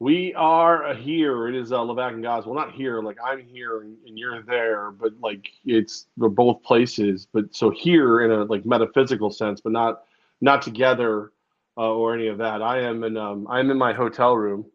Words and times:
We 0.00 0.32
are 0.34 0.94
here. 0.94 1.48
It 1.48 1.56
is 1.56 1.72
uh, 1.72 1.78
Levack 1.78 2.12
and 2.12 2.22
Goz. 2.22 2.46
Well, 2.46 2.54
not 2.54 2.72
here. 2.72 3.02
Like 3.02 3.16
I'm 3.24 3.40
here 3.40 3.80
and, 3.80 3.96
and 4.06 4.16
you're 4.16 4.42
there, 4.42 4.92
but 4.92 5.12
like 5.20 5.48
it's 5.64 6.06
we're 6.16 6.28
both 6.28 6.62
places. 6.62 7.26
But 7.32 7.54
so 7.54 7.70
here 7.70 8.20
in 8.20 8.30
a 8.30 8.44
like 8.44 8.64
metaphysical 8.64 9.30
sense, 9.30 9.60
but 9.60 9.72
not 9.72 10.02
not 10.40 10.62
together 10.62 11.32
uh, 11.76 11.92
or 11.92 12.14
any 12.14 12.28
of 12.28 12.38
that. 12.38 12.62
I 12.62 12.80
am 12.80 13.02
in 13.02 13.16
um, 13.16 13.48
I'm 13.50 13.72
in 13.72 13.76
my 13.76 13.92
hotel 13.92 14.36
room, 14.36 14.66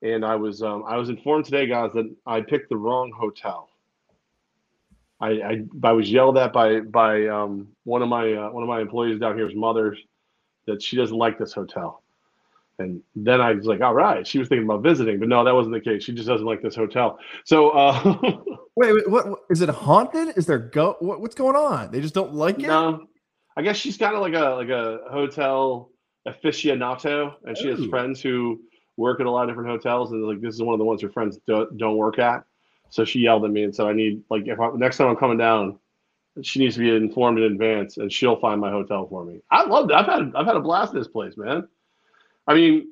and 0.00 0.24
I 0.24 0.36
was 0.36 0.62
um, 0.62 0.84
I 0.86 0.96
was 0.96 1.10
informed 1.10 1.44
today, 1.44 1.66
guys, 1.66 1.92
that 1.92 2.10
I 2.26 2.40
picked 2.40 2.70
the 2.70 2.78
wrong 2.78 3.12
hotel. 3.14 3.68
I 5.20 5.28
I, 5.28 5.62
I 5.84 5.92
was 5.92 6.10
yelled 6.10 6.38
at 6.38 6.54
by 6.54 6.80
by 6.80 7.26
um, 7.26 7.68
one 7.84 8.00
of 8.00 8.08
my 8.08 8.32
uh, 8.32 8.50
one 8.50 8.62
of 8.62 8.70
my 8.70 8.80
employees 8.80 9.20
down 9.20 9.36
here's 9.36 9.54
mother 9.54 9.98
that 10.66 10.82
she 10.82 10.96
doesn't 10.96 11.16
like 11.16 11.38
this 11.38 11.52
hotel. 11.52 12.02
And 12.78 13.00
then 13.14 13.40
I 13.40 13.52
was 13.52 13.66
like, 13.66 13.80
all 13.80 13.94
right, 13.94 14.26
she 14.26 14.38
was 14.38 14.48
thinking 14.48 14.64
about 14.64 14.82
visiting, 14.82 15.18
but 15.18 15.28
no, 15.28 15.42
that 15.44 15.54
wasn't 15.54 15.74
the 15.74 15.80
case. 15.80 16.04
She 16.04 16.12
just 16.12 16.28
doesn't 16.28 16.46
like 16.46 16.60
this 16.62 16.74
hotel. 16.74 17.18
So, 17.44 17.70
uh, 17.70 18.02
wait, 18.76 18.92
wait, 18.92 19.10
what, 19.10 19.28
what 19.28 19.38
is 19.48 19.62
it 19.62 19.70
haunted? 19.70 20.36
Is 20.36 20.46
there 20.46 20.58
go? 20.58 20.96
What, 21.00 21.20
what's 21.20 21.34
going 21.34 21.56
on? 21.56 21.90
They 21.90 22.00
just 22.00 22.14
don't 22.14 22.34
like 22.34 22.58
it. 22.58 22.66
No, 22.66 23.06
I 23.56 23.62
guess 23.62 23.76
she's 23.76 23.96
kind 23.96 24.14
of 24.14 24.20
like 24.20 24.34
a 24.34 24.54
like 24.56 24.68
a 24.68 25.00
hotel 25.10 25.90
aficionado, 26.28 27.34
and 27.44 27.56
she 27.56 27.68
Ooh. 27.68 27.76
has 27.76 27.86
friends 27.86 28.20
who 28.20 28.60
work 28.96 29.20
at 29.20 29.26
a 29.26 29.30
lot 29.30 29.44
of 29.44 29.50
different 29.50 29.70
hotels, 29.70 30.12
and 30.12 30.22
like 30.24 30.40
this 30.40 30.54
is 30.54 30.62
one 30.62 30.74
of 30.74 30.78
the 30.78 30.84
ones 30.84 31.00
her 31.02 31.10
friends 31.10 31.38
don't, 31.46 31.76
don't 31.78 31.96
work 31.96 32.18
at. 32.18 32.44
So 32.90 33.04
she 33.04 33.20
yelled 33.20 33.44
at 33.44 33.50
me 33.50 33.64
and 33.64 33.74
said, 33.74 33.86
"I 33.86 33.92
need 33.92 34.22
like 34.30 34.46
if 34.46 34.60
I, 34.60 34.70
next 34.74 34.98
time 34.98 35.08
I'm 35.08 35.16
coming 35.16 35.38
down, 35.38 35.78
she 36.42 36.58
needs 36.58 36.74
to 36.74 36.80
be 36.80 36.94
informed 36.94 37.38
in 37.38 37.44
advance, 37.44 37.96
and 37.96 38.12
she'll 38.12 38.38
find 38.38 38.60
my 38.60 38.70
hotel 38.70 39.06
for 39.08 39.24
me." 39.24 39.40
I 39.50 39.64
love 39.64 39.88
that. 39.88 39.96
I've 39.96 40.06
had 40.06 40.32
I've 40.34 40.46
had 40.46 40.56
a 40.56 40.60
blast 40.60 40.92
in 40.92 40.98
this 40.98 41.08
place, 41.08 41.36
man. 41.36 41.66
I 42.46 42.54
mean, 42.54 42.88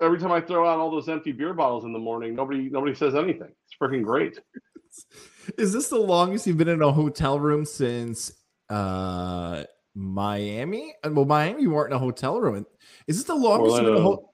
every 0.00 0.18
time 0.18 0.32
I 0.32 0.40
throw 0.40 0.68
out 0.68 0.78
all 0.78 0.90
those 0.90 1.08
empty 1.08 1.32
beer 1.32 1.54
bottles 1.54 1.84
in 1.84 1.92
the 1.92 1.98
morning, 1.98 2.34
nobody 2.34 2.68
nobody 2.68 2.94
says 2.94 3.14
anything. 3.14 3.50
It's 3.66 3.76
freaking 3.80 4.02
great. 4.02 4.38
Is 5.58 5.72
this 5.72 5.88
the 5.88 5.98
longest 5.98 6.46
you've 6.46 6.56
been 6.56 6.68
in 6.68 6.82
a 6.82 6.92
hotel 6.92 7.38
room 7.38 7.64
since 7.64 8.32
uh 8.68 9.64
Miami? 9.94 10.94
Uh, 11.04 11.10
well, 11.12 11.24
Miami, 11.24 11.62
you 11.62 11.70
weren't 11.70 11.92
in 11.92 11.96
a 11.96 12.00
hotel 12.00 12.40
room. 12.40 12.66
Is 13.06 13.16
this 13.16 13.26
the 13.26 13.34
longest 13.34 13.76
you've 13.76 13.84
been 13.84 13.94
in 13.94 14.00
a 14.00 14.02
ho- 14.02 14.32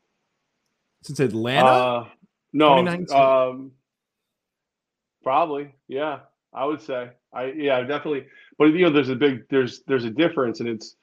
since 1.03 1.21
Atlanta? 1.21 1.67
Uh, 1.67 2.09
no, 2.53 2.87
um, 3.13 3.73
probably. 5.23 5.75
Yeah, 5.89 6.21
I 6.53 6.65
would 6.65 6.81
say. 6.81 7.11
I 7.33 7.53
yeah, 7.53 7.81
definitely. 7.81 8.27
But 8.59 8.67
you 8.67 8.87
know, 8.87 8.91
there's 8.91 9.09
a 9.09 9.17
big 9.17 9.49
there's 9.51 9.83
there's 9.87 10.05
a 10.05 10.11
difference, 10.11 10.61
and 10.61 10.69
it's 10.69 10.97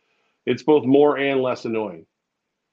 it's 0.46 0.64
both 0.64 0.86
more 0.86 1.18
and 1.18 1.42
less 1.42 1.66
annoying 1.66 2.06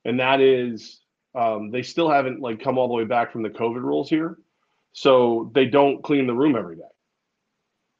and 0.04 0.20
that 0.20 0.40
is 0.40 1.00
um, 1.34 1.70
they 1.70 1.82
still 1.82 2.10
haven't 2.10 2.40
like 2.40 2.60
come 2.60 2.78
all 2.78 2.88
the 2.88 2.94
way 2.94 3.04
back 3.04 3.32
from 3.32 3.42
the 3.42 3.50
COVID 3.50 3.82
rules 3.82 4.08
here, 4.08 4.38
so 4.92 5.50
they 5.54 5.66
don't 5.66 6.02
clean 6.02 6.26
the 6.26 6.34
room 6.34 6.56
every 6.56 6.76
day. 6.76 6.82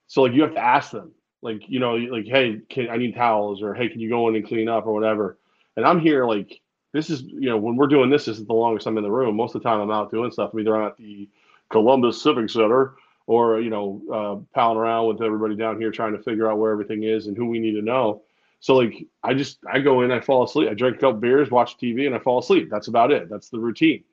So 0.06 0.22
like 0.22 0.32
you 0.32 0.42
have 0.42 0.54
to 0.54 0.60
ask 0.60 0.90
them, 0.90 1.12
like 1.42 1.62
you 1.68 1.80
know, 1.80 1.96
like 1.96 2.26
hey, 2.26 2.60
can 2.68 2.88
I 2.88 2.96
need 2.96 3.14
towels 3.14 3.62
or 3.62 3.74
hey, 3.74 3.88
can 3.88 4.00
you 4.00 4.08
go 4.08 4.28
in 4.28 4.36
and 4.36 4.46
clean 4.46 4.68
up 4.68 4.86
or 4.86 4.92
whatever? 4.92 5.38
And 5.76 5.86
I'm 5.86 6.00
here 6.00 6.24
like 6.24 6.60
this 6.92 7.10
is 7.10 7.22
you 7.22 7.48
know 7.48 7.58
when 7.58 7.76
we're 7.76 7.86
doing 7.86 8.10
this, 8.10 8.24
this 8.24 8.38
is 8.38 8.46
the 8.46 8.52
longest 8.52 8.86
I'm 8.86 8.96
in 8.96 9.04
the 9.04 9.10
room. 9.10 9.36
Most 9.36 9.54
of 9.54 9.62
the 9.62 9.68
time 9.68 9.80
I'm 9.80 9.90
out 9.90 10.10
doing 10.10 10.30
stuff. 10.30 10.52
Either 10.58 10.76
I'm 10.76 10.88
at 10.88 10.96
the 10.96 11.28
Columbus 11.70 12.22
Civic 12.22 12.50
Center 12.50 12.94
or 13.26 13.60
you 13.60 13.70
know 13.70 14.02
uh, 14.12 14.54
palling 14.54 14.78
around 14.78 15.06
with 15.06 15.22
everybody 15.22 15.54
down 15.54 15.78
here 15.78 15.92
trying 15.92 16.16
to 16.16 16.22
figure 16.22 16.50
out 16.50 16.58
where 16.58 16.72
everything 16.72 17.04
is 17.04 17.26
and 17.26 17.36
who 17.36 17.46
we 17.46 17.58
need 17.58 17.74
to 17.74 17.82
know. 17.82 18.22
So 18.60 18.74
like 18.76 19.06
I 19.22 19.34
just 19.34 19.58
I 19.70 19.78
go 19.78 20.02
in, 20.02 20.10
I 20.10 20.20
fall 20.20 20.44
asleep. 20.44 20.68
I 20.68 20.74
drink 20.74 20.96
a 20.96 21.00
couple 21.00 21.20
beers, 21.20 21.50
watch 21.50 21.76
TV, 21.78 22.06
and 22.06 22.14
I 22.14 22.18
fall 22.18 22.38
asleep. 22.38 22.68
That's 22.70 22.88
about 22.88 23.12
it. 23.12 23.28
That's 23.28 23.50
the 23.50 23.58
routine. 23.58 24.04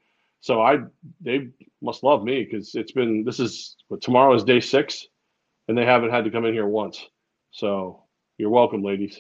So 0.42 0.62
I 0.62 0.80
they 1.22 1.50
must 1.82 2.04
love 2.04 2.24
me 2.24 2.44
because 2.44 2.76
it's 2.76 2.92
been 2.92 3.24
this 3.24 3.40
is 3.40 3.76
what 3.88 4.02
tomorrow 4.02 4.34
is 4.36 4.44
day 4.44 4.60
six, 4.60 5.08
and 5.68 5.78
they 5.78 5.86
haven't 5.86 6.12
had 6.12 6.26
to 6.26 6.32
come 6.32 6.46
in 6.46 6.54
here 6.54 6.68
once. 6.68 7.04
So 7.52 8.04
you're 8.38 8.52
welcome, 8.52 8.84
ladies. 8.84 9.20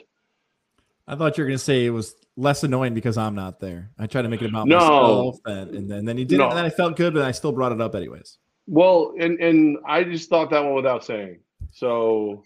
I 1.07 1.16
thought 1.16 1.38
you 1.38 1.44
were 1.44 1.49
gonna 1.49 1.57
say 1.57 1.85
it 1.85 1.91
was 1.91 2.16
less 2.38 2.63
annoying 2.63 2.94
because 2.94 3.17
I'm 3.17 3.33
not 3.33 3.59
there. 3.59 3.91
I 3.97 4.07
tried 4.07 4.23
to 4.23 4.29
make 4.29 4.41
it 4.41 4.49
about 4.49 4.67
no. 4.67 4.78
myself, 4.78 5.39
and, 5.45 5.75
and 5.75 5.89
then, 5.89 5.97
and 5.99 6.07
then 6.07 6.17
you 6.17 6.25
did 6.25 6.38
no. 6.38 6.49
and 6.49 6.57
then 6.57 6.66
I 6.66 6.69
felt 6.69 6.95
good, 6.95 7.13
but 7.13 7.23
I 7.23 7.31
still 7.31 7.51
brought 7.51 7.72
it 7.72 7.81
up 7.81 7.95
anyways. 7.95 8.38
Well, 8.67 9.13
and 9.19 9.39
and 9.39 9.78
I 9.88 10.03
just 10.03 10.29
thought 10.29 10.51
that 10.51 10.63
one 10.63 10.75
without 10.75 11.03
saying. 11.03 11.39
So 11.72 12.44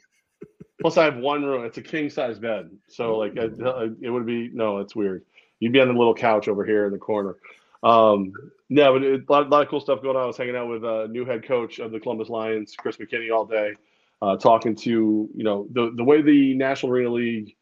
Plus, 0.81 0.97
I 0.97 1.03
have 1.05 1.17
one 1.17 1.43
room. 1.43 1.65
It's 1.65 1.77
a 1.77 1.81
king 1.81 2.09
size 2.09 2.39
bed, 2.39 2.69
so 2.87 3.17
like 3.17 3.35
it 3.35 4.09
would 4.09 4.25
be 4.25 4.49
no. 4.53 4.77
It's 4.79 4.95
weird. 4.95 5.25
You'd 5.59 5.73
be 5.73 5.81
on 5.81 5.89
the 5.89 5.93
little 5.93 6.13
couch 6.13 6.47
over 6.47 6.65
here 6.65 6.85
in 6.85 6.93
the 6.93 6.97
corner. 6.97 7.35
Um, 7.83 8.33
no, 8.69 8.93
but 8.93 9.03
it, 9.03 9.23
a, 9.27 9.31
lot, 9.31 9.47
a 9.47 9.49
lot 9.49 9.61
of 9.63 9.69
cool 9.69 9.81
stuff 9.81 10.01
going 10.01 10.15
on. 10.15 10.23
I 10.23 10.25
was 10.25 10.37
hanging 10.37 10.55
out 10.55 10.69
with 10.69 10.83
a 10.83 11.07
new 11.09 11.25
head 11.25 11.43
coach 11.43 11.79
of 11.79 11.91
the 11.91 11.99
Columbus 11.99 12.29
Lions, 12.29 12.75
Chris 12.77 12.97
McKinney, 12.97 13.33
all 13.33 13.45
day, 13.45 13.73
uh, 14.21 14.37
talking 14.37 14.75
to 14.75 15.29
you 15.33 15.43
know 15.43 15.67
the 15.71 15.91
the 15.95 16.03
way 16.03 16.21
the 16.21 16.55
National 16.55 16.91
Arena 16.91 17.09
League 17.09 17.55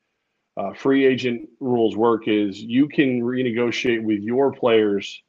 uh, 0.58 0.74
free 0.74 1.06
agent 1.06 1.50
rules 1.60 1.96
work 1.96 2.28
is 2.28 2.62
you 2.62 2.88
can 2.88 3.22
renegotiate 3.22 4.04
with 4.04 4.22
your 4.22 4.52
players 4.52 5.22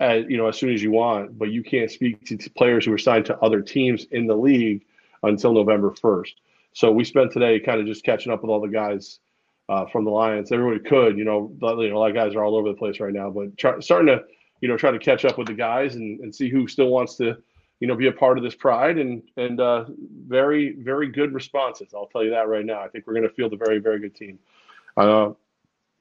as 0.00 0.24
you 0.28 0.36
know 0.36 0.48
as 0.48 0.56
soon 0.56 0.72
as 0.72 0.82
you 0.82 0.90
want, 0.90 1.38
but 1.38 1.50
you 1.50 1.62
can't 1.62 1.90
speak 1.90 2.24
to 2.26 2.50
players 2.50 2.84
who 2.84 2.92
are 2.92 2.98
signed 2.98 3.26
to 3.26 3.38
other 3.38 3.60
teams 3.60 4.06
in 4.10 4.26
the 4.26 4.36
league 4.36 4.84
until 5.22 5.52
November 5.52 5.92
first. 5.92 6.40
So 6.74 6.90
we 6.90 7.04
spent 7.04 7.32
today 7.32 7.60
kind 7.60 7.80
of 7.80 7.86
just 7.86 8.04
catching 8.04 8.32
up 8.32 8.42
with 8.42 8.50
all 8.50 8.60
the 8.60 8.68
guys 8.68 9.20
uh, 9.68 9.86
from 9.86 10.04
the 10.04 10.10
Lions. 10.10 10.50
Everybody 10.50 10.80
could, 10.80 11.16
you 11.16 11.24
know, 11.24 11.50
you 11.60 11.88
know, 11.88 11.96
a 11.96 11.98
lot 11.98 12.10
of 12.10 12.16
guys 12.16 12.34
are 12.34 12.44
all 12.44 12.56
over 12.56 12.68
the 12.68 12.74
place 12.74 12.98
right 13.00 13.12
now, 13.12 13.30
but 13.30 13.56
try, 13.56 13.78
starting 13.78 14.08
to, 14.08 14.24
you 14.60 14.68
know, 14.68 14.76
try 14.76 14.90
to 14.90 14.98
catch 14.98 15.24
up 15.24 15.38
with 15.38 15.46
the 15.46 15.54
guys 15.54 15.94
and, 15.94 16.20
and 16.20 16.34
see 16.34 16.50
who 16.50 16.66
still 16.66 16.88
wants 16.88 17.16
to, 17.16 17.36
you 17.78 17.86
know, 17.86 17.94
be 17.94 18.08
a 18.08 18.12
part 18.12 18.38
of 18.38 18.44
this 18.44 18.56
pride 18.56 18.98
and 18.98 19.22
and 19.36 19.60
uh, 19.60 19.84
very 20.26 20.74
very 20.80 21.08
good 21.08 21.32
responses. 21.32 21.94
I'll 21.94 22.06
tell 22.08 22.24
you 22.24 22.30
that 22.30 22.48
right 22.48 22.66
now. 22.66 22.80
I 22.80 22.88
think 22.88 23.06
we're 23.06 23.14
going 23.14 23.28
to 23.28 23.34
field 23.34 23.52
a 23.52 23.56
very 23.56 23.78
very 23.78 24.00
good 24.00 24.16
team. 24.16 24.38
Uh, 24.96 25.30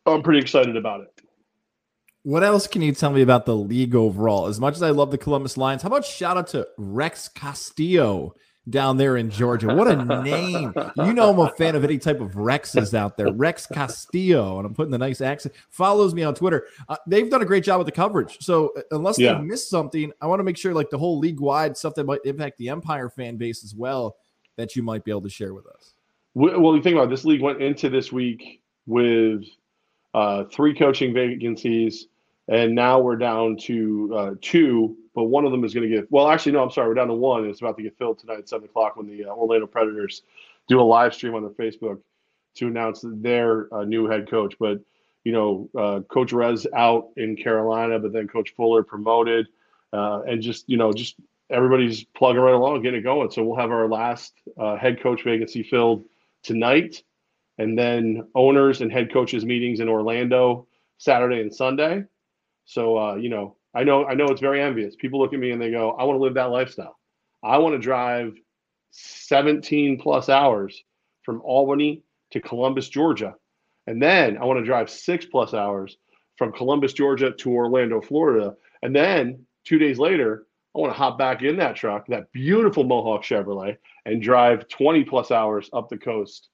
I'm 0.07 0.23
pretty 0.23 0.39
excited 0.39 0.75
about 0.75 1.01
it. 1.01 1.21
What 2.23 2.43
else 2.43 2.67
can 2.67 2.81
you 2.81 2.93
tell 2.93 3.11
me 3.11 3.21
about 3.21 3.45
the 3.45 3.55
league 3.55 3.95
overall? 3.95 4.47
As 4.47 4.59
much 4.59 4.75
as 4.75 4.81
I 4.81 4.89
love 4.89 5.11
the 5.11 5.17
Columbus 5.17 5.55
Lions, 5.55 5.83
how 5.83 5.87
about 5.87 6.05
shout 6.05 6.37
out 6.37 6.47
to 6.47 6.67
Rex 6.77 7.27
Castillo? 7.27 8.33
Down 8.69 8.97
there 8.97 9.17
in 9.17 9.29
Georgia. 9.29 9.73
What 9.73 9.87
a 9.87 10.23
name. 10.23 10.73
You 10.95 11.13
know 11.13 11.31
I'm 11.31 11.39
a 11.39 11.49
fan 11.49 11.75
of 11.75 11.83
any 11.83 11.97
type 11.97 12.21
of 12.21 12.31
Rexes 12.31 12.93
out 12.93 13.17
there. 13.17 13.31
Rex 13.31 13.65
Castillo, 13.65 14.57
and 14.57 14.65
I'm 14.65 14.73
putting 14.73 14.91
the 14.91 14.97
nice 14.97 15.21
accent, 15.21 15.53
follows 15.69 16.13
me 16.13 16.23
on 16.23 16.33
Twitter. 16.33 16.67
Uh, 16.87 16.95
they've 17.07 17.29
done 17.29 17.41
a 17.41 17.45
great 17.45 17.63
job 17.63 17.79
with 17.79 17.85
the 17.85 17.91
coverage. 17.91 18.37
So 18.39 18.71
uh, 18.77 18.81
unless 18.91 19.19
yeah. 19.19 19.33
they 19.33 19.41
missed 19.41 19.69
something, 19.69 20.11
I 20.21 20.27
want 20.27 20.39
to 20.39 20.43
make 20.43 20.57
sure 20.57 20.73
like 20.73 20.89
the 20.89 20.97
whole 20.97 21.19
league 21.19 21.39
wide 21.39 21.75
stuff 21.75 21.93
that 21.95 22.05
might 22.05 22.21
impact 22.25 22.57
the 22.57 22.69
Empire 22.69 23.09
fan 23.09 23.37
base 23.37 23.63
as 23.63 23.75
well 23.75 24.15
that 24.55 24.75
you 24.75 24.83
might 24.83 25.03
be 25.03 25.11
able 25.11 25.21
to 25.21 25.29
share 25.29 25.53
with 25.53 25.67
us. 25.67 25.95
Well, 26.35 26.75
you 26.75 26.81
think 26.81 26.95
about 26.95 27.05
it, 27.05 27.09
this 27.09 27.25
league 27.25 27.41
went 27.41 27.61
into 27.61 27.89
this 27.89 28.11
week 28.11 28.61
with 28.87 29.43
uh, 30.13 30.45
three 30.45 30.73
coaching 30.73 31.13
vacancies, 31.13 32.07
and 32.47 32.75
now 32.75 32.99
we're 32.99 33.15
down 33.15 33.57
to 33.57 34.13
uh, 34.15 34.31
two 34.41 34.97
but 35.13 35.25
one 35.25 35.45
of 35.45 35.51
them 35.51 35.63
is 35.63 35.73
going 35.73 35.89
to 35.89 35.95
get 35.95 36.11
well. 36.11 36.27
Actually, 36.27 36.53
no, 36.53 36.63
I'm 36.63 36.71
sorry, 36.71 36.87
we're 36.87 36.95
down 36.95 37.07
to 37.07 37.13
one. 37.13 37.47
It's 37.47 37.61
about 37.61 37.77
to 37.77 37.83
get 37.83 37.97
filled 37.97 38.19
tonight 38.19 38.39
at 38.39 38.49
seven 38.49 38.65
o'clock 38.65 38.95
when 38.95 39.07
the 39.07 39.25
uh, 39.25 39.29
Orlando 39.29 39.67
Predators 39.67 40.23
do 40.67 40.79
a 40.79 40.81
live 40.81 41.13
stream 41.13 41.35
on 41.35 41.43
their 41.43 41.51
Facebook 41.51 41.99
to 42.55 42.67
announce 42.67 43.03
their 43.03 43.73
uh, 43.73 43.83
new 43.83 44.07
head 44.07 44.29
coach. 44.29 44.55
But 44.59 44.79
you 45.23 45.31
know, 45.31 45.69
uh, 45.77 46.01
Coach 46.01 46.33
Rez 46.33 46.67
out 46.75 47.09
in 47.15 47.35
Carolina, 47.35 47.99
but 47.99 48.11
then 48.11 48.27
Coach 48.27 48.53
Fuller 48.55 48.83
promoted, 48.83 49.47
uh, 49.91 50.21
and 50.23 50.41
just 50.41 50.67
you 50.67 50.77
know, 50.77 50.91
just 50.91 51.15
everybody's 51.49 52.03
plugging 52.03 52.41
right 52.41 52.55
along, 52.55 52.81
getting 52.81 53.01
it 53.01 53.03
going. 53.03 53.29
So 53.29 53.43
we'll 53.43 53.59
have 53.59 53.71
our 53.71 53.87
last 53.87 54.33
uh, 54.59 54.77
head 54.77 55.01
coach 55.01 55.23
vacancy 55.23 55.61
filled 55.61 56.05
tonight, 56.41 57.03
and 57.59 57.77
then 57.77 58.27
owners 58.33 58.81
and 58.81 58.91
head 58.91 59.13
coaches 59.13 59.45
meetings 59.45 59.79
in 59.79 59.87
Orlando 59.87 60.67
Saturday 60.97 61.39
and 61.41 61.53
Sunday. 61.53 62.05
So 62.65 62.97
uh, 62.97 63.15
you 63.15 63.29
know, 63.29 63.57
I 63.73 63.83
know 63.83 64.05
I 64.05 64.13
know 64.13 64.25
it's 64.25 64.41
very 64.41 64.61
envious. 64.61 64.95
People 64.95 65.19
look 65.19 65.33
at 65.33 65.39
me 65.39 65.51
and 65.51 65.61
they 65.61 65.71
go, 65.71 65.91
I 65.91 66.03
want 66.03 66.17
to 66.17 66.23
live 66.23 66.35
that 66.35 66.51
lifestyle. 66.51 66.97
I 67.43 67.57
want 67.57 67.73
to 67.75 67.79
drive 67.79 68.33
17 68.91 69.99
plus 69.99 70.29
hours 70.29 70.83
from 71.23 71.41
Albany 71.41 72.03
to 72.31 72.39
Columbus, 72.39 72.89
Georgia. 72.89 73.35
And 73.87 74.01
then 74.01 74.37
I 74.37 74.45
want 74.45 74.59
to 74.59 74.65
drive 74.65 74.89
six 74.89 75.25
plus 75.25 75.53
hours 75.53 75.97
from 76.37 76.53
Columbus, 76.53 76.93
Georgia 76.93 77.31
to 77.31 77.51
Orlando, 77.51 78.01
Florida. 78.01 78.55
And 78.81 78.95
then 78.95 79.45
two 79.65 79.77
days 79.77 79.99
later, 79.99 80.45
I 80.75 80.79
want 80.79 80.91
to 80.93 80.97
hop 80.97 81.17
back 81.17 81.41
in 81.43 81.57
that 81.57 81.75
truck, 81.75 82.07
that 82.07 82.31
beautiful 82.31 82.83
Mohawk 82.83 83.23
Chevrolet, 83.23 83.77
and 84.05 84.21
drive 84.21 84.67
20 84.67 85.03
plus 85.03 85.31
hours 85.31 85.69
up 85.73 85.89
the 85.89 85.97
coast 85.97 86.49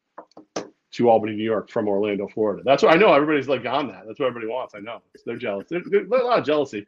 to 0.91 1.09
Albany, 1.09 1.35
New 1.35 1.43
York 1.43 1.69
from 1.69 1.87
Orlando, 1.87 2.27
Florida. 2.27 2.63
That's 2.65 2.83
what 2.83 2.93
I 2.93 2.97
know. 2.97 3.13
Everybody's 3.13 3.47
like 3.47 3.65
on 3.65 3.87
that. 3.89 4.03
That's 4.07 4.19
what 4.19 4.27
everybody 4.27 4.51
wants. 4.51 4.73
I 4.75 4.79
know. 4.79 5.01
They're 5.25 5.37
jealous. 5.37 5.67
There's, 5.69 5.83
there's 5.89 6.09
a 6.09 6.15
lot 6.15 6.39
of 6.39 6.45
jealousy. 6.45 6.85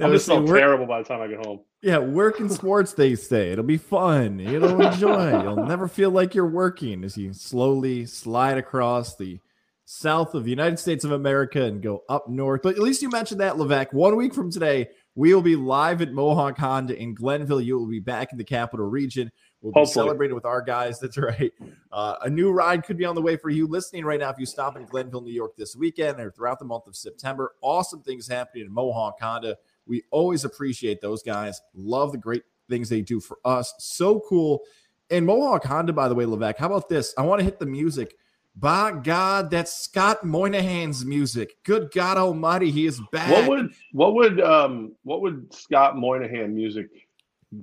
I'm 0.00 0.12
just 0.12 0.26
so 0.26 0.44
terrible 0.46 0.86
by 0.86 1.02
the 1.02 1.08
time 1.08 1.20
I 1.20 1.26
get 1.26 1.44
home. 1.44 1.60
Yeah, 1.82 1.98
work 1.98 2.38
in 2.40 2.48
sports, 2.48 2.92
they 2.92 3.14
say. 3.14 3.50
It'll 3.50 3.64
be 3.64 3.78
fun. 3.78 4.38
You'll 4.38 4.80
enjoy. 4.80 5.42
You'll 5.42 5.64
never 5.64 5.88
feel 5.88 6.10
like 6.10 6.34
you're 6.34 6.46
working 6.46 7.04
as 7.04 7.16
you 7.16 7.32
slowly 7.32 8.06
slide 8.06 8.58
across 8.58 9.16
the 9.16 9.40
south 9.84 10.34
of 10.34 10.44
the 10.44 10.50
United 10.50 10.78
States 10.78 11.04
of 11.04 11.12
America 11.12 11.64
and 11.64 11.82
go 11.82 12.04
up 12.08 12.28
north. 12.28 12.62
But 12.62 12.76
at 12.76 12.82
least 12.82 13.00
you 13.00 13.08
mentioned 13.08 13.40
that, 13.40 13.54
Levack. 13.54 13.92
One 13.92 14.16
week 14.16 14.34
from 14.34 14.50
today, 14.50 14.88
we 15.14 15.34
will 15.34 15.42
be 15.42 15.56
live 15.56 16.02
at 16.02 16.12
Mohawk 16.12 16.58
Honda 16.58 16.96
in 16.96 17.14
Glenville. 17.14 17.60
You 17.60 17.78
will 17.78 17.88
be 17.88 18.00
back 18.00 18.30
in 18.30 18.38
the 18.38 18.44
capital 18.44 18.86
region. 18.86 19.32
We'll 19.60 19.72
be 19.72 19.86
celebrating 19.86 20.34
with 20.34 20.44
our 20.44 20.62
guys. 20.62 21.00
That's 21.00 21.18
right. 21.18 21.52
Uh, 21.90 22.16
a 22.22 22.30
new 22.30 22.50
ride 22.50 22.84
could 22.84 22.96
be 22.96 23.04
on 23.04 23.14
the 23.14 23.22
way 23.22 23.36
for 23.36 23.50
you 23.50 23.66
listening 23.66 24.04
right 24.04 24.20
now. 24.20 24.30
If 24.30 24.38
you 24.38 24.46
stop 24.46 24.76
in 24.76 24.84
Glenville, 24.84 25.22
New 25.22 25.32
York 25.32 25.56
this 25.56 25.74
weekend 25.74 26.20
or 26.20 26.30
throughout 26.30 26.58
the 26.58 26.64
month 26.64 26.86
of 26.86 26.94
September, 26.94 27.54
awesome 27.60 28.02
things 28.02 28.28
happening 28.28 28.66
in 28.66 28.72
Mohawk 28.72 29.18
Honda. 29.20 29.56
We 29.86 30.04
always 30.10 30.44
appreciate 30.44 31.00
those 31.00 31.22
guys. 31.22 31.60
Love 31.74 32.12
the 32.12 32.18
great 32.18 32.44
things 32.68 32.88
they 32.88 33.00
do 33.00 33.18
for 33.18 33.38
us. 33.44 33.74
So 33.78 34.20
cool. 34.20 34.62
And 35.10 35.26
Mohawk 35.26 35.64
Honda, 35.64 35.92
by 35.92 36.08
the 36.08 36.14
way, 36.14 36.24
Levack, 36.24 36.58
how 36.58 36.66
about 36.66 36.88
this? 36.88 37.14
I 37.16 37.22
want 37.22 37.40
to 37.40 37.44
hit 37.44 37.58
the 37.58 37.66
music. 37.66 38.14
By 38.54 38.92
God, 38.92 39.50
that's 39.50 39.72
Scott 39.72 40.24
Moynihan's 40.24 41.04
music. 41.04 41.56
Good 41.64 41.90
God 41.92 42.16
Almighty, 42.16 42.70
he 42.70 42.86
is 42.86 43.00
back. 43.12 43.30
What 43.30 43.48
would 43.48 43.72
what 43.92 44.14
would 44.14 44.40
um 44.40 44.96
what 45.04 45.22
would 45.22 45.52
Scott 45.54 45.96
Moynihan 45.96 46.54
music 46.54 46.88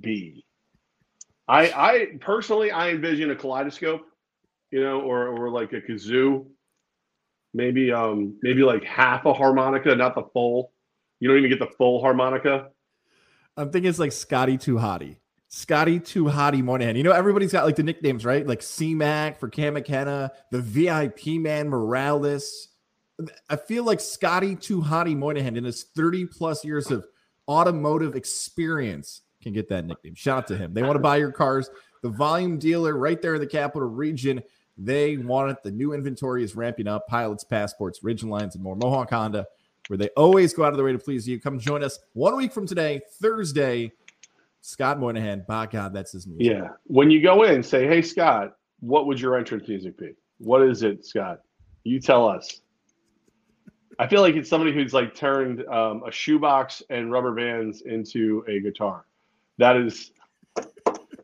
be? 0.00 0.46
I 1.48 1.70
I 1.70 2.06
personally 2.20 2.70
I 2.70 2.90
envision 2.90 3.30
a 3.30 3.36
kaleidoscope, 3.36 4.06
you 4.70 4.80
know, 4.80 5.00
or 5.00 5.28
or 5.28 5.50
like 5.50 5.72
a 5.72 5.80
kazoo. 5.80 6.46
Maybe 7.54 7.92
um 7.92 8.38
maybe 8.42 8.62
like 8.62 8.84
half 8.84 9.24
a 9.24 9.32
harmonica, 9.32 9.94
not 9.94 10.14
the 10.14 10.24
full. 10.32 10.72
You 11.20 11.28
don't 11.28 11.38
even 11.38 11.50
get 11.50 11.58
the 11.58 11.74
full 11.76 12.00
harmonica. 12.00 12.70
I'm 13.56 13.70
thinking 13.70 13.88
it's 13.88 13.98
like 13.98 14.12
Scotty 14.12 14.58
Too 14.58 14.74
Hottie. 14.74 15.16
Scotty 15.48 16.00
Too 16.00 16.24
Hottie 16.24 16.62
Moynihan. 16.62 16.96
You 16.96 17.04
know, 17.04 17.12
everybody's 17.12 17.52
got 17.52 17.64
like 17.64 17.76
the 17.76 17.82
nicknames, 17.82 18.24
right? 18.24 18.46
Like 18.46 18.60
C 18.60 18.94
Mac 18.94 19.38
for 19.38 19.48
Cam 19.48 19.74
McKenna, 19.74 20.32
the 20.50 20.60
VIP 20.60 21.40
man 21.40 21.68
Morales. 21.68 22.68
I 23.48 23.56
feel 23.56 23.84
like 23.84 24.00
Scotty 24.00 24.56
Too 24.56 24.82
Hottie 24.82 25.16
Moynihan 25.16 25.56
in 25.56 25.64
his 25.64 25.84
30 25.96 26.26
plus 26.26 26.64
years 26.64 26.90
of 26.90 27.06
automotive 27.48 28.16
experience 28.16 29.22
can 29.46 29.54
get 29.54 29.68
that 29.68 29.86
nickname. 29.86 30.14
Shout 30.16 30.38
out 30.38 30.46
to 30.48 30.56
him. 30.56 30.74
They 30.74 30.82
want 30.82 30.96
to 30.96 31.00
buy 31.00 31.18
your 31.18 31.30
cars. 31.30 31.70
The 32.02 32.08
volume 32.08 32.58
dealer 32.58 32.96
right 32.96 33.22
there 33.22 33.36
in 33.36 33.40
the 33.40 33.46
capital 33.46 33.88
region. 33.88 34.42
They 34.76 35.18
want 35.18 35.52
it. 35.52 35.62
The 35.62 35.70
new 35.70 35.92
inventory 35.92 36.42
is 36.42 36.56
ramping 36.56 36.88
up. 36.88 37.06
Pilots, 37.06 37.44
passports, 37.44 38.00
Ridgelines, 38.00 38.54
and 38.54 38.62
more. 38.62 38.74
Mohawk 38.74 39.10
Honda, 39.10 39.46
where 39.86 39.96
they 39.96 40.08
always 40.16 40.52
go 40.52 40.64
out 40.64 40.72
of 40.72 40.76
their 40.76 40.84
way 40.84 40.92
to 40.92 40.98
please 40.98 41.28
you. 41.28 41.40
Come 41.40 41.60
join 41.60 41.84
us 41.84 42.00
one 42.12 42.36
week 42.36 42.52
from 42.52 42.66
today, 42.66 43.00
Thursday. 43.20 43.92
Scott 44.62 44.98
Moynihan. 44.98 45.44
By 45.46 45.66
God, 45.66 45.94
that's 45.94 46.10
his 46.10 46.26
music. 46.26 46.46
Yeah. 46.46 46.70
When 46.84 47.08
you 47.08 47.22
go 47.22 47.44
in, 47.44 47.62
say, 47.62 47.86
"Hey 47.86 48.02
Scott, 48.02 48.56
what 48.80 49.06
would 49.06 49.20
your 49.20 49.36
entrance 49.36 49.68
music 49.68 49.96
be? 49.96 50.10
What 50.38 50.62
is 50.62 50.82
it, 50.82 51.06
Scott? 51.06 51.42
You 51.84 52.00
tell 52.00 52.28
us." 52.28 52.62
I 53.98 54.08
feel 54.08 54.20
like 54.20 54.34
it's 54.34 54.50
somebody 54.50 54.72
who's 54.74 54.92
like 54.92 55.14
turned 55.14 55.64
um, 55.68 56.02
a 56.04 56.10
shoebox 56.10 56.82
and 56.90 57.12
rubber 57.12 57.32
bands 57.32 57.82
into 57.82 58.44
a 58.48 58.60
guitar. 58.60 59.06
That 59.58 59.76
is 59.76 60.12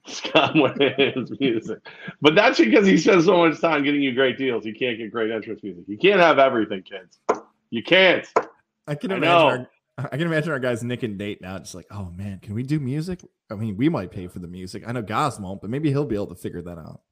Scott 0.07 0.57
Moynihan's 0.57 1.39
music. 1.39 1.79
But 2.21 2.35
that's 2.35 2.59
because 2.59 2.87
he 2.87 2.97
spends 2.97 3.27
so 3.27 3.37
much 3.39 3.61
time 3.61 3.85
getting 3.85 4.03
you 4.03 4.15
great 4.15 4.39
deals. 4.39 4.65
You 4.65 4.75
can't 4.75 4.99
get 4.99 5.11
great 5.11 5.31
entrance 5.31 5.63
music. 5.63 5.85
You 5.87 5.99
can't 5.99 6.21
have 6.21 6.39
everything, 6.39 6.83
kids. 6.83 7.19
You 7.71 7.83
can't. 7.83 8.27
I 8.87 8.95
can 8.95 9.13
imagine. 9.13 9.23
know. 9.23 9.67
Our, 9.99 10.09
I 10.11 10.17
can 10.17 10.27
imagine 10.27 10.53
our 10.53 10.59
guys 10.59 10.83
Nick 10.83 11.03
and 11.03 11.19
Nate 11.19 11.41
now, 11.41 11.59
just 11.59 11.75
like, 11.75 11.87
oh 11.91 12.11
man, 12.17 12.41
can 12.41 12.55
we 12.55 12.63
do 12.63 12.81
music? 12.81 13.25
I 13.51 13.55
mean, 13.55 13.77
we 13.77 13.89
might 13.89 14.11
pay 14.11 14.27
for 14.27 14.39
the 14.39 14.49
music. 14.49 14.85
I 14.87 14.93
know 14.93 15.03
Goz 15.03 15.39
won't, 15.39 15.61
but 15.61 15.71
maybe 15.71 15.91
he'll 15.91 16.05
be 16.05 16.15
able 16.15 16.29
to 16.29 16.35
figure 16.35 16.63
that 16.63 16.79
out. 16.79 17.03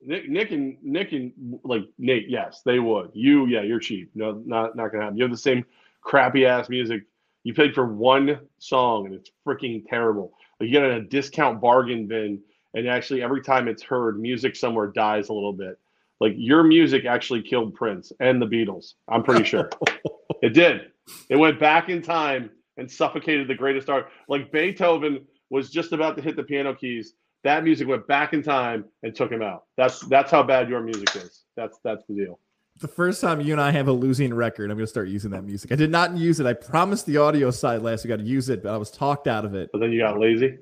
Nick, 0.00 0.28
Nick 0.28 0.52
and 0.52 0.76
Nick 0.82 1.12
and 1.12 1.32
like 1.64 1.82
Nate, 1.98 2.28
yes, 2.28 2.62
they 2.64 2.78
would. 2.78 3.10
You, 3.14 3.46
yeah, 3.46 3.62
you're 3.62 3.80
cheap. 3.80 4.10
No, 4.14 4.42
not 4.46 4.76
not 4.76 4.92
gonna 4.92 5.04
happen. 5.04 5.18
You 5.18 5.24
have 5.24 5.32
the 5.32 5.36
same 5.36 5.64
crappy 6.02 6.46
ass 6.46 6.68
music. 6.68 7.02
You 7.42 7.54
paid 7.54 7.74
for 7.74 7.86
one 7.86 8.40
song 8.58 9.06
and 9.06 9.14
it's 9.14 9.30
freaking 9.46 9.84
terrible. 9.88 10.32
You 10.60 10.70
get 10.70 10.84
in 10.84 10.90
a 10.92 11.00
discount 11.00 11.60
bargain 11.60 12.06
bin, 12.06 12.40
and 12.74 12.88
actually 12.88 13.22
every 13.22 13.42
time 13.42 13.68
it's 13.68 13.82
heard, 13.82 14.20
music 14.20 14.56
somewhere 14.56 14.88
dies 14.88 15.28
a 15.28 15.32
little 15.32 15.52
bit. 15.52 15.78
Like 16.20 16.34
your 16.36 16.64
music 16.64 17.04
actually 17.04 17.42
killed 17.42 17.74
Prince 17.74 18.12
and 18.20 18.42
the 18.42 18.46
Beatles. 18.46 18.94
I'm 19.08 19.22
pretty 19.22 19.44
sure 19.44 19.70
it 20.42 20.50
did. 20.50 20.90
It 21.30 21.36
went 21.36 21.60
back 21.60 21.88
in 21.88 22.02
time 22.02 22.50
and 22.76 22.90
suffocated 22.90 23.48
the 23.48 23.54
greatest 23.54 23.88
art. 23.88 24.08
Like 24.28 24.50
Beethoven 24.50 25.26
was 25.50 25.70
just 25.70 25.92
about 25.92 26.16
to 26.16 26.22
hit 26.22 26.36
the 26.36 26.42
piano 26.42 26.74
keys. 26.74 27.14
That 27.44 27.62
music 27.62 27.86
went 27.86 28.06
back 28.08 28.32
in 28.32 28.42
time 28.42 28.84
and 29.02 29.14
took 29.14 29.30
him 29.30 29.42
out. 29.42 29.64
That's 29.76 30.00
that's 30.00 30.30
how 30.30 30.42
bad 30.42 30.68
your 30.68 30.80
music 30.80 31.14
is. 31.16 31.44
That's 31.56 31.78
that's 31.84 32.04
the 32.08 32.14
deal. 32.14 32.40
The 32.80 32.88
first 32.88 33.20
time 33.20 33.40
you 33.40 33.52
and 33.52 33.60
I 33.60 33.72
have 33.72 33.88
a 33.88 33.92
losing 33.92 34.32
record, 34.32 34.70
I'm 34.70 34.76
going 34.76 34.84
to 34.84 34.90
start 34.90 35.08
using 35.08 35.32
that 35.32 35.42
music. 35.42 35.72
I 35.72 35.74
did 35.76 35.90
not 35.90 36.16
use 36.16 36.38
it. 36.38 36.46
I 36.46 36.52
promised 36.52 37.06
the 37.06 37.16
audio 37.16 37.50
side 37.50 37.82
last 37.82 38.04
week 38.04 38.12
I'd 38.12 38.20
use 38.26 38.48
it, 38.48 38.62
but 38.62 38.72
I 38.72 38.76
was 38.76 38.90
talked 38.90 39.26
out 39.26 39.44
of 39.44 39.54
it. 39.54 39.70
But 39.72 39.80
then 39.80 39.90
you 39.90 40.00
got 40.00 40.18
lazy. 40.18 40.58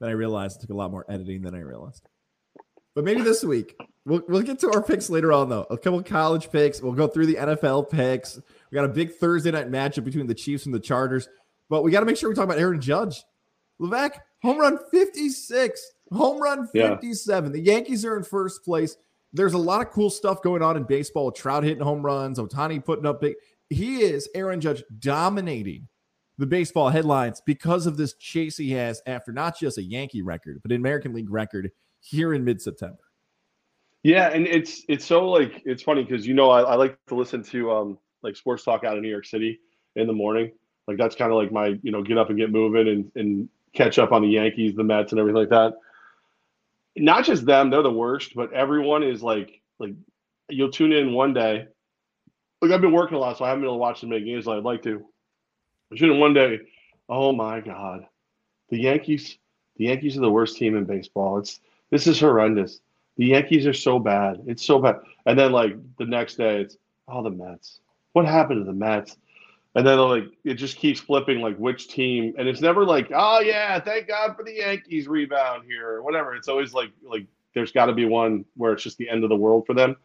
Then 0.00 0.08
I 0.08 0.12
realized 0.12 0.58
it 0.58 0.60
took 0.62 0.70
a 0.70 0.74
lot 0.74 0.90
more 0.90 1.04
editing 1.08 1.42
than 1.42 1.54
I 1.54 1.60
realized. 1.60 2.08
But 2.94 3.04
maybe 3.04 3.22
this 3.22 3.42
week 3.42 3.76
we'll 4.06 4.22
we'll 4.28 4.42
get 4.42 4.60
to 4.60 4.70
our 4.72 4.82
picks 4.82 5.10
later 5.10 5.32
on 5.32 5.48
though. 5.48 5.66
A 5.68 5.76
couple 5.76 6.02
college 6.02 6.50
picks. 6.50 6.80
We'll 6.80 6.92
go 6.92 7.08
through 7.08 7.26
the 7.26 7.34
NFL 7.34 7.90
picks. 7.90 8.40
We 8.70 8.76
got 8.76 8.84
a 8.84 8.88
big 8.88 9.14
Thursday 9.16 9.50
night 9.50 9.70
matchup 9.70 10.04
between 10.04 10.26
the 10.26 10.34
Chiefs 10.34 10.66
and 10.66 10.74
the 10.74 10.80
Chargers. 10.80 11.28
But 11.68 11.82
we 11.82 11.90
got 11.90 12.00
to 12.00 12.06
make 12.06 12.16
sure 12.16 12.28
we 12.28 12.34
talk 12.34 12.44
about 12.44 12.58
Aaron 12.58 12.80
Judge. 12.80 13.24
Levack, 13.80 14.18
home 14.42 14.58
run 14.58 14.78
56, 14.90 15.92
home 16.12 16.40
run 16.40 16.68
Yeah. 16.72 16.90
57. 16.90 17.52
The 17.52 17.60
Yankees 17.60 18.04
are 18.04 18.16
in 18.16 18.22
first 18.22 18.64
place. 18.64 18.96
There's 19.34 19.52
a 19.52 19.58
lot 19.58 19.82
of 19.82 19.90
cool 19.90 20.10
stuff 20.10 20.40
going 20.42 20.62
on 20.62 20.76
in 20.76 20.84
baseball. 20.84 21.32
Trout 21.32 21.64
hitting 21.64 21.82
home 21.82 22.02
runs, 22.02 22.38
Ohtani 22.38 22.82
putting 22.82 23.04
up 23.04 23.20
big. 23.20 23.34
He 23.68 24.02
is 24.02 24.28
Aaron 24.34 24.60
Judge 24.60 24.82
dominating 25.00 25.88
the 26.38 26.46
baseball 26.46 26.88
headlines 26.88 27.42
because 27.44 27.86
of 27.86 27.96
this 27.96 28.14
chase 28.14 28.56
he 28.56 28.70
has 28.72 29.02
after 29.06 29.32
not 29.32 29.58
just 29.58 29.76
a 29.76 29.82
Yankee 29.82 30.22
record, 30.22 30.60
but 30.62 30.70
an 30.70 30.76
American 30.76 31.12
League 31.12 31.30
record 31.30 31.70
here 32.00 32.32
in 32.34 32.44
mid-September. 32.44 32.98
Yeah, 34.04 34.28
and 34.28 34.46
it's 34.46 34.84
it's 34.88 35.04
so 35.04 35.28
like 35.28 35.62
it's 35.64 35.82
funny 35.82 36.04
because 36.04 36.26
you 36.26 36.34
know 36.34 36.50
I, 36.50 36.60
I 36.60 36.74
like 36.76 36.98
to 37.06 37.14
listen 37.14 37.42
to 37.44 37.72
um 37.72 37.98
like 38.22 38.36
sports 38.36 38.62
talk 38.62 38.84
out 38.84 38.96
of 38.96 39.02
New 39.02 39.08
York 39.08 39.24
City 39.24 39.58
in 39.96 40.06
the 40.06 40.12
morning. 40.12 40.52
Like 40.86 40.98
that's 40.98 41.16
kind 41.16 41.32
of 41.32 41.38
like 41.38 41.50
my 41.50 41.78
you 41.82 41.90
know 41.90 42.02
get 42.02 42.18
up 42.18 42.28
and 42.28 42.38
get 42.38 42.52
moving 42.52 42.88
and 42.88 43.10
and 43.16 43.48
catch 43.72 43.98
up 43.98 44.12
on 44.12 44.22
the 44.22 44.28
Yankees, 44.28 44.74
the 44.76 44.84
Mets, 44.84 45.12
and 45.12 45.18
everything 45.18 45.40
like 45.40 45.48
that. 45.48 45.74
Not 46.96 47.24
just 47.24 47.44
them; 47.44 47.70
they're 47.70 47.82
the 47.82 47.90
worst, 47.90 48.34
but 48.34 48.52
everyone 48.52 49.02
is 49.02 49.22
like 49.22 49.60
like 49.78 49.94
you'll 50.48 50.70
tune 50.70 50.92
in 50.92 51.12
one 51.12 51.34
day. 51.34 51.66
Look, 52.62 52.70
I've 52.70 52.80
been 52.80 52.92
working 52.92 53.16
a 53.16 53.20
lot, 53.20 53.36
so 53.36 53.44
I 53.44 53.48
haven't 53.48 53.62
been 53.62 53.68
able 53.68 53.76
to 53.76 53.80
watch 53.80 54.02
as 54.02 54.08
many 54.08 54.24
games 54.24 54.44
as 54.44 54.48
I'd 54.48 54.62
like 54.62 54.82
to. 54.84 55.04
I 55.92 55.96
tune 55.96 56.12
in 56.12 56.20
one 56.20 56.34
day. 56.34 56.60
Oh 57.08 57.32
my 57.32 57.60
God, 57.60 58.06
the 58.70 58.78
Yankees! 58.78 59.38
The 59.76 59.86
Yankees 59.86 60.16
are 60.16 60.20
the 60.20 60.30
worst 60.30 60.56
team 60.56 60.76
in 60.76 60.84
baseball. 60.84 61.38
It's 61.38 61.60
this 61.90 62.06
is 62.06 62.20
horrendous. 62.20 62.80
The 63.16 63.26
Yankees 63.26 63.66
are 63.66 63.72
so 63.72 63.98
bad. 63.98 64.42
It's 64.46 64.64
so 64.64 64.78
bad. 64.78 64.96
And 65.26 65.38
then 65.38 65.52
like 65.52 65.76
the 65.98 66.06
next 66.06 66.36
day, 66.36 66.60
it's 66.60 66.76
oh 67.08 67.22
the 67.22 67.30
Mets. 67.30 67.80
What 68.12 68.26
happened 68.26 68.60
to 68.60 68.64
the 68.64 68.72
Mets? 68.72 69.16
And 69.76 69.86
then 69.86 69.98
like 69.98 70.24
it 70.44 70.54
just 70.54 70.76
keeps 70.76 71.00
flipping 71.00 71.40
like 71.40 71.56
which 71.56 71.88
team, 71.88 72.34
and 72.38 72.46
it's 72.46 72.60
never 72.60 72.84
like 72.84 73.10
oh 73.14 73.40
yeah, 73.40 73.80
thank 73.80 74.06
God 74.08 74.36
for 74.36 74.44
the 74.44 74.54
Yankees 74.54 75.08
rebound 75.08 75.64
here 75.66 75.88
or 75.88 76.02
whatever. 76.02 76.36
It's 76.36 76.48
always 76.48 76.72
like 76.72 76.92
like 77.02 77.26
there's 77.54 77.72
got 77.72 77.86
to 77.86 77.92
be 77.92 78.04
one 78.04 78.44
where 78.56 78.72
it's 78.72 78.82
just 78.82 78.98
the 78.98 79.08
end 79.08 79.24
of 79.24 79.30
the 79.30 79.36
world 79.36 79.66
for 79.66 79.74
them. 79.74 79.96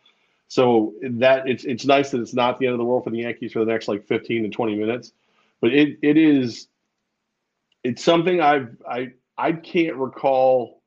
So 0.48 0.96
that 1.04 1.48
it's 1.48 1.66
it's 1.66 1.86
nice 1.86 2.10
that 2.12 2.22
it's 2.22 2.34
not 2.34 2.58
the 2.58 2.66
end 2.66 2.74
of 2.74 2.80
the 2.80 2.86
world 2.86 3.04
for 3.04 3.12
the 3.12 3.20
Yankees 3.20 3.54
for 3.54 3.60
the 3.60 3.72
next 3.72 3.88
like 3.88 4.06
15 4.08 4.44
to 4.44 4.50
20 4.50 4.76
minutes, 4.76 5.12
but 5.62 5.72
it 5.72 6.00
it 6.02 6.18
is 6.18 6.68
it's 7.84 8.04
something 8.04 8.42
I've 8.42 8.76
I 8.90 9.12
I 9.38 9.52
can't 9.52 9.96
recall 9.96 10.82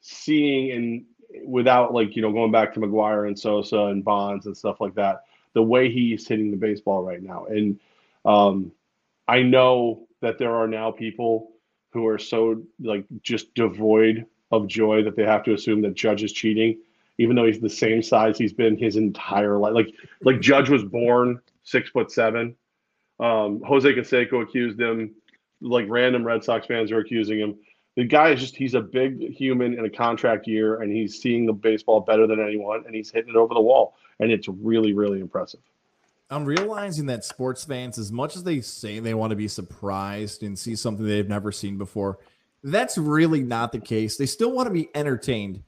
seeing 0.00 0.68
in 0.68 1.06
without 1.44 1.94
like 1.94 2.16
you 2.16 2.22
know 2.22 2.32
going 2.32 2.50
back 2.50 2.74
to 2.74 2.80
McGwire 2.80 3.28
and 3.28 3.38
Sosa 3.38 3.86
and 3.86 4.04
Bonds 4.04 4.46
and 4.46 4.56
stuff 4.56 4.80
like 4.80 4.94
that. 4.94 5.24
The 5.52 5.62
way 5.62 5.90
he's 5.90 6.26
hitting 6.26 6.50
the 6.50 6.56
baseball 6.56 7.02
right 7.02 7.22
now, 7.22 7.46
and 7.46 7.78
um, 8.26 8.72
I 9.28 9.42
know 9.42 10.06
that 10.20 10.38
there 10.38 10.54
are 10.54 10.66
now 10.66 10.90
people 10.90 11.52
who 11.92 12.06
are 12.06 12.18
so 12.18 12.62
like 12.80 13.04
just 13.22 13.54
devoid 13.54 14.26
of 14.50 14.66
joy 14.66 15.02
that 15.04 15.16
they 15.16 15.24
have 15.24 15.42
to 15.44 15.54
assume 15.54 15.82
that 15.82 15.94
Judge 15.94 16.22
is 16.22 16.32
cheating, 16.32 16.78
even 17.18 17.36
though 17.36 17.46
he's 17.46 17.60
the 17.60 17.70
same 17.70 18.02
size 18.02 18.36
he's 18.36 18.52
been 18.52 18.76
his 18.76 18.96
entire 18.96 19.58
life. 19.58 19.72
Like 19.74 19.94
like 20.22 20.40
Judge 20.40 20.68
was 20.68 20.84
born 20.84 21.40
six 21.62 21.90
foot 21.90 22.10
seven. 22.10 22.56
Um, 23.18 23.62
Jose 23.66 23.90
Canseco 23.90 24.42
accused 24.42 24.80
him. 24.80 25.14
Like 25.62 25.86
random 25.88 26.24
Red 26.24 26.44
Sox 26.44 26.66
fans 26.66 26.92
are 26.92 26.98
accusing 26.98 27.38
him 27.38 27.56
the 27.96 28.04
guy 28.04 28.30
is 28.30 28.40
just 28.40 28.54
he's 28.54 28.74
a 28.74 28.80
big 28.80 29.34
human 29.34 29.78
in 29.78 29.84
a 29.84 29.90
contract 29.90 30.46
year 30.46 30.80
and 30.82 30.92
he's 30.92 31.20
seeing 31.20 31.46
the 31.46 31.52
baseball 31.52 32.00
better 32.00 32.26
than 32.26 32.40
anyone 32.40 32.84
and 32.86 32.94
he's 32.94 33.10
hitting 33.10 33.30
it 33.30 33.36
over 33.36 33.54
the 33.54 33.60
wall 33.60 33.94
and 34.20 34.30
it's 34.30 34.48
really 34.48 34.92
really 34.92 35.20
impressive 35.20 35.60
I'm 36.30 36.44
realizing 36.44 37.06
that 37.06 37.24
sports 37.24 37.64
fans, 37.64 37.98
as 37.98 38.10
much 38.10 38.34
as 38.34 38.42
they 38.42 38.60
say 38.60 38.98
they 38.98 39.14
want 39.14 39.30
to 39.30 39.36
be 39.36 39.48
surprised 39.48 40.42
and 40.42 40.58
see 40.58 40.74
something 40.74 41.06
they've 41.06 41.28
never 41.28 41.52
seen 41.52 41.78
before, 41.78 42.18
that's 42.64 42.98
really 42.98 43.42
not 43.42 43.70
the 43.70 43.78
case. 43.78 44.16
They 44.16 44.26
still 44.26 44.50
want 44.50 44.66
to 44.66 44.72
be 44.72 44.88
entertained, 44.96 45.62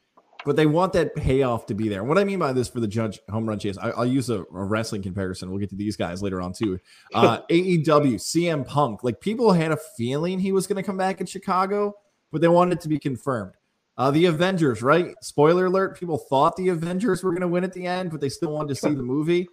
but 0.45 0.57
they 0.57 0.67
want 0.67 0.93
that 0.95 1.15
payoff 1.15 1.67
to 1.67 1.75
be 1.75 1.89
there. 1.89 2.03
What 2.03 2.19
I 2.19 2.25
mean 2.25 2.41
by 2.41 2.53
this 2.53 2.69
for 2.69 2.81
the 2.81 2.89
Judge 2.89 3.21
home 3.31 3.49
run 3.49 3.61
chase, 3.61 3.79
I, 3.79 3.91
will 3.91 4.07
use 4.07 4.31
a, 4.31 4.41
a, 4.41 4.65
wrestling 4.65 5.03
comparison. 5.03 5.49
We'll 5.49 5.61
get 5.61 5.71
to 5.71 5.77
these 5.77 5.97
guys 5.97 6.23
later 6.23 6.41
on 6.41 6.53
too. 6.53 6.81
Uh, 7.15 7.41
AEW, 7.51 8.15
CM 8.17 8.67
Punk, 8.67 9.03
like 9.03 9.21
people 9.21 9.53
had 9.53 9.73
a 9.73 9.79
feeling 9.97 10.39
he 10.39 10.53
was 10.53 10.67
going 10.67 10.77
to 10.77 10.83
come 10.83 10.97
back 10.97 11.21
in 11.21 11.27
Chicago, 11.27 11.95
but 12.31 12.41
they 12.41 12.49
wanted 12.49 12.75
it 12.75 12.81
to 12.83 12.89
be 12.89 12.99
confirmed. 12.99 13.53
Uh, 13.97 14.11
the 14.11 14.27
Avengers, 14.27 14.83
right? 14.83 15.15
Spoiler 15.23 15.67
alert: 15.67 15.99
people 15.99 16.19
thought 16.19 16.55
the 16.57 16.69
Avengers 16.69 17.23
were 17.23 17.31
going 17.31 17.41
to 17.41 17.49
win 17.49 17.65
at 17.65 17.73
the 17.73 17.87
end, 17.87 18.11
but 18.11 18.21
they 18.21 18.29
still 18.29 18.53
wanted 18.53 18.69
to 18.69 18.75
see 18.75 18.95
the 18.95 19.03
movie. 19.03 19.49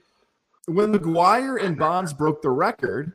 When 0.68 0.94
McGwire 0.94 1.62
and 1.62 1.78
Bonds 1.78 2.14
broke 2.14 2.42
the 2.42 2.50
record, 2.50 3.14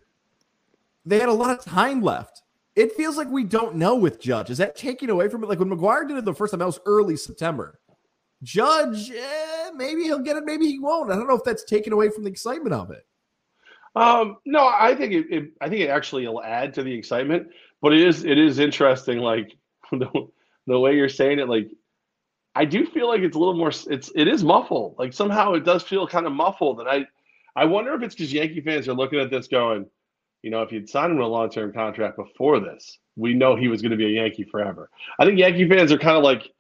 they 1.05 1.19
had 1.19 1.29
a 1.29 1.33
lot 1.33 1.59
of 1.59 1.65
time 1.65 2.01
left 2.01 2.43
it 2.77 2.93
feels 2.93 3.17
like 3.17 3.29
we 3.29 3.45
don't 3.45 3.77
know 3.77 3.95
with 3.95 4.21
Judge. 4.21 4.51
Is 4.51 4.59
that 4.59 4.77
taking 4.77 5.11
away 5.11 5.29
from 5.29 5.43
it? 5.43 5.49
Like 5.49 5.59
when 5.59 5.71
McGwire 5.71 6.07
did 6.07 6.17
it 6.17 6.25
the 6.25 6.35
first 6.35 6.53
time, 6.53 6.61
that 6.61 6.67
was 6.67 6.81
early 6.87 7.17
September. 7.17 7.81
Judge, 8.43 9.11
eh, 9.11 9.71
maybe 9.75 10.05
he'll 10.05 10.21
get 10.21 10.37
it, 10.37 10.45
maybe 10.45 10.67
he 10.67 10.79
won't. 10.79 11.11
I 11.11 11.17
don't 11.17 11.29
know 11.29 11.37
if 11.37 11.45
that's 11.45 11.65
taken 11.65 11.93
away 11.93 12.09
from 12.09 12.25
the 12.25 12.31
excitement 12.31 12.73
of 12.73 12.91
it. 12.91 13.05
Um, 13.97 14.39
no, 14.47 14.67
I 14.67 14.95
think 14.95 15.13
it, 15.13 15.27
it, 15.31 15.51
I 15.61 15.69
think 15.69 15.83
it 15.83 15.91
actually 15.91 16.27
will 16.27 16.43
add 16.43 16.73
to 16.75 16.83
the 16.83 16.95
excitement, 16.95 17.49
but 17.83 17.93
it 17.93 18.01
is 18.01 18.25
it 18.25 18.39
is 18.39 18.61
interesting, 18.61 19.19
like 19.19 19.57
the, 19.91 20.29
the 20.67 20.79
way 20.79 20.95
you're 20.97 21.09
saying 21.09 21.41
it, 21.41 21.49
like 21.49 21.69
I 22.55 22.65
do 22.65 22.87
feel 22.87 23.09
like 23.09 23.21
it's 23.21 23.37
a 23.37 23.39
little 23.39 23.57
more 23.57 23.73
it's 23.91 24.11
it 24.15 24.29
is 24.29 24.45
muffled. 24.45 24.95
Like 24.97 25.13
somehow 25.13 25.55
it 25.55 25.65
does 25.65 25.83
feel 25.83 26.07
kind 26.07 26.27
of 26.27 26.33
muffled. 26.33 26.81
And 26.81 26.89
I 26.89 27.05
I 27.61 27.67
wonder 27.67 27.93
if 27.93 28.03
it's 28.03 28.15
because 28.15 28.33
Yankee 28.33 28.63
fans 28.63 28.89
are 28.89 28.95
looking 28.95 29.21
at 29.21 29.31
this 29.31 29.47
going, 29.47 29.85
you 30.41 30.51
know, 30.51 30.63
if 30.63 30.73
you'd 30.73 30.89
signed 30.89 31.13
him 31.13 31.21
a 31.21 31.27
long 31.27 31.51
term 31.51 31.75
contract 31.75 32.17
before 32.17 32.59
this, 32.59 32.97
we 33.17 33.35
know 33.35 33.55
he 33.55 33.69
was 33.69 33.83
going 33.83 33.91
to 33.91 33.99
be 33.99 34.07
a 34.07 34.23
Yankee 34.23 34.45
forever. 34.45 34.89
I 35.19 35.27
think 35.27 35.39
Yankee 35.39 35.69
fans 35.69 35.93
are 35.93 35.99
kind 35.99 36.17
of 36.17 36.25
like, 36.25 36.51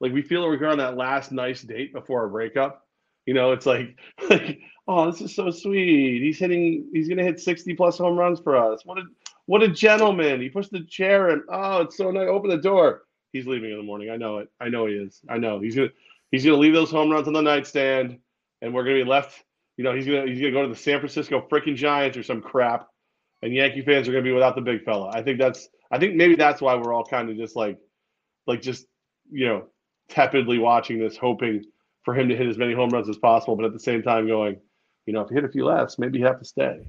like 0.00 0.12
we 0.12 0.20
feel 0.20 0.46
like 0.46 0.60
we're 0.60 0.68
on 0.68 0.76
that 0.76 0.98
last 0.98 1.32
nice 1.32 1.62
date 1.62 1.94
before 1.94 2.26
a 2.26 2.28
breakup. 2.28 2.86
You 3.24 3.32
know, 3.32 3.52
it's 3.52 3.64
like, 3.64 3.96
like, 4.28 4.60
oh, 4.86 5.10
this 5.10 5.22
is 5.22 5.34
so 5.34 5.50
sweet. 5.50 6.20
He's 6.20 6.38
hitting, 6.38 6.90
he's 6.92 7.08
going 7.08 7.16
to 7.16 7.24
hit 7.24 7.40
60 7.40 7.72
plus 7.72 7.96
home 7.96 8.18
runs 8.18 8.38
for 8.38 8.54
us. 8.54 8.84
What 8.84 8.98
a, 8.98 9.04
what 9.46 9.62
a 9.62 9.68
gentleman. 9.68 10.42
He 10.42 10.50
pushed 10.50 10.70
the 10.70 10.84
chair 10.84 11.30
and 11.30 11.40
oh, 11.48 11.80
it's 11.80 11.96
so 11.96 12.10
nice. 12.10 12.28
Open 12.28 12.50
the 12.50 12.58
door. 12.58 13.04
He's 13.32 13.46
leaving 13.46 13.70
in 13.70 13.78
the 13.78 13.82
morning. 13.82 14.10
I 14.10 14.18
know 14.18 14.36
it. 14.36 14.50
I 14.60 14.68
know 14.68 14.84
he 14.84 14.96
is. 14.96 15.22
I 15.30 15.38
know 15.38 15.60
he's 15.60 15.74
gonna 15.74 15.88
he's 16.30 16.44
gonna 16.44 16.58
leave 16.58 16.74
those 16.74 16.90
home 16.90 17.10
runs 17.10 17.26
on 17.26 17.32
the 17.32 17.40
nightstand, 17.40 18.18
and 18.60 18.74
we're 18.74 18.84
gonna 18.84 18.96
be 18.96 19.04
left. 19.04 19.42
You 19.76 19.84
know, 19.84 19.94
he's 19.94 20.06
gonna 20.06 20.26
he's 20.26 20.40
gonna 20.40 20.52
go 20.52 20.62
to 20.62 20.68
the 20.68 20.76
San 20.76 20.98
Francisco 20.98 21.46
freaking 21.50 21.76
Giants 21.76 22.16
or 22.16 22.22
some 22.22 22.42
crap, 22.42 22.86
and 23.42 23.52
Yankee 23.54 23.82
fans 23.82 24.08
are 24.08 24.12
going 24.12 24.24
to 24.24 24.28
be 24.28 24.34
without 24.34 24.54
the 24.54 24.60
big 24.60 24.84
fella. 24.84 25.10
I 25.12 25.22
think 25.22 25.38
that's 25.38 25.68
I 25.90 25.98
think 25.98 26.14
maybe 26.14 26.36
that's 26.36 26.60
why 26.60 26.74
we're 26.74 26.92
all 26.92 27.04
kind 27.04 27.30
of 27.30 27.36
just 27.36 27.56
like 27.56 27.78
like 28.46 28.62
just 28.62 28.86
you 29.30 29.46
know 29.46 29.66
tepidly 30.08 30.58
watching 30.58 30.98
this, 30.98 31.16
hoping 31.16 31.64
for 32.04 32.14
him 32.14 32.28
to 32.28 32.36
hit 32.36 32.46
as 32.46 32.58
many 32.58 32.74
home 32.74 32.90
runs 32.90 33.08
as 33.08 33.16
possible, 33.18 33.56
but 33.56 33.64
at 33.64 33.72
the 33.72 33.80
same 33.80 34.02
time 34.02 34.26
going, 34.26 34.56
you 35.06 35.12
know, 35.12 35.20
if 35.20 35.30
you 35.30 35.36
hit 35.36 35.44
a 35.44 35.48
few 35.48 35.64
less, 35.64 35.98
maybe 35.98 36.18
you 36.18 36.26
have 36.26 36.38
to 36.38 36.44
stay. 36.44 36.80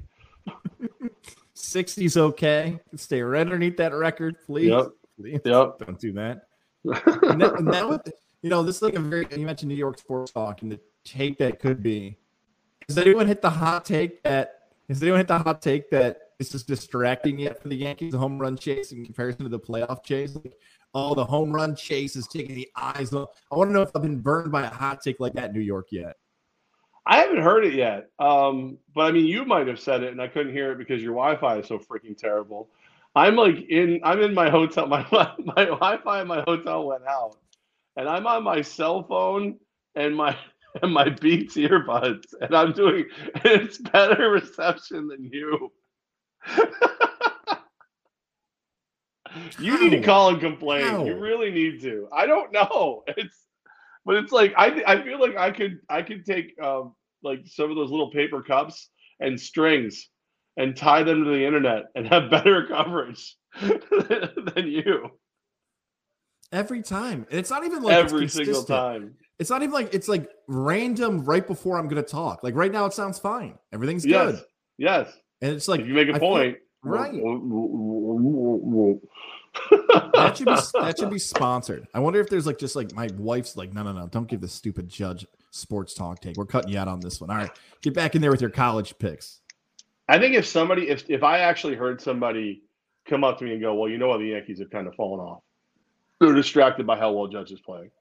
60's 1.56 2.18
okay. 2.18 2.80
Stay 2.96 3.22
right 3.22 3.42
underneath 3.42 3.78
that 3.78 3.94
record, 3.94 4.38
please. 4.46 4.70
Yep. 4.70 4.88
Please. 5.20 5.40
Yep. 5.46 5.80
Don't 5.80 6.00
do 6.00 6.14
that. 6.14 6.42
and 6.84 7.42
that, 7.42 7.60
and 7.60 7.68
that 7.72 8.14
you 8.42 8.50
know, 8.50 8.64
this 8.64 8.78
is 8.78 8.82
like 8.82 8.96
a 8.96 9.00
very 9.00 9.26
you 9.32 9.46
mentioned 9.46 9.70
New 9.70 9.76
York 9.76 9.98
sports 9.98 10.32
talk 10.32 10.62
and 10.62 10.72
the 10.72 10.80
take 11.06 11.38
that 11.38 11.60
could 11.60 11.82
be. 11.82 12.18
Does 12.88 12.98
anyone 12.98 13.28
hit 13.28 13.42
the 13.42 13.50
hot 13.50 13.86
take 13.86 14.24
that? 14.24 14.60
Has 14.90 15.02
anyone 15.02 15.20
hit 15.20 15.28
the 15.28 15.40
hot 15.40 15.62
take 15.62 15.90
that 15.92 16.24
this 16.44 16.56
is 16.56 16.64
distracting 16.64 17.40
yet 17.40 17.62
for 17.62 17.70
the 17.70 17.76
Yankees, 17.76 18.14
home 18.14 18.38
run 18.38 18.58
chase 18.58 18.92
in 18.92 19.06
comparison 19.06 19.44
to 19.44 19.50
the 19.50 19.60
playoff 19.60 20.04
chase. 20.04 20.36
Like, 20.36 20.58
oh, 20.94 21.16
the 21.16 21.24
home 21.24 21.54
run 21.54 21.76
chase 21.76 22.16
is 22.16 22.28
taking 22.28 22.56
the 22.56 22.70
eyes 22.76 23.14
off. 23.14 23.30
I 23.52 23.56
want 23.56 23.70
to 23.70 23.74
know 23.74 23.82
if 23.82 23.92
I've 23.96 24.02
been 24.02 24.20
burned 24.20 24.52
by 24.52 24.64
a 24.64 24.70
hot 24.70 25.02
take 25.02 25.20
like 25.20 25.34
that 25.34 25.50
in 25.50 25.54
New 25.54 25.62
York 25.62 25.88
yet. 25.92 26.18
I 27.06 27.18
haven't 27.18 27.42
heard 27.42 27.66
it 27.66 27.74
yet. 27.74 28.10
Um, 28.20 28.78
but 28.96 29.02
I 29.02 29.12
mean, 29.12 29.26
you 29.26 29.46
might 29.46 29.68
have 29.68 29.80
said 29.80 30.04
it, 30.04 30.12
and 30.12 30.22
I 30.22 30.28
couldn't 30.28 30.54
hear 30.54 30.72
it 30.72 30.78
because 30.78 31.02
your 31.02 31.14
Wi-Fi 31.14 31.60
is 31.60 31.68
so 31.68 31.78
freaking 31.78 32.18
terrible. 32.18 32.70
I'm 33.16 33.36
like 33.36 33.70
in, 33.70 34.02
I'm 34.04 34.22
in 34.22 34.34
my 34.34 34.50
hotel. 34.50 34.88
My 34.88 35.06
my 35.12 35.66
Wi-Fi 35.66 36.22
in 36.22 36.28
my 36.28 36.44
hotel 36.48 36.88
went 36.88 37.06
out, 37.08 37.38
and 37.96 38.10
I'm 38.10 38.26
on 38.26 38.44
my 38.44 38.62
cell 38.62 39.04
phone 39.04 39.60
and 39.96 40.16
my 40.16 40.36
and 40.82 40.94
my 40.94 41.10
Beats 41.10 41.56
earbuds, 41.56 42.34
and 42.42 42.56
I'm 42.56 42.72
doing. 42.74 43.06
It's 43.46 43.78
better 43.78 44.32
reception 44.32 45.08
than 45.08 45.30
you. 45.32 45.72
you 49.60 49.80
need 49.80 49.92
to 49.92 50.02
call 50.02 50.30
and 50.30 50.40
complain. 50.40 50.88
How? 50.88 51.06
You 51.06 51.16
really 51.18 51.52
need 51.52 51.82
to. 51.82 52.08
I 52.12 52.26
don't 52.26 52.52
know. 52.52 53.04
It's 53.08 53.38
but 54.06 54.16
it's 54.16 54.32
like 54.32 54.54
I 54.58 54.84
I 54.86 55.04
feel 55.04 55.20
like 55.20 55.38
I 55.38 55.52
could 55.52 55.80
I 55.90 56.02
could 56.02 56.26
take 56.26 56.60
um 56.62 56.96
like 57.22 57.42
some 57.46 57.70
of 57.70 57.76
those 57.76 57.92
little 57.92 58.12
paper 58.12 58.42
cups 58.42 58.90
and 59.20 59.40
strings 59.40 60.10
and 60.58 60.76
tie 60.76 61.04
them 61.04 61.24
to 61.24 61.30
the 61.30 61.46
internet 61.46 61.86
and 61.96 62.08
have 62.08 62.30
better 62.30 62.66
coverage 62.68 63.36
than 63.62 64.68
you. 64.68 65.10
Every 66.52 66.84
time. 66.84 67.26
And 67.32 67.40
it's 67.40 67.50
not 67.50 67.66
even 67.66 67.82
like 67.82 67.96
every 67.96 68.28
single 68.28 68.64
time. 68.64 69.16
It's 69.44 69.50
not 69.50 69.62
even 69.62 69.74
like 69.74 69.94
it's 69.94 70.08
like 70.08 70.30
random 70.48 71.26
right 71.26 71.46
before 71.46 71.78
I'm 71.78 71.90
gonna 71.90 72.02
talk. 72.02 72.44
Like 72.44 72.56
right 72.56 72.72
now 72.72 72.86
it 72.86 72.94
sounds 72.94 73.20
fine. 73.20 73.58
Everything's 73.74 74.06
yes. 74.06 74.36
good. 74.36 74.46
Yes. 74.78 75.14
And 75.42 75.52
it's 75.54 75.68
like 75.68 75.82
if 75.82 75.88
you 75.88 75.94
make 75.94 76.08
a 76.08 76.14
I 76.14 76.20
point, 76.20 76.56
feel, 76.82 76.92
right? 76.94 77.12
that 80.14 80.38
should 80.38 80.46
be 80.46 80.56
that 80.80 80.96
should 80.98 81.10
be 81.10 81.20
sponsored. 81.20 81.90
I 81.94 82.00
wonder 82.00 82.22
if 82.22 82.30
there's 82.30 82.48
like 82.48 82.58
just 82.58 82.78
like 82.78 82.96
my 82.96 83.10
wife's 83.18 83.58
like, 83.58 83.74
no, 83.74 83.84
no, 83.84 83.92
no, 83.92 84.08
don't 84.08 84.30
give 84.30 84.40
the 84.40 84.48
stupid 84.48 84.88
judge 84.88 85.26
sports 85.52 85.94
talk 85.94 86.22
take. 86.22 86.38
We're 86.38 86.46
cutting 86.46 86.72
you 86.72 86.80
out 86.80 86.88
on 86.88 87.02
this 87.02 87.20
one. 87.20 87.30
All 87.30 87.36
right, 87.36 87.52
get 87.82 87.94
back 87.94 88.16
in 88.16 88.22
there 88.22 88.32
with 88.32 88.40
your 88.40 88.50
college 88.50 88.98
picks. 88.98 89.42
I 90.08 90.20
think 90.20 90.36
if 90.36 90.48
somebody, 90.48 90.88
if 90.88 91.04
if 91.10 91.22
I 91.22 91.40
actually 91.40 91.76
heard 91.76 92.00
somebody 92.00 92.62
come 93.10 93.26
up 93.26 93.40
to 93.40 93.44
me 93.44 93.52
and 93.52 93.62
go, 93.62 93.74
well, 93.74 93.90
you 93.90 93.98
know 93.98 94.08
what, 94.08 94.20
the 94.20 94.28
Yankees 94.28 94.60
have 94.60 94.70
kind 94.70 94.88
of 94.88 94.96
fallen 94.96 95.20
off. 95.20 95.42
They're 96.22 96.32
distracted 96.32 96.88
by 96.88 96.98
how 96.98 97.12
well 97.12 97.28
Judge 97.28 97.52
is 97.52 97.60
playing. 97.60 97.92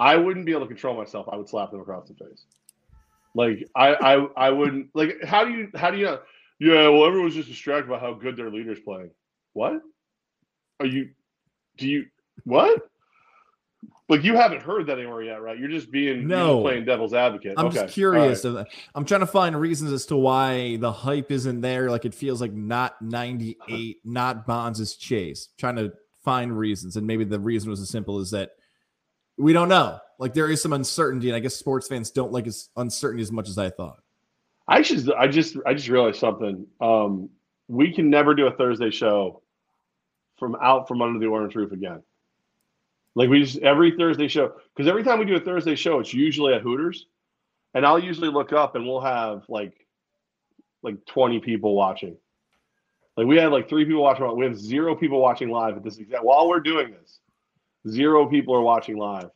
I 0.00 0.16
wouldn't 0.16 0.46
be 0.46 0.52
able 0.52 0.62
to 0.62 0.66
control 0.66 0.96
myself. 0.96 1.28
I 1.30 1.36
would 1.36 1.48
slap 1.48 1.70
them 1.70 1.80
across 1.80 2.08
the 2.08 2.14
face. 2.14 2.46
Like 3.34 3.68
I, 3.76 3.94
I, 3.94 4.46
I 4.46 4.50
wouldn't 4.50 4.88
like. 4.94 5.22
How 5.22 5.44
do 5.44 5.52
you, 5.52 5.68
how 5.74 5.90
do 5.90 5.98
you? 5.98 6.06
Know? 6.06 6.20
Yeah, 6.58 6.88
well, 6.88 7.04
everyone's 7.06 7.34
just 7.34 7.48
distracted 7.48 7.88
by 7.88 7.98
how 7.98 8.14
good 8.14 8.36
their 8.36 8.50
leader's 8.50 8.80
playing. 8.80 9.10
What? 9.52 9.80
Are 10.80 10.86
you? 10.86 11.10
Do 11.76 11.86
you? 11.86 12.06
What? 12.44 12.88
Like 14.08 14.24
you 14.24 14.34
haven't 14.34 14.62
heard 14.62 14.86
that 14.86 14.98
anywhere 14.98 15.22
yet, 15.22 15.40
right? 15.40 15.56
You're 15.56 15.68
just 15.68 15.92
being 15.92 16.26
no 16.26 16.56
you 16.56 16.62
playing 16.62 16.84
devil's 16.86 17.14
advocate. 17.14 17.54
I'm 17.56 17.66
okay. 17.66 17.82
just 17.82 17.94
curious. 17.94 18.44
Right. 18.44 18.66
I'm 18.94 19.04
trying 19.04 19.20
to 19.20 19.26
find 19.26 19.58
reasons 19.58 19.92
as 19.92 20.06
to 20.06 20.16
why 20.16 20.76
the 20.76 20.90
hype 20.90 21.30
isn't 21.30 21.60
there. 21.60 21.90
Like 21.90 22.06
it 22.06 22.14
feels 22.14 22.40
like 22.40 22.52
not 22.52 23.00
98, 23.00 23.98
not 24.04 24.46
Bonds' 24.46 24.80
is 24.80 24.96
chase. 24.96 25.50
Trying 25.58 25.76
to 25.76 25.92
find 26.24 26.58
reasons, 26.58 26.96
and 26.96 27.06
maybe 27.06 27.24
the 27.24 27.38
reason 27.38 27.70
was 27.70 27.80
as 27.80 27.90
simple 27.90 28.18
as 28.18 28.32
that 28.32 28.50
we 29.40 29.52
don't 29.52 29.68
know. 29.68 29.98
Like 30.18 30.34
there 30.34 30.50
is 30.50 30.60
some 30.60 30.72
uncertainty, 30.72 31.28
and 31.28 31.36
I 31.36 31.40
guess 31.40 31.54
sports 31.54 31.88
fans 31.88 32.10
don't 32.10 32.32
like 32.32 32.46
as 32.46 32.68
uncertainty 32.76 33.22
as 33.22 33.32
much 33.32 33.48
as 33.48 33.56
I 33.56 33.70
thought. 33.70 34.02
I 34.68 34.82
just 34.82 35.10
I 35.10 35.26
just 35.26 35.56
I 35.66 35.74
just 35.74 35.88
realized 35.88 36.18
something. 36.18 36.66
Um, 36.80 37.30
we 37.68 37.92
can 37.92 38.10
never 38.10 38.34
do 38.34 38.46
a 38.46 38.52
Thursday 38.52 38.90
show 38.90 39.42
from 40.38 40.56
out 40.62 40.86
from 40.86 41.00
under 41.02 41.18
the 41.18 41.26
orange 41.26 41.54
roof 41.54 41.72
again. 41.72 42.02
Like 43.14 43.30
we 43.30 43.40
just 43.40 43.58
every 43.58 43.92
Thursday 43.96 44.28
show 44.28 44.52
because 44.76 44.88
every 44.88 45.02
time 45.02 45.18
we 45.18 45.24
do 45.24 45.36
a 45.36 45.40
Thursday 45.40 45.74
show, 45.74 45.98
it's 46.00 46.12
usually 46.12 46.54
at 46.54 46.60
Hooters, 46.60 47.06
and 47.74 47.86
I'll 47.86 47.98
usually 47.98 48.28
look 48.28 48.52
up 48.52 48.76
and 48.76 48.86
we'll 48.86 49.00
have 49.00 49.44
like 49.48 49.86
like 50.82 51.04
twenty 51.06 51.40
people 51.40 51.74
watching. 51.74 52.16
Like 53.16 53.26
we 53.26 53.36
had 53.38 53.52
like 53.52 53.68
three 53.68 53.84
people 53.84 54.02
watching. 54.02 54.36
We 54.36 54.44
have 54.44 54.56
zero 54.56 54.94
people 54.94 55.20
watching 55.20 55.48
live 55.48 55.76
at 55.76 55.82
this 55.82 55.98
exact 55.98 56.24
while 56.24 56.48
we're 56.48 56.60
doing 56.60 56.92
this. 56.92 57.20
Zero 57.88 58.26
people 58.26 58.54
are 58.54 58.62
watching 58.62 58.98
live, 58.98 59.30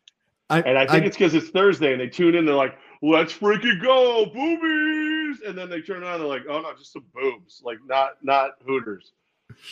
I, 0.50 0.60
and 0.60 0.76
I 0.76 0.86
think 0.86 1.04
I, 1.04 1.06
it's 1.06 1.16
because 1.16 1.34
it's 1.34 1.48
Thursday 1.48 1.92
and 1.92 2.00
they 2.00 2.08
tune 2.08 2.34
in. 2.34 2.44
They're 2.44 2.54
like, 2.54 2.76
"Let's 3.02 3.32
freaking 3.32 3.80
go, 3.80 4.26
boobies!" 4.26 5.14
and 5.44 5.56
then 5.56 5.68
they 5.68 5.80
turn 5.80 6.02
around 6.02 6.14
and 6.14 6.22
they're 6.22 6.28
like, 6.28 6.44
oh 6.48 6.60
no, 6.60 6.72
just 6.76 6.92
some 6.92 7.04
boobs, 7.14 7.62
like 7.64 7.78
not 7.86 8.16
not 8.22 8.52
Hooters. 8.66 9.12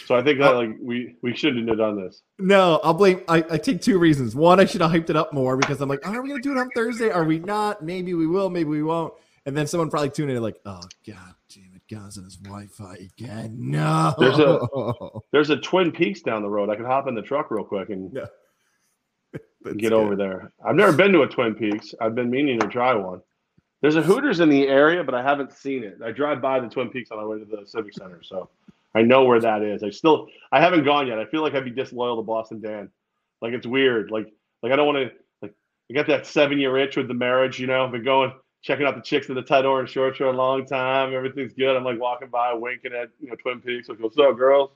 So 0.07 0.15
I 0.15 0.23
think 0.23 0.39
that 0.39 0.51
like 0.51 0.77
we 0.81 1.17
we 1.23 1.35
shouldn't 1.35 1.69
have 1.69 1.79
done 1.79 2.01
this. 2.01 2.23
No, 2.39 2.81
I'll 2.85 2.95
blame. 2.95 3.23
I, 3.29 3.45
I 3.51 3.59
take 3.59 3.81
two 3.81 3.99
reasons. 3.99 4.37
One, 4.37 4.61
I 4.61 4.65
should 4.65 4.81
have 4.81 4.91
hyped 4.91 5.11
it 5.11 5.17
up 5.17 5.33
more 5.33 5.57
because 5.57 5.81
I'm 5.81 5.89
like, 5.89 6.01
oh, 6.05 6.13
are 6.13 6.23
we 6.23 6.29
gonna 6.29 6.43
do 6.43 6.53
it 6.53 6.59
on 6.59 6.69
Thursday? 6.71 7.11
Are 7.11 7.25
we 7.25 7.39
not? 7.39 7.83
Maybe 7.83 8.15
we 8.15 8.27
will. 8.27 8.51
Maybe 8.51 8.69
we 8.69 8.83
won't. 8.83 9.15
And 9.47 9.57
then 9.57 9.67
someone 9.67 9.91
probably 9.91 10.11
tuned 10.11 10.31
in 10.31 10.41
like, 10.43 10.61
oh 10.67 10.83
god 11.07 11.35
damn 11.53 11.75
it, 11.75 11.83
God's 11.93 12.19
on 12.19 12.25
his 12.25 12.37
Wi-Fi 12.37 12.95
again. 12.95 13.57
No. 13.59 14.15
There's 14.19 14.39
a 14.39 14.61
there's 15.33 15.51
a 15.51 15.57
Twin 15.57 15.91
Peaks 15.91 16.21
down 16.21 16.43
the 16.43 16.51
road. 16.51 16.71
I 16.71 16.77
could 16.77 16.87
hop 16.87 17.09
in 17.09 17.15
the 17.15 17.23
truck 17.23 17.51
real 17.51 17.65
quick 17.65 17.91
and 17.91 18.13
yeah. 18.15 18.27
get 19.77 19.93
over 19.93 20.17
there. 20.17 20.53
I've 20.65 20.75
never 20.75 20.93
been 20.93 21.13
to 21.13 21.23
a 21.23 21.29
Twin 21.29 21.55
Peaks. 21.55 21.95
I've 22.01 22.15
been 22.15 22.31
meaning 22.31 22.59
to 22.61 22.67
try 22.67 22.95
one. 22.95 23.21
There's 23.81 23.97
a 23.97 24.03
Hooters 24.03 24.41
in 24.41 24.49
the 24.49 24.69
area, 24.69 25.03
but 25.03 25.15
I 25.15 25.23
haven't 25.23 25.53
seen 25.53 25.83
it. 25.83 25.99
I 26.05 26.13
drive 26.13 26.41
by 26.41 26.61
the 26.61 26.69
Twin 26.69 26.89
Peaks 26.89 27.11
on 27.11 27.19
my 27.19 27.25
way 27.25 27.39
to 27.41 27.45
the 27.45 27.67
Civic 27.67 27.95
Center, 27.95 28.23
so 28.23 28.49
I 28.95 29.03
know 29.03 29.25
where 29.25 29.41
that 29.41 29.63
is. 29.63 29.83
I 29.83 29.91
still 29.91 30.29
I 30.53 30.61
haven't 30.61 30.85
gone 30.85 31.07
yet. 31.07 31.19
I 31.19 31.25
feel 31.25 31.43
like 31.43 31.55
I'd 31.55 31.65
be 31.65 31.71
disloyal 31.71 32.17
to 32.17 32.23
Boston 32.23 32.61
Dan. 32.61 32.91
Like 33.41 33.53
it's 33.53 33.67
weird. 33.67 34.11
Like 34.11 34.33
like 34.63 34.73
I 34.73 34.77
don't 34.77 34.87
want 34.87 34.99
to 34.99 35.11
like 35.41 35.55
I 35.91 35.95
got 35.95 36.07
that 36.07 36.27
seven 36.27 36.59
year 36.59 36.77
itch 36.79 36.97
with 36.97 37.09
the 37.09 37.15
marriage. 37.15 37.59
You 37.59 37.67
know, 37.67 37.85
I've 37.85 37.93
been 37.93 38.05
going 38.05 38.33
checking 38.63 38.87
out 38.87 38.95
the 38.95 39.03
chicks 39.03 39.29
in 39.29 39.35
the 39.35 39.43
tight 39.43 39.65
orange 39.65 39.91
shorts 39.91 40.19
for 40.19 40.27
a 40.27 40.33
long 40.33 40.65
time. 40.65 41.13
Everything's 41.15 41.53
good. 41.53 41.77
I'm 41.77 41.85
like 41.85 42.01
walking 42.01 42.29
by, 42.29 42.55
winking 42.55 42.93
at 42.93 43.11
you 43.21 43.29
know 43.29 43.37
Twin 43.37 43.61
Peaks. 43.61 43.89
Like, 43.89 43.99
what's 43.99 44.19
up, 44.19 44.37
girls? 44.37 44.71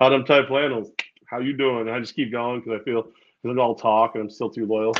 How 0.00 0.08
them 0.08 0.24
tight 0.24 0.48
flannels? 0.48 0.90
How 1.26 1.40
you 1.40 1.56
doing? 1.56 1.88
And 1.88 1.90
I 1.90 2.00
just 2.00 2.16
keep 2.16 2.32
going 2.32 2.60
because 2.60 2.80
I 2.80 2.84
feel 2.84 3.08
I'm 3.44 3.58
all 3.58 3.74
talk 3.74 4.14
and 4.14 4.22
I'm 4.24 4.30
still 4.30 4.50
too 4.50 4.66
loyal. 4.66 4.94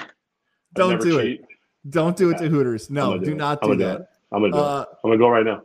Don't 0.75 1.01
do 1.01 1.21
cheat. 1.21 1.41
it. 1.41 1.47
Don't 1.91 2.17
do 2.17 2.31
it 2.31 2.39
to 2.39 2.49
Hooters. 2.49 2.91
No, 2.91 3.19
do 3.19 3.33
it. 3.33 3.37
not 3.37 3.61
do 3.63 3.75
that. 3.77 4.01
it. 4.03 4.07
I'm 4.33 4.43
gonna 4.43 4.53
do 4.53 4.59
Uh, 4.59 4.83
it. 4.83 4.89
I'm 5.05 5.11
gonna 5.11 5.19
go 5.19 5.29
right 5.29 5.45
now. 5.45 5.63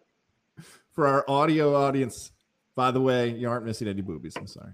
for 0.94 1.08
our 1.08 1.25
audio 1.27 1.75
audience, 1.75 2.32
by 2.75 2.92
the 2.92 3.01
way, 3.01 3.30
you 3.30 3.50
aren't 3.50 3.65
missing 3.65 3.88
any 3.88 4.01
boobies. 4.01 4.36
I'm 4.38 4.48
sorry. 4.48 4.72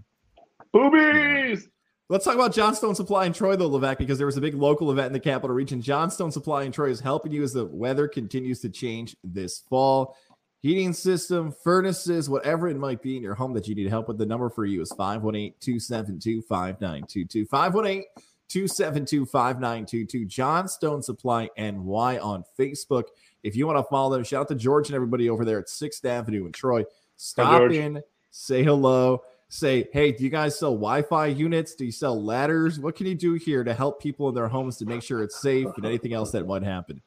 Boobies. 0.73 1.67
Let's 2.09 2.25
talk 2.25 2.35
about 2.35 2.53
Johnstone 2.53 2.95
Supply 2.95 3.25
in 3.25 3.33
Troy, 3.33 3.55
though, 3.55 3.69
Levack, 3.69 3.99
because 3.99 4.17
there 4.17 4.25
was 4.25 4.35
a 4.37 4.41
big 4.41 4.55
local 4.55 4.91
event 4.91 5.07
in 5.07 5.13
the 5.13 5.19
capital 5.19 5.55
region. 5.55 5.79
Johnstone 5.81 6.31
Supply 6.31 6.63
in 6.63 6.71
Troy 6.71 6.89
is 6.89 6.99
helping 6.99 7.31
you 7.31 7.43
as 7.43 7.53
the 7.53 7.65
weather 7.65 8.07
continues 8.07 8.59
to 8.61 8.69
change 8.69 9.15
this 9.23 9.59
fall. 9.69 10.15
Heating 10.61 10.91
system, 10.91 11.53
furnaces, 11.53 12.29
whatever 12.29 12.67
it 12.67 12.75
might 12.75 13.01
be 13.01 13.15
in 13.15 13.23
your 13.23 13.33
home 13.33 13.53
that 13.53 13.67
you 13.69 13.75
need 13.75 13.87
help 13.87 14.09
with, 14.09 14.17
the 14.17 14.25
number 14.25 14.49
for 14.49 14.65
you 14.65 14.81
is 14.81 14.91
518 14.91 15.53
272 15.61 16.41
5922. 16.41 17.45
518 17.45 18.03
272 18.49 19.25
5922. 19.25 20.25
Johnstone 20.25 21.01
Supply 21.01 21.49
NY 21.57 22.19
on 22.19 22.43
Facebook. 22.57 23.03
If 23.41 23.55
you 23.55 23.67
want 23.67 23.77
to 23.77 23.83
follow 23.83 24.13
them, 24.13 24.25
shout 24.25 24.41
out 24.41 24.47
to 24.49 24.55
George 24.55 24.89
and 24.89 24.95
everybody 24.95 25.29
over 25.29 25.45
there 25.45 25.59
at 25.59 25.67
6th 25.67 26.03
Avenue 26.03 26.45
in 26.45 26.51
Troy. 26.51 26.83
Stop 27.15 27.59
George. 27.59 27.75
in, 27.75 28.03
say 28.31 28.61
hello, 28.61 29.23
say, 29.47 29.87
hey, 29.93 30.11
do 30.11 30.25
you 30.25 30.29
guys 30.29 30.59
sell 30.59 30.71
Wi 30.71 31.03
Fi 31.03 31.27
units? 31.27 31.73
Do 31.73 31.85
you 31.85 31.91
sell 31.93 32.21
ladders? 32.21 32.81
What 32.81 32.97
can 32.97 33.07
you 33.07 33.15
do 33.15 33.35
here 33.35 33.63
to 33.63 33.73
help 33.73 34.01
people 34.01 34.27
in 34.27 34.35
their 34.35 34.49
homes 34.49 34.75
to 34.77 34.85
make 34.85 35.03
sure 35.03 35.23
it's 35.23 35.41
safe 35.41 35.67
and 35.77 35.85
anything 35.85 36.11
else 36.11 36.31
that 36.31 36.45
might 36.45 36.63
happen? 36.63 37.01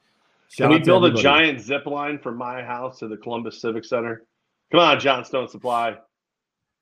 Can 0.56 0.70
we 0.70 0.78
build 0.78 1.04
a 1.04 1.12
giant 1.12 1.60
zip 1.60 1.86
line 1.86 2.18
from 2.18 2.36
my 2.36 2.62
house 2.62 2.98
to 2.98 3.08
the 3.08 3.16
Columbus 3.16 3.60
Civic 3.60 3.84
Center? 3.84 4.24
Come 4.70 4.80
on, 4.80 5.00
Johnstone 5.00 5.48
Supply. 5.48 5.96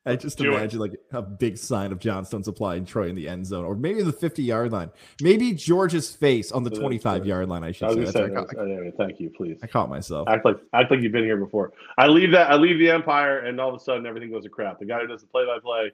I 0.07 0.17
just 0.17 0.39
Do 0.39 0.53
it. 0.53 0.57
imagine 0.57 0.81
like 0.81 0.95
a 1.13 1.21
big 1.21 1.59
sign 1.59 1.93
of 1.93 1.99
Johnstone 1.99 2.43
Supply 2.43 2.77
in 2.77 2.87
Troy 2.87 3.09
in 3.09 3.15
the 3.15 3.29
end 3.29 3.47
zone, 3.47 3.67
or 3.67 3.75
maybe 3.75 4.03
the 4.03 4.13
50 4.13 4.43
yard 4.43 4.73
line. 4.73 4.91
Maybe 5.21 5.53
George's 5.53 6.11
face 6.11 6.53
on 6.53 6.65
the 6.65 6.71
25 6.71 7.27
yard 7.27 7.49
line, 7.49 7.63
I 7.63 7.69
I 7.69 7.73
should 7.73 7.99
was 7.99 8.11
say. 8.11 8.29
That's 8.29 8.51
say. 8.53 8.59
I, 8.59 8.65
that. 8.65 8.71
Anyway, 8.71 8.93
thank 8.97 9.21
you, 9.21 9.31
please. 9.31 9.59
I 9.63 9.67
caught 9.67 9.91
myself. 9.91 10.27
Act 10.29 10.45
like 10.47 10.57
act 10.73 10.91
like 10.91 11.01
you've 11.01 11.13
been 11.13 11.25
here 11.25 11.37
before. 11.37 11.73
I 11.99 12.07
leave 12.07 12.31
that 12.33 12.51
I 12.51 12.57
leave 12.57 12.79
the 12.79 12.91
Empire 12.91 13.41
and 13.41 13.61
all 13.61 13.69
of 13.69 13.75
a 13.75 13.85
sudden 13.85 14.07
everything 14.07 14.31
goes 14.31 14.45
to 14.45 14.49
crap. 14.49 14.79
The 14.79 14.87
guy 14.87 15.01
who 15.01 15.07
does 15.07 15.21
the 15.21 15.27
play 15.27 15.45
by 15.45 15.59
play 15.63 15.93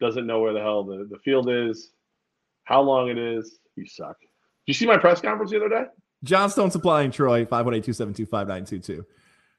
doesn't 0.00 0.26
know 0.26 0.40
where 0.40 0.52
the 0.52 0.60
hell 0.60 0.84
the, 0.84 1.08
the 1.10 1.18
field 1.18 1.50
is, 1.50 1.90
how 2.62 2.80
long 2.80 3.08
it 3.08 3.18
is. 3.18 3.58
You 3.74 3.86
suck. 3.86 4.20
Did 4.20 4.28
you 4.66 4.74
see 4.74 4.86
my 4.86 4.98
press 4.98 5.20
conference 5.20 5.50
the 5.50 5.56
other 5.56 5.68
day? 5.68 5.84
Johnstone 6.24 6.70
Supply 6.70 7.02
in 7.02 7.10
Troy, 7.10 7.44
518 7.44 7.82
272 7.82 8.26
5922. 8.26 9.06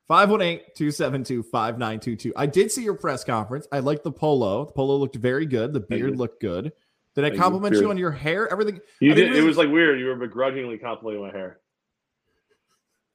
518 0.07 0.65
272 0.75 1.43
5922. 1.43 2.33
I 2.35 2.45
did 2.47 2.71
see 2.71 2.83
your 2.83 2.95
press 2.95 3.23
conference. 3.23 3.67
I 3.71 3.79
liked 3.79 4.03
the 4.03 4.11
polo. 4.11 4.65
The 4.65 4.71
polo 4.73 4.97
looked 4.97 5.15
very 5.15 5.45
good. 5.45 5.71
The 5.71 5.79
beard 5.79 6.17
looked 6.17 6.41
good. 6.41 6.71
Did 7.15 7.25
I 7.25 7.29
you. 7.29 7.37
compliment 7.37 7.75
you 7.75 7.89
on 7.89 7.97
your 7.97 8.11
hair? 8.11 8.51
Everything. 8.51 8.79
You 8.99 9.11
I 9.11 9.15
did. 9.15 9.21
didn't 9.29 9.43
It 9.43 9.47
was 9.47 9.57
like 9.57 9.69
weird. 9.69 9.99
You 9.99 10.07
were 10.07 10.15
begrudgingly 10.15 10.77
complimenting 10.77 11.25
my 11.25 11.31
hair. 11.31 11.59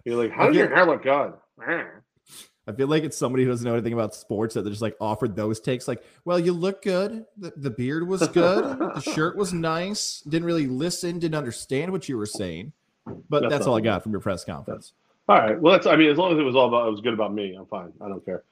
You're 0.04 0.22
like, 0.22 0.32
how 0.32 0.46
does 0.46 0.56
your 0.56 0.68
hair 0.68 0.86
look 0.86 1.02
good? 1.02 1.32
Eh. 1.66 1.84
I 2.66 2.72
feel 2.72 2.88
like 2.88 3.02
it's 3.04 3.16
somebody 3.16 3.44
who 3.44 3.50
doesn't 3.50 3.64
know 3.66 3.74
anything 3.74 3.92
about 3.92 4.14
sports 4.14 4.54
that 4.54 4.62
they're 4.62 4.70
just 4.70 4.82
like 4.82 4.96
offered 5.00 5.36
those 5.36 5.60
takes. 5.60 5.86
Like, 5.86 6.02
well, 6.24 6.38
you 6.38 6.52
look 6.52 6.82
good. 6.82 7.24
The, 7.36 7.52
the 7.56 7.70
beard 7.70 8.06
was 8.06 8.26
good. 8.28 8.64
the 8.78 9.00
shirt 9.14 9.36
was 9.36 9.52
nice. 9.52 10.20
Didn't 10.28 10.46
really 10.46 10.66
listen. 10.66 11.18
Didn't 11.18 11.34
understand 11.34 11.92
what 11.92 12.08
you 12.08 12.16
were 12.16 12.26
saying. 12.26 12.72
But 13.06 13.42
That's 13.42 13.52
that's, 13.52 13.66
all 13.66 13.76
I 13.76 13.80
got 13.80 14.02
from 14.02 14.12
your 14.12 14.20
press 14.20 14.44
conference. 14.44 14.92
All 15.28 15.36
right. 15.36 15.60
Well, 15.60 15.72
that's. 15.72 15.86
I 15.86 15.96
mean, 15.96 16.10
as 16.10 16.18
long 16.18 16.32
as 16.32 16.38
it 16.38 16.42
was 16.42 16.56
all 16.56 16.68
about, 16.68 16.88
it 16.88 16.90
was 16.90 17.00
good 17.00 17.14
about 17.14 17.34
me. 17.34 17.54
I'm 17.54 17.66
fine. 17.66 17.92
I 18.00 18.08
don't 18.08 18.24
care. 18.24 18.44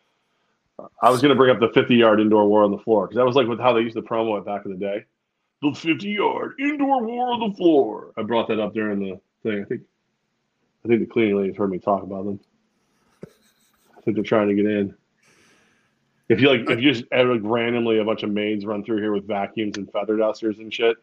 I 1.00 1.10
was 1.10 1.20
going 1.20 1.30
to 1.30 1.36
bring 1.36 1.50
up 1.50 1.60
the 1.60 1.68
50 1.68 1.94
yard 1.94 2.20
indoor 2.20 2.46
war 2.48 2.64
on 2.64 2.70
the 2.70 2.78
floor 2.78 3.06
because 3.06 3.16
that 3.16 3.26
was 3.26 3.36
like 3.36 3.46
with 3.46 3.60
how 3.60 3.72
they 3.72 3.80
used 3.80 3.96
to 3.96 4.02
promo 4.02 4.38
it 4.38 4.44
back 4.44 4.64
in 4.64 4.72
the 4.72 4.78
day. 4.78 5.04
The 5.62 5.72
50 5.72 6.08
yard 6.08 6.54
indoor 6.58 7.02
war 7.02 7.32
on 7.32 7.50
the 7.50 7.56
floor. 7.56 8.12
I 8.16 8.22
brought 8.22 8.48
that 8.48 8.58
up 8.58 8.74
during 8.74 8.98
the 8.98 9.20
thing. 9.42 9.62
I 9.62 9.64
think. 9.64 9.82
I 10.84 10.88
think 10.88 11.00
the 11.00 11.06
cleaning 11.06 11.36
ladies 11.36 11.56
heard 11.56 11.70
me 11.70 11.78
talk 11.78 12.02
about 12.02 12.24
them. 12.24 12.40
I 13.96 14.00
think 14.00 14.16
they're 14.16 14.24
trying 14.24 14.48
to 14.48 14.54
get 14.54 14.66
in. 14.66 14.94
If 16.28 16.40
you 16.40 16.48
like, 16.48 16.68
if 16.68 16.80
you 16.80 16.92
just 16.92 17.04
have, 17.12 17.28
like 17.28 17.40
randomly 17.44 17.98
a 17.98 18.04
bunch 18.04 18.22
of 18.22 18.30
maids 18.30 18.64
run 18.64 18.82
through 18.82 18.98
here 18.98 19.12
with 19.12 19.26
vacuums 19.26 19.76
and 19.76 19.90
feather 19.92 20.16
dusters 20.16 20.58
and 20.58 20.72
shit, 20.72 20.96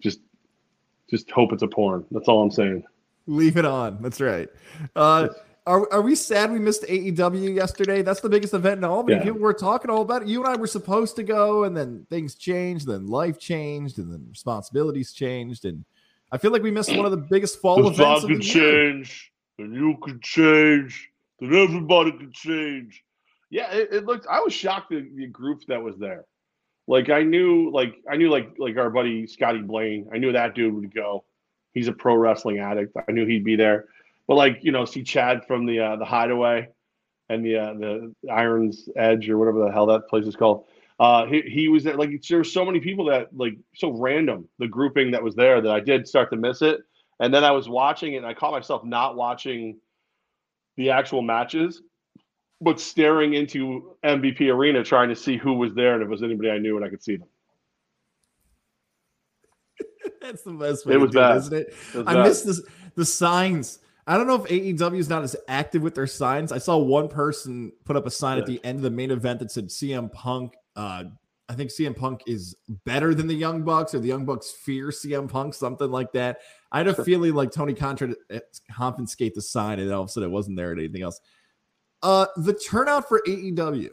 just, 0.00 0.20
just 1.12 1.30
hope 1.30 1.52
it's 1.52 1.62
a 1.62 1.68
porn. 1.68 2.06
That's 2.10 2.26
all 2.26 2.42
I'm 2.42 2.50
saying. 2.50 2.84
Leave 3.26 3.58
it 3.58 3.66
on. 3.66 4.00
That's 4.00 4.18
right. 4.18 4.48
Uh, 4.96 5.28
are, 5.66 5.92
are 5.92 6.00
we 6.00 6.14
sad 6.14 6.50
we 6.50 6.58
missed 6.58 6.84
AEW 6.84 7.54
yesterday? 7.54 8.00
That's 8.00 8.20
the 8.20 8.30
biggest 8.30 8.54
event 8.54 8.78
in 8.78 8.84
Albany. 8.84 9.18
Yeah. 9.18 9.24
People 9.24 9.40
were 9.40 9.52
talking 9.52 9.90
all 9.90 10.00
about 10.00 10.22
it. 10.22 10.28
You 10.28 10.42
and 10.42 10.52
I 10.52 10.56
were 10.56 10.66
supposed 10.66 11.14
to 11.16 11.22
go, 11.22 11.64
and 11.64 11.76
then 11.76 12.06
things 12.08 12.34
changed, 12.34 12.86
then 12.86 13.06
life 13.06 13.38
changed, 13.38 13.98
and 13.98 14.10
then 14.10 14.26
responsibilities 14.30 15.12
changed. 15.12 15.66
And 15.66 15.84
I 16.32 16.38
feel 16.38 16.50
like 16.50 16.62
we 16.62 16.70
missed 16.70 16.96
one 16.96 17.04
of 17.04 17.10
the 17.10 17.18
biggest 17.18 17.60
fall 17.60 17.76
the 17.76 17.90
events 17.90 18.24
of 18.24 18.30
the 18.30 18.38
can 18.38 18.40
year. 18.40 18.92
change, 18.92 19.32
and 19.58 19.74
you 19.74 19.98
can 20.02 20.18
change, 20.20 21.10
then 21.40 21.54
everybody 21.54 22.12
can 22.12 22.32
change. 22.32 23.04
Yeah, 23.50 23.70
it, 23.70 23.88
it 23.92 24.06
looked. 24.06 24.26
I 24.28 24.40
was 24.40 24.54
shocked 24.54 24.92
at 24.92 25.04
the 25.14 25.26
group 25.26 25.60
that 25.68 25.80
was 25.80 25.98
there. 25.98 26.24
Like 26.86 27.10
I 27.10 27.22
knew, 27.22 27.70
like 27.70 27.94
I 28.10 28.16
knew, 28.16 28.30
like 28.30 28.54
like 28.58 28.76
our 28.76 28.90
buddy 28.90 29.26
Scotty 29.26 29.60
Blaine. 29.60 30.08
I 30.12 30.18
knew 30.18 30.32
that 30.32 30.54
dude 30.54 30.74
would 30.74 30.94
go. 30.94 31.24
He's 31.72 31.88
a 31.88 31.92
pro 31.92 32.14
wrestling 32.14 32.58
addict. 32.58 32.96
I 33.08 33.12
knew 33.12 33.26
he'd 33.26 33.44
be 33.44 33.56
there. 33.56 33.86
But 34.26 34.34
like 34.34 34.58
you 34.62 34.72
know, 34.72 34.84
see 34.84 35.02
Chad 35.02 35.46
from 35.46 35.66
the 35.66 35.80
uh, 35.80 35.96
the 35.96 36.04
Hideaway 36.04 36.68
and 37.28 37.44
the 37.44 37.56
uh, 37.56 37.74
the 37.74 38.14
Irons 38.30 38.88
Edge 38.96 39.28
or 39.28 39.38
whatever 39.38 39.60
the 39.64 39.70
hell 39.70 39.86
that 39.86 40.08
place 40.08 40.26
is 40.26 40.36
called. 40.36 40.64
Uh, 40.98 41.26
he, 41.26 41.42
he 41.42 41.68
was 41.68 41.84
there. 41.84 41.96
Like 41.96 42.10
there 42.28 42.38
were 42.38 42.44
so 42.44 42.64
many 42.64 42.80
people 42.80 43.06
that 43.06 43.28
like 43.36 43.54
so 43.74 43.90
random 43.90 44.48
the 44.58 44.68
grouping 44.68 45.10
that 45.12 45.22
was 45.22 45.34
there 45.34 45.60
that 45.60 45.72
I 45.72 45.80
did 45.80 46.06
start 46.06 46.30
to 46.30 46.36
miss 46.36 46.62
it. 46.62 46.80
And 47.20 47.32
then 47.32 47.44
I 47.44 47.52
was 47.52 47.68
watching 47.68 48.14
it 48.14 48.18
and 48.18 48.26
I 48.26 48.34
caught 48.34 48.52
myself 48.52 48.84
not 48.84 49.16
watching 49.16 49.78
the 50.76 50.90
actual 50.90 51.22
matches, 51.22 51.82
but 52.62 52.80
staring 52.80 53.34
into 53.34 53.96
MVP 54.04 54.42
Arena 54.52 54.82
trying 54.84 55.08
to 55.08 55.16
see 55.16 55.36
who 55.36 55.54
was 55.54 55.74
there 55.74 55.94
and 55.94 56.02
if 56.02 56.06
it 56.06 56.10
was 56.10 56.22
anybody 56.22 56.50
I 56.50 56.58
knew 56.58 56.76
and 56.76 56.84
I 56.84 56.88
could 56.88 57.02
see 57.02 57.16
them. 57.16 57.28
That's 60.22 60.42
the 60.42 60.52
best 60.52 60.86
way 60.86 60.94
It 60.94 60.98
to 60.98 61.02
was 61.04 61.10
do 61.10 61.18
bad. 61.18 61.34
it, 61.34 61.38
isn't 61.38 61.54
it? 61.54 61.74
It 61.94 62.04
I 62.06 62.14
bad. 62.14 62.22
missed 62.24 62.46
this 62.46 62.62
the 62.94 63.04
signs. 63.04 63.80
I 64.06 64.16
don't 64.16 64.26
know 64.26 64.42
if 64.44 64.50
AEW 64.50 64.98
is 64.98 65.08
not 65.08 65.22
as 65.22 65.36
active 65.48 65.82
with 65.82 65.94
their 65.94 66.06
signs. 66.06 66.50
I 66.52 66.58
saw 66.58 66.76
one 66.76 67.08
person 67.08 67.72
put 67.84 67.96
up 67.96 68.06
a 68.06 68.10
sign 68.10 68.38
at 68.38 68.46
the 68.46 68.60
end 68.64 68.76
of 68.76 68.82
the 68.82 68.90
main 68.90 69.10
event 69.10 69.38
that 69.40 69.50
said 69.50 69.68
CM 69.68 70.12
Punk. 70.12 70.54
Uh, 70.74 71.04
I 71.48 71.54
think 71.54 71.70
CM 71.70 71.96
Punk 71.96 72.22
is 72.26 72.56
better 72.84 73.14
than 73.14 73.26
the 73.28 73.34
Young 73.34 73.62
Bucks, 73.62 73.94
or 73.94 74.00
the 74.00 74.08
Young 74.08 74.24
Bucks 74.24 74.50
fear 74.50 74.88
CM 74.88 75.28
Punk, 75.28 75.54
something 75.54 75.90
like 75.90 76.12
that. 76.12 76.40
I 76.72 76.78
had 76.78 76.88
a 76.88 77.04
feeling 77.04 77.34
like 77.34 77.52
Tony 77.52 77.74
to 77.74 78.16
uh, 78.32 78.38
confiscate 78.72 79.34
the 79.34 79.42
sign, 79.42 79.78
and 79.78 79.92
all 79.92 80.02
of 80.02 80.08
a 80.08 80.12
sudden 80.12 80.30
it 80.30 80.32
wasn't 80.32 80.56
there 80.56 80.70
or 80.70 80.72
anything 80.72 81.02
else. 81.02 81.20
Uh, 82.02 82.26
the 82.36 82.54
turnout 82.54 83.08
for 83.08 83.22
AEW, 83.26 83.90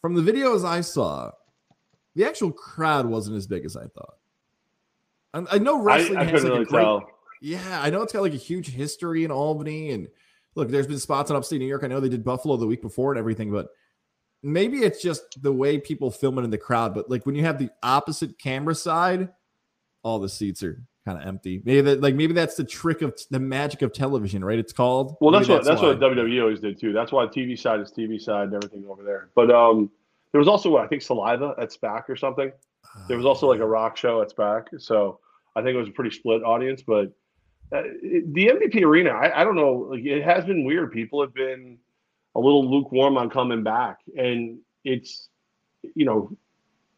from 0.00 0.14
the 0.14 0.32
videos 0.32 0.64
I 0.64 0.82
saw, 0.82 1.30
the 2.14 2.24
actual 2.24 2.52
crowd 2.52 3.06
wasn't 3.06 3.36
as 3.36 3.46
big 3.46 3.64
as 3.64 3.76
I 3.76 3.86
thought. 3.86 4.14
I, 5.34 5.56
I 5.56 5.58
know 5.58 5.80
I, 5.80 5.84
wrestling 5.84 6.18
I 6.18 6.24
has 6.24 6.42
couldn't 6.42 6.58
like 6.58 6.68
a 6.68 6.70
great 6.70 6.82
tell. 6.82 7.10
yeah, 7.40 7.80
I 7.80 7.90
know 7.90 8.02
it's 8.02 8.12
got 8.12 8.22
like 8.22 8.34
a 8.34 8.36
huge 8.36 8.68
history 8.68 9.24
in 9.24 9.30
Albany, 9.30 9.90
and 9.92 10.08
look, 10.54 10.68
there's 10.68 10.86
been 10.86 10.98
spots 10.98 11.30
in 11.30 11.36
upstate 11.36 11.60
New 11.60 11.66
York. 11.66 11.84
I 11.84 11.86
know 11.86 12.00
they 12.00 12.08
did 12.08 12.24
Buffalo 12.24 12.56
the 12.56 12.66
week 12.66 12.82
before 12.82 13.12
and 13.12 13.18
everything, 13.18 13.50
but 13.50 13.68
maybe 14.42 14.78
it's 14.78 15.02
just 15.02 15.42
the 15.42 15.52
way 15.52 15.78
people 15.78 16.10
film 16.10 16.38
it 16.38 16.42
in 16.42 16.50
the 16.50 16.58
crowd. 16.58 16.94
But 16.94 17.10
like 17.10 17.26
when 17.26 17.34
you 17.34 17.44
have 17.44 17.58
the 17.58 17.70
opposite 17.82 18.38
camera 18.38 18.74
side, 18.74 19.30
all 20.02 20.18
the 20.18 20.28
seats 20.28 20.62
are 20.62 20.82
kind 21.08 21.20
of 21.22 21.26
empty. 21.26 21.62
Maybe 21.64 21.80
that, 21.80 22.00
like 22.02 22.14
maybe 22.14 22.34
that's 22.34 22.54
the 22.56 22.64
trick 22.64 23.00
of 23.02 23.18
the 23.30 23.38
magic 23.40 23.82
of 23.82 23.92
television, 23.92 24.44
right? 24.44 24.58
It's 24.58 24.72
called. 24.72 25.16
Well, 25.20 25.30
that's 25.30 25.48
what 25.48 25.64
that's 25.64 25.80
what. 25.80 25.98
WWE 25.98 26.40
always 26.42 26.60
did 26.60 26.78
too. 26.78 26.92
That's 26.92 27.12
why 27.12 27.26
TV 27.26 27.58
side 27.58 27.80
is 27.80 27.90
TV 27.90 28.20
side 28.20 28.48
and 28.48 28.54
everything 28.54 28.84
over 28.88 29.02
there. 29.02 29.30
But 29.34 29.50
um, 29.50 29.90
there 30.32 30.38
was 30.38 30.48
also 30.48 30.76
I 30.76 30.86
think 30.86 31.02
Saliva 31.02 31.54
at 31.58 31.70
SPAC 31.70 32.08
or 32.08 32.16
something. 32.16 32.52
There 33.06 33.16
was 33.16 33.26
also 33.26 33.46
like 33.48 33.60
a 33.60 33.66
rock 33.66 33.96
show 33.96 34.20
at 34.22 34.34
SPAC, 34.34 34.80
so 34.80 35.20
I 35.56 35.62
think 35.62 35.74
it 35.74 35.78
was 35.78 35.88
a 35.88 35.92
pretty 35.92 36.10
split 36.10 36.42
audience. 36.42 36.82
But 36.82 37.06
uh, 37.72 37.82
it- 38.02 38.32
the 38.34 38.48
MVP 38.48 38.82
arena, 38.82 39.10
I, 39.10 39.40
I 39.40 39.44
don't 39.44 39.56
know, 39.56 39.88
like 39.90 40.04
it 40.04 40.22
has 40.24 40.44
been 40.44 40.64
weird. 40.64 40.92
People 40.92 41.20
have 41.22 41.32
been 41.32 41.78
a 42.34 42.40
little 42.40 42.68
lukewarm 42.70 43.16
on 43.16 43.30
coming 43.30 43.62
back, 43.62 43.98
and 44.16 44.58
it's 44.84 45.28
you 45.94 46.04
know, 46.04 46.36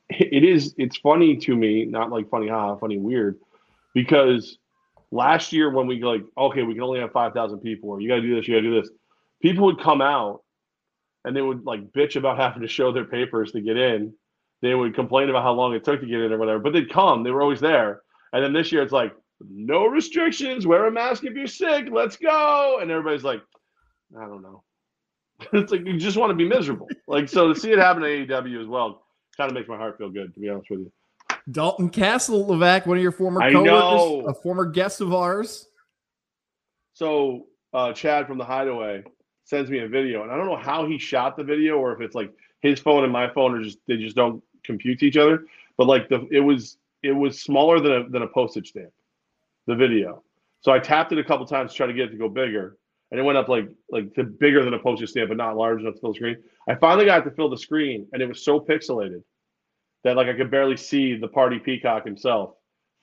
it 0.08 0.42
is 0.44 0.74
it's 0.78 0.96
funny 0.96 1.36
to 1.36 1.54
me, 1.56 1.84
not 1.84 2.10
like 2.10 2.28
funny, 2.28 2.48
ha, 2.48 2.76
funny, 2.76 2.98
weird, 2.98 3.38
because 3.94 4.58
last 5.10 5.52
year 5.52 5.70
when 5.70 5.86
we 5.86 6.02
like, 6.02 6.22
okay, 6.36 6.62
we 6.62 6.74
can 6.74 6.82
only 6.82 7.00
have 7.00 7.12
five 7.12 7.32
thousand 7.32 7.60
people, 7.60 7.90
or 7.90 8.00
you 8.00 8.08
got 8.08 8.16
to 8.16 8.22
do 8.22 8.34
this, 8.34 8.46
you 8.46 8.54
got 8.54 8.62
to 8.62 8.68
do 8.68 8.80
this, 8.80 8.90
people 9.42 9.64
would 9.66 9.80
come 9.80 10.00
out 10.00 10.42
and 11.24 11.36
they 11.36 11.42
would 11.42 11.64
like 11.64 11.92
bitch 11.92 12.16
about 12.16 12.38
having 12.40 12.62
to 12.62 12.68
show 12.68 12.92
their 12.92 13.04
papers 13.04 13.52
to 13.52 13.60
get 13.60 13.76
in. 13.76 14.12
They 14.62 14.74
would 14.74 14.94
complain 14.94 15.30
about 15.30 15.42
how 15.42 15.52
long 15.52 15.74
it 15.74 15.84
took 15.84 16.00
to 16.00 16.06
get 16.06 16.20
in 16.20 16.32
or 16.32 16.38
whatever, 16.38 16.58
but 16.58 16.72
they'd 16.72 16.92
come. 16.92 17.22
They 17.22 17.30
were 17.30 17.40
always 17.42 17.60
there. 17.60 18.02
And 18.32 18.44
then 18.44 18.52
this 18.52 18.70
year, 18.70 18.82
it's 18.82 18.92
like, 18.92 19.12
no 19.48 19.86
restrictions, 19.86 20.66
wear 20.66 20.86
a 20.86 20.92
mask 20.92 21.24
if 21.24 21.32
you're 21.32 21.46
sick, 21.46 21.86
let's 21.90 22.16
go. 22.16 22.78
And 22.80 22.90
everybody's 22.90 23.24
like, 23.24 23.40
I 24.14 24.26
don't 24.26 24.42
know. 24.42 24.62
it's 25.54 25.72
like 25.72 25.86
you 25.86 25.96
just 25.96 26.18
want 26.18 26.30
to 26.30 26.34
be 26.34 26.46
miserable. 26.46 26.88
Like 27.08 27.28
so 27.28 27.52
to 27.52 27.58
see 27.58 27.72
it 27.72 27.78
happen 27.78 28.02
at 28.02 28.10
AEW 28.10 28.60
as 28.60 28.68
well 28.68 29.02
kind 29.36 29.50
of 29.50 29.54
makes 29.54 29.68
my 29.68 29.76
heart 29.76 29.96
feel 29.96 30.10
good, 30.10 30.34
to 30.34 30.40
be 30.40 30.50
honest 30.50 30.68
with 30.70 30.80
you. 30.80 30.92
Dalton 31.50 31.88
Castle, 31.88 32.46
Levack, 32.46 32.86
one 32.86 32.96
of 32.96 33.02
your 33.02 33.12
former 33.12 33.40
coworkers, 33.50 34.26
a 34.28 34.34
former 34.42 34.66
guest 34.66 35.00
of 35.00 35.14
ours. 35.14 35.66
So 36.94 37.46
uh, 37.72 37.92
Chad 37.92 38.26
from 38.26 38.38
the 38.38 38.44
Hideaway 38.44 39.04
sends 39.44 39.70
me 39.70 39.78
a 39.78 39.88
video, 39.88 40.22
and 40.22 40.30
I 40.30 40.36
don't 40.36 40.46
know 40.46 40.56
how 40.56 40.86
he 40.86 40.98
shot 40.98 41.36
the 41.36 41.44
video, 41.44 41.78
or 41.78 41.92
if 41.92 42.00
it's 42.00 42.14
like 42.14 42.32
his 42.60 42.78
phone 42.78 43.04
and 43.04 43.12
my 43.12 43.28
phone 43.32 43.54
are 43.54 43.62
just 43.62 43.78
they 43.86 43.96
just 43.96 44.16
don't 44.16 44.42
compute 44.64 44.98
to 45.00 45.06
each 45.06 45.16
other. 45.16 45.46
But 45.76 45.86
like 45.86 46.08
the 46.08 46.26
it 46.30 46.40
was 46.40 46.76
it 47.02 47.12
was 47.12 47.40
smaller 47.40 47.80
than 47.80 47.92
a 47.92 48.08
than 48.08 48.22
a 48.22 48.28
postage 48.28 48.68
stamp, 48.68 48.92
the 49.66 49.74
video. 49.74 50.22
So 50.60 50.72
I 50.72 50.78
tapped 50.78 51.12
it 51.12 51.18
a 51.18 51.24
couple 51.24 51.46
times 51.46 51.70
to 51.70 51.76
try 51.76 51.86
to 51.86 51.94
get 51.94 52.08
it 52.08 52.12
to 52.12 52.18
go 52.18 52.28
bigger, 52.28 52.76
and 53.10 53.18
it 53.18 53.22
went 53.22 53.38
up 53.38 53.48
like 53.48 53.68
like 53.90 54.14
to 54.14 54.24
bigger 54.24 54.64
than 54.64 54.74
a 54.74 54.78
postage 54.78 55.10
stamp, 55.10 55.28
but 55.28 55.36
not 55.36 55.56
large 55.56 55.80
enough 55.80 55.94
to 55.94 56.00
fill 56.00 56.12
the 56.12 56.16
screen. 56.16 56.36
I 56.68 56.74
finally 56.74 57.06
got 57.06 57.24
to 57.24 57.30
fill 57.30 57.48
the 57.48 57.58
screen, 57.58 58.06
and 58.12 58.20
it 58.22 58.28
was 58.28 58.44
so 58.44 58.60
pixelated 58.60 59.22
that 60.04 60.16
like 60.16 60.28
I 60.28 60.34
could 60.34 60.50
barely 60.50 60.76
see 60.76 61.16
the 61.16 61.28
party 61.28 61.58
peacock 61.58 62.04
himself, 62.04 62.54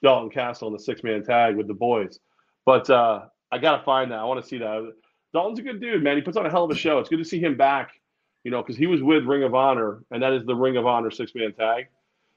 Dalton 0.02 0.30
Castle 0.30 0.68
in 0.68 0.74
the 0.74 0.80
six 0.80 1.04
man 1.04 1.24
tag 1.24 1.56
with 1.56 1.68
the 1.68 1.74
boys. 1.74 2.20
But 2.66 2.90
uh, 2.90 3.26
I 3.52 3.58
gotta 3.58 3.84
find 3.84 4.12
that. 4.12 4.20
I 4.20 4.24
want 4.26 4.42
to 4.42 4.48
see 4.48 4.58
that. 4.60 4.94
Dalton's 5.34 5.60
a 5.60 5.62
good 5.62 5.82
dude, 5.82 6.04
man. 6.04 6.16
He 6.16 6.22
puts 6.22 6.38
on 6.38 6.46
a 6.46 6.50
hell 6.50 6.64
of 6.64 6.72
a 6.72 6.76
show. 6.76 7.00
It's 7.00 7.10
good 7.10 7.20
to 7.20 7.26
see 7.26 7.40
him 7.40 7.58
back. 7.58 7.92
You 8.44 8.52
know, 8.52 8.62
because 8.62 8.78
he 8.78 8.88
was 8.88 9.04
with 9.04 9.26
Ring 9.26 9.44
of 9.44 9.54
Honor, 9.54 10.04
and 10.12 10.24
that 10.24 10.32
is 10.32 10.46
the 10.46 10.56
Ring 10.56 10.78
of 10.78 10.86
Honor 10.86 11.12
six 11.12 11.34
man 11.36 11.54
tag. 11.54 11.88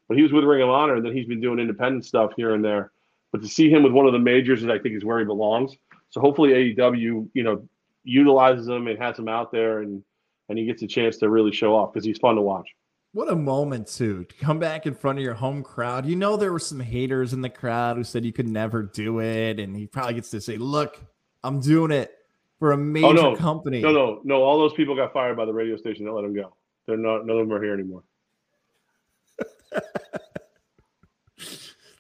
But 0.09 0.17
he 0.17 0.23
was 0.23 0.33
with 0.33 0.45
Ring 0.45 0.63
of 0.63 0.69
Honor, 0.69 0.97
and 0.97 1.05
then 1.05 1.15
he's 1.15 1.27
been 1.27 1.41
doing 1.41 1.61
independent 1.61 2.05
stuff 2.05 2.33
here 2.37 2.55
and 2.55 2.65
there. 2.65 2.91
But 3.31 3.43
to 3.43 3.49
see 3.49 3.71
him 3.71 3.85
with 3.85 3.93
one 3.93 4.07
of 4.07 4.13
the 4.13 4.19
majors, 4.19 4.63
is 4.63 4.69
I 4.69 4.79
think 4.79 4.97
is 4.97 5.05
where 5.05 5.21
he 5.21 5.25
belongs. 5.25 5.73
So 6.09 6.21
hopefully 6.21 6.75
AEW, 6.75 7.29
you 7.33 7.43
know, 7.45 7.69
utilizes 8.03 8.67
him 8.67 8.89
and 8.89 8.99
has 8.99 9.19
him 9.19 9.29
out 9.29 9.53
there, 9.53 9.81
and 9.81 10.03
and 10.49 10.59
he 10.59 10.67
gets 10.67 10.83
a 10.83 10.87
chance 10.87 11.17
to 11.19 11.31
really 11.31 11.53
show 11.53 11.77
off 11.77 11.93
because 11.93 12.05
he's 12.05 12.19
fun 12.19 12.35
to 12.35 12.43
watch. 12.43 12.69
What 13.13 13.29
a 13.29 13.35
moment 13.35 13.89
to 13.97 14.25
come 14.41 14.61
back 14.61 14.87
in 14.87 14.95
front 14.95 15.19
of 15.19 15.25
your 15.25 15.35
home 15.35 15.65
crowd. 15.65 16.07
You 16.07 16.15
know 16.15 16.37
there 16.37 16.53
were 16.53 16.61
some 16.61 16.79
haters 16.79 17.33
in 17.33 17.41
the 17.41 17.51
crowd 17.51 17.97
who 17.97 18.05
said 18.05 18.25
you 18.25 18.33
could 18.33 18.47
never 18.47 18.85
do 18.85 19.19
it, 19.19 19.59
and 19.59 19.75
he 19.77 19.89
probably 19.89 20.15
gets 20.15 20.31
to 20.31 20.41
say, 20.41 20.57
"Look, 20.57 21.03
I'm 21.43 21.59
doing 21.59 21.91
it 21.91 22.13
for 22.61 22.71
a 22.71 22.75
oh, 22.75 22.79
major 22.79 23.07
oh, 23.07 23.13
no. 23.33 23.37
company." 23.37 23.81
No, 23.81 23.91
no, 23.91 24.21
no. 24.23 24.45
All 24.45 24.61
those 24.61 24.75
people 24.75 24.95
got 24.95 25.13
fired 25.13 25.37
by 25.37 25.45
the 25.45 25.53
radio 25.53 25.77
station 25.77 26.05
that 26.05 26.13
let 26.13 26.23
them 26.23 26.35
go. 26.35 26.55
They're 26.87 26.97
not. 26.97 27.27
None 27.27 27.37
of 27.37 27.49
them 27.49 27.57
are 27.57 27.61
here 27.61 27.75
anymore. 27.75 28.05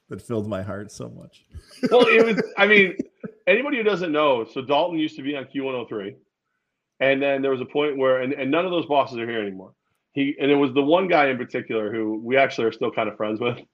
that 0.08 0.22
filled 0.22 0.46
my 0.46 0.62
heart 0.62 0.92
so 0.92 1.08
much. 1.08 1.44
well, 1.90 2.06
it 2.06 2.24
was. 2.24 2.40
I 2.56 2.68
mean, 2.68 2.96
anybody 3.48 3.78
who 3.78 3.82
doesn't 3.82 4.12
know, 4.12 4.44
so 4.44 4.62
Dalton 4.62 4.96
used 4.96 5.16
to 5.16 5.22
be 5.22 5.34
on 5.34 5.46
Q103, 5.46 6.14
and 7.00 7.20
then 7.20 7.42
there 7.42 7.50
was 7.50 7.60
a 7.60 7.66
point 7.66 7.96
where, 7.96 8.20
and, 8.20 8.32
and 8.32 8.48
none 8.48 8.64
of 8.64 8.70
those 8.70 8.86
bosses 8.86 9.18
are 9.18 9.28
here 9.28 9.42
anymore 9.42 9.72
he 10.12 10.36
and 10.40 10.50
it 10.50 10.56
was 10.56 10.72
the 10.72 10.82
one 10.82 11.08
guy 11.08 11.28
in 11.28 11.36
particular 11.36 11.92
who 11.92 12.20
we 12.22 12.36
actually 12.36 12.66
are 12.66 12.72
still 12.72 12.90
kind 12.90 13.08
of 13.08 13.16
friends 13.16 13.40
with. 13.40 13.58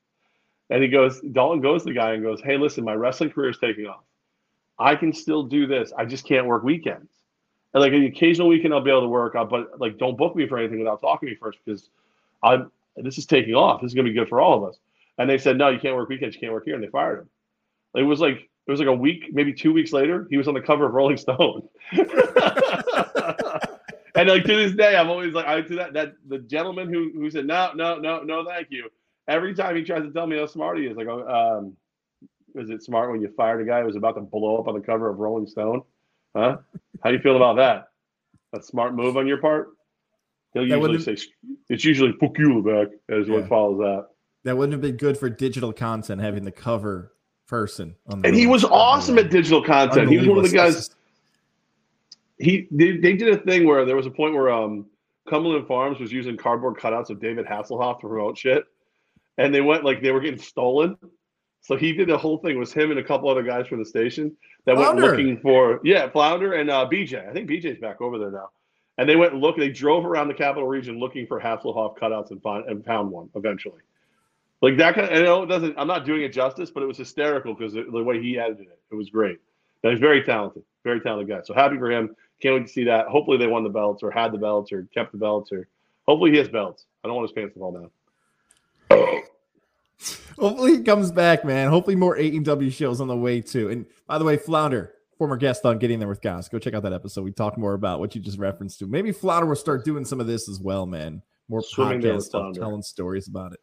And 0.69 0.83
he 0.83 0.89
goes, 0.89 1.21
Dalton 1.21 1.61
goes 1.61 1.83
to 1.83 1.91
the 1.91 1.95
guy 1.95 2.15
and 2.15 2.25
goes, 2.25 2.41
Hey, 2.43 2.57
listen, 2.57 2.83
my 2.83 2.95
wrestling 2.95 3.31
career 3.31 3.51
is 3.51 3.59
taking 3.59 3.87
off. 3.87 4.03
I 4.81 4.97
can 4.97 5.13
still 5.13 5.45
do 5.45 5.65
this. 5.69 5.93
I 5.97 6.05
just 6.05 6.27
can't 6.27 6.47
work 6.47 6.65
weekends. 6.65 7.09
And 7.73 7.81
like 7.81 7.93
an 7.93 8.05
occasional 8.05 8.49
weekend, 8.49 8.75
I'll 8.75 8.81
be 8.81 8.91
able 8.91 9.03
to 9.03 9.09
work, 9.09 9.37
uh, 9.37 9.45
but 9.45 9.79
like 9.79 9.97
don't 9.97 10.19
book 10.19 10.35
me 10.35 10.49
for 10.49 10.59
anything 10.59 10.81
without 10.81 11.01
talking 11.01 11.29
to 11.29 11.35
me 11.35 11.39
first 11.41 11.59
because 11.65 11.89
I'm 12.43 12.73
this 12.97 13.17
is 13.17 13.27
taking 13.27 13.55
off. 13.55 13.81
This 13.81 13.91
is 13.91 13.95
gonna 13.95 14.09
be 14.09 14.13
good 14.13 14.29
for 14.29 14.41
all 14.41 14.61
of 14.61 14.69
us. 14.69 14.79
And 15.19 15.31
they 15.31 15.39
said, 15.39 15.57
No, 15.57 15.69
you 15.69 15.79
can't 15.79 15.95
work 15.95 16.09
weekends, 16.09 16.35
you 16.35 16.41
can't 16.41 16.53
work 16.53 16.65
here, 16.65 16.75
and 16.75 16.83
they 16.83 16.89
fired 16.89 17.21
him. 17.21 17.29
It 17.95 18.03
was 18.03 18.19
like 18.19 18.51
it 18.67 18.71
was 18.71 18.81
like 18.81 18.89
a 18.89 18.93
week, 18.93 19.27
maybe 19.33 19.53
two 19.53 19.73
weeks 19.73 19.93
later, 19.93 20.27
he 20.31 20.37
was 20.37 20.49
on 20.49 20.55
the 20.55 20.61
cover 20.61 20.87
of 20.87 20.95
Rolling 20.95 21.17
Stone. 21.17 21.69
and 24.17 24.29
like 24.29 24.45
to 24.45 24.57
this 24.57 24.73
day, 24.73 24.97
I'm 24.97 25.09
always 25.09 25.35
like, 25.35 25.47
I 25.47 25.61
to 25.61 25.75
that 25.77 25.93
that 25.95 26.15
the 26.27 26.39
gentleman 26.39 26.93
who 26.93 27.11
who 27.15 27.31
said 27.31 27.47
no, 27.47 27.73
no, 27.75 27.99
no, 27.99 28.23
no, 28.23 28.45
thank 28.45 28.69
you. 28.71 28.89
Every 29.29 29.55
time 29.55 29.77
he 29.77 29.83
tries 29.83 30.03
to 30.03 30.11
tell 30.13 30.27
me 30.27 30.39
how 30.39 30.47
smart 30.47 30.79
he 30.79 30.87
is, 30.87 30.97
like, 30.97 31.09
oh, 31.09 31.27
um, 31.27 31.77
is 32.55 32.71
it 32.71 32.83
smart 32.83 33.11
when 33.11 33.21
you 33.21 33.29
fired 33.37 33.61
a 33.61 33.65
guy 33.65 33.81
who 33.81 33.87
was 33.87 33.97
about 33.97 34.15
to 34.15 34.21
blow 34.21 34.57
up 34.59 34.69
on 34.69 34.75
the 34.75 34.81
cover 34.81 35.09
of 35.09 35.19
Rolling 35.19 35.47
Stone? 35.47 35.83
Huh? 36.35 36.59
How 37.03 37.11
do 37.11 37.17
you 37.17 37.23
feel 37.23 37.37
about 37.37 37.57
that? 37.57 37.89
A 38.59 38.63
smart 38.63 38.95
move 38.95 39.17
on 39.17 39.27
your 39.27 39.39
part? 39.39 39.71
He'll 40.55 40.67
usually 40.67 41.01
say 41.01 41.17
it's 41.69 41.85
usually 41.85 42.13
"fuck 42.13 42.39
you" 42.39 42.63
back 42.63 42.89
as 43.11 43.29
yeah. 43.29 43.35
what 43.35 43.49
follows 43.49 43.79
that. 43.79 44.07
That 44.45 44.57
wouldn't 44.57 44.73
have 44.73 44.81
been 44.81 44.97
good 44.97 45.19
for 45.19 45.29
digital 45.29 45.73
content 45.73 46.21
having 46.21 46.45
the 46.45 46.53
cover 46.53 47.13
person 47.47 47.97
on 48.07 48.23
the. 48.23 48.29
And 48.29 48.37
he 48.37 48.47
was 48.47 48.65
awesome 48.65 49.19
at 49.19 49.31
digital 49.31 49.63
content. 49.63 50.09
He 50.09 50.19
was 50.19 50.29
one 50.29 50.39
of 50.39 50.45
the 50.45 50.57
guys 50.57 50.91
he 52.39 52.69
they, 52.71 52.97
they 52.99 53.15
did 53.15 53.29
a 53.35 53.39
thing 53.39 53.67
where 53.67 53.85
there 53.85 53.97
was 53.97 54.07
a 54.07 54.11
point 54.11 54.35
where 54.35 54.51
um 54.51 54.87
Cumberland 55.29 55.67
Farms 55.67 55.99
was 55.99 56.13
using 56.13 56.37
cardboard 56.37 56.77
cutouts 56.77 57.11
of 57.11 57.21
David 57.21 57.47
Hasselhoff 57.47 58.01
to 58.01 58.09
promote 58.09 58.39
shit, 58.39 58.65
and 59.39 59.55
they 59.55 59.61
went 59.61 59.85
like 59.85 60.03
they 60.03 60.13
were 60.13 60.21
getting 60.21 60.41
stolen. 60.41 60.97
So 61.63 61.77
he 61.77 61.93
did 61.93 62.09
the 62.09 62.17
whole 62.17 62.39
thing. 62.39 62.53
It 62.53 62.59
was 62.59 62.73
him 62.73 62.91
and 62.91 63.01
a 63.01 63.03
couple 63.03 63.29
other 63.29 63.43
guys 63.43 63.67
from 63.67 63.81
the 63.81 63.85
station 63.85 64.37
that 64.67 64.77
Flounder. 64.77 65.03
went 65.03 65.17
looking 65.17 65.41
for 65.41 65.81
yeah 65.83 66.09
Flounder 66.09 66.55
and 66.55 66.71
uh, 66.71 66.89
BJ. 66.91 67.29
I 67.29 67.33
think 67.33 67.51
BJ's 67.51 67.81
back 67.81 68.01
over 68.01 68.19
there 68.19 68.31
now. 68.31 68.51
And 68.99 69.09
they 69.09 69.17
went 69.17 69.35
look. 69.35 69.57
They 69.57 69.69
drove 69.69 70.07
around 70.07 70.29
the 70.29 70.35
capital 70.35 70.67
region 70.69 70.99
looking 70.99 71.27
for 71.27 71.41
Hasselhoff 71.41 71.99
cutouts 71.99 72.31
and 72.31 72.43
found 72.43 72.69
and 72.69 72.85
found 72.85 73.11
one 73.11 73.29
eventually. 73.35 73.81
Like 74.63 74.79
that 74.79 74.95
kind. 74.95 75.09
Of, 75.09 75.19
I 75.19 75.23
know 75.23 75.43
it 75.43 75.47
doesn't. 75.47 75.75
I'm 75.79 75.87
not 75.87 76.07
doing 76.07 76.23
it 76.23 76.33
justice, 76.33 76.71
but 76.71 76.83
it 76.83 76.87
was 76.87 76.97
hysterical 76.97 77.55
because 77.55 77.75
the, 77.75 77.85
the 77.85 78.03
way 78.03 78.23
he 78.23 78.39
edited 78.39 78.69
it, 78.69 78.81
it 78.91 78.95
was 78.95 79.11
great. 79.11 79.39
And 79.83 79.93
he's 79.93 80.01
very 80.01 80.23
talented, 80.23 80.63
very 80.83 81.01
talented 81.01 81.29
guy. 81.29 81.43
So 81.45 81.53
happy 81.53 81.77
for 81.77 81.91
him. 81.91 82.17
Can't 82.41 82.55
wait 82.55 82.67
to 82.67 82.73
see 82.73 82.85
that. 82.85 83.07
Hopefully 83.07 83.39
they 83.39 83.47
won 83.47 83.65
the 83.65 83.71
belts 83.71 84.03
or 84.03 84.11
had 84.11 84.33
the 84.33 84.39
belts 84.39 84.73
or 84.73 84.87
kept 84.93 85.13
the 85.13 85.19
belts 85.19 85.53
or 85.53 85.69
hopefully 86.07 86.31
he 86.31 86.37
has 86.39 86.49
belts. 86.49 86.85
I 87.03 87.09
don't 87.09 87.17
want 87.17 87.29
his 87.29 87.35
pants 87.35 87.55
to 87.55 87.61
fall 87.61 87.73
down. 87.73 89.23
Hopefully 90.39 90.77
he 90.77 90.83
comes 90.83 91.11
back, 91.11 91.45
man. 91.45 91.71
Hopefully 91.71 91.97
more 91.97 92.17
AEW 92.17 92.73
shows 92.73 93.01
on 93.01 93.09
the 93.09 93.17
way 93.17 93.41
too. 93.41 93.71
And 93.71 93.87
by 94.07 94.19
the 94.19 94.25
way, 94.25 94.37
Flounder, 94.37 94.93
former 95.17 95.37
guest 95.37 95.65
on 95.65 95.79
Getting 95.79 95.99
There 95.99 96.09
with 96.09 96.21
Goz, 96.21 96.49
go 96.49 96.59
check 96.59 96.75
out 96.75 96.83
that 96.83 96.93
episode. 96.93 97.25
We 97.25 97.33
talk 97.33 97.57
more 97.57 97.73
about 97.73 98.01
what 98.01 98.15
you 98.15 98.21
just 98.21 98.39
referenced 98.39 98.79
to. 98.81 98.87
Maybe 98.87 99.13
Flounder 99.13 99.47
will 99.47 99.57
start 99.57 99.85
doing 99.85 100.05
some 100.05 100.21
of 100.21 100.27
this 100.27 100.49
as 100.49 100.61
well, 100.61 100.85
man. 100.85 101.23
More 101.49 101.63
Swimming 101.63 102.01
podcast 102.01 102.23
stuff, 102.23 102.55
telling 102.55 102.83
stories 102.83 103.29
about 103.29 103.53
it. 103.53 103.61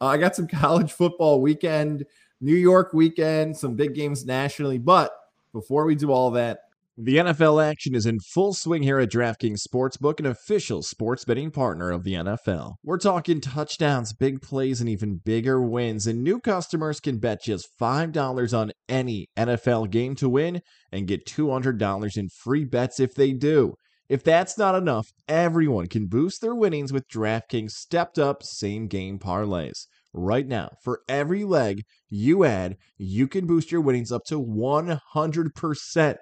Uh, 0.00 0.06
I 0.06 0.16
got 0.16 0.34
some 0.34 0.48
college 0.48 0.92
football 0.92 1.40
weekend, 1.40 2.04
New 2.40 2.56
York 2.56 2.92
weekend, 2.92 3.56
some 3.56 3.74
big 3.74 3.94
games 3.94 4.26
nationally. 4.26 4.78
But 4.78 5.12
before 5.52 5.84
we 5.84 5.94
do 5.94 6.10
all 6.10 6.32
that, 6.32 6.60
the 6.98 7.16
NFL 7.16 7.62
action 7.62 7.94
is 7.94 8.06
in 8.06 8.20
full 8.20 8.54
swing 8.54 8.82
here 8.82 8.98
at 8.98 9.10
DraftKings 9.10 9.60
Sportsbook, 9.60 10.18
an 10.18 10.24
official 10.24 10.82
sports 10.82 11.26
betting 11.26 11.50
partner 11.50 11.90
of 11.90 12.04
the 12.04 12.14
NFL. 12.14 12.76
We're 12.82 12.96
talking 12.96 13.42
touchdowns, 13.42 14.14
big 14.14 14.40
plays, 14.40 14.80
and 14.80 14.88
even 14.88 15.20
bigger 15.22 15.60
wins. 15.60 16.06
And 16.06 16.24
new 16.24 16.40
customers 16.40 16.98
can 16.98 17.18
bet 17.18 17.42
just 17.42 17.68
$5 17.78 18.58
on 18.58 18.72
any 18.88 19.28
NFL 19.36 19.90
game 19.90 20.14
to 20.14 20.28
win 20.30 20.62
and 20.90 21.06
get 21.06 21.26
$200 21.26 22.16
in 22.16 22.28
free 22.30 22.64
bets 22.64 22.98
if 22.98 23.14
they 23.14 23.32
do. 23.32 23.74
If 24.08 24.24
that's 24.24 24.56
not 24.56 24.74
enough, 24.74 25.08
everyone 25.28 25.88
can 25.88 26.06
boost 26.06 26.40
their 26.40 26.54
winnings 26.54 26.94
with 26.94 27.10
DraftKings 27.10 27.72
stepped 27.72 28.18
up 28.18 28.42
same 28.42 28.86
game 28.86 29.18
parlays. 29.18 29.86
Right 30.14 30.46
now, 30.46 30.70
for 30.82 31.00
every 31.10 31.44
leg 31.44 31.82
you 32.08 32.44
add, 32.44 32.76
you 32.96 33.28
can 33.28 33.46
boost 33.46 33.70
your 33.70 33.82
winnings 33.82 34.10
up 34.10 34.22
to 34.28 34.42
100%. 34.42 36.16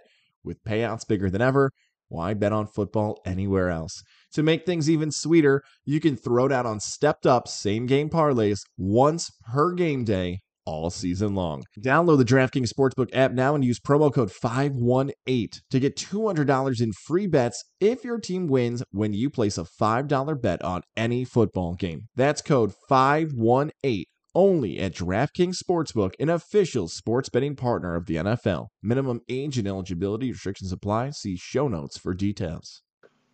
With 0.44 0.62
payouts 0.64 1.08
bigger 1.08 1.30
than 1.30 1.40
ever, 1.40 1.70
why 2.08 2.34
bet 2.34 2.52
on 2.52 2.66
football 2.66 3.18
anywhere 3.24 3.70
else? 3.70 4.02
To 4.34 4.42
make 4.42 4.66
things 4.66 4.90
even 4.90 5.10
sweeter, 5.10 5.62
you 5.84 6.00
can 6.00 6.16
throw 6.16 6.48
down 6.48 6.66
on 6.66 6.80
stepped 6.80 7.26
up 7.26 7.48
same 7.48 7.86
game 7.86 8.10
parlays 8.10 8.60
once 8.76 9.30
per 9.50 9.72
game 9.72 10.04
day 10.04 10.40
all 10.66 10.90
season 10.90 11.34
long. 11.34 11.64
Download 11.78 12.18
the 12.18 12.24
DraftKings 12.24 12.70
Sportsbook 12.72 13.10
app 13.12 13.32
now 13.32 13.54
and 13.54 13.64
use 13.64 13.80
promo 13.80 14.12
code 14.12 14.32
518 14.32 15.48
to 15.70 15.80
get 15.80 15.96
$200 15.96 16.80
in 16.80 16.92
free 16.92 17.26
bets 17.26 17.64
if 17.80 18.04
your 18.04 18.18
team 18.18 18.46
wins 18.46 18.82
when 18.90 19.12
you 19.12 19.30
place 19.30 19.58
a 19.58 19.64
$5 19.64 20.40
bet 20.40 20.62
on 20.62 20.82
any 20.96 21.24
football 21.24 21.74
game. 21.74 22.08
That's 22.16 22.42
code 22.42 22.72
518 22.88 24.04
only 24.34 24.78
at 24.78 24.94
DraftKings 24.94 25.56
Sportsbook, 25.56 26.14
an 26.18 26.30
official 26.30 26.88
sports 26.88 27.28
betting 27.28 27.56
partner 27.56 27.94
of 27.94 28.06
the 28.06 28.16
NFL. 28.16 28.68
Minimum 28.82 29.20
age 29.28 29.58
and 29.58 29.68
eligibility 29.68 30.30
restrictions 30.32 30.72
apply. 30.72 31.10
See 31.10 31.36
show 31.36 31.68
notes 31.68 31.98
for 31.98 32.14
details. 32.14 32.82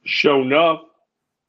Show 0.05 0.43
enough. 0.43 0.81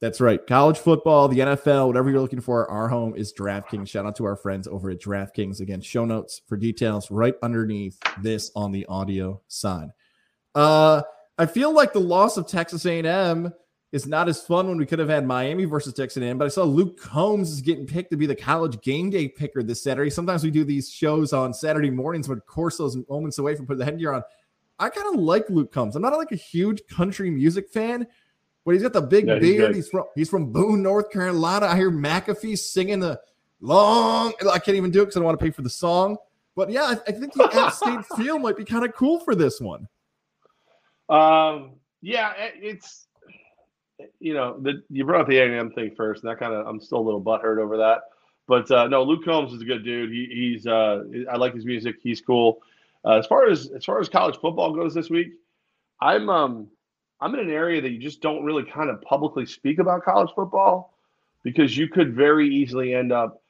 That's 0.00 0.20
right. 0.20 0.44
College 0.48 0.78
football, 0.78 1.28
the 1.28 1.38
NFL, 1.38 1.86
whatever 1.86 2.10
you're 2.10 2.20
looking 2.20 2.40
for, 2.40 2.68
our 2.68 2.88
home 2.88 3.14
is 3.14 3.32
DraftKings. 3.32 3.88
Shout 3.88 4.04
out 4.04 4.16
to 4.16 4.24
our 4.24 4.34
friends 4.34 4.66
over 4.66 4.90
at 4.90 5.00
DraftKings. 5.00 5.60
Again, 5.60 5.80
show 5.80 6.04
notes 6.04 6.42
for 6.48 6.56
details 6.56 7.08
right 7.08 7.34
underneath 7.40 8.00
this 8.20 8.50
on 8.56 8.72
the 8.72 8.84
audio 8.86 9.40
side. 9.46 9.90
Uh, 10.56 11.02
I 11.38 11.46
feel 11.46 11.72
like 11.72 11.92
the 11.92 12.00
loss 12.00 12.36
of 12.36 12.48
Texas 12.48 12.84
A&M 12.84 13.52
is 13.92 14.06
not 14.06 14.28
as 14.28 14.42
fun 14.42 14.68
when 14.68 14.78
we 14.78 14.86
could 14.86 14.98
have 14.98 15.10
had 15.10 15.26
Miami 15.26 15.66
versus 15.66 15.92
Texas 15.92 16.22
A&M. 16.22 16.38
But 16.38 16.46
I 16.46 16.48
saw 16.48 16.64
Luke 16.64 16.98
Combs 16.98 17.50
is 17.50 17.60
getting 17.60 17.86
picked 17.86 18.10
to 18.10 18.16
be 18.16 18.26
the 18.26 18.34
college 18.34 18.80
game 18.80 19.10
day 19.10 19.28
picker 19.28 19.62
this 19.62 19.82
Saturday. 19.82 20.08
Sometimes 20.08 20.42
we 20.42 20.50
do 20.50 20.64
these 20.64 20.90
shows 20.90 21.34
on 21.34 21.52
Saturday 21.52 21.90
mornings, 21.90 22.26
but 22.26 22.38
of 22.38 22.46
course 22.46 22.78
those 22.78 22.96
moments 23.08 23.38
away 23.38 23.54
from 23.54 23.66
putting 23.66 23.80
the 23.80 23.84
headgear 23.84 24.14
on. 24.14 24.22
I 24.78 24.88
kind 24.88 25.14
of 25.14 25.20
like 25.20 25.48
Luke 25.50 25.70
Combs. 25.72 25.94
I'm 25.94 26.02
not 26.02 26.16
like 26.16 26.32
a 26.32 26.36
huge 26.36 26.82
country 26.88 27.30
music 27.30 27.68
fan, 27.68 28.06
but 28.64 28.72
he's 28.72 28.82
got 28.82 28.94
the 28.94 29.02
big 29.02 29.26
yeah, 29.26 29.38
beard. 29.38 29.74
He's, 29.74 29.84
he's, 29.84 29.90
from 29.90 30.04
he's 30.14 30.30
from 30.30 30.50
Boone, 30.52 30.82
North 30.82 31.10
Carolina. 31.10 31.66
I 31.66 31.76
hear 31.76 31.90
McAfee 31.90 32.58
singing 32.58 32.98
the 32.98 33.20
long. 33.60 34.32
I 34.50 34.58
can't 34.58 34.76
even 34.76 34.90
do 34.90 35.02
it 35.02 35.04
because 35.04 35.16
I 35.16 35.20
don't 35.20 35.26
want 35.26 35.38
to 35.38 35.44
pay 35.44 35.50
for 35.50 35.62
the 35.62 35.70
song. 35.70 36.16
But 36.56 36.70
yeah, 36.70 36.84
I, 36.84 36.92
I 37.08 37.12
think 37.12 37.34
the 37.34 37.44
App 37.54 37.74
State 37.74 38.04
feel 38.16 38.38
might 38.38 38.56
be 38.56 38.64
kind 38.64 38.84
of 38.84 38.94
cool 38.94 39.20
for 39.20 39.34
this 39.34 39.60
one. 39.60 39.86
Um. 41.10 41.72
Yeah, 42.04 42.32
it's 42.36 43.06
you 44.20 44.34
know 44.34 44.58
the 44.60 44.82
you 44.90 45.04
brought 45.04 45.22
up 45.22 45.28
the 45.28 45.38
A&M 45.38 45.70
thing 45.72 45.92
first, 45.96 46.22
and 46.22 46.30
that 46.30 46.38
kind 46.38 46.54
of 46.54 46.66
I'm 46.66 46.80
still 46.80 46.98
a 46.98 47.06
little 47.06 47.22
butthurt 47.22 47.58
over 47.58 47.76
that. 47.78 48.02
But 48.48 48.70
uh, 48.70 48.88
no, 48.88 49.02
Luke 49.02 49.24
Combs 49.24 49.52
is 49.52 49.62
a 49.62 49.64
good 49.64 49.84
dude. 49.84 50.10
He, 50.10 50.26
he's 50.54 50.66
uh, 50.66 51.04
I 51.30 51.36
like 51.36 51.54
his 51.54 51.64
music. 51.64 51.96
He's 52.02 52.20
cool. 52.20 52.62
Uh, 53.04 53.18
as 53.18 53.26
far 53.26 53.48
as 53.48 53.70
as 53.70 53.84
far 53.84 54.00
as 54.00 54.08
college 54.08 54.36
football 54.36 54.72
goes 54.74 54.94
this 54.94 55.10
week, 55.10 55.32
I'm 56.00 56.28
um 56.28 56.68
I'm 57.20 57.34
in 57.34 57.40
an 57.40 57.50
area 57.50 57.80
that 57.80 57.90
you 57.90 57.98
just 57.98 58.20
don't 58.20 58.44
really 58.44 58.64
kind 58.64 58.90
of 58.90 59.00
publicly 59.02 59.46
speak 59.46 59.78
about 59.78 60.02
college 60.02 60.30
football 60.34 60.98
because 61.44 61.76
you 61.76 61.88
could 61.88 62.14
very 62.14 62.48
easily 62.48 62.94
end 62.94 63.12
up 63.12 63.42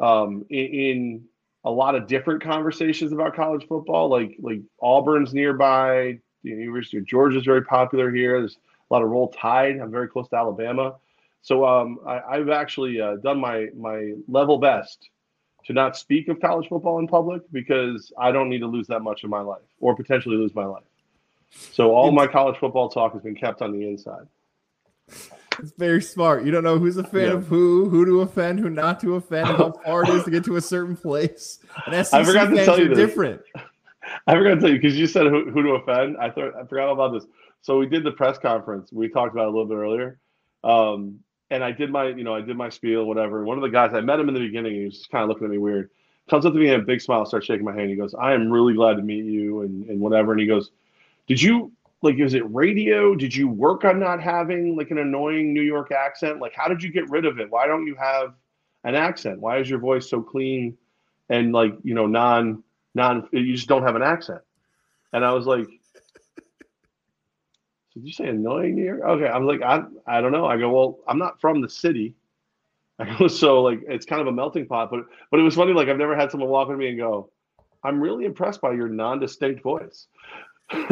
um, 0.00 0.44
in, 0.50 0.66
in 0.66 1.24
a 1.64 1.70
lot 1.70 1.94
of 1.94 2.06
different 2.06 2.42
conversations 2.42 3.12
about 3.12 3.34
college 3.34 3.66
football. 3.66 4.08
Like 4.08 4.36
like 4.40 4.60
Auburn's 4.80 5.34
nearby, 5.34 6.18
the 6.42 6.50
University 6.50 6.98
of 6.98 7.06
Georgia 7.06 7.38
is 7.38 7.44
very 7.44 7.62
popular 7.62 8.12
here. 8.12 8.40
There's 8.40 8.58
a 8.90 8.94
lot 8.94 9.02
of 9.02 9.10
roll 9.10 9.28
tide. 9.28 9.78
I'm 9.78 9.90
very 9.90 10.08
close 10.08 10.28
to 10.28 10.36
Alabama, 10.36 10.96
so 11.42 11.64
um, 11.64 11.98
I, 12.06 12.36
have 12.38 12.50
actually 12.50 13.00
uh, 13.00 13.16
done 13.16 13.38
my 13.38 13.68
my 13.76 14.14
level 14.28 14.58
best 14.58 15.10
to 15.66 15.72
not 15.72 15.96
speak 15.96 16.28
of 16.28 16.40
college 16.40 16.68
football 16.68 16.98
in 17.00 17.08
public 17.08 17.42
because 17.52 18.12
I 18.18 18.30
don't 18.30 18.48
need 18.48 18.60
to 18.60 18.66
lose 18.66 18.86
that 18.86 19.00
much 19.00 19.24
of 19.24 19.30
my 19.30 19.40
life 19.40 19.62
or 19.80 19.96
potentially 19.96 20.36
lose 20.36 20.54
my 20.54 20.64
life. 20.64 20.84
So 21.50 21.92
all 21.92 22.10
my 22.12 22.26
college 22.26 22.58
football 22.58 22.88
talk 22.88 23.12
has 23.14 23.22
been 23.22 23.34
kept 23.34 23.62
on 23.62 23.72
the 23.72 23.88
inside. 23.88 24.26
It's 25.58 25.72
very 25.78 26.02
smart. 26.02 26.44
You 26.44 26.52
don't 26.52 26.64
know 26.64 26.78
who's 26.78 26.96
a 26.96 27.04
fan 27.04 27.28
yeah. 27.28 27.32
of 27.34 27.46
who, 27.46 27.88
who 27.88 28.04
to 28.04 28.20
offend, 28.20 28.60
who 28.60 28.68
not 28.68 29.00
to 29.00 29.14
offend, 29.14 29.48
how 29.48 29.72
far 29.84 30.02
it 30.04 30.10
is 30.10 30.24
to 30.24 30.30
get 30.30 30.44
to 30.44 30.56
a 30.56 30.60
certain 30.60 30.96
place. 30.96 31.60
And 31.86 32.06
SEC 32.06 32.14
I 32.20 32.24
forgot 32.24 32.50
to 32.50 32.64
tell 32.64 32.78
you 32.78 32.88
this. 32.88 32.98
different. 32.98 33.42
I 34.26 34.34
forgot 34.34 34.54
to 34.54 34.60
tell 34.60 34.70
you 34.70 34.76
because 34.76 34.96
you 34.96 35.06
said 35.06 35.26
who, 35.26 35.50
who, 35.50 35.62
to 35.62 35.70
offend. 35.70 36.16
I 36.18 36.30
thought 36.30 36.54
I 36.54 36.64
forgot 36.66 36.90
about 36.90 37.12
this. 37.12 37.24
So 37.62 37.78
we 37.78 37.86
did 37.86 38.04
the 38.04 38.12
press 38.12 38.38
conference. 38.38 38.92
We 38.92 39.08
talked 39.08 39.32
about 39.32 39.46
a 39.46 39.50
little 39.50 39.66
bit 39.66 39.76
earlier. 39.76 40.18
Um, 40.62 41.20
and 41.50 41.62
I 41.62 41.72
did 41.72 41.90
my, 41.90 42.08
you 42.08 42.24
know, 42.24 42.34
I 42.34 42.40
did 42.40 42.56
my 42.56 42.68
spiel, 42.68 43.04
whatever. 43.04 43.44
One 43.44 43.56
of 43.56 43.62
the 43.62 43.68
guys, 43.68 43.94
I 43.94 44.00
met 44.00 44.18
him 44.18 44.28
in 44.28 44.34
the 44.34 44.40
beginning. 44.40 44.74
He 44.74 44.84
was 44.84 44.98
just 44.98 45.10
kind 45.10 45.22
of 45.22 45.28
looking 45.28 45.44
at 45.44 45.50
me 45.50 45.58
weird. 45.58 45.90
Comes 46.28 46.44
up 46.44 46.52
to 46.54 46.58
me 46.58 46.68
and 46.68 46.82
a 46.82 46.84
big 46.84 47.00
smile, 47.00 47.24
starts 47.24 47.46
shaking 47.46 47.64
my 47.64 47.72
hand. 47.72 47.88
He 47.88 47.94
goes, 47.94 48.12
"I 48.12 48.32
am 48.34 48.50
really 48.50 48.74
glad 48.74 48.96
to 48.96 49.02
meet 49.02 49.24
you," 49.24 49.60
and 49.60 49.88
and 49.88 50.00
whatever. 50.00 50.32
And 50.32 50.40
he 50.40 50.46
goes, 50.46 50.72
"Did 51.28 51.40
you 51.40 51.70
like? 52.02 52.18
Is 52.18 52.34
it 52.34 52.42
radio? 52.52 53.14
Did 53.14 53.32
you 53.32 53.46
work 53.46 53.84
on 53.84 54.00
not 54.00 54.20
having 54.20 54.74
like 54.74 54.90
an 54.90 54.98
annoying 54.98 55.54
New 55.54 55.62
York 55.62 55.92
accent? 55.92 56.40
Like, 56.40 56.52
how 56.52 56.66
did 56.66 56.82
you 56.82 56.90
get 56.90 57.08
rid 57.10 57.26
of 57.26 57.38
it? 57.38 57.48
Why 57.48 57.68
don't 57.68 57.86
you 57.86 57.94
have 57.94 58.34
an 58.82 58.96
accent? 58.96 59.40
Why 59.40 59.58
is 59.58 59.70
your 59.70 59.78
voice 59.78 60.10
so 60.10 60.20
clean 60.20 60.76
and 61.28 61.52
like 61.52 61.74
you 61.84 61.94
know 61.94 62.08
non 62.08 62.64
non? 62.96 63.28
You 63.30 63.54
just 63.54 63.68
don't 63.68 63.84
have 63.84 63.94
an 63.94 64.02
accent." 64.02 64.40
And 65.12 65.24
I 65.24 65.32
was 65.32 65.46
like, 65.46 65.68
did 67.96 68.04
you 68.04 68.12
say 68.12 68.28
annoying 68.28 68.76
here? 68.76 69.00
Okay, 69.02 69.26
I'm 69.26 69.46
like, 69.46 69.62
I, 69.62 69.82
I 70.06 70.20
don't 70.20 70.30
know. 70.30 70.44
I 70.44 70.58
go, 70.58 70.70
well, 70.70 70.98
I'm 71.08 71.16
not 71.16 71.40
from 71.40 71.62
the 71.62 71.68
city. 71.68 72.14
I 72.98 73.16
go, 73.16 73.26
so 73.26 73.62
like, 73.62 73.80
it's 73.88 74.04
kind 74.04 74.20
of 74.20 74.26
a 74.26 74.32
melting 74.32 74.66
pot. 74.66 74.90
But 74.90 75.06
but 75.30 75.40
it 75.40 75.42
was 75.42 75.54
funny. 75.54 75.72
Like, 75.72 75.88
I've 75.88 75.96
never 75.96 76.14
had 76.14 76.30
someone 76.30 76.50
walk 76.50 76.68
with 76.68 76.76
me 76.76 76.90
and 76.90 76.98
go, 76.98 77.30
I'm 77.82 77.98
really 77.98 78.26
impressed 78.26 78.60
by 78.60 78.72
your 78.72 78.88
non-distinct 78.88 79.62
voice. 79.62 80.08
and 80.70 80.84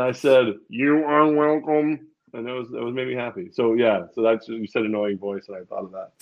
I 0.00 0.12
said, 0.12 0.54
"You 0.68 1.04
are 1.04 1.30
welcome," 1.30 2.06
and 2.32 2.46
that 2.46 2.52
was 2.52 2.68
it 2.72 2.82
was 2.82 2.94
made 2.94 3.08
me 3.08 3.14
happy. 3.14 3.50
So 3.52 3.74
yeah, 3.74 4.04
so 4.14 4.22
that's 4.22 4.48
you 4.48 4.66
said 4.66 4.84
annoying 4.84 5.18
voice, 5.18 5.48
and 5.48 5.58
I 5.58 5.64
thought 5.64 5.84
of 5.84 5.92
that. 5.92 6.12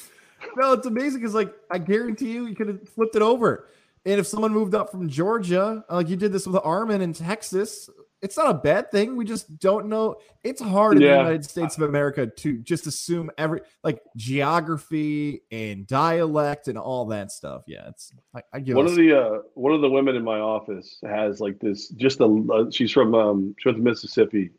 No, 0.57 0.73
it's 0.73 0.87
amazing 0.87 1.21
because 1.21 1.35
like 1.35 1.55
I 1.71 1.79
guarantee 1.79 2.33
you, 2.33 2.47
you 2.47 2.57
could 2.57 2.69
have 2.69 2.88
flipped 2.88 3.14
it 3.14 3.23
over. 3.23 3.69
And 4.07 4.19
if 4.19 4.27
someone 4.27 4.53
moved 4.53 4.75
up 4.75 4.91
from 4.91 5.09
Georgia, 5.09 5.85
like 5.91 6.09
you 6.09 6.17
did 6.17 6.33
this 6.33 6.47
with 6.47 6.61
Armin 6.65 7.03
in 7.03 7.13
Texas, 7.13 7.91
it's 8.23 8.37
not 8.37 8.51
a 8.51 8.55
bad 8.55 8.91
thing. 8.91 9.17
We 9.17 9.25
just 9.25 9.59
don't 9.59 9.87
know. 9.87 10.17
It's 10.43 10.61
hard 10.61 10.97
in 10.97 11.03
the 11.03 11.09
United 11.09 11.45
States 11.45 11.77
of 11.77 11.83
America 11.83 12.27
to 12.27 12.59
just 12.59 12.87
assume 12.87 13.31
every 13.39 13.63
like 13.83 14.03
geography 14.17 15.43
and 15.51 15.87
dialect 15.87 16.69
and 16.69 16.77
all 16.77 17.07
that 17.07 17.33
stuff. 17.33 17.63
Yeah, 17.67 17.89
it's 17.89 18.13
I, 18.35 18.43
I 18.53 18.61
give 18.61 18.77
one 18.77 18.87
of 18.87 18.95
the 18.95 19.19
uh, 19.19 19.39
one 19.55 19.73
of 19.73 19.81
the 19.81 19.89
women 19.89 20.17
in 20.17 20.25
my 20.25 20.39
office 20.39 20.99
has 21.03 21.41
like 21.41 21.59
this. 21.61 21.89
Just 21.89 22.21
a 22.21 22.47
uh, 22.53 22.71
she's 22.71 22.93
from 22.93 23.15
um 23.15 23.55
she's 23.59 23.73
from 23.73 23.83
Mississippi. 23.83 24.51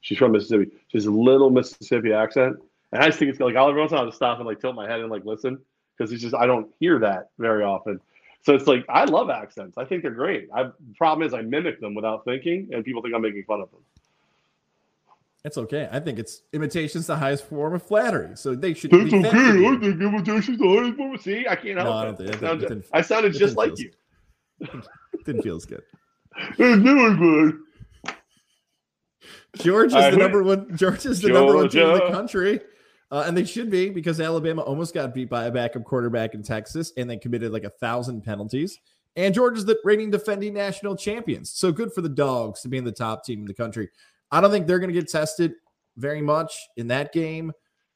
She's 0.00 0.18
from 0.18 0.32
Mississippi. 0.32 0.70
She 0.88 0.98
has 0.98 1.06
a 1.06 1.10
little 1.10 1.50
Mississippi 1.50 2.12
accent, 2.12 2.56
and 2.92 3.02
I 3.02 3.06
just 3.06 3.18
think 3.18 3.30
it's 3.30 3.40
like 3.40 3.56
I'll 3.56 3.68
every 3.68 3.80
once 3.80 3.92
in 3.92 3.96
a 3.96 4.00
while 4.00 4.06
just 4.06 4.16
stop 4.16 4.38
and 4.38 4.46
like 4.46 4.60
tilt 4.60 4.74
my 4.74 4.88
head 4.88 5.00
and 5.00 5.10
like 5.10 5.24
listen 5.24 5.58
because 5.96 6.12
it's 6.12 6.22
just 6.22 6.34
I 6.34 6.46
don't 6.46 6.68
hear 6.80 6.98
that 7.00 7.30
very 7.38 7.62
often. 7.62 8.00
So 8.42 8.54
it's 8.54 8.66
like 8.66 8.84
I 8.88 9.04
love 9.04 9.30
accents. 9.30 9.76
I 9.76 9.84
think 9.84 10.02
they're 10.02 10.10
great. 10.12 10.48
I, 10.54 10.70
problem 10.96 11.26
is 11.26 11.34
I 11.34 11.42
mimic 11.42 11.80
them 11.80 11.94
without 11.94 12.24
thinking, 12.24 12.68
and 12.72 12.84
people 12.84 13.02
think 13.02 13.14
I'm 13.14 13.22
making 13.22 13.44
fun 13.44 13.60
of 13.60 13.70
them. 13.70 13.80
It's 15.44 15.58
okay. 15.58 15.88
I 15.92 16.00
think 16.00 16.18
it's 16.18 16.42
imitation's 16.52 17.06
the 17.06 17.16
highest 17.16 17.44
form 17.44 17.74
of 17.74 17.82
flattery. 17.82 18.36
So 18.36 18.54
they 18.56 18.74
should. 18.74 18.90
That's 18.90 19.12
okay. 19.12 19.28
I 19.28 19.78
think 19.78 19.84
imitation's 19.84 20.58
the 20.58 20.66
highest 20.66 20.96
form. 20.96 21.18
See, 21.18 21.46
I 21.48 21.54
can't 21.54 21.78
help 21.78 22.18
no, 22.18 22.24
it. 22.24 22.30
I, 22.30 22.34
it, 22.34 22.40
sounded, 22.40 22.70
it 22.72 22.86
I 22.92 23.00
sounded 23.00 23.32
just 23.32 23.56
like 23.56 23.78
you. 23.78 23.90
didn't 25.24 25.42
feel 25.42 25.56
as 25.56 25.64
good. 25.64 25.82
It's 26.36 26.58
doing 26.58 27.16
good. 27.16 27.58
George 29.58 29.88
is 29.88 29.94
right, 29.94 30.10
the 30.10 30.16
number 30.16 30.42
one. 30.42 30.76
George 30.76 31.06
is 31.06 31.20
the 31.20 31.28
Georgia. 31.28 31.32
number 31.32 31.56
one 31.56 31.68
team 31.68 31.90
in 31.90 31.94
the 31.94 32.10
country. 32.10 32.60
Uh, 33.10 33.24
and 33.26 33.36
they 33.36 33.44
should 33.44 33.70
be 33.70 33.88
because 33.88 34.20
Alabama 34.20 34.62
almost 34.62 34.92
got 34.92 35.14
beat 35.14 35.30
by 35.30 35.44
a 35.44 35.50
backup 35.50 35.84
quarterback 35.84 36.34
in 36.34 36.42
Texas 36.42 36.92
and 36.96 37.08
they 37.08 37.16
committed 37.16 37.52
like 37.52 37.64
a 37.64 37.70
thousand 37.70 38.22
penalties. 38.22 38.78
And 39.14 39.32
Georgia's 39.32 39.64
the 39.64 39.78
reigning 39.84 40.10
defending 40.10 40.54
national 40.54 40.96
champions. 40.96 41.50
So 41.50 41.72
good 41.72 41.92
for 41.92 42.02
the 42.02 42.08
dogs 42.08 42.60
to 42.62 42.68
be 42.68 42.78
in 42.78 42.84
the 42.84 42.92
top 42.92 43.24
team 43.24 43.40
in 43.40 43.46
the 43.46 43.54
country. 43.54 43.88
I 44.30 44.40
don't 44.40 44.50
think 44.50 44.66
they're 44.66 44.80
going 44.80 44.92
to 44.92 45.00
get 45.00 45.08
tested 45.08 45.54
very 45.96 46.20
much 46.20 46.52
in 46.76 46.88
that 46.88 47.12
game. 47.12 47.52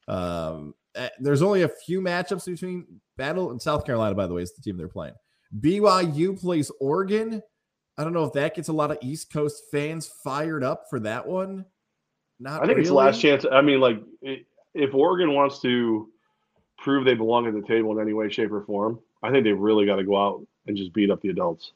Um, 0.07 0.73
eh, 0.95 1.09
there's 1.19 1.41
only 1.41 1.63
a 1.63 1.69
few 1.69 2.01
matchups 2.01 2.45
between 2.45 2.85
Battle 3.17 3.51
and 3.51 3.61
South 3.61 3.85
Carolina, 3.85 4.15
by 4.15 4.27
the 4.27 4.33
way, 4.33 4.41
is 4.41 4.53
the 4.53 4.61
team 4.61 4.77
they're 4.77 4.87
playing. 4.87 5.13
BYU 5.59 6.39
plays 6.39 6.71
Oregon. 6.79 7.41
I 7.97 8.03
don't 8.03 8.13
know 8.13 8.23
if 8.23 8.33
that 8.33 8.55
gets 8.55 8.69
a 8.69 8.73
lot 8.73 8.89
of 8.89 8.97
East 9.01 9.31
Coast 9.31 9.63
fans 9.71 10.09
fired 10.23 10.63
up 10.63 10.85
for 10.89 10.99
that 11.01 11.27
one. 11.27 11.65
Not 12.39 12.63
I 12.63 12.65
think 12.65 12.69
really. 12.69 12.81
it's 12.81 12.89
the 12.89 12.95
last 12.95 13.21
chance. 13.21 13.45
I 13.51 13.61
mean, 13.61 13.79
like, 13.79 14.01
it, 14.21 14.47
if 14.73 14.93
Oregon 14.93 15.33
wants 15.33 15.59
to 15.61 16.09
prove 16.77 17.05
they 17.05 17.13
belong 17.13 17.47
at 17.47 17.53
the 17.53 17.61
table 17.61 17.91
in 17.91 18.01
any 18.01 18.13
way, 18.13 18.29
shape, 18.29 18.51
or 18.51 18.63
form, 18.63 18.99
I 19.23 19.31
think 19.31 19.43
they 19.43 19.51
really 19.51 19.85
got 19.85 19.97
to 19.97 20.03
go 20.03 20.17
out 20.17 20.45
and 20.67 20.75
just 20.75 20.93
beat 20.93 21.11
up 21.11 21.21
the 21.21 21.29
adults. 21.29 21.73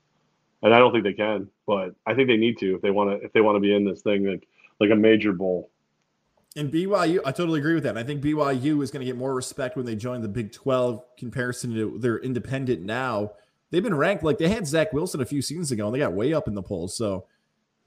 And 0.64 0.74
I 0.74 0.80
don't 0.80 0.92
think 0.92 1.04
they 1.04 1.14
can, 1.14 1.50
but 1.68 1.94
I 2.06 2.14
think 2.14 2.28
they 2.28 2.38
need 2.38 2.58
to 2.60 2.76
if 2.76 2.82
they 2.82 2.92
want 2.92 3.10
to 3.12 3.26
if 3.26 3.34
they 3.34 3.42
want 3.42 3.56
to 3.56 3.60
be 3.60 3.76
in 3.76 3.86
this 3.86 4.02
thing 4.02 4.26
like 4.26 4.48
like 4.80 4.90
a 4.90 4.96
major 4.96 5.32
bowl. 5.32 5.70
And 6.58 6.72
BYU, 6.72 7.20
I 7.26 7.32
totally 7.32 7.60
agree 7.60 7.74
with 7.74 7.84
that. 7.84 7.98
I 7.98 8.04
think 8.04 8.24
BYU 8.24 8.82
is 8.82 8.90
going 8.90 9.02
to 9.02 9.06
get 9.06 9.18
more 9.18 9.36
respect 9.36 9.76
when 9.76 9.86
they 9.86 9.96
join 9.96 10.22
the 10.22 10.30
Big 10.30 10.54
12 10.54 11.04
comparison 11.18 11.74
to 11.74 12.00
their 12.00 12.18
independent 12.18 12.82
now. 12.82 13.34
They've 13.72 13.84
been 13.84 13.96
ranked 13.96 14.24
like 14.24 14.38
they 14.38 14.48
had 14.48 14.66
Zach 14.66 14.94
Wilson 14.94 15.20
a 15.20 15.26
few 15.26 15.42
seasons 15.42 15.72
ago 15.72 15.88
and 15.88 15.94
they 15.94 16.00
got 16.00 16.14
way 16.14 16.34
up 16.34 16.48
in 16.48 16.56
the 16.56 16.64
polls. 16.64 16.96
So 16.96 17.26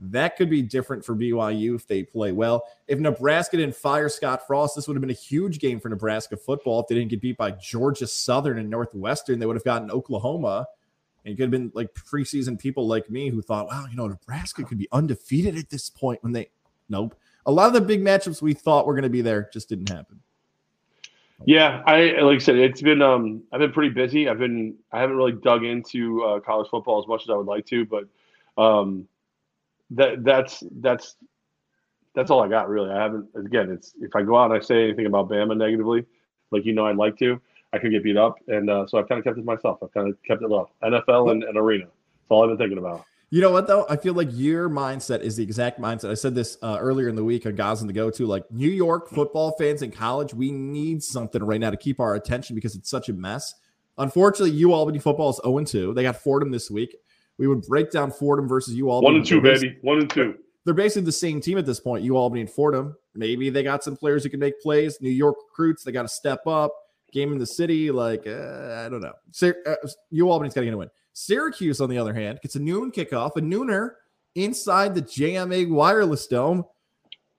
that 0.01 0.37
could 0.37 0.49
be 0.49 0.63
different 0.63 1.05
for 1.05 1.15
BYU 1.15 1.75
if 1.75 1.87
they 1.87 2.05
play 2.05 2.31
well. 2.31 2.65
If 2.87 3.01
Nebraska 3.01 3.57
didn't 3.57 3.75
fire 3.75 4.09
Scott 4.09 4.47
Frost, 4.47 4.77
this 4.77 4.87
would 4.87 4.97
have 4.97 5.01
been 5.01 5.11
a 5.11 5.15
huge 5.15 5.59
game 5.59 5.81
for 5.81 5.89
Nebraska 5.89 6.37
football. 6.37 6.81
If 6.81 6.87
they 6.87 6.95
didn't 6.95 7.11
get 7.11 7.21
beat 7.21 7.37
by 7.37 7.51
Georgia 7.53 8.07
Southern 8.07 8.59
and 8.59 8.71
Northwestern, 8.71 9.39
they 9.39 9.47
would 9.47 9.57
have 9.57 9.65
gotten 9.65 9.91
Oklahoma. 9.91 10.67
And 11.25 11.33
it 11.33 11.37
could 11.37 11.45
have 11.45 11.51
been 11.51 11.73
like 11.75 11.93
preseason 11.95 12.59
people 12.59 12.87
like 12.87 13.11
me 13.11 13.29
who 13.29 13.43
thought, 13.43 13.67
wow, 13.67 13.87
you 13.91 13.97
know, 13.97 14.07
Nebraska 14.07 14.63
could 14.63 14.79
be 14.79 14.89
undefeated 14.93 15.59
at 15.59 15.69
this 15.69 15.91
point 15.91 16.23
when 16.23 16.33
they, 16.33 16.51
nope. 16.89 17.17
A 17.47 17.53
lot 17.53 17.67
of 17.67 17.73
the 17.73 17.81
big 17.81 18.03
matchups 18.03 18.41
we 18.41 18.55
thought 18.55 18.87
were 18.87 18.95
going 18.95 19.03
to 19.03 19.09
be 19.09 19.23
there 19.23 19.49
just 19.53 19.69
didn't 19.69 19.89
happen. 19.89 20.21
Yeah, 21.45 21.83
I 21.87 22.21
like 22.21 22.37
I 22.37 22.39
said, 22.39 22.57
it's 22.57 22.83
been 22.83 23.01
um 23.01 23.45
I've 23.53 23.61
been 23.61 23.71
pretty 23.71 23.95
busy. 23.95 24.29
I've 24.29 24.39
been 24.39 24.75
I 24.93 25.01
haven't 25.01 25.17
really 25.17 25.33
dug 25.33 25.65
into 25.65 26.23
uh, 26.25 26.41
college 26.41 26.69
football 26.69 27.01
as 27.01 27.07
much 27.07 27.23
as 27.23 27.31
I 27.31 27.37
would 27.37 27.47
like 27.47 27.65
to, 27.67 27.87
but 27.87 28.05
um 28.61 29.07
that 29.90 30.24
that's 30.24 30.62
that's 30.81 31.16
that's 32.14 32.31
all 32.31 32.42
I 32.42 32.48
got 32.48 32.68
really. 32.68 32.90
I 32.90 33.03
haven't 33.03 33.29
again. 33.35 33.70
It's 33.70 33.94
if 34.01 34.14
I 34.14 34.22
go 34.22 34.37
out 34.37 34.51
and 34.51 34.61
I 34.61 34.64
say 34.64 34.85
anything 34.85 35.07
about 35.07 35.29
Bama 35.29 35.57
negatively, 35.57 36.05
like 36.51 36.64
you 36.64 36.72
know 36.72 36.87
I'd 36.87 36.96
like 36.96 37.18
to, 37.18 37.40
I 37.72 37.79
could 37.79 37.90
get 37.90 38.03
beat 38.03 38.16
up, 38.16 38.37
and 38.48 38.68
uh, 38.68 38.87
so 38.87 38.98
I've 38.98 39.09
kind 39.09 39.18
of 39.18 39.24
kept 39.24 39.38
it 39.38 39.44
myself. 39.44 39.79
I've 39.83 39.92
kind 39.92 40.09
of 40.09 40.16
kept 40.22 40.42
it 40.42 40.48
low. 40.48 40.70
NFL 40.83 41.33
and, 41.33 41.44
and 41.44 41.57
arena. 41.57 41.85
That's 41.85 42.31
all 42.31 42.42
I've 42.42 42.51
been 42.51 42.59
thinking 42.59 42.79
about. 42.79 43.05
You 43.31 43.42
know 43.42 43.51
what 43.51 43.66
though? 43.66 43.87
I 43.90 43.96
feel 43.96 44.14
like 44.14 44.29
your 44.33 44.70
mindset 44.70 45.20
is 45.20 45.37
the 45.37 45.42
exact 45.42 45.79
mindset. 45.79 46.11
I 46.11 46.14
said 46.14 46.35
this 46.35 46.57
uh, 46.62 46.79
earlier 46.81 47.09
in 47.09 47.14
the 47.14 47.24
week 47.24 47.44
on 47.44 47.61
on 47.61 47.87
the 47.87 47.92
Go 47.92 48.11
to 48.11 48.27
like 48.27 48.51
New 48.51 48.70
York 48.70 49.11
football 49.11 49.55
fans 49.59 49.83
in 49.83 49.90
college. 49.90 50.33
We 50.33 50.51
need 50.51 51.03
something 51.03 51.42
right 51.42 51.61
now 51.61 51.70
to 51.70 51.77
keep 51.77 52.01
our 52.01 52.14
attention 52.14 52.55
because 52.55 52.74
it's 52.74 52.88
such 52.88 53.11
a 53.11 53.12
mess. 53.12 53.55
Unfortunately, 53.98 54.53
U 54.53 54.72
Albany 54.72 54.98
football 54.98 55.31
is 55.31 55.40
0 55.44 55.62
2. 55.64 55.92
They 55.92 56.05
got 56.05 56.16
Fordham 56.16 56.51
this 56.51 56.70
week. 56.70 56.96
We 57.38 57.46
would 57.46 57.62
break 57.62 57.90
down 57.90 58.11
Fordham 58.11 58.48
versus 58.48 58.74
U 58.74 58.90
Albany. 58.90 59.07
One 59.07 59.16
and 59.16 59.27
two, 59.27 59.40
baby. 59.40 59.79
One 59.83 59.98
and 59.98 60.11
two. 60.11 60.37
They're 60.64 60.74
basically 60.74 61.07
the 61.07 61.12
same 61.12 61.40
team 61.40 61.57
at 61.57 61.64
this 61.64 61.81
point, 61.81 62.05
U 62.05 62.16
Albany 62.16 62.42
and 62.42 62.51
Fordham. 62.51 62.96
Maybe 63.14 63.48
they 63.48 63.62
got 63.62 63.83
some 63.83 63.96
players 63.96 64.22
who 64.22 64.29
can 64.29 64.40
make 64.40 64.61
plays. 64.61 64.98
New 65.01 65.11
York 65.11 65.37
recruits, 65.48 65.85
they 65.85 65.92
got 65.92 66.03
to 66.03 66.09
step 66.09 66.46
up. 66.46 66.72
Game 67.12 67.33
in 67.33 67.38
the 67.38 67.46
city, 67.46 67.90
like, 67.90 68.27
uh, 68.27 68.85
I 68.85 68.88
don't 68.90 69.01
know. 69.01 69.14
Uh, 69.42 69.74
U 70.11 70.31
Albany's 70.31 70.53
got 70.53 70.61
to 70.61 70.66
get 70.66 70.74
a 70.74 70.77
win. 70.77 70.90
Syracuse, 71.14 71.81
on 71.81 71.88
the 71.88 71.96
other 71.96 72.12
hand, 72.12 72.38
gets 72.42 72.57
a 72.57 72.61
noon 72.61 72.92
kickoff, 72.92 73.37
a 73.37 73.40
nooner 73.40 73.92
inside 74.35 74.94
the 74.94 75.01
JMA 75.03 75.70
Wireless 75.70 76.27
Dome. 76.27 76.64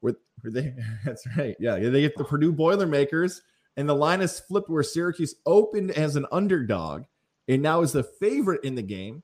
With 0.01 0.17
they, 0.43 0.73
that's 1.05 1.25
right, 1.37 1.55
yeah, 1.59 1.77
they 1.77 2.01
get 2.01 2.17
the 2.17 2.23
Purdue 2.23 2.51
Boilermakers, 2.51 3.43
and 3.77 3.87
the 3.87 3.95
line 3.95 4.21
is 4.21 4.39
flipped 4.39 4.69
where 4.69 4.81
Syracuse 4.81 5.35
opened 5.45 5.91
as 5.91 6.15
an 6.15 6.25
underdog 6.31 7.03
and 7.49 7.61
now 7.63 7.81
is 7.81 7.91
the 7.91 8.03
favorite 8.03 8.63
in 8.63 8.75
the 8.75 8.81
game. 8.81 9.23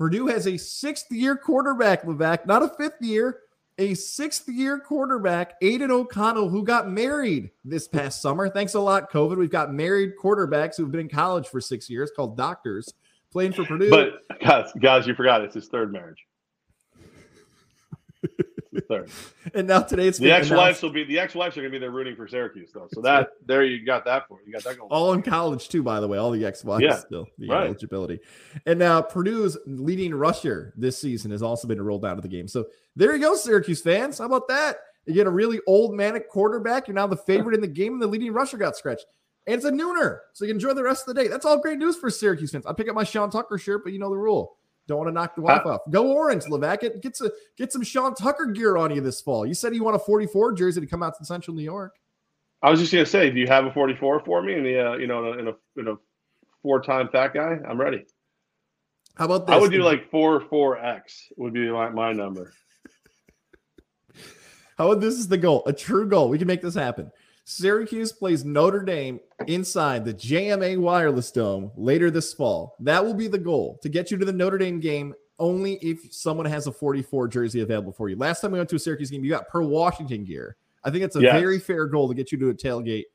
Purdue 0.00 0.28
has 0.28 0.46
a 0.46 0.56
sixth 0.56 1.12
year 1.12 1.36
quarterback, 1.36 2.04
Levack, 2.04 2.46
not 2.46 2.62
a 2.62 2.68
fifth 2.70 3.02
year, 3.02 3.40
a 3.76 3.92
sixth 3.92 4.48
year 4.48 4.78
quarterback, 4.78 5.56
Aidan 5.60 5.90
O'Connell, 5.90 6.48
who 6.48 6.64
got 6.64 6.88
married 6.88 7.50
this 7.66 7.86
past 7.86 8.22
summer. 8.22 8.48
Thanks 8.48 8.72
a 8.72 8.80
lot, 8.80 9.12
COVID. 9.12 9.36
We've 9.36 9.50
got 9.50 9.74
married 9.74 10.14
quarterbacks 10.18 10.78
who've 10.78 10.90
been 10.90 11.02
in 11.02 11.10
college 11.10 11.48
for 11.48 11.60
six 11.60 11.90
years 11.90 12.10
called 12.16 12.34
doctors 12.34 12.94
playing 13.30 13.52
for 13.52 13.66
Purdue. 13.66 13.90
But 13.90 14.22
guys, 14.40 14.72
guys, 14.80 15.06
you 15.06 15.14
forgot 15.14 15.42
it's 15.42 15.54
his 15.54 15.68
third 15.68 15.92
marriage. 15.92 16.24
third. 18.88 19.10
And 19.54 19.66
now 19.66 19.80
today 19.80 20.06
it's 20.06 20.18
the 20.18 20.30
ex-wives 20.30 20.82
will 20.82 20.90
be 20.90 21.02
the 21.04 21.18
ex-wives 21.18 21.56
are 21.56 21.60
going 21.60 21.72
to 21.72 21.76
be 21.76 21.80
there 21.80 21.90
rooting 21.90 22.14
for 22.14 22.28
Syracuse 22.28 22.70
though. 22.72 22.88
So 22.92 23.00
that 23.00 23.30
there 23.46 23.64
you 23.64 23.84
got 23.84 24.04
that 24.04 24.28
for 24.28 24.38
you 24.46 24.52
got 24.52 24.62
that 24.64 24.78
going. 24.78 24.90
All 24.90 25.12
in 25.14 25.22
college 25.22 25.68
too, 25.68 25.82
by 25.82 25.98
the 25.98 26.06
way. 26.06 26.18
All 26.18 26.30
the 26.30 26.44
ex-wives 26.44 26.82
yeah, 26.82 26.96
still 26.96 27.26
the 27.38 27.48
right. 27.48 27.66
eligibility. 27.66 28.20
And 28.66 28.78
now 28.78 29.00
Purdue's 29.00 29.56
leading 29.66 30.14
rusher 30.14 30.74
this 30.76 30.98
season 30.98 31.30
has 31.30 31.42
also 31.42 31.66
been 31.66 31.80
rolled 31.80 32.04
out 32.04 32.16
of 32.16 32.22
the 32.22 32.28
game. 32.28 32.46
So 32.46 32.66
there 32.94 33.14
you 33.14 33.20
go, 33.20 33.34
Syracuse 33.34 33.80
fans. 33.80 34.18
How 34.18 34.26
about 34.26 34.46
that? 34.48 34.76
You 35.06 35.14
get 35.14 35.26
a 35.26 35.30
really 35.30 35.60
old 35.66 35.94
manic 35.94 36.28
quarterback. 36.28 36.86
You're 36.86 36.94
now 36.94 37.06
the 37.06 37.16
favorite 37.16 37.54
in 37.54 37.60
the 37.60 37.66
game, 37.66 37.94
and 37.94 38.02
the 38.02 38.06
leading 38.06 38.32
rusher 38.32 38.58
got 38.58 38.76
scratched. 38.76 39.06
And 39.46 39.56
it's 39.56 39.64
a 39.64 39.70
nooner, 39.70 40.18
so 40.34 40.44
you 40.44 40.50
can 40.50 40.56
enjoy 40.56 40.74
the 40.74 40.82
rest 40.82 41.08
of 41.08 41.14
the 41.14 41.22
day. 41.22 41.28
That's 41.28 41.46
all 41.46 41.58
great 41.58 41.78
news 41.78 41.96
for 41.96 42.10
Syracuse 42.10 42.50
fans. 42.50 42.66
I 42.66 42.72
pick 42.74 42.88
up 42.88 42.94
my 42.94 43.04
Sean 43.04 43.30
Tucker 43.30 43.58
shirt, 43.58 43.82
but 43.82 43.92
you 43.92 43.98
know 43.98 44.10
the 44.10 44.16
rule. 44.16 44.56
Don't 44.90 44.98
want 44.98 45.08
to 45.08 45.12
knock 45.12 45.36
the 45.36 45.42
wife 45.42 45.64
off. 45.64 45.82
Go 45.88 46.10
orange, 46.10 46.46
Levack. 46.46 46.80
Get, 46.80 47.00
get, 47.00 47.16
some, 47.16 47.30
get 47.56 47.72
some 47.72 47.84
Sean 47.84 48.12
Tucker 48.12 48.46
gear 48.46 48.76
on 48.76 48.92
you 48.92 49.00
this 49.00 49.20
fall. 49.20 49.46
You 49.46 49.54
said 49.54 49.72
you 49.72 49.84
want 49.84 49.94
a 49.94 50.00
44 50.00 50.52
jersey 50.54 50.80
to 50.80 50.86
come 50.88 51.00
out 51.00 51.16
to 51.18 51.24
Central 51.24 51.56
New 51.56 51.62
York. 51.62 51.94
I 52.60 52.70
was 52.70 52.80
just 52.80 52.92
gonna 52.92 53.06
say, 53.06 53.30
do 53.30 53.38
you 53.38 53.46
have 53.46 53.66
a 53.66 53.72
44 53.72 54.24
for 54.24 54.42
me? 54.42 54.54
In 54.54 54.64
the 54.64 54.84
uh, 54.84 54.96
you 54.96 55.06
know 55.06 55.32
in 55.34 55.46
a 55.46 55.52
in 55.76 55.86
a 55.86 55.94
four 56.60 56.82
time 56.82 57.08
fat 57.08 57.32
guy, 57.32 57.58
I'm 57.68 57.80
ready. 57.80 58.04
How 59.14 59.26
about 59.26 59.46
this? 59.46 59.54
I 59.54 59.58
would 59.60 59.70
do 59.70 59.84
like 59.84 60.10
four 60.10 60.40
four 60.40 60.84
X 60.84 61.28
would 61.36 61.52
be 61.52 61.70
my, 61.70 61.90
my 61.90 62.12
number. 62.12 62.52
How 64.76 64.90
about 64.90 65.00
this 65.00 65.14
is 65.14 65.28
the 65.28 65.38
goal? 65.38 65.62
A 65.66 65.72
true 65.72 66.08
goal. 66.08 66.28
We 66.28 66.38
can 66.38 66.48
make 66.48 66.62
this 66.62 66.74
happen. 66.74 67.12
Syracuse 67.50 68.12
plays 68.12 68.44
Notre 68.44 68.84
Dame 68.84 69.18
inside 69.48 70.04
the 70.04 70.14
JMA 70.14 70.78
Wireless 70.78 71.32
Dome 71.32 71.72
later 71.76 72.08
this 72.08 72.32
fall. 72.32 72.76
That 72.78 73.04
will 73.04 73.14
be 73.14 73.26
the 73.26 73.38
goal 73.38 73.80
to 73.82 73.88
get 73.88 74.10
you 74.10 74.16
to 74.18 74.24
the 74.24 74.32
Notre 74.32 74.56
Dame 74.56 74.78
game 74.78 75.14
only 75.40 75.74
if 75.76 76.14
someone 76.14 76.46
has 76.46 76.68
a 76.68 76.72
44 76.72 77.26
jersey 77.26 77.62
available 77.62 77.92
for 77.92 78.08
you. 78.08 78.14
Last 78.14 78.40
time 78.40 78.52
we 78.52 78.58
went 78.58 78.70
to 78.70 78.76
a 78.76 78.78
Syracuse 78.78 79.10
game, 79.10 79.24
you 79.24 79.30
got 79.30 79.48
per 79.48 79.62
Washington 79.62 80.24
gear. 80.24 80.56
I 80.84 80.90
think 80.90 81.02
it's 81.02 81.16
a 81.16 81.20
very 81.20 81.58
fair 81.58 81.86
goal 81.86 82.08
to 82.08 82.14
get 82.14 82.30
you 82.30 82.38
to 82.38 82.50
a 82.50 82.54
tailgate 82.54 83.06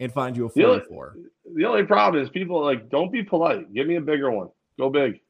and 0.00 0.10
find 0.10 0.36
you 0.36 0.46
a 0.46 0.48
44. 0.48 1.12
The 1.14 1.18
only, 1.18 1.30
the 1.54 1.64
only 1.68 1.82
problem 1.84 2.22
is 2.22 2.30
people 2.30 2.64
like 2.64 2.88
don't 2.88 3.12
be 3.12 3.22
polite. 3.22 3.74
Give 3.74 3.86
me 3.86 3.96
a 3.96 4.00
bigger 4.00 4.30
one. 4.30 4.48
Go 4.78 4.88
big. 4.88 5.20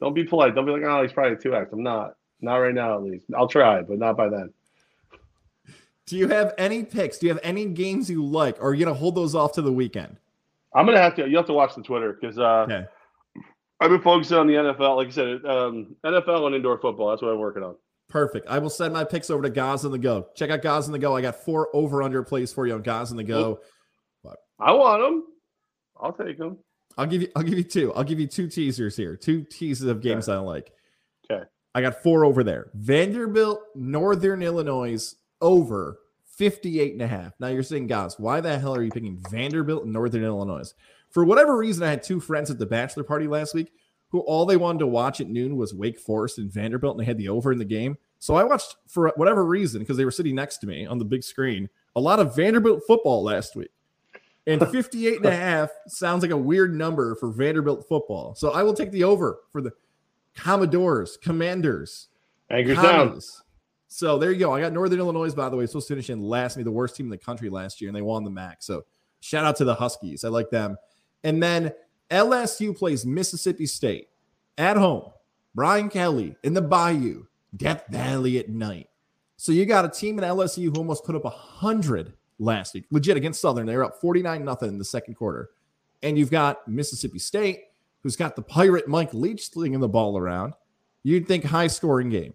Don't 0.00 0.12
be 0.12 0.24
polite. 0.24 0.54
Don't 0.54 0.66
be 0.66 0.72
like, 0.72 0.82
oh, 0.82 1.02
he's 1.02 1.12
probably 1.12 1.38
two 1.38 1.56
X. 1.56 1.72
I'm 1.72 1.82
not. 1.82 2.16
Not 2.42 2.56
right 2.56 2.74
now, 2.74 2.96
at 2.96 3.02
least. 3.02 3.24
I'll 3.34 3.48
try, 3.48 3.80
but 3.80 3.98
not 3.98 4.18
by 4.18 4.28
then. 4.28 4.52
Do 6.06 6.16
you 6.16 6.28
have 6.28 6.54
any 6.56 6.84
picks? 6.84 7.18
Do 7.18 7.26
you 7.26 7.32
have 7.32 7.42
any 7.42 7.66
games 7.66 8.08
you 8.08 8.24
like, 8.24 8.58
or 8.60 8.70
are 8.70 8.74
you 8.74 8.84
gonna 8.84 8.96
hold 8.96 9.14
those 9.14 9.34
off 9.34 9.52
to 9.52 9.62
the 9.62 9.72
weekend? 9.72 10.16
I'm 10.74 10.86
gonna 10.86 10.98
have 10.98 11.16
to. 11.16 11.28
You 11.28 11.36
have 11.36 11.46
to 11.46 11.52
watch 11.52 11.74
the 11.74 11.82
Twitter 11.82 12.16
because 12.18 12.38
uh, 12.38 12.62
okay. 12.62 12.86
I've 13.80 13.90
been 13.90 14.02
focusing 14.02 14.36
on 14.36 14.46
the 14.46 14.54
NFL. 14.54 14.96
Like 14.96 15.08
I 15.08 15.10
said, 15.10 15.44
um, 15.44 15.96
NFL 16.04 16.46
and 16.46 16.54
indoor 16.54 16.78
football. 16.78 17.10
That's 17.10 17.22
what 17.22 17.32
I'm 17.32 17.38
working 17.38 17.62
on. 17.62 17.74
Perfect. 18.08 18.46
I 18.48 18.58
will 18.60 18.70
send 18.70 18.94
my 18.94 19.02
picks 19.02 19.30
over 19.30 19.42
to 19.42 19.50
Goz 19.50 19.84
on 19.84 19.90
the 19.90 19.98
Go. 19.98 20.28
Check 20.36 20.50
out 20.50 20.62
Goz 20.62 20.86
on 20.86 20.92
the 20.92 20.98
Go. 20.98 21.16
I 21.16 21.22
got 21.22 21.44
four 21.44 21.68
over 21.74 22.02
under 22.02 22.22
plays 22.22 22.52
for 22.52 22.66
you 22.66 22.74
on 22.74 22.82
Goz 22.82 23.10
on 23.10 23.16
the 23.16 23.24
Go. 23.24 23.60
I 24.58 24.72
want 24.72 25.02
them. 25.02 25.24
I'll 26.00 26.12
take 26.12 26.38
them. 26.38 26.58
I'll 26.96 27.06
give 27.06 27.22
you. 27.22 27.28
I'll 27.34 27.42
give 27.42 27.58
you 27.58 27.64
two. 27.64 27.92
I'll 27.94 28.04
give 28.04 28.20
you 28.20 28.26
two 28.26 28.48
teasers 28.48 28.96
here. 28.96 29.16
Two 29.16 29.44
teasers 29.44 29.88
of 29.88 30.00
games 30.00 30.28
okay. 30.28 30.36
I 30.36 30.40
like. 30.40 30.72
Okay. 31.30 31.44
I 31.74 31.82
got 31.82 32.02
four 32.02 32.24
over 32.24 32.44
there. 32.44 32.70
Vanderbilt, 32.74 33.60
Northern 33.74 34.42
Illinois 34.42 35.14
over 35.40 35.98
58 36.36 36.92
and 36.92 37.02
a 37.02 37.06
half. 37.06 37.32
Now 37.40 37.48
you're 37.48 37.62
saying, 37.62 37.86
guys, 37.86 38.18
why 38.18 38.40
the 38.40 38.58
hell 38.58 38.74
are 38.74 38.82
you 38.82 38.90
picking 38.90 39.22
Vanderbilt 39.30 39.84
and 39.84 39.92
Northern 39.92 40.24
Illinois? 40.24 40.72
For 41.10 41.24
whatever 41.24 41.56
reason, 41.56 41.82
I 41.82 41.90
had 41.90 42.02
two 42.02 42.20
friends 42.20 42.50
at 42.50 42.58
the 42.58 42.66
bachelor 42.66 43.04
party 43.04 43.26
last 43.26 43.54
week 43.54 43.72
who 44.08 44.20
all 44.20 44.46
they 44.46 44.56
wanted 44.56 44.80
to 44.80 44.86
watch 44.86 45.20
at 45.20 45.28
noon 45.28 45.56
was 45.56 45.74
Wake 45.74 45.98
Forest 45.98 46.38
and 46.38 46.52
Vanderbilt, 46.52 46.96
and 46.96 47.00
they 47.00 47.06
had 47.06 47.18
the 47.18 47.28
over 47.28 47.52
in 47.52 47.58
the 47.58 47.64
game. 47.64 47.96
So 48.18 48.34
I 48.34 48.44
watched 48.44 48.76
for 48.86 49.12
whatever 49.16 49.44
reason, 49.44 49.80
because 49.80 49.96
they 49.96 50.04
were 50.04 50.10
sitting 50.10 50.34
next 50.34 50.58
to 50.58 50.66
me 50.66 50.86
on 50.86 50.98
the 50.98 51.04
big 51.04 51.22
screen, 51.22 51.68
a 51.94 52.00
lot 52.00 52.20
of 52.20 52.36
Vanderbilt 52.36 52.82
football 52.86 53.22
last 53.22 53.56
week. 53.56 53.70
And 54.46 54.66
58 54.70 55.16
and 55.16 55.26
a 55.26 55.36
half 55.36 55.70
sounds 55.88 56.22
like 56.22 56.30
a 56.30 56.36
weird 56.36 56.74
number 56.74 57.14
for 57.16 57.30
Vanderbilt 57.30 57.86
football. 57.88 58.34
So 58.34 58.52
I 58.52 58.62
will 58.62 58.74
take 58.74 58.92
the 58.92 59.04
over 59.04 59.40
for 59.52 59.60
the 59.60 59.72
Commodores, 60.34 61.16
Commanders, 61.16 62.08
Anchors 62.50 62.76
down. 62.76 63.20
So 63.96 64.18
there 64.18 64.30
you 64.30 64.38
go. 64.38 64.52
I 64.52 64.60
got 64.60 64.74
Northern 64.74 64.98
Illinois, 64.98 65.32
by 65.32 65.48
the 65.48 65.56
way, 65.56 65.64
supposed 65.64 65.88
to 65.88 65.94
finish 65.94 66.10
in 66.10 66.20
last, 66.20 66.58
me 66.58 66.62
the 66.62 66.70
worst 66.70 66.96
team 66.96 67.06
in 67.06 67.10
the 67.10 67.16
country 67.16 67.48
last 67.48 67.80
year, 67.80 67.88
and 67.88 67.96
they 67.96 68.02
won 68.02 68.24
the 68.24 68.30
MAC. 68.30 68.62
So 68.62 68.84
shout 69.20 69.46
out 69.46 69.56
to 69.56 69.64
the 69.64 69.74
Huskies. 69.74 70.22
I 70.22 70.28
like 70.28 70.50
them. 70.50 70.76
And 71.24 71.42
then 71.42 71.72
LSU 72.10 72.76
plays 72.76 73.06
Mississippi 73.06 73.64
State 73.64 74.10
at 74.58 74.76
home. 74.76 75.12
Brian 75.54 75.88
Kelly 75.88 76.36
in 76.44 76.52
the 76.52 76.60
Bayou, 76.60 77.24
Death 77.56 77.84
Valley 77.88 78.38
at 78.38 78.50
night. 78.50 78.90
So 79.38 79.50
you 79.50 79.64
got 79.64 79.86
a 79.86 79.88
team 79.88 80.18
in 80.18 80.26
LSU 80.26 80.64
who 80.66 80.74
almost 80.74 81.06
put 81.06 81.16
up 81.16 81.24
a 81.24 81.30
hundred 81.30 82.12
last 82.38 82.74
week, 82.74 82.84
legit 82.90 83.16
against 83.16 83.40
Southern. 83.40 83.64
They 83.64 83.78
were 83.78 83.84
up 83.84 83.98
49 84.02 84.44
nothing 84.44 84.68
in 84.68 84.76
the 84.76 84.84
second 84.84 85.14
quarter. 85.14 85.48
And 86.02 86.18
you've 86.18 86.30
got 86.30 86.68
Mississippi 86.68 87.18
State, 87.18 87.62
who's 88.02 88.14
got 88.14 88.36
the 88.36 88.42
pirate 88.42 88.88
Mike 88.88 89.14
Leach 89.14 89.48
slinging 89.48 89.80
the 89.80 89.88
ball 89.88 90.18
around. 90.18 90.52
You'd 91.02 91.26
think 91.26 91.44
high 91.44 91.68
scoring 91.68 92.10
game. 92.10 92.34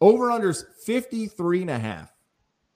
Over 0.00 0.28
unders 0.28 0.64
53 0.84 1.62
and 1.62 1.70
a 1.70 1.78
half. 1.78 2.12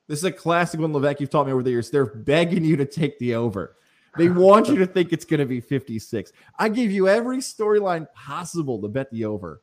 This 0.09 0.19
is 0.19 0.25
a 0.25 0.33
classic 0.33 0.81
one, 0.81 0.93
Levack. 0.93 1.21
You've 1.21 1.31
taught 1.31 1.47
me 1.47 1.53
over 1.53 1.63
the 1.63 1.71
years. 1.71 1.91
They're 1.91 2.07
begging 2.07 2.65
you 2.65 2.77
to 2.77 2.85
take 2.85 3.19
the 3.19 3.35
over. 3.35 3.77
They 4.19 4.29
want 4.29 4.69
you 4.69 4.77
to 4.79 4.87
think 4.87 5.13
it's 5.13 5.25
going 5.25 5.39
to 5.39 5.47
be 5.47 5.61
56. 5.61 6.33
I 6.59 6.69
give 6.69 6.91
you 6.91 7.09
every 7.09 7.39
storyline 7.39 8.13
possible 8.13 8.81
to 8.83 8.89
bet 8.89 9.11
the 9.13 9.25
over. 9.25 9.63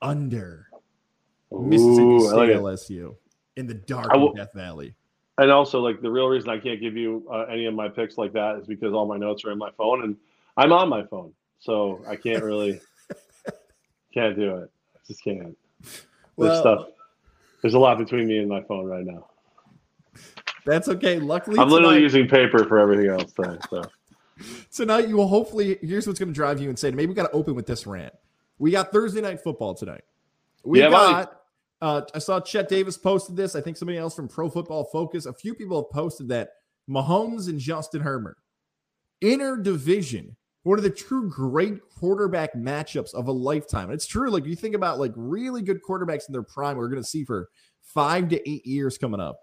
Under 0.00 0.68
Ooh, 1.52 1.62
Mississippi 1.62 2.20
State 2.20 2.36
like 2.36 2.48
LSU 2.50 3.16
in 3.56 3.66
the 3.66 3.74
dark 3.74 4.12
will, 4.12 4.32
Death 4.32 4.52
Valley. 4.54 4.94
And 5.38 5.50
also, 5.50 5.80
like 5.80 6.00
the 6.00 6.10
real 6.10 6.26
reason 6.26 6.50
I 6.50 6.58
can't 6.58 6.80
give 6.80 6.96
you 6.96 7.26
uh, 7.30 7.46
any 7.50 7.66
of 7.66 7.74
my 7.74 7.88
picks 7.88 8.18
like 8.18 8.32
that 8.34 8.56
is 8.56 8.66
because 8.66 8.92
all 8.92 9.06
my 9.06 9.16
notes 9.16 9.44
are 9.44 9.50
in 9.50 9.58
my 9.58 9.70
phone, 9.76 10.04
and 10.04 10.16
I'm 10.56 10.72
on 10.72 10.88
my 10.88 11.04
phone, 11.04 11.32
so 11.58 12.02
I 12.06 12.16
can't 12.16 12.42
really 12.42 12.80
can't 14.14 14.36
do 14.36 14.56
it. 14.56 14.70
I 14.94 14.98
just 15.06 15.22
can't. 15.24 15.56
There's 16.38 16.58
stuff. 16.58 16.86
There's 17.62 17.74
a 17.74 17.78
lot 17.78 17.98
between 17.98 18.26
me 18.26 18.38
and 18.38 18.48
my 18.48 18.62
phone 18.62 18.86
right 18.86 19.04
now. 19.04 19.26
That's 20.66 20.88
okay. 20.88 21.18
Luckily, 21.18 21.58
I'm 21.58 21.68
literally 21.68 21.96
tonight, 21.96 22.02
using 22.02 22.28
paper 22.28 22.64
for 22.64 22.78
everything 22.78 23.08
else. 23.08 23.32
Though, 23.32 23.58
so. 23.70 23.84
tonight 24.72 25.08
you 25.08 25.16
will 25.16 25.28
hopefully. 25.28 25.78
Here's 25.82 26.06
what's 26.06 26.18
going 26.18 26.30
to 26.30 26.34
drive 26.34 26.60
you 26.60 26.70
insane. 26.70 26.96
Maybe 26.96 27.08
we 27.08 27.14
got 27.14 27.30
to 27.30 27.32
open 27.32 27.54
with 27.54 27.66
this 27.66 27.86
rant. 27.86 28.14
We 28.58 28.70
got 28.70 28.92
Thursday 28.92 29.20
night 29.20 29.40
football 29.40 29.74
tonight. 29.74 30.04
We 30.64 30.80
yeah, 30.80 30.90
got. 30.90 31.40
Uh, 31.82 32.02
I 32.14 32.18
saw 32.18 32.40
Chet 32.40 32.68
Davis 32.68 32.96
posted 32.96 33.36
this. 33.36 33.54
I 33.54 33.60
think 33.60 33.76
somebody 33.76 33.98
else 33.98 34.14
from 34.14 34.28
Pro 34.28 34.48
Football 34.48 34.84
Focus. 34.84 35.26
A 35.26 35.34
few 35.34 35.54
people 35.54 35.82
have 35.82 35.90
posted 35.90 36.28
that 36.28 36.52
Mahomes 36.88 37.48
and 37.48 37.58
Justin 37.58 38.00
Herbert, 38.00 38.38
inner 39.20 39.56
division 39.56 40.36
one 40.64 40.78
of 40.78 40.82
the 40.82 40.90
true 40.90 41.30
great 41.30 41.80
quarterback 41.88 42.54
matchups 42.54 43.14
of 43.14 43.28
a 43.28 43.32
lifetime. 43.32 43.84
And 43.84 43.94
it's 43.94 44.06
true. 44.06 44.30
Like 44.30 44.44
you 44.44 44.56
think 44.56 44.74
about 44.74 44.98
like 44.98 45.12
really 45.14 45.62
good 45.62 45.82
quarterbacks 45.82 46.28
in 46.28 46.32
their 46.32 46.42
prime, 46.42 46.76
we're 46.76 46.88
going 46.88 47.02
to 47.02 47.08
see 47.08 47.24
for 47.24 47.48
five 47.80 48.28
to 48.30 48.50
eight 48.50 48.66
years 48.66 48.98
coming 48.98 49.20
up. 49.20 49.40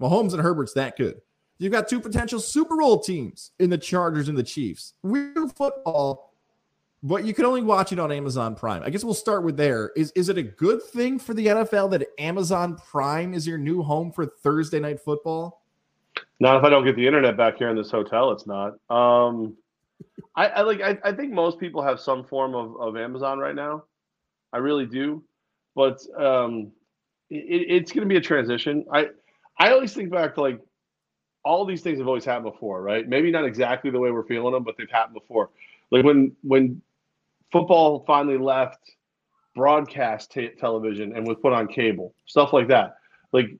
Mahomes 0.00 0.32
and 0.32 0.40
Herbert's 0.40 0.74
that 0.74 0.96
good. 0.96 1.20
You've 1.58 1.72
got 1.72 1.88
two 1.88 2.00
potential 2.00 2.40
Super 2.40 2.76
Bowl 2.76 3.00
teams 3.00 3.50
in 3.58 3.68
the 3.68 3.76
Chargers 3.76 4.28
and 4.28 4.38
the 4.38 4.42
Chiefs. 4.42 4.94
Real 5.02 5.48
football 5.48 6.30
but 7.02 7.24
you 7.24 7.32
can 7.32 7.46
only 7.46 7.62
watch 7.62 7.92
it 7.92 7.98
on 7.98 8.12
Amazon 8.12 8.54
Prime. 8.54 8.82
I 8.82 8.90
guess 8.90 9.04
we'll 9.04 9.14
start 9.14 9.42
with 9.42 9.56
there. 9.56 9.90
Is 9.96 10.12
is 10.12 10.28
it 10.28 10.36
a 10.36 10.42
good 10.42 10.82
thing 10.82 11.18
for 11.18 11.32
the 11.34 11.46
NFL 11.46 11.90
that 11.92 12.06
Amazon 12.18 12.76
Prime 12.76 13.32
is 13.32 13.46
your 13.46 13.58
new 13.58 13.82
home 13.82 14.12
for 14.12 14.26
Thursday 14.26 14.80
night 14.80 15.00
football? 15.00 15.62
Not 16.40 16.56
if 16.56 16.64
I 16.64 16.70
don't 16.70 16.84
get 16.84 16.96
the 16.96 17.06
internet 17.06 17.36
back 17.36 17.56
here 17.58 17.70
in 17.70 17.76
this 17.76 17.90
hotel, 17.90 18.32
it's 18.32 18.46
not. 18.46 18.74
Um, 18.90 19.56
I, 20.36 20.46
I 20.46 20.60
like. 20.62 20.80
I, 20.80 20.98
I 21.04 21.12
think 21.12 21.32
most 21.32 21.58
people 21.58 21.82
have 21.82 22.00
some 22.00 22.24
form 22.24 22.54
of, 22.54 22.76
of 22.80 22.96
Amazon 22.96 23.38
right 23.38 23.54
now. 23.54 23.84
I 24.52 24.58
really 24.58 24.86
do, 24.86 25.22
but 25.74 26.00
um, 26.18 26.72
it, 27.30 27.66
it's 27.68 27.92
going 27.92 28.02
to 28.02 28.08
be 28.08 28.16
a 28.16 28.20
transition. 28.20 28.84
I 28.92 29.08
I 29.58 29.72
always 29.72 29.92
think 29.92 30.10
back 30.10 30.34
to 30.34 30.40
like 30.40 30.60
all 31.44 31.64
these 31.64 31.82
things 31.82 31.98
have 31.98 32.06
always 32.06 32.24
happened 32.24 32.52
before, 32.52 32.82
right? 32.82 33.08
Maybe 33.08 33.30
not 33.30 33.44
exactly 33.44 33.90
the 33.90 33.98
way 33.98 34.10
we're 34.10 34.26
feeling 34.26 34.52
them, 34.52 34.64
but 34.64 34.76
they've 34.76 34.90
happened 34.90 35.14
before. 35.14 35.50
Like 35.90 36.04
when 36.04 36.32
when 36.42 36.80
football 37.52 38.04
finally 38.06 38.38
left 38.38 38.78
broadcast 39.54 40.30
t- 40.32 40.50
television 40.58 41.16
and 41.16 41.26
was 41.26 41.36
put 41.42 41.52
on 41.52 41.66
cable, 41.66 42.14
stuff 42.26 42.52
like 42.52 42.68
that. 42.68 42.96
Like 43.32 43.50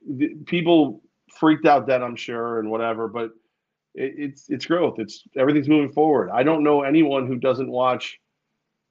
people 0.45 1.01
freaked 1.37 1.65
out 1.65 1.87
then, 1.87 2.03
I'm 2.03 2.15
sure, 2.15 2.59
and 2.59 2.69
whatever. 2.69 3.07
But 3.07 3.31
it, 3.95 4.13
it's 4.17 4.49
it's 4.49 4.65
growth. 4.65 4.99
It's 4.99 5.23
everything's 5.37 5.69
moving 5.69 5.91
forward. 5.91 6.29
I 6.31 6.43
don't 6.43 6.63
know 6.63 6.83
anyone 6.83 7.27
who 7.27 7.37
doesn't 7.37 7.69
watch 7.69 8.19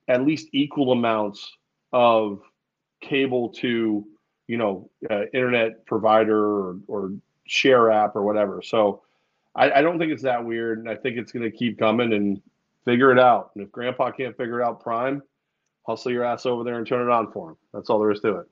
at 0.08 0.24
least 0.24 0.48
equal 0.52 0.92
amounts 0.92 1.56
of 1.92 2.42
cable 3.00 3.48
to 3.48 4.06
you 4.46 4.56
know 4.56 4.90
uh, 5.10 5.24
internet 5.32 5.84
provider 5.86 6.38
or, 6.38 6.76
or 6.86 7.12
share 7.46 7.90
app 7.90 8.16
or 8.16 8.22
whatever. 8.22 8.62
So 8.62 9.02
I, 9.54 9.70
I 9.72 9.82
don't 9.82 9.98
think 9.98 10.12
it's 10.12 10.22
that 10.22 10.44
weird, 10.44 10.78
and 10.78 10.88
I 10.88 10.96
think 10.96 11.16
it's 11.16 11.32
going 11.32 11.50
to 11.50 11.56
keep 11.56 11.78
coming 11.78 12.12
and 12.12 12.40
figure 12.84 13.10
it 13.12 13.18
out. 13.18 13.50
And 13.54 13.64
if 13.64 13.72
Grandpa 13.72 14.10
can't 14.12 14.36
figure 14.36 14.60
it 14.60 14.64
out, 14.64 14.80
Prime, 14.80 15.22
hustle 15.86 16.12
your 16.12 16.24
ass 16.24 16.46
over 16.46 16.64
there 16.64 16.78
and 16.78 16.86
turn 16.86 17.06
it 17.06 17.12
on 17.12 17.32
for 17.32 17.50
him. 17.50 17.56
That's 17.72 17.90
all 17.90 17.98
there 17.98 18.10
is 18.10 18.20
to 18.20 18.38
it. 18.38 18.46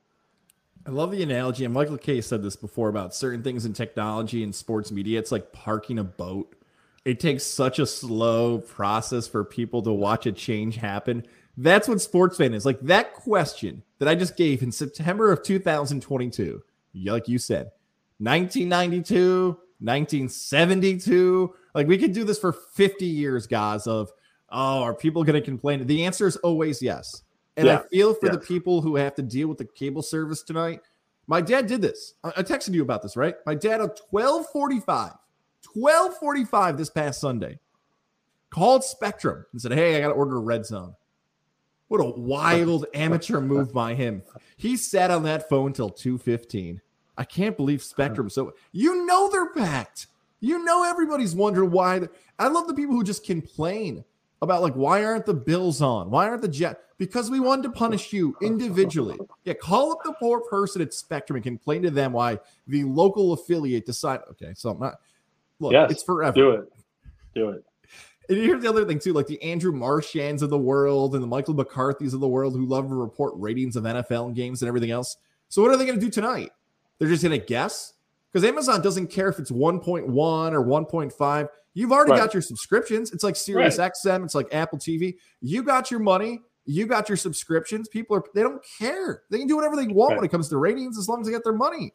I 0.89 0.91
love 0.91 1.11
the 1.11 1.23
analogy, 1.23 1.67
and 1.67 1.75
Michael 1.75 1.99
Kay 1.99 2.23
said 2.23 2.43
this 2.43 2.57
before 2.57 2.89
about 2.89 3.15
certain 3.15 3.43
things 3.43 3.67
in 3.67 3.75
technology 3.75 4.43
and 4.43 4.55
sports 4.55 4.91
media. 4.91 5.19
It's 5.19 5.31
like 5.31 5.53
parking 5.53 5.99
a 5.99 6.05
boat. 6.05 6.57
It 7.05 7.21
takes 7.21 7.45
such 7.45 7.79
a 7.79 7.85
slow 7.85 8.57
process 8.57 9.29
for 9.29 9.45
people 9.45 9.83
to 9.83 9.93
watch 9.93 10.25
a 10.25 10.33
change 10.33 10.77
happen. 10.77 11.27
That's 11.59 11.89
what 11.89 12.01
sports 12.01 12.39
fan 12.39 12.55
is. 12.55 12.65
Like 12.65 12.81
that 12.81 13.13
question 13.13 13.83
that 13.99 14.09
I 14.09 14.15
just 14.15 14.35
gave 14.35 14.63
in 14.63 14.73
September 14.73 15.31
of 15.31 15.43
2022, 15.43 16.63
like 17.05 17.29
you 17.29 17.37
said, 17.37 17.71
1992, 18.17 19.49
1972. 19.81 21.55
Like 21.75 21.87
we 21.87 21.99
could 21.99 22.15
do 22.15 22.25
this 22.25 22.39
for 22.39 22.55
50 22.55 23.05
years, 23.05 23.47
guys. 23.47 23.87
Of 23.87 24.11
oh, 24.49 24.85
are 24.85 24.95
people 24.95 25.23
going 25.23 25.39
to 25.39 25.45
complain? 25.45 25.87
The 25.87 26.07
answer 26.07 26.27
is 26.27 26.37
always 26.37 26.81
yes. 26.81 27.25
And 27.59 27.67
yeah. 27.67 27.81
I 27.81 27.89
feel 27.89 28.15
for 28.15 28.29
the 28.29 28.39
people 28.39 28.81
who 28.81 28.95
have 28.95 29.17
to 29.17 29.23
deal 29.23 29.49
with 29.49 29.59
the 29.59 29.65
cable 29.65 30.01
service 30.01 30.45
tonight. 30.45 30.81
My 31.27 31.41
dad 31.41 31.67
did 31.67 31.83
this. 31.83 32.15
I 32.23 32.43
texted 32.43 32.73
you 32.73 32.83
about 32.83 33.03
this, 33.03 33.17
right? 33.17 33.35
My 33.47 33.57
dad 33.57 33.81
at 33.81 33.99
1245, 34.11 35.13
1245 35.75 36.79
this 36.79 36.89
past 36.89 37.21
Sunday, 37.21 37.59
called 38.51 38.85
Spectrum 38.85 39.45
and 39.53 39.61
said, 39.61 39.73
Hey, 39.73 39.97
I 39.97 40.01
got 40.01 40.09
to 40.09 40.15
order 40.15 40.37
a 40.37 40.41
red 40.41 40.65
zone. 40.65 40.95
What 41.89 42.01
a 42.01 42.05
wild 42.05 42.87
amateur 42.95 43.41
move 43.41 43.75
by 43.75 43.95
him. 43.95 44.23
He 44.57 44.77
sat 44.77 45.11
on 45.11 45.25
that 45.25 45.49
phone 45.49 45.73
till 45.73 45.91
215. 45.91 46.81
I 47.17 47.25
can't 47.25 47.57
believe 47.57 47.83
Spectrum. 47.83 48.31
So 48.31 48.55
you 48.71 49.05
know 49.05 49.29
they're 49.31 49.53
packed. 49.53 50.07
You 50.39 50.65
know 50.65 50.85
everybody's 50.85 51.35
wondering 51.35 51.73
why. 51.73 52.03
I 52.39 52.47
love 52.47 52.69
the 52.69 52.75
people 52.75 52.95
who 52.95 53.03
just 53.03 53.27
complain 53.27 54.05
about 54.43 54.63
like 54.63 54.75
why 54.75 55.05
aren't 55.05 55.27
the 55.27 55.35
Bills 55.35 55.83
on? 55.83 56.11
Why 56.11 56.29
aren't 56.29 56.43
the 56.43 56.49
Jet? 56.49 56.81
Because 56.99 57.31
we 57.31 57.39
wanted 57.41 57.63
to 57.63 57.71
punish 57.71 58.13
you 58.13 58.37
individually. 58.43 59.19
Yeah, 59.45 59.55
call 59.55 59.93
up 59.93 59.99
the 60.05 60.15
poor 60.15 60.41
person 60.41 60.83
at 60.83 60.93
Spectrum 60.93 61.37
and 61.37 61.45
complain 61.45 61.83
to 61.83 61.91
them 61.91 62.13
why 62.13 62.39
the 62.67 62.85
local 62.85 63.33
affiliate 63.33 63.87
decided. 63.87 64.27
Okay, 64.33 64.53
so 64.55 64.71
I'm 64.71 64.81
not. 64.81 64.95
Look, 65.61 65.73
yes, 65.73 65.91
it's 65.91 66.03
forever. 66.03 66.35
Do 66.35 66.51
it. 66.53 66.73
Do 67.35 67.51
it. 67.51 67.65
And 68.29 68.37
here's 68.37 68.63
the 68.63 68.69
other 68.69 68.85
thing 68.85 68.99
too, 68.99 69.13
like 69.13 69.27
the 69.27 69.43
Andrew 69.43 69.73
Marchands 69.73 70.43
of 70.43 70.51
the 70.51 70.59
world 70.59 71.15
and 71.15 71.23
the 71.23 71.27
Michael 71.27 71.55
McCarthy's 71.55 72.13
of 72.13 72.21
the 72.21 72.29
world 72.29 72.55
who 72.55 72.67
love 72.67 72.89
to 72.89 72.95
report 72.95 73.33
ratings 73.37 73.75
of 73.75 73.85
NFL 73.85 74.35
games 74.35 74.61
and 74.61 74.69
everything 74.69 74.91
else. 74.91 75.17
So 75.49 75.63
what 75.63 75.71
are 75.71 75.77
they 75.79 75.87
going 75.87 75.99
to 75.99 76.05
do 76.05 76.11
tonight? 76.11 76.51
They're 76.99 77.09
just 77.09 77.23
going 77.23 77.39
to 77.39 77.45
guess 77.45 77.95
because 78.31 78.47
Amazon 78.47 78.83
doesn't 78.83 79.07
care 79.07 79.29
if 79.29 79.39
it's 79.39 79.51
1.1 79.51 80.09
or 80.09 80.65
1.5. 80.65 81.49
You've 81.79 81.93
already 81.93 82.11
right. 82.11 82.19
got 82.19 82.35
your 82.35 82.43
subscriptions. 82.43 83.13
It's 83.13 83.23
like 83.23 83.37
Sirius 83.37 83.79
right. 83.79 83.93
XM, 84.05 84.25
it's 84.25 84.35
like 84.35 84.53
Apple 84.53 84.79
TV. 84.79 85.15
You 85.41 85.63
got 85.63 85.93
your 85.93 86.01
money. 86.01 86.41
You 86.65 86.87
got 86.87 87.09
your 87.09 87.15
subscriptions. 87.15 87.89
People 87.89 88.17
are 88.17 88.25
they 88.35 88.43
don't 88.43 88.61
care. 88.81 89.23
They 89.31 89.39
can 89.39 89.47
do 89.47 89.55
whatever 89.55 89.77
they 89.77 89.87
want 89.87 90.11
right. 90.11 90.17
when 90.17 90.25
it 90.25 90.33
comes 90.33 90.49
to 90.49 90.57
ratings 90.57 90.99
as 90.99 91.09
long 91.09 91.21
as 91.21 91.29
they 91.29 91.33
get 91.33 91.45
their 91.45 91.53
money. 91.53 91.95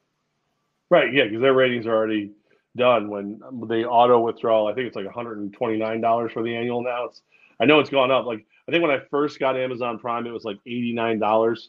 Right. 0.90 1.14
Yeah, 1.14 1.26
because 1.26 1.42
their 1.42 1.54
ratings 1.54 1.86
are 1.86 1.94
already 1.94 2.32
done 2.78 3.10
when 3.10 3.42
the 3.68 3.86
auto 3.86 4.22
withdrawal. 4.22 4.68
I 4.68 4.74
think 4.74 4.88
it's 4.88 4.96
like 4.96 5.06
$129 5.06 6.32
for 6.32 6.44
the 6.44 6.56
annual 6.56 6.82
now. 6.82 7.04
It's 7.08 7.22
I 7.60 7.66
know 7.66 7.82
it's 7.82 7.90
gone 7.90 8.10
up. 8.10 8.26
Like 8.26 8.46
I 8.70 8.72
think 8.72 8.84
when 8.84 8.92
I 8.92 9.02
first 9.12 9.38
got 9.38 9.58
Amazon 9.58 10.00
Prime, 10.00 10.26
it 10.26 10.32
was 10.32 10.46
like 10.46 10.60
$89 10.66 11.68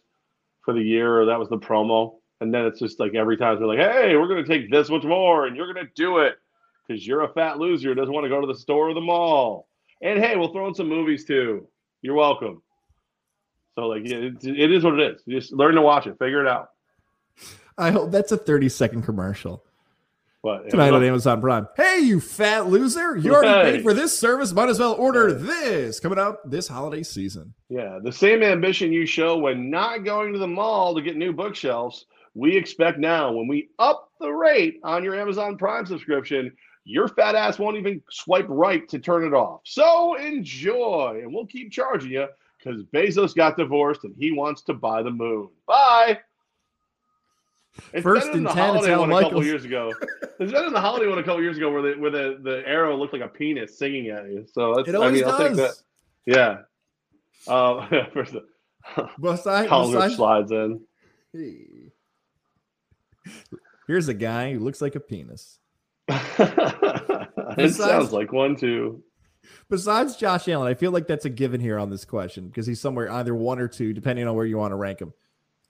for 0.65 0.73
the 0.73 0.81
year, 0.81 1.21
or 1.21 1.27
that 1.27 1.39
was 1.41 1.49
the 1.49 1.59
promo. 1.59 2.15
And 2.41 2.55
then 2.55 2.65
it's 2.65 2.79
just 2.79 3.01
like 3.01 3.17
every 3.17 3.37
time 3.37 3.59
they're 3.59 3.67
like, 3.67 3.81
hey, 3.81 4.15
we're 4.15 4.29
going 4.29 4.45
to 4.45 4.49
take 4.49 4.71
this 4.71 4.89
much 4.89 5.03
more 5.03 5.47
and 5.47 5.57
you're 5.57 5.73
going 5.73 5.85
to 5.85 5.93
do 5.97 6.19
it 6.19 6.37
because 6.87 7.07
you're 7.07 7.23
a 7.23 7.33
fat 7.33 7.59
loser 7.59 7.89
who 7.89 7.95
doesn't 7.95 8.13
want 8.13 8.25
to 8.25 8.29
go 8.29 8.41
to 8.41 8.47
the 8.47 8.59
store 8.59 8.91
or 8.91 8.95
the 8.95 9.01
mall. 9.01 9.69
And 10.03 10.23
hey, 10.23 10.37
we'll 10.37 10.53
throw 10.53 10.69
in 10.69 10.75
some 10.75 10.89
movies 10.89 11.25
too. 11.25 11.67
You're 12.03 12.15
welcome. 12.15 12.63
So, 13.75 13.87
like, 13.89 14.05
it, 14.05 14.45
it 14.45 14.71
is 14.71 14.85
what 14.85 15.01
it 15.01 15.15
is. 15.15 15.23
You 15.27 15.41
just 15.41 15.53
learn 15.53 15.75
to 15.75 15.83
watch 15.83 16.07
it, 16.07 16.19
figure 16.19 16.41
it 16.41 16.49
out. 16.49 16.71
I 17.77 17.91
hope 17.91 18.13
that's 18.13 18.31
a 18.31 18.37
30 18.37 18.69
second 18.69 19.03
commercial. 19.03 19.65
What? 20.43 20.69
Tonight 20.69 20.93
on 20.93 21.03
Amazon 21.03 21.41
Prime. 21.41 21.67
Hey, 21.75 22.01
you 22.01 22.21
fat 22.21 22.67
loser. 22.67 23.17
You 23.17 23.35
already 23.35 23.79
paid 23.79 23.83
for 23.83 23.95
this 23.95 24.17
service. 24.17 24.53
Might 24.53 24.69
as 24.69 24.79
well 24.79 24.93
order 24.93 25.33
this 25.33 25.99
coming 25.99 26.19
out 26.19 26.49
this 26.49 26.69
holiday 26.69 27.03
season. 27.03 27.55
Yeah. 27.71 27.99
The 28.03 28.13
same 28.13 28.43
ambition 28.43 28.93
you 28.93 29.07
show 29.07 29.39
when 29.39 29.71
not 29.71 30.05
going 30.05 30.35
to 30.35 30.39
the 30.39 30.47
mall 30.47 30.95
to 30.95 31.01
get 31.01 31.17
new 31.17 31.33
bookshelves 31.33 32.05
we 32.35 32.57
expect 32.57 32.99
now 32.99 33.33
when 33.33 33.47
we 33.47 33.69
up 33.79 34.11
the 34.21 34.31
rate 34.31 34.81
on 34.83 35.05
your 35.05 35.19
Amazon 35.19 35.57
Prime 35.57 35.87
subscription, 35.87 36.53
your 36.85 37.09
fat 37.09 37.35
ass 37.35 37.59
won't 37.59 37.77
even 37.77 38.03
swipe 38.11 38.47
right 38.49 38.89
to 38.89 38.99
turn 38.99 39.25
it 39.25 39.33
off. 39.33 39.61
So 39.65 40.15
enjoy, 40.17 41.21
and 41.23 41.33
we'll 41.33 41.47
keep 41.47 41.73
charging 41.73 42.13
you 42.13 42.27
because 42.59 42.83
Bezos 42.95 43.35
got 43.35 43.57
divorced 43.57 44.05
and 44.05 44.15
he 44.19 44.33
wants 44.33 44.63
to 44.63 44.75
buy 44.75 45.03
the 45.03 45.11
moon. 45.11 45.49
Bye. 45.67 46.21
It's 47.93 48.03
First 48.03 48.29
in, 48.29 48.45
ten, 48.45 48.57
holiday 48.57 48.97
one 48.97 49.11
a 49.11 49.21
couple 49.21 49.45
years 49.45 49.65
ago. 49.65 49.93
It's 50.39 50.53
been 50.53 50.65
in 50.65 50.73
the 50.73 50.81
holiday 50.81 51.09
one 51.09 51.19
a 51.19 51.23
couple 51.23 51.43
years 51.43 51.57
ago 51.57 51.73
where 51.73 51.83
the 51.83 52.01
where 52.01 52.11
the, 52.11 52.39
the 52.43 52.63
arrow 52.67 52.97
looked 52.97 53.13
like 53.13 53.23
a 53.23 53.29
penis 53.29 53.77
singing 53.77 54.11
at 54.11 54.27
you. 54.27 54.47
So 54.53 54.75
that's, 54.77 54.89
it 54.89 54.95
always 54.95 55.11
I 55.11 55.15
mean, 55.15 55.23
does. 55.25 55.33
I'll 55.33 55.49
take 55.49 55.57
that. 55.57 55.75
Yeah. 56.27 57.53
Uh, 57.53 58.05
first, 58.13 58.37
besides, 59.21 59.69
besides, 59.71 60.17
slides 60.17 60.53
in. 60.53 60.81
Hey. 61.33 61.93
Here's 63.87 64.09
a 64.09 64.15
guy 64.15 64.53
who 64.53 64.61
looks 64.61 64.81
like 64.81 64.95
a 64.95 65.01
penis. 65.01 65.59
it 66.09 67.57
besides, 67.57 67.77
sounds 67.77 68.13
like 68.13 68.33
one 68.33 68.57
too. 68.57 69.03
Besides 69.69 70.17
Josh 70.17 70.49
Allen, 70.49 70.69
I 70.69 70.75
feel 70.75 70.91
like 70.91 71.07
that's 71.07 71.25
a 71.25 71.31
given 71.31 71.61
here 71.61 71.79
on 71.79 71.91
this 71.91 72.05
question 72.05 72.49
because 72.49 72.67
he's 72.67 72.81
somewhere 72.81 73.11
either 73.11 73.35
one 73.35 73.59
or 73.59 73.69
two, 73.69 73.93
depending 73.93 74.27
on 74.27 74.35
where 74.35 74.47
you 74.47 74.59
want 74.59 74.73
to 74.73 74.77
rank 74.77 75.01
him. 75.01 75.13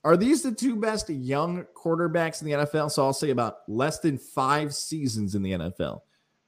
Are 0.03 0.17
these 0.17 0.43
the 0.43 0.51
two 0.51 0.75
best 0.75 1.09
young 1.09 1.65
quarterbacks 1.75 2.41
in 2.41 2.47
the 2.47 2.53
NFL? 2.53 2.91
So 2.91 3.03
I'll 3.03 3.13
say 3.13 3.31
about 3.31 3.59
less 3.67 3.99
than 3.99 4.17
five 4.17 4.75
seasons 4.75 5.33
in 5.33 5.41
the 5.41 5.53
NFL. 5.53 6.01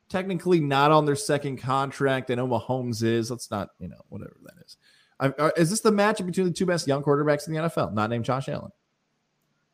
Technically, 0.09 0.59
not 0.59 0.91
on 0.91 1.05
their 1.05 1.15
second 1.15 1.57
contract. 1.57 2.29
I 2.29 2.35
know 2.35 2.47
Mahomes 2.47 3.03
is. 3.03 3.31
Let's 3.31 3.49
not, 3.49 3.69
you 3.79 3.87
know, 3.87 4.01
whatever 4.09 4.37
that 4.43 4.63
is. 4.63 4.77
I, 5.19 5.51
is 5.57 5.71
this 5.71 5.81
the 5.81 5.91
matchup 5.91 6.27
between 6.27 6.45
the 6.45 6.53
two 6.53 6.67
best 6.67 6.87
young 6.87 7.01
quarterbacks 7.01 7.47
in 7.47 7.53
the 7.53 7.61
NFL? 7.61 7.93
Not 7.93 8.09
named 8.11 8.25
Josh 8.25 8.47
Allen. 8.47 8.71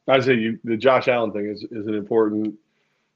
I 0.08 0.20
say 0.20 0.36
you 0.36 0.60
the 0.64 0.78
Josh 0.78 1.08
Allen 1.08 1.32
thing 1.32 1.48
is, 1.48 1.64
is 1.64 1.88
an 1.88 1.94
important 1.94 2.56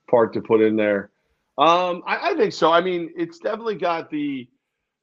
part 0.10 0.34
to 0.34 0.42
put 0.42 0.62
in 0.62 0.76
there. 0.76 1.12
Um, 1.58 2.04
I, 2.06 2.32
I, 2.32 2.36
think 2.36 2.54
so. 2.54 2.72
I 2.72 2.82
mean, 2.82 3.12
it's 3.18 3.40
definitely 3.40 3.76
got 3.76 4.12
the 4.12 4.48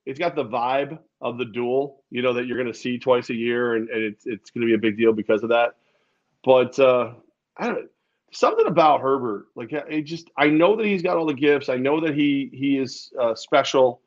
it's 0.07 0.19
got 0.19 0.37
the 0.37 0.45
vibe 0.45 0.99
of 1.21 1.39
the 1.39 1.47
duel, 1.47 2.05
you 2.11 2.23
know, 2.23 2.35
that 2.35 2.47
you're 2.47 2.59
going 2.59 2.73
to 2.73 2.79
see 2.79 2.99
twice 2.99 3.31
a 3.31 3.35
year, 3.35 3.75
and, 3.75 3.89
and 3.89 4.05
it's 4.05 4.27
it's 4.27 4.51
going 4.51 4.63
to 4.63 4.67
be 4.67 4.75
a 4.75 4.79
big 4.79 4.97
deal 4.97 5.13
because 5.13 5.43
of 5.43 5.49
that. 5.49 5.75
But 6.45 6.79
uh, 6.79 7.15
I 7.57 7.67
don't 7.67 7.89
something 8.35 8.67
about 8.67 9.01
Herbert. 9.01 9.47
Like 9.55 9.73
it 9.73 10.03
just, 10.03 10.31
I 10.37 10.49
know 10.49 10.77
that 10.77 10.87
he's 10.87 11.03
got 11.03 11.17
all 11.17 11.27
the 11.27 11.35
gifts. 11.35 11.69
I 11.69 11.77
know 11.77 12.01
that 12.01 12.15
he 12.15 12.51
he 12.53 12.79
is 12.79 13.13
uh, 13.21 13.35
special, 13.35 14.03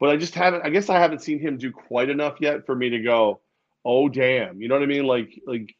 but 0.00 0.10
I 0.10 0.16
just 0.16 0.34
haven't. 0.34 0.64
I 0.64 0.70
guess 0.70 0.88
I 0.88 0.98
haven't 0.98 1.22
seen 1.22 1.38
him 1.38 1.56
do 1.56 1.70
quite 1.70 2.10
enough 2.10 2.36
yet 2.40 2.66
for 2.66 2.74
me 2.74 2.90
to 2.90 3.00
go, 3.00 3.40
oh 3.84 4.08
damn, 4.08 4.60
you 4.60 4.68
know 4.68 4.74
what 4.74 4.82
I 4.82 4.86
mean? 4.86 5.04
Like 5.04 5.40
like 5.46 5.74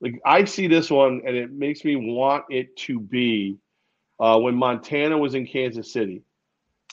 like 0.00 0.20
I 0.24 0.44
see 0.44 0.66
this 0.66 0.90
one 0.90 1.22
and 1.26 1.36
it 1.36 1.52
makes 1.52 1.84
me 1.84 1.96
want 1.96 2.44
it 2.50 2.76
to 2.76 3.00
be 3.00 3.58
uh, 4.18 4.38
when 4.38 4.54
Montana 4.54 5.18
was 5.18 5.34
in 5.34 5.46
Kansas 5.46 5.92
City 5.92 6.22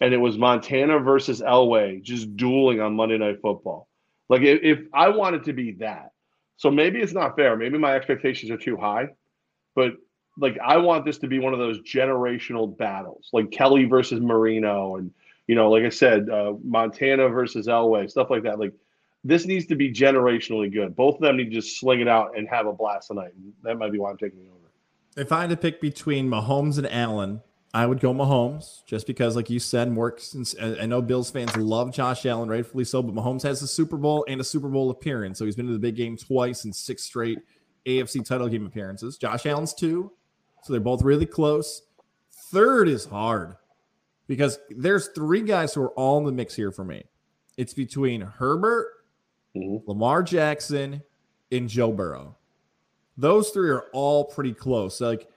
and 0.01 0.13
it 0.13 0.17
was 0.17 0.37
Montana 0.37 0.99
versus 0.99 1.41
Elway 1.41 2.01
just 2.01 2.35
dueling 2.35 2.81
on 2.81 2.95
Monday 2.95 3.17
Night 3.17 3.41
Football. 3.41 3.87
Like 4.29 4.41
if, 4.41 4.59
if 4.63 4.79
I 4.93 5.09
wanted 5.09 5.43
to 5.45 5.53
be 5.53 5.73
that, 5.73 6.11
so 6.57 6.71
maybe 6.71 6.99
it's 6.99 7.13
not 7.13 7.35
fair. 7.35 7.55
Maybe 7.55 7.77
my 7.77 7.95
expectations 7.95 8.51
are 8.51 8.57
too 8.57 8.77
high, 8.77 9.09
but 9.75 9.93
like 10.37 10.57
I 10.63 10.77
want 10.77 11.05
this 11.05 11.19
to 11.19 11.27
be 11.27 11.39
one 11.39 11.53
of 11.53 11.59
those 11.59 11.79
generational 11.81 12.75
battles, 12.77 13.29
like 13.33 13.51
Kelly 13.51 13.85
versus 13.85 14.19
Marino, 14.19 14.95
and 14.95 15.11
you 15.47 15.55
know, 15.55 15.69
like 15.69 15.83
I 15.83 15.89
said, 15.89 16.29
uh, 16.29 16.53
Montana 16.63 17.29
versus 17.29 17.67
Elway, 17.67 18.09
stuff 18.09 18.29
like 18.29 18.43
that. 18.43 18.59
Like 18.59 18.73
this 19.23 19.45
needs 19.45 19.67
to 19.67 19.75
be 19.75 19.91
generationally 19.91 20.71
good. 20.71 20.95
Both 20.95 21.15
of 21.15 21.21
them 21.21 21.37
need 21.37 21.51
to 21.51 21.61
just 21.61 21.79
sling 21.79 22.01
it 22.01 22.07
out 22.07 22.37
and 22.37 22.47
have 22.49 22.65
a 22.65 22.73
blast 22.73 23.07
tonight. 23.09 23.31
That 23.63 23.77
might 23.77 23.91
be 23.91 23.99
why 23.99 24.09
I'm 24.09 24.17
taking 24.17 24.39
over. 24.39 24.52
If 25.15 25.31
I 25.31 25.41
had 25.41 25.49
to 25.51 25.57
pick 25.57 25.79
between 25.79 26.29
Mahomes 26.29 26.77
and 26.77 26.91
Allen, 26.91 27.41
I 27.73 27.85
would 27.85 27.99
go 27.99 28.13
Mahomes 28.13 28.85
just 28.85 29.07
because, 29.07 29.35
like 29.35 29.49
you 29.49 29.59
said, 29.59 29.93
works. 29.95 30.35
I 30.61 30.85
know 30.85 31.01
Bills 31.01 31.31
fans 31.31 31.55
love 31.57 31.93
Josh 31.93 32.25
Allen, 32.25 32.49
rightfully 32.49 32.83
so, 32.83 33.01
but 33.01 33.15
Mahomes 33.15 33.41
has 33.43 33.61
a 33.63 33.67
Super 33.67 33.97
Bowl 33.97 34.25
and 34.27 34.39
a 34.39 34.43
Super 34.43 34.69
Bowl 34.69 34.91
appearance. 34.91 35.39
So 35.39 35.45
he's 35.45 35.55
been 35.55 35.67
to 35.67 35.73
the 35.73 35.79
big 35.79 35.95
game 35.95 36.15
twice 36.15 36.65
in 36.65 36.73
six 36.73 37.03
straight 37.03 37.39
AFC 37.85 38.25
title 38.25 38.47
game 38.47 38.65
appearances. 38.65 39.17
Josh 39.17 39.45
Allen's 39.45 39.73
two. 39.73 40.11
So 40.63 40.71
they're 40.71 40.79
both 40.79 41.01
really 41.01 41.25
close. 41.25 41.81
Third 42.51 42.87
is 42.87 43.05
hard 43.05 43.55
because 44.27 44.59
there's 44.69 45.07
three 45.09 45.41
guys 45.41 45.73
who 45.73 45.81
are 45.81 45.91
all 45.91 46.19
in 46.19 46.25
the 46.25 46.31
mix 46.31 46.55
here 46.55 46.71
for 46.71 46.85
me. 46.85 47.03
It's 47.57 47.73
between 47.73 48.21
Herbert, 48.21 48.87
mm-hmm. 49.55 49.89
Lamar 49.89 50.23
Jackson, 50.23 51.01
and 51.51 51.67
Joe 51.67 51.91
Burrow. 51.91 52.37
Those 53.17 53.49
three 53.49 53.69
are 53.69 53.85
all 53.93 54.25
pretty 54.25 54.53
close. 54.53 54.99
Like 54.99 55.27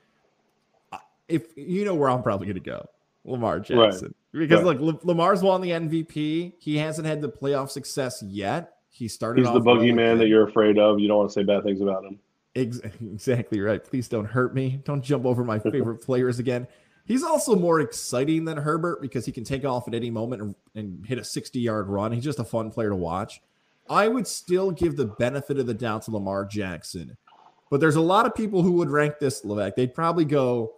if 1.28 1.56
you 1.56 1.84
know 1.84 1.94
where 1.94 2.08
I'm 2.08 2.22
probably 2.22 2.46
going 2.46 2.62
to 2.62 2.70
go, 2.70 2.86
Lamar 3.24 3.60
Jackson, 3.60 4.14
right. 4.32 4.40
because 4.40 4.62
right. 4.62 4.80
look, 4.80 5.04
Lamar's 5.04 5.42
won 5.42 5.60
the 5.60 5.70
MVP. 5.70 6.54
He 6.58 6.76
hasn't 6.78 7.06
had 7.06 7.20
the 7.20 7.28
playoff 7.28 7.70
success 7.70 8.22
yet. 8.22 8.74
He 8.90 9.08
started. 9.08 9.44
He's 9.44 9.52
the 9.52 9.60
boogeyman 9.60 10.18
that 10.18 10.28
you're 10.28 10.48
afraid 10.48 10.78
of. 10.78 10.98
You 10.98 11.08
don't 11.08 11.18
want 11.18 11.30
to 11.30 11.34
say 11.34 11.42
bad 11.42 11.62
things 11.64 11.80
about 11.80 12.04
him. 12.04 12.18
Exactly 12.56 13.60
right. 13.60 13.84
Please 13.84 14.08
don't 14.08 14.24
hurt 14.24 14.54
me. 14.54 14.80
Don't 14.84 15.02
jump 15.02 15.26
over 15.26 15.44
my 15.44 15.58
favorite 15.58 15.96
players 16.06 16.38
again. 16.38 16.66
He's 17.04 17.22
also 17.22 17.54
more 17.54 17.80
exciting 17.80 18.46
than 18.46 18.56
Herbert 18.56 19.02
because 19.02 19.26
he 19.26 19.32
can 19.32 19.44
take 19.44 19.66
off 19.66 19.86
at 19.86 19.94
any 19.94 20.08
moment 20.08 20.40
and, 20.40 20.54
and, 20.74 21.06
hit 21.06 21.18
a 21.18 21.24
60 21.24 21.60
yard 21.60 21.86
run. 21.86 22.12
He's 22.12 22.24
just 22.24 22.38
a 22.38 22.44
fun 22.44 22.70
player 22.70 22.88
to 22.88 22.96
watch. 22.96 23.42
I 23.90 24.08
would 24.08 24.26
still 24.26 24.70
give 24.70 24.96
the 24.96 25.04
benefit 25.04 25.58
of 25.58 25.66
the 25.66 25.74
doubt 25.74 26.02
to 26.04 26.12
Lamar 26.12 26.46
Jackson, 26.46 27.18
but 27.70 27.80
there's 27.80 27.96
a 27.96 28.00
lot 28.00 28.26
of 28.26 28.34
people 28.34 28.62
who 28.62 28.72
would 28.72 28.90
rank 28.90 29.18
this 29.18 29.42
Levack. 29.42 29.74
They'd 29.74 29.94
probably 29.94 30.24
go 30.24 30.76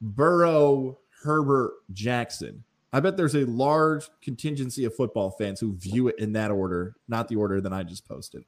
Burrow, 0.00 0.98
Herbert, 1.22 1.72
Jackson. 1.92 2.64
I 2.92 3.00
bet 3.00 3.16
there's 3.16 3.34
a 3.34 3.44
large 3.44 4.08
contingency 4.22 4.84
of 4.84 4.94
football 4.94 5.30
fans 5.30 5.60
who 5.60 5.74
view 5.74 6.08
it 6.08 6.18
in 6.18 6.32
that 6.32 6.50
order, 6.50 6.94
not 7.08 7.28
the 7.28 7.36
order 7.36 7.60
that 7.60 7.72
I 7.72 7.82
just 7.82 8.06
posted. 8.06 8.44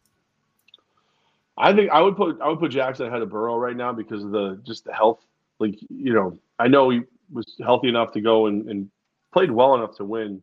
I 1.57 1.75
think 1.75 1.91
I 1.91 2.01
would 2.01 2.17
put 2.17 2.41
I 2.41 2.49
would 2.49 2.61
put 2.61 2.71
Jackson 2.71 3.07
ahead 3.07 3.21
of 3.21 3.31
Burrow 3.31 3.57
right 3.57 3.77
now 3.77 3.93
because 3.93 4.23
of 4.23 4.31
the 4.31 4.61
just 4.65 4.85
the 4.85 4.93
health. 4.93 5.25
Like 5.59 5.75
you 5.91 6.15
know, 6.15 6.39
I 6.59 6.69
know 6.69 6.89
he 6.91 7.01
was 7.33 7.57
healthy 7.63 7.89
enough 7.89 8.13
to 8.13 8.21
go 8.21 8.47
and, 8.47 8.69
and 8.69 8.89
played 9.33 9.51
well 9.51 9.75
enough 9.75 9.97
to 9.97 10.05
win 10.05 10.41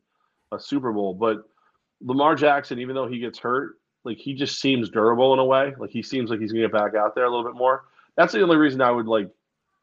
a 0.52 0.60
Super 0.60 0.92
Bowl, 0.92 1.14
but 1.14 1.44
Lamar 2.02 2.36
Jackson, 2.36 2.80
even 2.80 2.96
though 2.96 3.08
he 3.08 3.20
gets 3.20 3.40
hurt, 3.40 3.78
like 4.06 4.18
he 4.18 4.34
just 4.34 4.60
seems 4.60 4.90
durable 4.90 5.34
in 5.34 5.40
a 5.40 5.46
way. 5.46 5.74
Like 5.78 5.90
he 5.90 6.04
seems 6.04 6.30
like 6.30 6.40
he's 6.40 6.52
gonna 6.52 6.66
get 6.66 6.72
back 6.72 6.96
out 6.96 7.16
there 7.16 7.26
a 7.26 7.30
little 7.30 7.44
bit 7.44 7.56
more. 7.56 7.86
That's 8.16 8.34
the 8.34 8.42
only 8.42 8.58
reason 8.58 8.82
I 8.82 8.92
would 8.92 9.08
like 9.08 9.30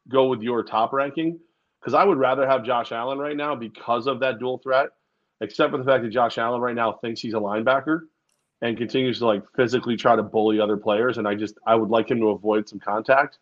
go 0.09 0.27
with 0.27 0.41
your 0.41 0.63
top 0.63 0.93
ranking 0.93 1.39
because 1.79 1.93
I 1.93 2.03
would 2.03 2.17
rather 2.17 2.47
have 2.47 2.63
Josh 2.63 2.91
Allen 2.91 3.19
right 3.19 3.35
now 3.35 3.55
because 3.55 4.07
of 4.07 4.19
that 4.21 4.39
dual 4.39 4.57
threat, 4.57 4.89
except 5.41 5.71
for 5.71 5.77
the 5.77 5.83
fact 5.83 6.03
that 6.03 6.09
Josh 6.09 6.37
Allen 6.37 6.61
right 6.61 6.75
now 6.75 6.93
thinks 6.93 7.21
he's 7.21 7.33
a 7.33 7.37
linebacker 7.37 8.01
and 8.61 8.77
continues 8.77 9.19
to 9.19 9.25
like 9.25 9.43
physically 9.55 9.97
try 9.97 10.15
to 10.15 10.23
bully 10.23 10.59
other 10.59 10.77
players. 10.77 11.17
And 11.17 11.27
I 11.27 11.35
just 11.35 11.57
I 11.67 11.75
would 11.75 11.89
like 11.89 12.09
him 12.09 12.19
to 12.19 12.29
avoid 12.29 12.67
some 12.67 12.79
contact. 12.79 13.37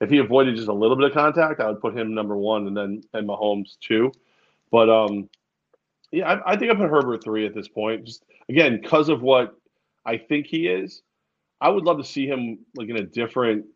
If 0.00 0.10
he 0.10 0.18
avoided 0.18 0.56
just 0.56 0.68
a 0.68 0.74
little 0.74 0.96
bit 0.96 1.06
of 1.06 1.14
contact, 1.14 1.60
I 1.60 1.68
would 1.68 1.80
put 1.80 1.96
him 1.96 2.14
number 2.14 2.36
one 2.36 2.66
and 2.66 2.76
then 2.76 3.02
and 3.14 3.26
Mahomes 3.26 3.78
two. 3.80 4.12
But 4.70 4.90
um, 4.90 5.30
yeah, 6.12 6.34
I, 6.34 6.52
I 6.52 6.56
think 6.56 6.70
I 6.70 6.74
put 6.74 6.90
Herbert 6.90 7.24
three 7.24 7.46
at 7.46 7.54
this 7.54 7.68
point. 7.68 8.04
Just 8.04 8.24
again 8.50 8.78
because 8.80 9.08
of 9.08 9.22
what 9.22 9.56
I 10.06 10.16
think 10.16 10.46
he 10.46 10.68
is. 10.68 11.02
I 11.60 11.68
would 11.68 11.84
love 11.84 11.98
to 11.98 12.04
see 12.04 12.26
him 12.26 12.58
like 12.76 12.88
in 12.88 12.96
a 12.96 13.02
different 13.02 13.66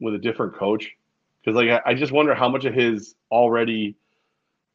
with 0.00 0.14
a 0.14 0.18
different 0.18 0.54
coach 0.56 0.90
because 1.42 1.56
like 1.56 1.70
I, 1.70 1.90
I, 1.90 1.94
just 1.94 2.12
wonder 2.12 2.34
how 2.34 2.48
much 2.48 2.64
of 2.64 2.74
his 2.74 3.14
already 3.32 3.96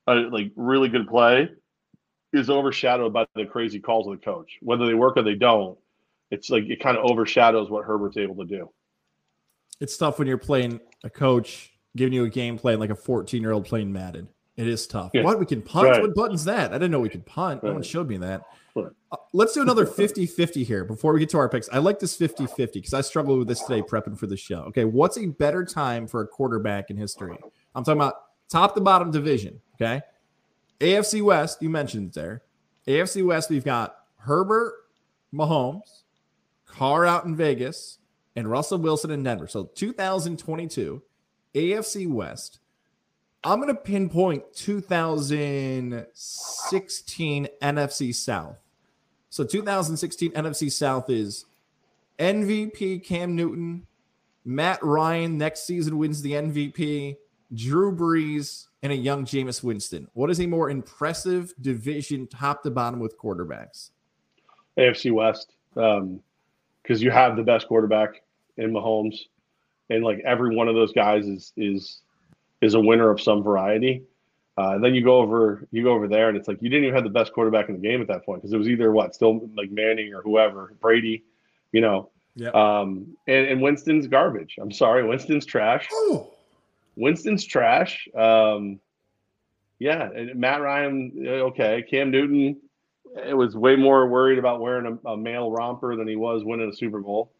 uh, 0.07 0.23
like 0.31 0.51
really 0.55 0.89
good 0.89 1.07
play 1.07 1.49
is 2.33 2.49
overshadowed 2.49 3.13
by 3.13 3.25
the 3.35 3.45
crazy 3.45 3.79
calls 3.79 4.07
of 4.07 4.19
the 4.19 4.25
coach. 4.25 4.57
Whether 4.61 4.85
they 4.85 4.93
work 4.93 5.17
or 5.17 5.23
they 5.23 5.35
don't, 5.35 5.77
it's 6.31 6.49
like 6.49 6.63
it 6.65 6.81
kind 6.81 6.97
of 6.97 7.05
overshadows 7.09 7.69
what 7.69 7.85
Herbert's 7.85 8.17
able 8.17 8.35
to 8.37 8.45
do. 8.45 8.69
It's 9.79 9.95
tough 9.97 10.19
when 10.19 10.27
you're 10.27 10.37
playing 10.37 10.79
a 11.03 11.09
coach 11.09 11.71
giving 11.95 12.13
you 12.13 12.23
a 12.23 12.29
game 12.29 12.57
plan 12.57 12.79
like 12.79 12.89
a 12.89 12.95
14 12.95 13.41
year 13.41 13.51
old 13.51 13.65
playing 13.65 13.91
Madden. 13.91 14.27
It 14.55 14.67
is 14.67 14.85
tough. 14.87 15.11
Yeah. 15.13 15.23
What 15.23 15.39
we 15.39 15.45
can 15.45 15.61
punt? 15.61 15.89
Right. 15.89 16.01
What 16.01 16.15
button's 16.15 16.45
that? 16.45 16.71
I 16.71 16.75
didn't 16.75 16.91
know 16.91 16.99
we 16.99 17.09
could 17.09 17.25
punt. 17.25 17.63
Right. 17.63 17.69
No 17.69 17.73
one 17.73 17.83
showed 17.83 18.07
me 18.07 18.17
that. 18.17 18.43
Uh, 18.75 19.17
let's 19.33 19.53
do 19.53 19.61
another 19.61 19.85
50 19.85 20.25
50 20.25 20.63
here 20.63 20.83
before 20.83 21.13
we 21.13 21.19
get 21.19 21.29
to 21.29 21.37
our 21.37 21.49
picks. 21.49 21.69
I 21.69 21.77
like 21.77 21.99
this 21.99 22.15
50 22.15 22.47
50 22.47 22.79
because 22.79 22.93
I 22.93 23.01
struggled 23.01 23.39
with 23.39 23.47
this 23.47 23.61
today 23.61 23.81
prepping 23.81 24.17
for 24.17 24.27
the 24.27 24.37
show. 24.37 24.61
Okay. 24.63 24.85
What's 24.85 25.17
a 25.17 25.27
better 25.27 25.63
time 25.63 26.07
for 26.07 26.21
a 26.21 26.27
quarterback 26.27 26.89
in 26.89 26.97
history? 26.97 27.37
I'm 27.75 27.83
talking 27.83 28.01
about 28.01 28.15
top 28.49 28.75
to 28.75 28.81
bottom 28.81 29.11
division. 29.11 29.61
Okay. 29.75 30.01
AFC 30.79 31.21
West, 31.21 31.61
you 31.61 31.69
mentioned 31.69 32.13
there. 32.13 32.43
AFC 32.87 33.25
West, 33.25 33.49
we've 33.49 33.63
got 33.63 33.95
Herbert, 34.17 34.73
Mahomes, 35.33 36.03
Carr 36.65 37.05
out 37.05 37.25
in 37.25 37.35
Vegas, 37.35 37.99
and 38.35 38.49
Russell 38.49 38.79
Wilson 38.79 39.11
in 39.11 39.23
Denver. 39.23 39.47
So 39.47 39.69
2022, 39.75 41.01
AFC 41.55 42.09
West. 42.09 42.59
I'm 43.45 43.59
going 43.59 43.73
to 43.73 43.81
pinpoint 43.81 44.53
2016 44.53 47.47
NFC 47.61 48.15
South. 48.15 48.62
So 49.33 49.43
2016 49.43 50.29
NFC 50.33 50.71
South 50.71 51.09
is 51.09 51.45
MVP 52.19 53.03
Cam 53.03 53.35
Newton, 53.35 53.87
Matt 54.45 54.77
Ryan 54.83 55.39
next 55.39 55.65
season 55.65 55.97
wins 55.97 56.21
the 56.21 56.33
MVP, 56.33 57.17
Drew 57.51 57.95
Brees, 57.95 58.67
and 58.83 58.93
a 58.93 58.95
young 58.95 59.25
Jameis 59.25 59.63
Winston. 59.63 60.07
What 60.13 60.29
is 60.29 60.39
a 60.39 60.45
more 60.45 60.69
impressive 60.69 61.51
division 61.59 62.27
top 62.27 62.61
to 62.61 62.69
bottom 62.69 62.99
with 62.99 63.17
quarterbacks? 63.17 63.89
AFC 64.77 65.11
West, 65.11 65.53
because 65.73 65.99
um, 66.03 66.21
you 66.87 67.09
have 67.09 67.35
the 67.35 67.41
best 67.41 67.67
quarterback 67.67 68.21
in 68.57 68.71
Mahomes, 68.71 69.17
and 69.89 70.03
like 70.03 70.19
every 70.23 70.55
one 70.55 70.67
of 70.67 70.75
those 70.75 70.93
guys 70.93 71.25
is 71.25 71.53
is 71.57 72.01
is 72.61 72.75
a 72.75 72.79
winner 72.79 73.09
of 73.09 73.19
some 73.19 73.41
variety. 73.41 74.03
Uh, 74.57 74.75
and 74.75 74.83
then 74.83 74.93
you 74.93 75.03
go 75.03 75.17
over 75.17 75.67
you 75.71 75.83
go 75.83 75.93
over 75.93 76.07
there, 76.07 76.29
and 76.29 76.37
it's 76.37 76.47
like 76.47 76.61
you 76.61 76.69
didn't 76.69 76.83
even 76.83 76.95
have 76.95 77.03
the 77.03 77.09
best 77.09 77.33
quarterback 77.33 77.69
in 77.69 77.75
the 77.75 77.81
game 77.81 78.01
at 78.01 78.07
that 78.07 78.25
point 78.25 78.41
because 78.41 78.53
it 78.53 78.57
was 78.57 78.67
either 78.67 78.91
what 78.91 79.15
still 79.15 79.49
like 79.57 79.71
Manning 79.71 80.13
or 80.13 80.21
whoever 80.21 80.73
Brady, 80.79 81.23
you 81.71 81.81
know. 81.81 82.09
Yeah. 82.35 82.49
Um, 82.49 83.15
and, 83.27 83.47
and 83.47 83.61
Winston's 83.61 84.07
garbage. 84.07 84.57
I'm 84.59 84.71
sorry, 84.71 85.05
Winston's 85.05 85.45
trash. 85.45 85.87
Ooh. 85.93 86.27
Winston's 86.95 87.43
trash. 87.45 88.07
Um, 88.15 88.79
yeah, 89.79 90.09
and 90.11 90.35
Matt 90.35 90.61
Ryan, 90.61 91.11
okay. 91.27 91.83
Cam 91.89 92.11
Newton, 92.11 92.57
it 93.25 93.35
was 93.35 93.55
way 93.55 93.75
more 93.75 94.07
worried 94.07 94.39
about 94.39 94.61
wearing 94.61 94.99
a, 95.03 95.09
a 95.09 95.17
male 95.17 95.51
romper 95.51 95.95
than 95.95 96.07
he 96.07 96.15
was 96.15 96.43
winning 96.43 96.69
a 96.69 96.73
Super 96.73 96.99
Bowl. 96.99 97.31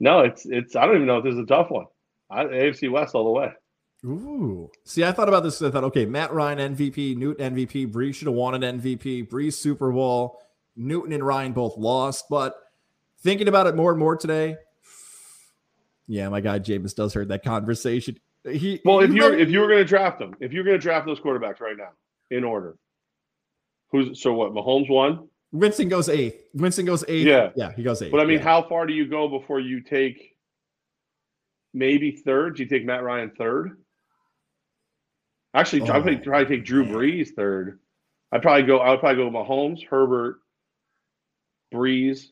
No, 0.00 0.20
it's 0.20 0.46
it's. 0.46 0.74
I 0.74 0.86
don't 0.86 0.96
even 0.96 1.06
know 1.06 1.18
if 1.18 1.24
this 1.24 1.34
is 1.34 1.40
a 1.40 1.46
tough 1.46 1.70
one. 1.70 1.86
I, 2.30 2.44
AFC 2.44 2.90
West 2.90 3.14
all 3.14 3.24
the 3.24 3.30
way. 3.30 3.52
Ooh. 4.04 4.70
See, 4.84 5.04
I 5.04 5.12
thought 5.12 5.28
about 5.28 5.42
this. 5.42 5.60
I 5.60 5.70
thought, 5.70 5.84
okay, 5.84 6.06
Matt 6.06 6.32
Ryan 6.32 6.74
MVP, 6.74 7.16
Newton 7.16 7.54
MVP, 7.54 7.92
Brees 7.92 8.14
should 8.14 8.28
have 8.28 8.34
won 8.34 8.62
an 8.62 8.80
MVP, 8.80 9.28
Brees 9.28 9.54
Super 9.54 9.90
Bowl. 9.92 10.40
Newton 10.76 11.12
and 11.12 11.24
Ryan 11.24 11.52
both 11.52 11.76
lost, 11.76 12.26
but 12.30 12.54
thinking 13.22 13.48
about 13.48 13.66
it 13.66 13.76
more 13.76 13.90
and 13.90 13.98
more 13.98 14.16
today, 14.16 14.56
yeah, 16.06 16.28
my 16.28 16.40
guy 16.40 16.58
James 16.58 16.94
does 16.94 17.12
heard 17.12 17.28
that 17.28 17.44
conversation. 17.44 18.18
He 18.50 18.80
well, 18.84 19.00
if 19.00 19.12
you 19.12 19.24
are 19.24 19.34
if 19.34 19.50
you 19.50 19.60
were 19.60 19.68
going 19.68 19.80
to 19.80 19.84
draft 19.84 20.18
them, 20.18 20.34
if 20.40 20.52
you're 20.52 20.64
going 20.64 20.76
to 20.76 20.82
draft 20.82 21.06
those 21.06 21.20
quarterbacks 21.20 21.60
right 21.60 21.76
now 21.76 21.90
in 22.30 22.42
order, 22.42 22.76
who's 23.92 24.20
so 24.22 24.32
what? 24.32 24.52
Mahomes 24.52 24.88
won. 24.88 25.28
Winston 25.52 25.88
goes 25.88 26.08
eighth. 26.08 26.42
Winston 26.54 26.86
goes 26.86 27.04
eighth. 27.06 27.26
Yeah, 27.26 27.50
yeah, 27.54 27.72
he 27.72 27.82
goes 27.82 28.00
eighth. 28.00 28.12
But 28.12 28.20
I 28.20 28.24
mean, 28.24 28.38
yeah. 28.38 28.44
how 28.44 28.62
far 28.62 28.86
do 28.86 28.94
you 28.94 29.06
go 29.06 29.28
before 29.28 29.60
you 29.60 29.82
take 29.82 30.36
maybe 31.74 32.12
third? 32.12 32.56
Do 32.56 32.62
you 32.62 32.68
take 32.68 32.86
Matt 32.86 33.02
Ryan 33.02 33.32
third? 33.36 33.76
Actually, 35.54 35.82
oh, 35.82 35.84
I'd 35.84 35.90
probably, 35.90 36.16
probably 36.16 36.56
take 36.56 36.64
Drew 36.64 36.84
Brees 36.84 37.30
third. 37.34 37.78
I'd 38.32 38.42
probably 38.42 38.62
go. 38.62 38.78
I 38.78 38.90
would 38.90 39.00
probably 39.00 39.24
go 39.24 39.30
Mahomes, 39.30 39.84
Herbert, 39.84 40.40
Brees, 41.72 42.26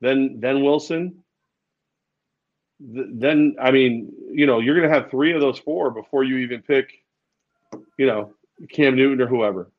then 0.00 0.38
then 0.40 0.62
Wilson. 0.62 1.24
then 2.80 3.56
I 3.60 3.70
mean, 3.70 4.12
you 4.30 4.46
know, 4.46 4.60
you're 4.60 4.76
going 4.76 4.88
to 4.88 4.94
have 4.94 5.10
three 5.10 5.32
of 5.32 5.40
those 5.40 5.58
four 5.58 5.90
before 5.90 6.22
you 6.22 6.38
even 6.38 6.62
pick, 6.62 6.92
you 7.98 8.06
know, 8.06 8.34
Cam 8.70 8.94
Newton 8.94 9.20
or 9.20 9.26
whoever. 9.26 9.70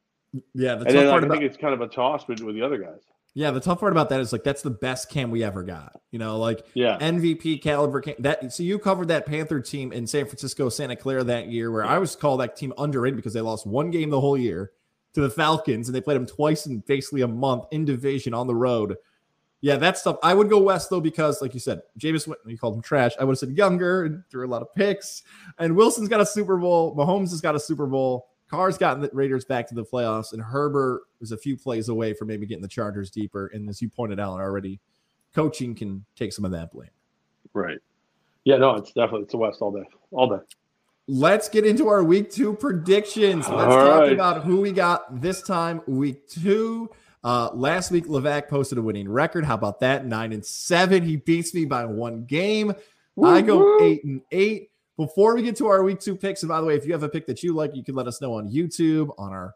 Yeah, 0.53 0.75
the 0.75 0.87
and 0.87 0.95
then 0.97 1.07
I 1.07 1.17
about, 1.17 1.31
think 1.31 1.43
it's 1.43 1.57
kind 1.57 1.73
of 1.73 1.81
a 1.81 1.87
toss 1.87 2.27
with, 2.27 2.41
with 2.41 2.55
the 2.55 2.61
other 2.61 2.77
guys. 2.77 3.01
Yeah, 3.37 3.51
the 3.51 3.59
tough 3.59 3.81
part 3.81 3.91
about 3.91 4.07
that 4.09 4.21
is 4.21 4.31
like 4.31 4.45
that's 4.45 4.61
the 4.61 4.71
best 4.71 5.09
Cam 5.09 5.29
we 5.29 5.43
ever 5.43 5.61
got. 5.61 5.99
You 6.09 6.19
know, 6.19 6.39
like 6.39 6.65
yeah, 6.73 6.97
MVP 6.99 7.61
caliber 7.61 7.99
Cam. 7.99 8.15
That 8.19 8.53
so 8.53 8.63
you 8.63 8.79
covered 8.79 9.09
that 9.09 9.25
Panther 9.25 9.59
team 9.59 9.91
in 9.91 10.07
San 10.07 10.25
Francisco, 10.25 10.69
Santa 10.69 10.95
Clara 10.95 11.21
that 11.25 11.49
year, 11.49 11.69
where 11.69 11.85
I 11.85 11.97
was 11.97 12.15
called 12.15 12.39
that 12.39 12.55
team 12.55 12.73
underrated 12.77 13.17
because 13.17 13.33
they 13.33 13.41
lost 13.41 13.67
one 13.67 13.91
game 13.91 14.09
the 14.09 14.21
whole 14.21 14.37
year 14.37 14.71
to 15.15 15.21
the 15.21 15.29
Falcons, 15.29 15.89
and 15.89 15.95
they 15.95 15.99
played 15.99 16.15
them 16.15 16.25
twice 16.25 16.65
in 16.65 16.79
basically 16.79 17.21
a 17.21 17.27
month 17.27 17.65
in 17.71 17.83
division 17.83 18.33
on 18.33 18.47
the 18.47 18.55
road. 18.55 18.95
Yeah, 19.59 19.75
that 19.77 19.97
stuff. 19.97 20.17
I 20.23 20.33
would 20.33 20.49
go 20.49 20.59
west 20.59 20.89
though 20.89 21.01
because, 21.01 21.41
like 21.41 21.53
you 21.53 21.59
said, 21.59 21.81
Jameis 21.99 22.27
Winston, 22.27 22.51
you 22.51 22.57
called 22.57 22.75
him 22.75 22.81
trash. 22.81 23.11
I 23.19 23.25
would 23.25 23.33
have 23.33 23.39
said 23.39 23.49
younger 23.49 24.05
and 24.05 24.23
threw 24.31 24.45
a 24.45 24.47
lot 24.47 24.61
of 24.61 24.73
picks. 24.75 25.23
And 25.57 25.75
Wilson's 25.75 26.07
got 26.07 26.21
a 26.21 26.25
Super 26.25 26.55
Bowl. 26.55 26.95
Mahomes 26.95 27.31
has 27.31 27.41
got 27.41 27.55
a 27.55 27.59
Super 27.59 27.85
Bowl. 27.85 28.27
Carr's 28.49 28.77
gotten 28.77 29.01
the 29.01 29.09
Raiders 29.11 29.45
back 29.45 29.67
to 29.69 29.75
the 29.75 29.83
playoffs, 29.83 30.33
and 30.33 30.41
Herbert 30.41 31.03
is 31.21 31.31
a 31.31 31.37
few 31.37 31.57
plays 31.57 31.89
away 31.89 32.13
from 32.13 32.27
maybe 32.27 32.45
getting 32.45 32.61
the 32.61 32.67
Chargers 32.67 33.09
deeper. 33.09 33.47
And 33.47 33.67
as 33.69 33.81
you 33.81 33.89
pointed 33.89 34.19
out 34.19 34.39
already, 34.39 34.79
coaching 35.33 35.73
can 35.75 36.05
take 36.15 36.31
some 36.31 36.45
of 36.45 36.51
that 36.51 36.71
blame. 36.71 36.89
Right. 37.53 37.79
Yeah, 38.43 38.57
no, 38.57 38.75
it's 38.75 38.91
definitely 38.91 39.23
it's 39.23 39.31
the 39.31 39.37
West 39.37 39.61
all 39.61 39.71
day. 39.71 39.87
All 40.11 40.29
day. 40.29 40.43
Let's 41.07 41.49
get 41.49 41.65
into 41.65 41.87
our 41.87 42.03
week 42.03 42.31
two 42.31 42.53
predictions. 42.53 43.47
Let's 43.47 43.73
all 43.73 43.85
talk 43.85 43.99
right. 44.01 44.13
about 44.13 44.43
who 44.43 44.61
we 44.61 44.71
got 44.71 45.21
this 45.21 45.41
time, 45.41 45.81
week 45.87 46.27
two. 46.27 46.89
Uh, 47.23 47.49
last 47.53 47.89
week, 47.89 48.05
Levack 48.05 48.47
posted 48.49 48.77
a 48.77 48.81
winning 48.81 49.09
record. 49.09 49.45
How 49.45 49.55
about 49.55 49.79
that? 49.79 50.05
Nine 50.05 50.31
and 50.31 50.45
seven. 50.45 51.03
He 51.03 51.15
beats 51.15 51.53
me 51.55 51.65
by 51.65 51.85
one 51.85 52.25
game. 52.25 52.73
Woo-hoo. 53.15 53.33
I 53.35 53.41
go 53.41 53.81
eight 53.81 54.03
and 54.03 54.21
eight. 54.31 54.69
Before 54.97 55.35
we 55.35 55.41
get 55.41 55.57
to 55.57 55.67
our 55.67 55.83
week 55.83 55.99
two 55.99 56.15
picks, 56.15 56.43
and 56.43 56.49
by 56.49 56.61
the 56.61 56.67
way, 56.67 56.75
if 56.75 56.85
you 56.85 56.93
have 56.93 57.03
a 57.03 57.09
pick 57.09 57.27
that 57.27 57.43
you 57.43 57.53
like, 57.53 57.75
you 57.75 57.83
can 57.83 57.95
let 57.95 58.07
us 58.07 58.21
know 58.21 58.33
on 58.33 58.49
YouTube, 58.49 59.13
on 59.17 59.33
our 59.33 59.53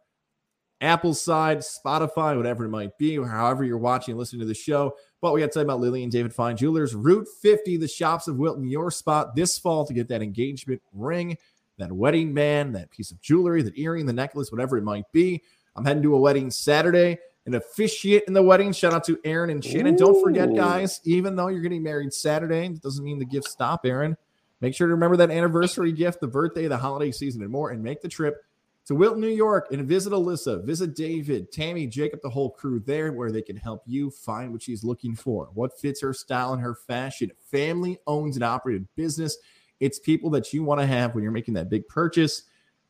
Apple 0.81 1.13
side, 1.13 1.59
Spotify, 1.59 2.35
whatever 2.35 2.65
it 2.65 2.69
might 2.69 2.97
be, 2.97 3.17
or 3.17 3.27
however 3.27 3.63
you're 3.63 3.77
watching 3.77 4.13
and 4.13 4.19
listening 4.19 4.41
to 4.41 4.45
the 4.45 4.53
show. 4.53 4.95
But 5.21 5.33
we 5.33 5.41
got 5.41 5.47
to 5.47 5.51
talk 5.51 5.63
about 5.63 5.79
Lily 5.79 6.03
and 6.03 6.11
David 6.11 6.33
Fine 6.33 6.57
Jewelers, 6.57 6.95
Route 6.95 7.27
50, 7.41 7.77
the 7.77 7.87
shops 7.87 8.27
of 8.27 8.37
Wilton, 8.37 8.67
your 8.67 8.91
spot 8.91 9.35
this 9.35 9.57
fall 9.57 9.85
to 9.85 9.93
get 9.93 10.07
that 10.09 10.21
engagement 10.21 10.81
ring, 10.93 11.37
that 11.77 11.91
wedding 11.91 12.33
band, 12.33 12.75
that 12.75 12.91
piece 12.91 13.11
of 13.11 13.21
jewelry, 13.21 13.61
that 13.61 13.77
earring, 13.77 14.05
the 14.05 14.13
necklace, 14.13 14.51
whatever 14.51 14.77
it 14.77 14.83
might 14.83 15.09
be. 15.11 15.41
I'm 15.75 15.85
heading 15.85 16.03
to 16.03 16.15
a 16.15 16.19
wedding 16.19 16.51
Saturday 16.51 17.17
and 17.45 17.55
officiate 17.55 18.23
in 18.27 18.33
the 18.33 18.43
wedding. 18.43 18.71
Shout 18.71 18.93
out 18.93 19.03
to 19.05 19.19
Aaron 19.23 19.49
and 19.49 19.63
Shannon. 19.63 19.95
Ooh. 19.95 19.97
Don't 19.97 20.23
forget, 20.23 20.53
guys, 20.55 21.01
even 21.03 21.35
though 21.35 21.47
you're 21.47 21.61
getting 21.61 21.83
married 21.83 22.13
Saturday, 22.13 22.65
it 22.65 22.81
doesn't 22.81 23.03
mean 23.03 23.19
the 23.19 23.25
gifts 23.25 23.51
stop, 23.51 23.85
Aaron. 23.85 24.17
Make 24.61 24.75
sure 24.75 24.87
to 24.87 24.93
remember 24.93 25.17
that 25.17 25.31
anniversary 25.31 25.91
gift, 25.91 26.19
the 26.19 26.27
birthday, 26.27 26.67
the 26.67 26.77
holiday 26.77 27.11
season, 27.11 27.41
and 27.41 27.51
more, 27.51 27.71
and 27.71 27.81
make 27.83 28.01
the 28.01 28.09
trip 28.09 28.43
to 28.85 28.95
Wilton, 28.95 29.21
New 29.21 29.27
York, 29.27 29.71
and 29.71 29.87
visit 29.87 30.11
Alyssa, 30.11 30.65
visit 30.65 30.95
David, 30.95 31.51
Tammy, 31.51 31.85
Jacob, 31.85 32.21
the 32.23 32.29
whole 32.29 32.49
crew 32.49 32.79
there, 32.79 33.13
where 33.13 33.31
they 33.31 33.41
can 33.41 33.55
help 33.55 33.83
you 33.85 34.09
find 34.09 34.51
what 34.51 34.63
she's 34.63 34.83
looking 34.83 35.15
for, 35.15 35.49
what 35.53 35.79
fits 35.79 36.01
her 36.01 36.13
style 36.13 36.53
and 36.53 36.61
her 36.61 36.73
fashion. 36.73 37.31
Family 37.51 37.99
owns 38.07 38.35
and 38.35 38.43
operated 38.43 38.87
business. 38.95 39.37
It's 39.79 39.99
people 39.99 40.29
that 40.31 40.51
you 40.53 40.63
want 40.63 40.81
to 40.81 40.87
have 40.87 41.13
when 41.13 41.23
you're 41.23 41.31
making 41.31 41.53
that 41.53 41.69
big 41.69 41.87
purchase 41.87 42.43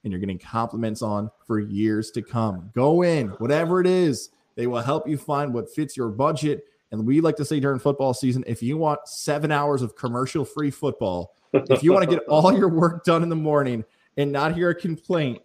and 0.03 0.11
you're 0.11 0.21
getting 0.21 0.39
compliments 0.39 1.01
on 1.01 1.29
for 1.45 1.59
years 1.59 2.11
to 2.11 2.21
come. 2.21 2.71
Go 2.73 3.03
in, 3.03 3.27
whatever 3.39 3.81
it 3.81 3.87
is, 3.87 4.29
they 4.55 4.67
will 4.67 4.81
help 4.81 5.07
you 5.07 5.17
find 5.17 5.53
what 5.53 5.69
fits 5.69 5.97
your 5.97 6.09
budget. 6.09 6.63
And 6.91 7.05
we 7.05 7.21
like 7.21 7.35
to 7.35 7.45
say 7.45 7.59
during 7.59 7.79
football 7.79 8.13
season, 8.13 8.43
if 8.47 8.63
you 8.63 8.77
want 8.77 9.07
seven 9.07 9.51
hours 9.51 9.81
of 9.81 9.95
commercial 9.95 10.43
free 10.43 10.71
football, 10.71 11.35
if 11.53 11.83
you 11.83 11.93
want 11.93 12.09
to 12.09 12.15
get 12.15 12.23
all 12.27 12.55
your 12.55 12.69
work 12.69 13.03
done 13.03 13.23
in 13.23 13.29
the 13.29 13.35
morning 13.35 13.83
and 14.17 14.31
not 14.31 14.55
hear 14.55 14.69
a 14.69 14.75
complaint, 14.75 15.41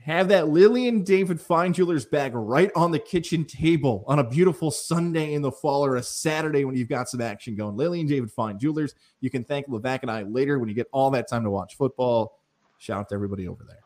have 0.00 0.28
that 0.28 0.48
Lily 0.48 0.88
and 0.88 1.04
David 1.04 1.38
Fine 1.38 1.74
Jewelers 1.74 2.06
bag 2.06 2.32
right 2.34 2.70
on 2.74 2.90
the 2.90 2.98
kitchen 2.98 3.44
table 3.44 4.04
on 4.06 4.18
a 4.18 4.24
beautiful 4.24 4.70
Sunday 4.70 5.34
in 5.34 5.42
the 5.42 5.52
fall 5.52 5.84
or 5.84 5.96
a 5.96 6.02
Saturday 6.02 6.64
when 6.64 6.74
you've 6.74 6.88
got 6.88 7.08
some 7.08 7.20
action 7.20 7.54
going. 7.54 7.76
Lily 7.76 8.00
and 8.00 8.08
David 8.08 8.30
Fine 8.30 8.58
Jewelers. 8.58 8.94
You 9.20 9.28
can 9.28 9.44
thank 9.44 9.68
Levack 9.68 10.00
and 10.00 10.10
I 10.10 10.22
later 10.22 10.58
when 10.58 10.70
you 10.70 10.74
get 10.74 10.88
all 10.92 11.10
that 11.10 11.28
time 11.28 11.44
to 11.44 11.50
watch 11.50 11.76
football. 11.76 12.38
Shout 12.78 13.00
out 13.00 13.08
to 13.10 13.14
everybody 13.14 13.46
over 13.46 13.62
there. 13.64 13.82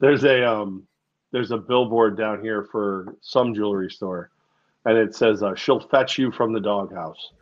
There's 0.00 0.24
a 0.24 0.50
um, 0.50 0.86
there's 1.30 1.50
a 1.50 1.58
billboard 1.58 2.16
down 2.16 2.40
here 2.40 2.64
for 2.64 3.16
some 3.20 3.54
jewelry 3.54 3.90
store, 3.90 4.30
and 4.88 4.96
it 4.96 5.14
says 5.14 5.42
uh, 5.42 5.54
she'll 5.54 5.80
fetch 5.80 6.16
you 6.16 6.32
from 6.32 6.52
the 6.52 6.60
doghouse. 6.60 7.32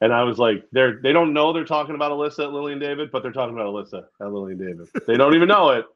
And 0.00 0.12
I 0.12 0.24
was 0.24 0.38
like, 0.38 0.64
they're 0.72 1.00
they 1.00 1.12
don't 1.12 1.32
know 1.32 1.52
they're 1.52 1.64
talking 1.64 1.94
about 1.94 2.10
Alyssa 2.10 2.44
at 2.44 2.52
Lily 2.52 2.72
and 2.72 2.80
David, 2.80 3.10
but 3.12 3.22
they're 3.22 3.32
talking 3.32 3.54
about 3.54 3.66
Alyssa 3.66 4.04
at 4.20 4.32
Lily 4.32 4.52
and 4.52 4.60
David. 4.60 4.88
They 5.06 5.16
don't 5.16 5.34
even 5.34 5.48
know 5.48 5.70
it, 5.70 5.86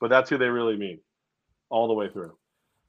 but 0.00 0.08
that's 0.08 0.30
who 0.30 0.38
they 0.38 0.46
really 0.46 0.76
mean, 0.76 1.00
all 1.68 1.88
the 1.88 1.94
way 1.94 2.08
through. 2.08 2.36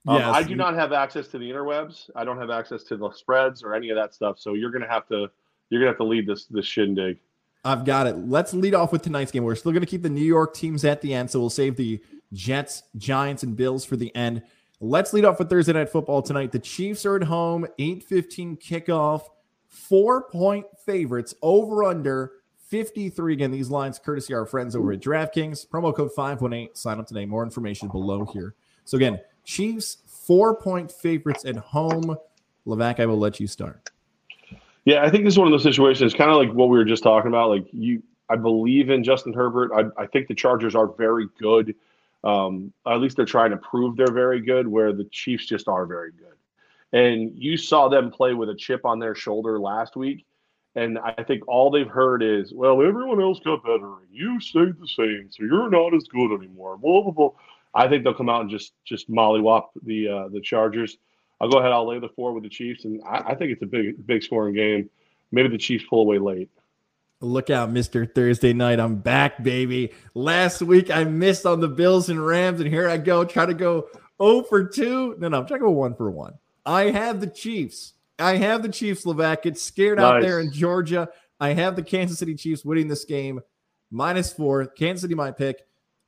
Um, 0.06 0.16
yes. 0.16 0.34
I 0.34 0.42
do 0.44 0.54
not 0.54 0.74
have 0.74 0.92
access 0.92 1.28
to 1.28 1.38
the 1.38 1.50
interwebs. 1.50 2.08
I 2.16 2.24
don't 2.24 2.38
have 2.38 2.50
access 2.50 2.84
to 2.84 2.96
the 2.96 3.10
spreads 3.12 3.62
or 3.62 3.74
any 3.74 3.90
of 3.90 3.96
that 3.96 4.14
stuff. 4.14 4.38
So 4.38 4.54
you're 4.54 4.70
gonna 4.70 4.88
have 4.88 5.06
to 5.08 5.28
you're 5.68 5.80
gonna 5.80 5.90
have 5.90 5.98
to 5.98 6.04
lead 6.04 6.26
this 6.26 6.46
this 6.46 6.66
shindig. 6.66 7.18
I've 7.64 7.84
got 7.84 8.06
it. 8.06 8.16
Let's 8.16 8.54
lead 8.54 8.74
off 8.74 8.92
with 8.92 9.02
tonight's 9.02 9.32
game. 9.32 9.42
We're 9.42 9.56
still 9.56 9.72
gonna 9.72 9.86
keep 9.86 10.02
the 10.02 10.08
New 10.08 10.24
York 10.24 10.54
teams 10.54 10.84
at 10.84 11.00
the 11.00 11.12
end, 11.12 11.32
so 11.32 11.40
we'll 11.40 11.50
save 11.50 11.76
the 11.76 12.00
Jets, 12.32 12.84
Giants, 12.96 13.42
and 13.42 13.56
Bills 13.56 13.84
for 13.84 13.96
the 13.96 14.14
end. 14.14 14.42
Let's 14.84 15.12
lead 15.12 15.24
off 15.24 15.38
with 15.38 15.48
Thursday 15.48 15.74
night 15.74 15.90
football 15.90 16.22
tonight. 16.22 16.50
The 16.50 16.58
Chiefs 16.58 17.06
are 17.06 17.14
at 17.14 17.22
home, 17.22 17.68
8:15 17.78 18.56
kickoff, 18.56 19.22
four 19.68 20.28
point 20.28 20.66
favorites 20.84 21.36
over 21.40 21.84
under 21.84 22.32
53. 22.66 23.32
Again, 23.32 23.52
these 23.52 23.70
lines 23.70 24.00
courtesy 24.00 24.34
our 24.34 24.44
friends 24.44 24.74
over 24.74 24.90
at 24.90 25.00
DraftKings. 25.00 25.68
Promo 25.68 25.94
code 25.94 26.10
518. 26.12 26.74
Sign 26.74 26.98
up 26.98 27.06
today. 27.06 27.24
More 27.26 27.44
information 27.44 27.90
below 27.90 28.24
here. 28.32 28.56
So 28.84 28.96
again, 28.96 29.20
Chiefs 29.44 29.98
four 30.26 30.56
point 30.56 30.90
favorites 30.90 31.44
at 31.44 31.54
home. 31.54 32.16
Levack, 32.66 32.98
I 32.98 33.06
will 33.06 33.20
let 33.20 33.38
you 33.38 33.46
start. 33.46 33.88
Yeah, 34.84 35.04
I 35.04 35.10
think 35.10 35.22
this 35.22 35.34
is 35.34 35.38
one 35.38 35.46
of 35.46 35.52
those 35.52 35.62
situations, 35.62 36.12
kind 36.12 36.32
of 36.32 36.38
like 36.38 36.50
what 36.50 36.70
we 36.70 36.76
were 36.76 36.84
just 36.84 37.04
talking 37.04 37.28
about. 37.28 37.50
Like 37.50 37.68
you, 37.70 38.02
I 38.28 38.34
believe 38.34 38.90
in 38.90 39.04
Justin 39.04 39.32
Herbert. 39.32 39.70
I, 39.72 40.02
I 40.02 40.06
think 40.08 40.26
the 40.26 40.34
Chargers 40.34 40.74
are 40.74 40.88
very 40.88 41.28
good. 41.38 41.76
Um, 42.24 42.72
at 42.86 43.00
least 43.00 43.16
they're 43.16 43.26
trying 43.26 43.50
to 43.50 43.56
prove 43.56 43.96
they're 43.96 44.12
very 44.12 44.40
good, 44.40 44.68
where 44.68 44.92
the 44.92 45.04
Chiefs 45.04 45.46
just 45.46 45.68
are 45.68 45.86
very 45.86 46.12
good. 46.12 46.28
And 46.92 47.32
you 47.34 47.56
saw 47.56 47.88
them 47.88 48.10
play 48.10 48.34
with 48.34 48.50
a 48.50 48.54
chip 48.54 48.84
on 48.84 48.98
their 48.98 49.14
shoulder 49.14 49.58
last 49.58 49.96
week. 49.96 50.26
And 50.74 50.98
I 50.98 51.22
think 51.22 51.46
all 51.48 51.70
they've 51.70 51.88
heard 51.88 52.22
is, 52.22 52.52
well, 52.52 52.82
everyone 52.82 53.20
else 53.20 53.40
got 53.40 53.62
better. 53.62 53.92
You 54.10 54.40
stayed 54.40 54.80
the 54.80 54.88
same, 54.88 55.28
so 55.30 55.42
you're 55.42 55.68
not 55.68 55.94
as 55.94 56.04
good 56.04 56.34
anymore. 56.34 56.78
Blah, 56.78 57.02
blah, 57.02 57.10
blah. 57.10 57.30
I 57.74 57.88
think 57.88 58.04
they'll 58.04 58.14
come 58.14 58.28
out 58.28 58.42
and 58.42 58.50
just 58.50 58.72
just 58.84 59.10
mollywop 59.10 59.68
the 59.82 60.08
uh, 60.08 60.28
the 60.28 60.40
Chargers. 60.40 60.98
I'll 61.40 61.50
go 61.50 61.58
ahead. 61.58 61.72
I'll 61.72 61.88
lay 61.88 61.98
the 61.98 62.08
four 62.10 62.32
with 62.32 62.42
the 62.42 62.48
Chiefs, 62.48 62.84
and 62.84 63.02
I, 63.04 63.18
I 63.28 63.34
think 63.34 63.52
it's 63.52 63.62
a 63.62 63.66
big 63.66 64.06
big 64.06 64.22
scoring 64.22 64.54
game. 64.54 64.88
Maybe 65.30 65.48
the 65.48 65.58
Chiefs 65.58 65.84
pull 65.88 66.02
away 66.02 66.18
late. 66.18 66.50
Look 67.22 67.50
out, 67.50 67.72
Mr. 67.72 68.12
Thursday 68.12 68.52
night. 68.52 68.80
I'm 68.80 68.96
back, 68.96 69.44
baby. 69.44 69.92
Last 70.14 70.60
week 70.60 70.90
I 70.90 71.04
missed 71.04 71.46
on 71.46 71.60
the 71.60 71.68
Bills 71.68 72.08
and 72.08 72.26
Rams, 72.26 72.60
and 72.60 72.68
here 72.68 72.88
I 72.88 72.96
go, 72.96 73.24
try 73.24 73.46
to 73.46 73.54
go 73.54 73.86
0 74.20 74.42
for 74.42 74.64
2. 74.64 75.16
No, 75.20 75.28
no, 75.28 75.38
I'm 75.38 75.46
trying 75.46 75.60
to 75.60 75.66
go 75.66 75.70
1 75.70 75.94
for 75.94 76.10
1. 76.10 76.34
I 76.66 76.90
have 76.90 77.20
the 77.20 77.28
Chiefs. 77.28 77.92
I 78.18 78.38
have 78.38 78.64
the 78.64 78.68
Chiefs, 78.68 79.04
Levack. 79.04 79.46
It's 79.46 79.62
scared 79.62 79.98
nice. 79.98 80.04
out 80.04 80.20
there 80.20 80.40
in 80.40 80.52
Georgia. 80.52 81.08
I 81.38 81.50
have 81.50 81.76
the 81.76 81.84
Kansas 81.84 82.18
City 82.18 82.34
Chiefs 82.34 82.64
winning 82.64 82.88
this 82.88 83.04
game 83.04 83.40
minus 83.92 84.32
four. 84.32 84.66
Kansas 84.66 85.02
City, 85.02 85.14
my 85.14 85.30
pick. 85.30 85.60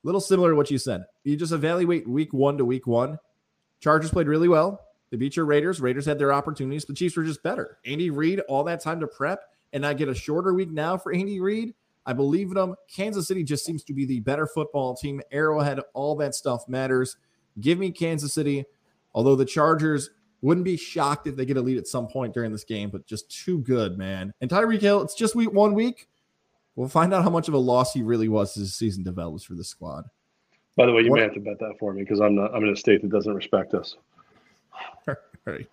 Little 0.03 0.21
similar 0.21 0.51
to 0.51 0.57
what 0.57 0.71
you 0.73 0.79
said. 0.79 1.05
You 1.23 1.37
just 1.37 1.53
evaluate 1.53 2.09
week 2.09 2.33
one 2.33 2.59
to 2.59 2.65
week 2.65 2.89
one. 2.89 3.21
Chargers 3.81 4.11
played 4.11 4.27
really 4.27 4.49
well. 4.49 4.81
They 5.11 5.17
beat 5.17 5.37
your 5.37 5.47
Raiders. 5.47 5.81
Raiders 5.81 6.07
had 6.07 6.19
their 6.19 6.33
opportunities. 6.33 6.85
The 6.85 6.95
Chiefs 6.95 7.17
were 7.17 7.25
just 7.25 7.45
better. 7.45 7.79
Andy 7.87 8.11
Reid, 8.11 8.41
all 8.41 8.65
that 8.65 8.81
time 8.81 8.99
to 8.99 9.07
prep 9.07 9.45
and 9.75 9.85
I 9.85 9.93
get 9.93 10.09
a 10.09 10.15
shorter 10.15 10.55
week 10.55 10.71
now 10.71 10.97
for 10.97 11.13
Andy 11.13 11.41
Reid. 11.41 11.75
I 12.07 12.13
believe 12.13 12.49
in 12.49 12.55
them. 12.55 12.77
Kansas 12.89 13.27
City 13.29 13.43
just 13.43 13.65
seems 13.65 13.83
to 13.85 13.93
be 13.93 14.07
the 14.07 14.21
better 14.21 14.47
football 14.47 14.95
team. 14.95 15.21
Arrowhead, 15.33 15.81
all 15.93 16.15
that 16.17 16.35
stuff 16.35 16.67
matters. 16.69 17.17
Give 17.61 17.79
me 17.79 17.91
Kansas 17.91 18.33
City. 18.33 18.65
Although 19.15 19.37
the 19.37 19.45
Chargers 19.45 20.11
wouldn't 20.41 20.65
be 20.65 20.77
shocked 20.77 21.27
if 21.27 21.37
they 21.37 21.47
get 21.47 21.57
a 21.57 21.61
lead 21.61 21.79
at 21.79 21.87
some 21.87 22.07
point 22.07 22.35
during 22.35 22.53
this 22.53 22.65
game, 22.65 22.91
but 22.91 23.07
just 23.07 23.31
too 23.31 23.59
good, 23.61 23.97
man. 23.99 24.33
And 24.41 24.51
Tyreek 24.51 24.81
Hill, 24.81 25.03
it's 25.03 25.15
just 25.15 25.35
week 25.35 25.53
one 25.53 25.75
week. 25.75 26.09
We'll 26.77 26.89
find 26.89 27.15
out 27.15 27.23
how 27.23 27.31
much 27.31 27.49
of 27.49 27.55
a 27.55 27.59
loss 27.59 27.93
he 27.93 28.03
really 28.03 28.29
was 28.29 28.57
as 28.57 28.65
the 28.65 28.71
season 28.71 29.05
develops 29.05 29.45
for 29.45 29.55
the 29.55 29.65
squad. 29.65 30.05
By 30.77 30.87
the 30.87 30.93
way, 30.93 31.03
you 31.03 31.11
what? 31.11 31.17
may 31.17 31.23
have 31.23 31.35
to 31.35 31.41
bet 31.41 31.59
that 31.61 31.77
for 31.79 31.93
me 31.93 32.03
because 32.03 32.21
I'm 32.21 32.35
not. 32.35 32.53
I'm 32.55 32.65
in 32.65 32.71
a 32.71 32.77
state 32.77 33.01
that 33.03 33.11
doesn't 33.11 33.33
respect 33.33 33.75
us. 33.75 33.97
All 35.09 35.15
right. 35.47 35.69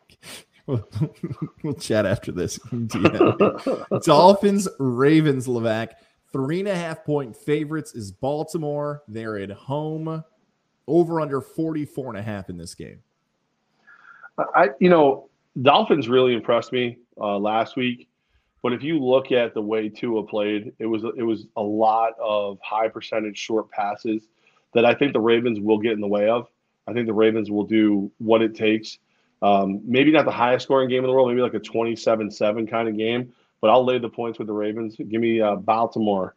We'll, 1.64 1.74
chat 1.74 2.06
after 2.06 2.32
this. 2.32 2.58
Dolphins, 4.04 4.68
Ravens, 4.80 5.48
Levack. 5.48 5.94
Three 6.32 6.60
and 6.60 6.70
a 6.70 6.76
half 6.76 7.04
point 7.04 7.36
favorites 7.36 7.94
is 7.94 8.12
Baltimore. 8.12 9.04
They're 9.08 9.38
at 9.38 9.52
home. 9.52 10.24
Over 10.88 11.22
under 11.22 11.42
44 11.42 12.10
and 12.10 12.18
a 12.18 12.22
half 12.22 12.50
in 12.50 12.58
this 12.58 12.74
game. 12.74 13.02
I, 14.56 14.70
you 14.80 14.90
know, 14.90 15.30
Dolphins 15.62 16.08
really 16.08 16.34
impressed 16.34 16.72
me 16.72 16.98
uh, 17.20 17.38
last 17.38 17.76
week. 17.76 18.08
But 18.64 18.74
if 18.74 18.84
you 18.84 19.00
look 19.00 19.32
at 19.32 19.54
the 19.54 19.62
way 19.62 19.90
Tua 19.90 20.24
played, 20.24 20.72
it 20.80 20.86
was 20.86 21.04
it 21.18 21.24
was 21.24 21.48
a 21.58 21.62
lot 21.62 22.14
of 22.22 22.60
high 22.64 22.88
percentage 22.88 23.38
short 23.38 23.70
passes 23.72 24.28
that 24.74 24.86
I 24.86 24.94
think 24.94 25.14
the 25.14 25.20
Ravens 25.20 25.60
will 25.60 25.80
get 25.80 25.94
in 25.94 26.02
the 26.02 26.08
way 26.08 26.30
of. 26.30 26.48
I 26.88 26.94
think 26.94 27.08
the 27.08 27.14
Ravens 27.14 27.50
will 27.50 27.64
do 27.64 28.12
what 28.20 28.42
it 28.42 28.56
takes 28.56 29.00
Um, 29.42 29.82
maybe 29.86 30.12
not 30.12 30.26
the 30.26 30.32
highest 30.32 30.64
scoring 30.66 30.88
game 30.90 31.00
in 31.04 31.08
the 31.10 31.14
world, 31.14 31.30
maybe 31.30 31.42
like 31.42 31.54
a 31.56 31.60
27-7 31.60 32.70
kind 32.70 32.88
of 32.88 32.98
game. 32.98 33.34
But 33.60 33.70
I'll 33.70 33.86
lay 33.86 33.98
the 34.00 34.10
points 34.10 34.38
with 34.40 34.48
the 34.48 34.54
Ravens. 34.54 34.96
Give 34.98 35.22
me 35.22 35.40
uh, 35.42 35.56
Baltimore 35.56 36.36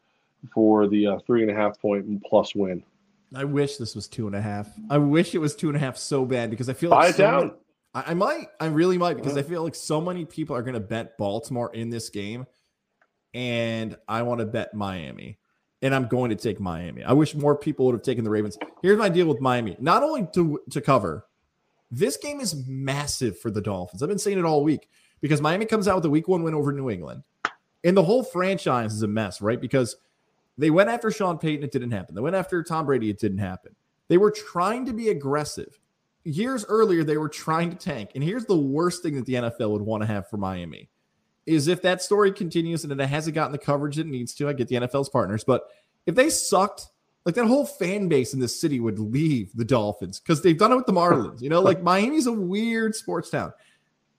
for 0.53 0.87
the 0.89 1.07
uh, 1.07 1.19
three 1.27 1.43
and 1.43 1.51
a 1.51 1.55
half 1.55 1.81
point 1.81 2.23
plus 2.25 2.55
win. 2.55 2.83
I 3.35 3.45
wish 3.45 3.77
this 3.79 3.95
was 3.95 4.07
two 4.09 4.27
and 4.27 4.37
a 4.37 4.41
half. 4.43 4.69
I 4.91 4.99
wish 4.99 5.35
it 5.35 5.39
was 5.39 5.57
two 5.57 5.69
and 5.69 5.77
a 5.77 5.81
half 5.81 5.97
so 5.97 6.25
bad 6.25 6.51
because 6.51 6.69
I 6.69 6.75
feel 6.75 6.91
Buy 6.91 7.07
like 7.07 7.15
so 7.15 7.23
down. 7.23 7.41
many- 7.41 7.53
I, 7.95 8.03
I 8.09 8.15
might. 8.15 8.47
I 8.61 8.67
really 8.67 8.99
might 8.99 9.15
because 9.17 9.35
Yeah. 9.37 9.41
I 9.41 9.45
feel 9.45 9.63
like 9.65 9.75
so 9.75 10.01
many 10.01 10.25
people 10.25 10.55
are 10.57 10.63
going 10.63 10.75
to 10.75 10.81
bet 10.81 11.17
Baltimore 11.19 11.73
in 11.75 11.91
this 11.91 12.11
game, 12.11 12.47
and 13.33 13.97
I 14.09 14.23
want 14.23 14.41
to 14.41 14.47
bet 14.47 14.75
Miami, 14.75 15.39
and 15.83 15.95
I'm 15.95 16.07
going 16.09 16.31
to 16.31 16.37
take 16.37 16.61
Miami. 16.61 17.03
I 17.03 17.13
wish 17.13 17.35
more 17.35 17.57
people 17.57 17.87
would 17.87 17.95
have 17.95 18.03
taken 18.03 18.25
the 18.25 18.31
Ravens. 18.31 18.59
Here's 18.83 18.99
my 18.99 19.09
deal 19.09 19.27
with 19.27 19.41
Miami: 19.41 19.77
not 19.81 20.03
only 20.03 20.27
to 20.35 20.61
to 20.71 20.81
cover, 20.81 21.25
this 21.99 22.17
game 22.17 22.41
is 22.41 22.67
massive 22.67 23.39
for 23.39 23.51
the 23.51 23.61
Dolphins. 23.61 24.03
I've 24.03 24.09
been 24.09 24.19
saying 24.19 24.39
it 24.39 24.45
all 24.45 24.65
week 24.65 24.89
because 25.21 25.41
Miami 25.41 25.67
comes 25.67 25.89
out 25.89 25.97
with 25.97 26.05
a 26.07 26.11
Week 26.11 26.29
One 26.29 26.43
win 26.43 26.55
over 26.55 26.73
New 26.73 26.91
England, 26.91 27.23
and 27.83 27.97
the 27.97 28.03
whole 28.03 28.23
franchise 28.23 28.93
is 28.93 29.03
a 29.03 29.09
mess, 29.09 29.41
right? 29.41 29.61
Because 29.61 29.97
they 30.57 30.71
went 30.71 30.91
after 30.91 31.11
Sean 31.11 31.39
Payton, 31.39 31.65
it 31.65 31.73
didn't 31.73 31.91
happen. 31.91 32.15
They 32.15 32.21
went 32.21 32.37
after 32.37 32.63
Tom 32.63 32.87
Brady, 32.87 33.11
it 33.11 33.19
didn't 33.19 33.39
happen. 33.39 33.75
They 34.09 34.19
were 34.19 34.31
trying 34.31 34.87
to 34.87 34.93
be 34.93 35.09
aggressive. 35.09 35.79
Years 36.25 36.65
earlier, 36.69 37.05
they 37.05 37.17
were 37.17 37.29
trying 37.29 37.71
to 37.71 37.77
tank. 37.77 38.11
And 38.15 38.25
here's 38.25 38.47
the 38.47 38.57
worst 38.57 39.03
thing 39.03 39.15
that 39.17 39.27
the 39.27 39.35
NFL 39.35 39.71
would 39.71 39.83
want 39.83 40.03
to 40.03 40.07
have 40.07 40.29
for 40.29 40.37
Miami 40.37 40.89
is 41.47 41.69
if 41.69 41.83
that 41.83 42.03
story 42.03 42.33
continues 42.33 42.85
and 42.85 42.93
it 42.99 43.07
hasn't 43.07 43.35
gotten 43.35 43.53
the 43.53 43.59
coverage 43.59 43.99
it 43.99 44.07
needs 44.07 44.35
to. 44.35 44.49
I 44.49 44.55
get 44.55 44.69
the 44.69 44.77
NFL's 44.77 45.11
partners, 45.11 45.45
but 45.45 45.65
if 46.07 46.15
they 46.15 46.31
sucked, 46.31 46.87
like 47.25 47.35
that 47.35 47.47
whole 47.47 47.65
fan 47.65 48.09
base 48.09 48.35
in 48.35 48.41
this 48.41 48.59
city 48.59 48.81
would 48.81 48.99
leave 48.99 49.51
the 49.55 49.65
Dolphins 49.65 50.21
because 50.21 50.43
they've 50.43 50.59
done 50.59 50.73
it 50.73 50.77
with 50.77 50.87
the 50.87 50.93
Marlins. 50.93 51.41
You 51.41 51.49
know, 51.49 51.61
like 51.61 51.83
Miami's 51.83 52.27
a 52.27 52.33
weird 52.33 52.95
sports 52.95 53.31
town. 53.31 53.53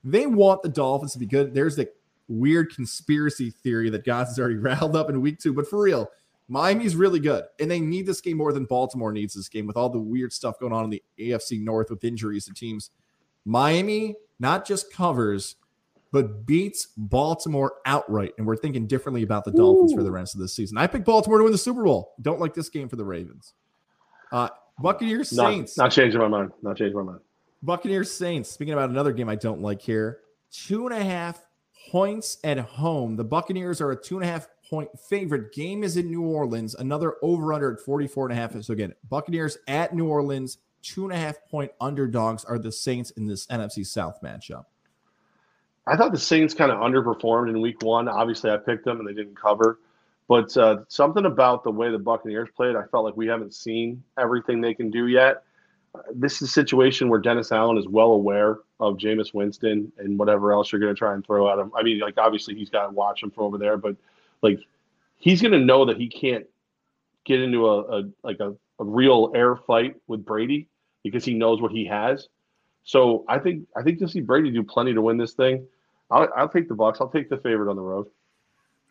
They 0.03 0.26
want 0.26 0.64
the 0.64 0.70
Dolphins 0.70 1.14
to 1.14 1.20
be 1.20 1.26
good. 1.26 1.53
There's 1.53 1.76
the 1.76 1.89
weird 2.28 2.74
conspiracy 2.74 3.51
theory 3.51 3.89
that 3.91 4.06
Goz 4.06 4.30
has 4.30 4.39
already 4.39 4.56
riled 4.56 4.95
up 4.95 5.10
in 5.10 5.22
week 5.22 5.39
two, 5.39 5.53
but 5.53 5.68
for 5.68 5.82
real, 5.82 6.10
Miami's 6.47 6.95
really 6.95 7.20
good, 7.20 7.43
and 7.60 7.70
they 7.70 7.80
need 7.80 8.06
this 8.06 8.22
game 8.22 8.38
more 8.38 8.53
than 8.53 8.66
Baltimore 8.66 9.12
needs 9.12 9.34
this 9.34 9.49
game 9.49 9.66
with 9.66 9.78
all 9.78 9.89
the 9.89 9.99
weird 9.99 10.32
stuff 10.32 10.60
going 10.60 10.74
on 10.74 10.84
in 10.84 10.89
the 10.91 11.03
AFC 11.20 11.60
North 11.60 11.89
with 11.89 12.03
injuries 12.03 12.45
to 12.45 12.53
teams. 12.53 12.91
Miami 13.45 14.16
not 14.39 14.66
just 14.66 14.91
covers, 14.93 15.56
but 16.16 16.45
beats 16.45 16.88
Baltimore 16.95 17.74
outright, 17.86 18.32
and 18.38 18.47
we're 18.47 18.55
thinking 18.55 18.88
differently 18.88 19.22
about 19.22 19.43
the 19.43 19.51
Dolphins 19.51 19.91
for 19.91 20.01
the 20.01 20.13
rest 20.13 20.34
of 20.34 20.39
the 20.39 20.47
season. 20.47 20.78
I 20.78 20.88
picked 20.88 21.03
Baltimore 21.03 21.39
to 21.39 21.43
win 21.43 21.51
the 21.51 21.57
Super 21.57 21.84
Bowl. 21.84 22.13
Don't 22.22 22.39
like 22.39 22.53
this 22.53 22.70
game 22.70 22.88
for 22.88 22.95
the 22.95 23.03
Ravens. 23.03 23.51
Uh, 24.32 24.47
Buccaneers 24.80 25.34
Not, 25.34 25.49
Saints. 25.49 25.78
not 25.78 25.91
changing 25.91 26.22
my 26.22 26.30
mind. 26.30 26.53
Not 26.61 26.78
changing 26.78 26.95
my 26.95 27.03
mind. 27.03 27.20
Buccaneers 27.61 28.13
Saints. 28.13 28.49
Speaking 28.49 28.74
about 28.74 28.91
another 28.91 29.11
game 29.11 29.28
I 29.28 29.36
don't 29.36 29.59
like 29.59 29.82
here, 29.82 30.20
two 30.53 30.88
and 30.88 30.95
a 30.95 31.03
half 31.03 31.45
points 31.91 32.38
at 32.45 32.59
home. 32.59 33.18
The 33.18 33.26
Buccaneers 33.26 33.82
are 33.82 33.91
a 33.91 34.01
two 34.01 34.16
and 34.16 34.24
a 34.24 34.32
half 34.32 34.47
point 34.70 34.97
favorite. 34.97 35.51
Game 35.51 35.84
is 35.84 35.97
in 35.97 36.09
New 36.09 36.22
Orleans. 36.22 36.76
Another 36.76 37.16
over 37.24 37.51
under 37.51 37.74
at 37.74 37.82
44 37.82 38.30
and 38.30 38.32
a 38.32 38.41
half. 38.41 38.63
So 38.63 38.72
again, 38.72 38.93
Buccaneers 39.09 39.57
at 39.68 39.93
New 39.93 40.07
Orleans, 40.07 40.59
two 40.82 41.03
and 41.03 41.11
a 41.11 41.18
half 41.18 41.45
point 41.51 41.74
underdogs 41.82 42.45
are 42.45 42.57
the 42.57 42.72
Saints 42.72 43.11
in 43.11 43.28
this 43.28 43.45
NFC 43.47 43.86
South 43.86 44.22
matchup. 44.24 44.63
I 45.88 45.95
thought 45.95 46.11
the 46.11 46.19
Saints 46.19 46.53
kind 46.53 46.71
of 46.71 46.79
underperformed 46.79 47.49
in 47.49 47.61
week 47.61 47.81
one. 47.83 48.07
Obviously, 48.07 48.49
I 48.49 48.57
picked 48.57 48.86
them 48.86 48.99
and 48.99 49.07
they 49.07 49.13
didn't 49.13 49.39
cover. 49.39 49.79
But 50.27 50.55
uh, 50.57 50.77
something 50.88 51.25
about 51.25 51.63
the 51.63 51.71
way 51.71 51.91
the 51.91 51.99
Buccaneers 51.99 52.49
played, 52.55 52.75
I 52.75 52.83
felt 52.91 53.05
like 53.05 53.15
we 53.15 53.27
haven't 53.27 53.53
seen 53.53 54.03
everything 54.17 54.59
they 54.59 54.73
can 54.73 54.89
do 54.89 55.07
yet. 55.07 55.43
This 56.13 56.41
is 56.41 56.49
a 56.49 56.51
situation 56.51 57.07
where 57.07 57.19
Dennis 57.19 57.51
Allen 57.51 57.77
is 57.77 57.88
well 57.88 58.11
aware 58.11 58.59
of 58.79 58.97
Jameis 58.97 59.33
Winston 59.33 59.91
and 59.97 60.17
whatever 60.17 60.51
else 60.51 60.71
you're 60.71 60.81
going 60.81 60.93
to 60.93 60.97
try 60.97 61.13
and 61.13 61.25
throw 61.25 61.51
at 61.51 61.59
him. 61.59 61.71
I 61.77 61.83
mean, 61.83 61.99
like 61.99 62.17
obviously 62.17 62.55
he's 62.55 62.69
got 62.69 62.88
to 62.88 62.91
watch 62.91 63.21
him 63.21 63.31
from 63.31 63.45
over 63.45 63.57
there, 63.57 63.77
but 63.77 63.95
like 64.41 64.59
he's 65.17 65.41
going 65.41 65.53
to 65.53 65.59
know 65.59 65.86
that 65.86 65.97
he 65.97 66.09
can't 66.09 66.45
get 67.23 67.41
into 67.41 67.67
a, 67.67 67.99
a 67.99 68.03
like 68.23 68.39
a, 68.39 68.49
a 68.79 68.83
real 68.83 69.31
air 69.36 69.55
fight 69.55 69.95
with 70.07 70.25
Brady 70.25 70.67
because 71.03 71.23
he 71.23 71.33
knows 71.33 71.61
what 71.61 71.71
he 71.71 71.86
has. 71.86 72.27
So 72.83 73.23
I 73.29 73.39
think 73.39 73.67
I 73.77 73.83
think 73.83 73.99
to 73.99 74.07
see 74.07 74.21
Brady 74.21 74.51
do 74.51 74.63
plenty 74.63 74.93
to 74.93 75.01
win 75.01 75.17
this 75.17 75.33
thing. 75.33 75.65
I'll, 76.12 76.30
I'll 76.36 76.49
take 76.49 76.68
the 76.68 76.76
Bucks. 76.76 76.99
I'll 77.01 77.10
take 77.10 77.30
the 77.30 77.38
favorite 77.38 77.70
on 77.70 77.76
the 77.76 77.82
road. 77.82 78.08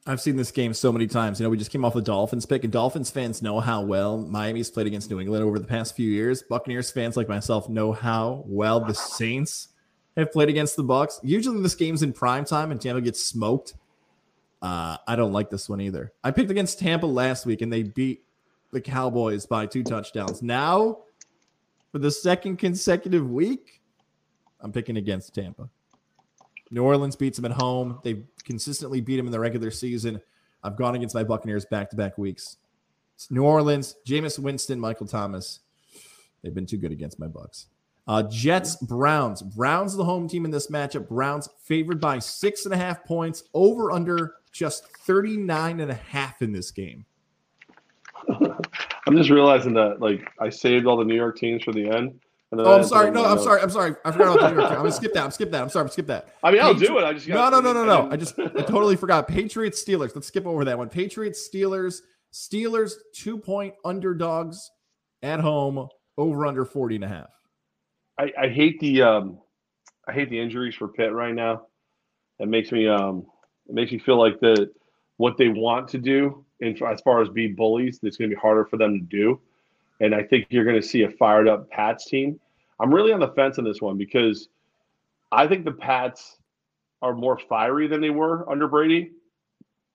I've 0.06 0.20
seen 0.20 0.36
this 0.36 0.50
game 0.50 0.74
so 0.74 0.92
many 0.92 1.06
times. 1.06 1.40
You 1.40 1.44
know, 1.44 1.50
we 1.50 1.56
just 1.56 1.70
came 1.70 1.82
off 1.82 1.94
the 1.94 2.02
Dolphins 2.02 2.44
pick, 2.44 2.62
and 2.62 2.72
Dolphins 2.72 3.10
fans 3.10 3.40
know 3.40 3.60
how 3.60 3.80
well 3.80 4.18
Miami's 4.18 4.70
played 4.70 4.86
against 4.86 5.10
New 5.10 5.18
England 5.18 5.42
over 5.42 5.58
the 5.58 5.66
past 5.66 5.96
few 5.96 6.10
years. 6.10 6.42
Buccaneers 6.42 6.90
fans 6.90 7.16
like 7.16 7.28
myself 7.28 7.70
know 7.70 7.92
how 7.92 8.44
well 8.46 8.80
the 8.80 8.94
Saints 8.94 9.68
have 10.16 10.30
played 10.30 10.50
against 10.50 10.76
the 10.76 10.82
Bucks. 10.82 11.20
Usually, 11.22 11.62
this 11.62 11.74
game's 11.74 12.02
in 12.02 12.12
prime 12.12 12.44
time, 12.44 12.70
and 12.70 12.80
Tampa 12.80 13.00
gets 13.00 13.24
smoked. 13.24 13.74
Uh, 14.60 14.98
I 15.06 15.16
don't 15.16 15.32
like 15.32 15.48
this 15.48 15.70
one 15.70 15.80
either. 15.80 16.12
I 16.22 16.32
picked 16.32 16.50
against 16.50 16.78
Tampa 16.78 17.06
last 17.06 17.46
week, 17.46 17.62
and 17.62 17.72
they 17.72 17.82
beat 17.82 18.24
the 18.72 18.80
Cowboys 18.82 19.46
by 19.46 19.64
two 19.64 19.82
touchdowns. 19.82 20.42
Now, 20.42 20.98
for 21.92 21.98
the 21.98 22.10
second 22.10 22.58
consecutive 22.58 23.30
week, 23.30 23.80
I'm 24.60 24.72
picking 24.72 24.98
against 24.98 25.34
Tampa. 25.34 25.70
New 26.70 26.82
Orleans 26.82 27.16
beats 27.16 27.38
them 27.38 27.50
at 27.50 27.56
home. 27.56 27.98
They 28.02 28.24
consistently 28.44 29.00
beat 29.00 29.16
them 29.16 29.26
in 29.26 29.32
the 29.32 29.40
regular 29.40 29.70
season. 29.70 30.20
I've 30.62 30.76
gone 30.76 30.94
against 30.94 31.14
my 31.14 31.24
Buccaneers 31.24 31.66
back 31.66 31.90
to 31.90 31.96
back 31.96 32.16
weeks. 32.18 32.56
It's 33.14 33.30
New 33.30 33.44
Orleans, 33.44 33.96
Jameis 34.06 34.38
Winston, 34.38 34.80
Michael 34.80 35.06
Thomas. 35.06 35.60
They've 36.42 36.54
been 36.54 36.66
too 36.66 36.78
good 36.78 36.92
against 36.92 37.18
my 37.18 37.26
Bucks. 37.26 37.66
Uh, 38.06 38.22
Jets, 38.24 38.76
Browns. 38.76 39.40
Browns, 39.42 39.96
the 39.96 40.04
home 40.04 40.28
team 40.28 40.44
in 40.44 40.50
this 40.50 40.66
matchup. 40.68 41.08
Browns 41.08 41.48
favored 41.62 42.00
by 42.00 42.18
six 42.18 42.64
and 42.64 42.74
a 42.74 42.76
half 42.76 43.04
points, 43.04 43.44
over 43.54 43.92
under 43.92 44.34
just 44.52 44.86
39 44.98 45.80
and 45.80 45.90
a 45.90 45.94
half 45.94 46.42
in 46.42 46.52
this 46.52 46.70
game. 46.70 47.06
I'm 49.06 49.16
just 49.16 49.30
realizing 49.30 49.74
that 49.74 50.00
like 50.00 50.30
I 50.40 50.48
saved 50.48 50.86
all 50.86 50.96
the 50.96 51.04
New 51.04 51.14
York 51.14 51.38
teams 51.38 51.62
for 51.62 51.72
the 51.72 51.88
end. 51.88 52.20
And 52.58 52.60
then 52.60 52.66
Oh, 52.68 52.72
I 52.74 52.78
I'm 52.78 52.84
sorry. 52.84 53.10
No, 53.10 53.24
I'm 53.24 53.38
sorry. 53.40 53.60
I'm 53.62 53.70
sorry. 53.70 53.96
I 54.04 54.12
forgot 54.12 54.36
about 54.36 54.50
the 54.50 54.54
New 54.54 54.62
I'm 54.64 54.76
gonna 54.76 54.92
skip 54.92 55.12
that. 55.14 55.24
I'm 55.24 55.30
skip 55.32 55.50
that. 55.50 55.60
I'm 55.62 55.68
sorry. 55.68 55.84
I'm 55.86 55.90
skip 55.90 56.06
that. 56.06 56.28
I 56.42 56.52
mean, 56.52 56.60
I'll 56.60 56.72
Patri- 56.72 56.86
do 56.86 56.98
it. 56.98 57.04
I 57.04 57.12
just 57.12 57.26
No, 57.26 57.34
got 57.34 57.52
no, 57.52 57.60
no, 57.60 57.72
no, 57.72 57.84
no. 57.84 57.96
didn't- 58.02 58.12
I 58.12 58.16
just 58.16 58.38
I 58.38 58.62
totally 58.62 58.94
forgot. 58.94 59.26
Patriots 59.26 59.82
Steelers. 59.82 60.14
Let's 60.14 60.28
skip 60.28 60.46
over 60.46 60.64
that 60.64 60.78
one. 60.78 60.88
Patriots 60.88 61.48
Steelers. 61.52 62.02
Steelers 62.32 62.92
two 63.12 63.38
point 63.38 63.74
underdogs 63.84 64.70
at 65.22 65.40
home 65.40 65.88
over 66.16 66.46
under 66.46 66.64
40 66.64 66.94
and 66.96 67.04
a 67.04 67.08
half. 67.08 67.30
I, 68.18 68.32
I 68.38 68.48
hate 68.48 68.78
the 68.78 69.02
um, 69.02 69.38
I 70.06 70.12
hate 70.12 70.30
the 70.30 70.38
injuries 70.38 70.76
for 70.76 70.86
Pitt 70.88 71.12
right 71.12 71.34
now. 71.34 71.66
It 72.38 72.46
makes 72.48 72.70
me 72.70 72.86
um, 72.88 73.26
it 73.68 73.74
makes 73.74 73.90
me 73.90 73.98
feel 73.98 74.18
like 74.18 74.38
the 74.38 74.70
what 75.16 75.36
they 75.36 75.48
want 75.48 75.88
to 75.88 75.98
do, 75.98 76.44
and 76.60 76.80
as 76.82 77.00
far 77.00 77.20
as 77.20 77.28
be 77.28 77.48
bullies, 77.48 77.98
it's 78.02 78.16
going 78.16 78.30
to 78.30 78.36
be 78.36 78.40
harder 78.40 78.64
for 78.64 78.76
them 78.76 78.98
to 78.98 79.04
do. 79.04 79.40
And 80.00 80.14
I 80.14 80.22
think 80.22 80.46
you're 80.50 80.64
going 80.64 80.80
to 80.80 80.86
see 80.86 81.02
a 81.02 81.10
fired 81.10 81.48
up 81.48 81.70
Pats 81.70 82.06
team. 82.06 82.40
I'm 82.80 82.92
really 82.92 83.12
on 83.12 83.20
the 83.20 83.28
fence 83.28 83.58
on 83.58 83.64
this 83.64 83.80
one 83.80 83.96
because 83.96 84.48
I 85.30 85.46
think 85.46 85.64
the 85.64 85.72
Pats 85.72 86.38
are 87.02 87.14
more 87.14 87.38
fiery 87.38 87.86
than 87.86 88.00
they 88.00 88.10
were 88.10 88.48
under 88.50 88.66
Brady, 88.66 89.12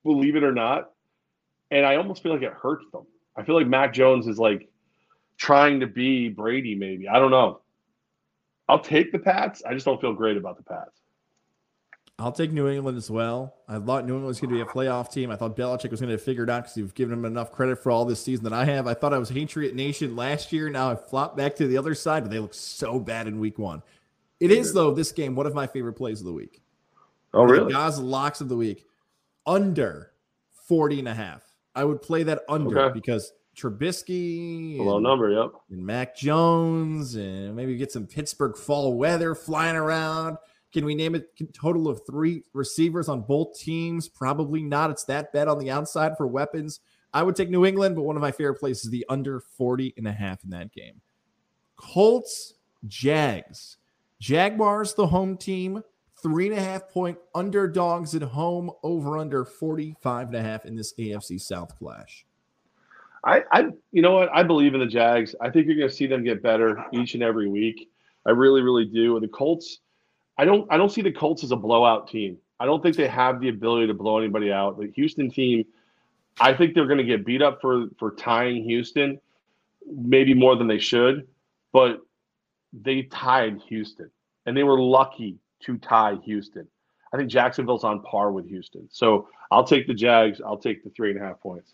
believe 0.04 0.36
it 0.36 0.44
or 0.44 0.54
not. 0.54 0.92
And 1.72 1.86
I 1.86 1.98
almost 1.98 2.24
feel 2.24 2.34
like 2.34 2.42
it 2.42 2.54
hurts 2.54 2.86
them. 2.92 3.06
I 3.36 3.44
feel 3.44 3.56
like 3.56 3.68
Mac 3.68 3.94
Jones 3.94 4.28
is 4.28 4.40
like 4.40 4.70
trying 5.38 5.80
to 5.80 5.88
be 5.88 6.30
Brady, 6.30 6.76
maybe. 6.76 7.08
I 7.08 7.20
don't 7.20 7.32
know. 7.32 7.62
I'll 8.68 8.80
take 8.80 9.12
the 9.12 9.20
Pats. 9.20 9.64
I 9.66 9.74
just 9.74 9.86
don't 9.86 10.00
feel 10.00 10.14
great 10.14 10.38
about 10.38 10.58
the 10.58 10.64
Pats. 10.64 10.99
I'll 12.20 12.32
take 12.34 12.52
New 12.52 12.68
England 12.68 12.98
as 12.98 13.10
well. 13.10 13.56
I 13.68 13.80
thought 13.80 14.06
New 14.06 14.14
England 14.14 14.26
was 14.26 14.40
going 14.42 14.50
to 14.50 14.56
be 14.56 14.62
a 14.62 14.66
playoff 14.66 15.12
team. 15.12 15.32
I 15.32 15.38
thought 15.38 15.56
Belichick 15.56 15.90
was 15.90 16.02
going 16.02 16.12
to 16.12 16.18
figure 16.18 16.44
it 16.44 16.50
out 16.50 16.64
because 16.64 16.76
you've 16.78 16.94
given 16.94 17.14
him 17.18 17.24
enough 17.26 17.52
credit 17.52 17.78
for 17.82 17.92
all 17.92 18.04
this 18.04 18.22
season 18.22 18.44
that 18.44 18.54
I 18.54 18.66
have. 18.66 18.88
I 18.88 18.94
thought 18.94 19.14
I 19.14 19.18
was 19.18 19.32
Patriot 19.32 19.74
Nation 19.74 20.16
last 20.18 20.52
year. 20.52 20.70
Now 20.70 20.92
I've 20.92 21.08
flopped 21.08 21.38
back 21.38 21.56
to 21.56 21.68
the 21.68 21.78
other 21.78 21.96
side, 21.96 22.24
but 22.24 22.30
they 22.32 22.40
look 22.40 22.54
so 22.54 23.00
bad 23.00 23.28
in 23.28 23.40
week 23.40 23.58
one. 23.58 23.82
It 24.42 24.52
is, 24.52 24.74
though, 24.74 24.94
this 24.94 25.12
game, 25.12 25.36
one 25.36 25.46
of 25.48 25.54
my 25.56 25.66
favorite 25.68 25.94
plays 25.94 26.20
of 26.20 26.26
the 26.26 26.34
week. 26.34 26.62
Oh, 27.34 27.48
The 27.48 27.54
really? 27.54 27.74
Guys 27.74 28.00
locks 28.00 28.42
of 28.42 28.50
the 28.50 28.56
week 28.58 28.86
under 29.46 30.12
40 30.68 31.00
and 31.00 31.08
a 31.08 31.14
half. 31.14 31.42
I 31.76 31.84
would 31.86 32.02
play 32.02 32.24
that 32.24 32.42
under 32.50 32.78
Okay. 32.80 32.94
because 32.94 33.32
Trubisky 33.56 34.78
low 34.78 34.96
and, 34.96 35.04
number. 35.04 35.30
Yep. 35.30 35.52
and 35.72 35.86
Mac 35.86 36.16
Jones 36.16 37.16
and 37.16 37.56
maybe 37.56 37.76
get 37.78 37.92
some 37.92 38.08
Pittsburgh 38.08 38.56
fall 38.58 38.94
weather 38.94 39.36
flying 39.36 39.76
around. 39.76 40.38
Can 40.72 40.86
we 40.86 40.94
name 40.96 41.16
it 41.16 41.32
a 41.40 41.46
total 41.46 41.88
of 41.88 42.02
three 42.06 42.44
receivers 42.54 43.10
on 43.10 43.22
both 43.22 43.58
teams? 43.58 44.08
Probably 44.08 44.62
not. 44.62 44.92
It's 44.92 45.04
that 45.06 45.34
bad 45.34 45.48
on 45.48 45.60
the 45.60 45.72
outside 45.72 46.16
for 46.16 46.28
weapons. 46.28 46.80
I 47.14 47.24
would 47.24 47.36
take 47.36 47.50
New 47.50 47.66
England, 47.66 47.96
but 47.96 48.04
one 48.04 48.16
of 48.16 48.22
my 48.22 48.32
favorite 48.32 48.60
plays 48.60 48.84
is 48.84 48.92
the 48.92 49.06
under 49.10 49.40
40 49.40 49.96
and 49.98 50.08
a 50.08 50.12
half 50.12 50.44
in 50.44 50.52
that 50.52 50.72
game. 50.72 51.02
Colts, 51.76 52.54
Jags. 52.88 53.78
Jaguars, 54.20 54.94
the 54.94 55.08
home 55.08 55.38
team, 55.38 55.82
three 56.22 56.50
and 56.50 56.58
a 56.58 56.62
half 56.62 56.90
point 56.90 57.18
underdogs 57.34 58.14
at 58.14 58.22
home, 58.22 58.70
over 58.84 59.18
under 59.18 59.46
45 59.46 60.28
and 60.28 60.36
a 60.36 60.42
half 60.42 60.66
in 60.66 60.76
this 60.76 60.94
AFC 60.96 61.40
South 61.40 61.78
clash. 61.80 62.26
I, 63.24 63.44
I, 63.52 63.70
you 63.92 64.02
know 64.02 64.14
what? 64.14 64.30
I 64.34 64.44
believe 64.44 64.74
in 64.74 64.80
the 64.80 64.86
Jags. 64.86 65.36
I 65.42 65.50
think 65.50 65.66
you're 65.66 65.76
going 65.76 65.90
to 65.90 65.96
see 65.96 66.08
them 66.08 66.24
get 66.24 66.44
better 66.44 66.86
each 66.94 67.16
and 67.16 67.24
every 67.24 67.50
week. 67.50 67.90
I 68.26 68.32
really, 68.32 68.62
really 68.62 68.86
do. 68.86 69.20
The 69.20 69.28
Colts, 69.28 69.80
I 70.40 70.46
don't 70.46 70.66
I 70.72 70.78
don't 70.78 70.90
see 70.90 71.02
the 71.02 71.12
Colts 71.12 71.44
as 71.44 71.52
a 71.52 71.58
blowout 71.58 72.08
team. 72.08 72.38
I 72.62 72.66
don't 72.66 72.82
think 72.82 72.96
they 72.96 73.10
have 73.10 73.42
the 73.42 73.50
ability 73.50 73.88
to 73.88 73.94
blow 73.94 74.18
anybody 74.20 74.54
out. 74.54 74.80
The 74.80 74.90
Houston 74.96 75.30
team, 75.30 75.66
I 76.40 76.54
think 76.54 76.74
they're 76.74 76.88
going 76.88 76.98
to 76.98 77.04
get 77.04 77.26
beat 77.26 77.42
up 77.42 77.60
for 77.60 77.88
for 78.00 78.12
tying 78.12 78.64
Houston, 78.64 79.20
maybe 79.86 80.34
more 80.34 80.56
than 80.56 80.68
they 80.68 80.80
should, 80.80 81.28
but 81.74 82.00
they 82.72 83.02
tied 83.04 83.60
Houston, 83.68 84.10
and 84.46 84.56
they 84.56 84.64
were 84.64 84.80
lucky 84.80 85.36
to 85.66 85.78
tie 85.78 86.16
Houston. 86.24 86.66
I 87.12 87.18
think 87.18 87.30
Jacksonville's 87.30 87.84
on 87.84 88.02
par 88.04 88.32
with 88.32 88.48
Houston, 88.48 88.88
so 88.90 89.28
I'll 89.52 89.66
take 89.66 89.88
the 89.88 89.94
Jags. 89.94 90.40
I'll 90.40 90.58
take 90.58 90.86
the 90.86 90.90
three 90.92 91.12
and 91.12 91.20
a 91.20 91.24
half 91.26 91.42
points. 91.42 91.74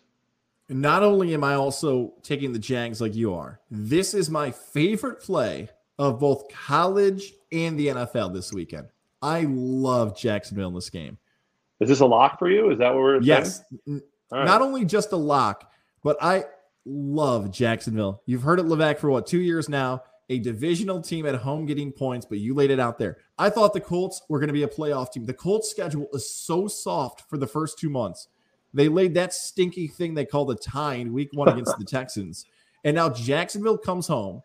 Not 0.68 1.04
only 1.04 1.32
am 1.34 1.44
I 1.44 1.54
also 1.54 2.14
taking 2.24 2.52
the 2.52 2.58
Jags 2.58 3.00
like 3.00 3.14
you 3.14 3.32
are, 3.32 3.60
this 3.70 4.12
is 4.12 4.28
my 4.28 4.50
favorite 4.50 5.20
play 5.20 5.68
of 5.98 6.18
both 6.18 6.48
college 6.48 7.32
and 7.52 7.78
the 7.78 7.88
NFL 7.88 8.34
this 8.34 8.52
weekend. 8.52 8.88
I 9.22 9.46
love 9.48 10.16
Jacksonville 10.16 10.68
in 10.68 10.74
this 10.74 10.90
game. 10.90 11.18
Is 11.80 11.88
this 11.88 12.00
a 12.00 12.06
lock 12.06 12.38
for 12.38 12.50
you? 12.50 12.70
Is 12.70 12.78
that 12.78 12.94
what 12.94 13.02
we're 13.02 13.20
yes? 13.20 13.62
Right. 13.86 14.00
Not 14.30 14.62
only 14.62 14.84
just 14.84 15.12
a 15.12 15.16
lock, 15.16 15.70
but 16.02 16.16
I 16.20 16.44
love 16.84 17.50
Jacksonville. 17.50 18.22
You've 18.26 18.42
heard 18.42 18.60
it, 18.60 18.66
Levack, 18.66 18.98
for 18.98 19.10
what 19.10 19.26
two 19.26 19.40
years 19.40 19.68
now. 19.68 20.02
A 20.28 20.40
divisional 20.40 21.00
team 21.00 21.24
at 21.24 21.36
home 21.36 21.66
getting 21.66 21.92
points, 21.92 22.26
but 22.26 22.38
you 22.38 22.52
laid 22.52 22.72
it 22.72 22.80
out 22.80 22.98
there. 22.98 23.18
I 23.38 23.48
thought 23.48 23.72
the 23.72 23.80
Colts 23.80 24.22
were 24.28 24.40
going 24.40 24.48
to 24.48 24.52
be 24.52 24.64
a 24.64 24.68
playoff 24.68 25.12
team. 25.12 25.24
The 25.24 25.32
Colts 25.32 25.70
schedule 25.70 26.08
is 26.12 26.28
so 26.28 26.66
soft 26.66 27.22
for 27.30 27.38
the 27.38 27.46
first 27.46 27.78
two 27.78 27.88
months. 27.88 28.26
They 28.74 28.88
laid 28.88 29.14
that 29.14 29.32
stinky 29.32 29.86
thing 29.86 30.14
they 30.14 30.24
call 30.24 30.44
the 30.44 30.56
tie 30.56 30.94
in 30.94 31.12
week 31.12 31.28
one 31.32 31.48
against 31.48 31.78
the 31.78 31.84
Texans. 31.88 32.44
And 32.84 32.96
now 32.96 33.08
Jacksonville 33.08 33.78
comes 33.78 34.08
home 34.08 34.42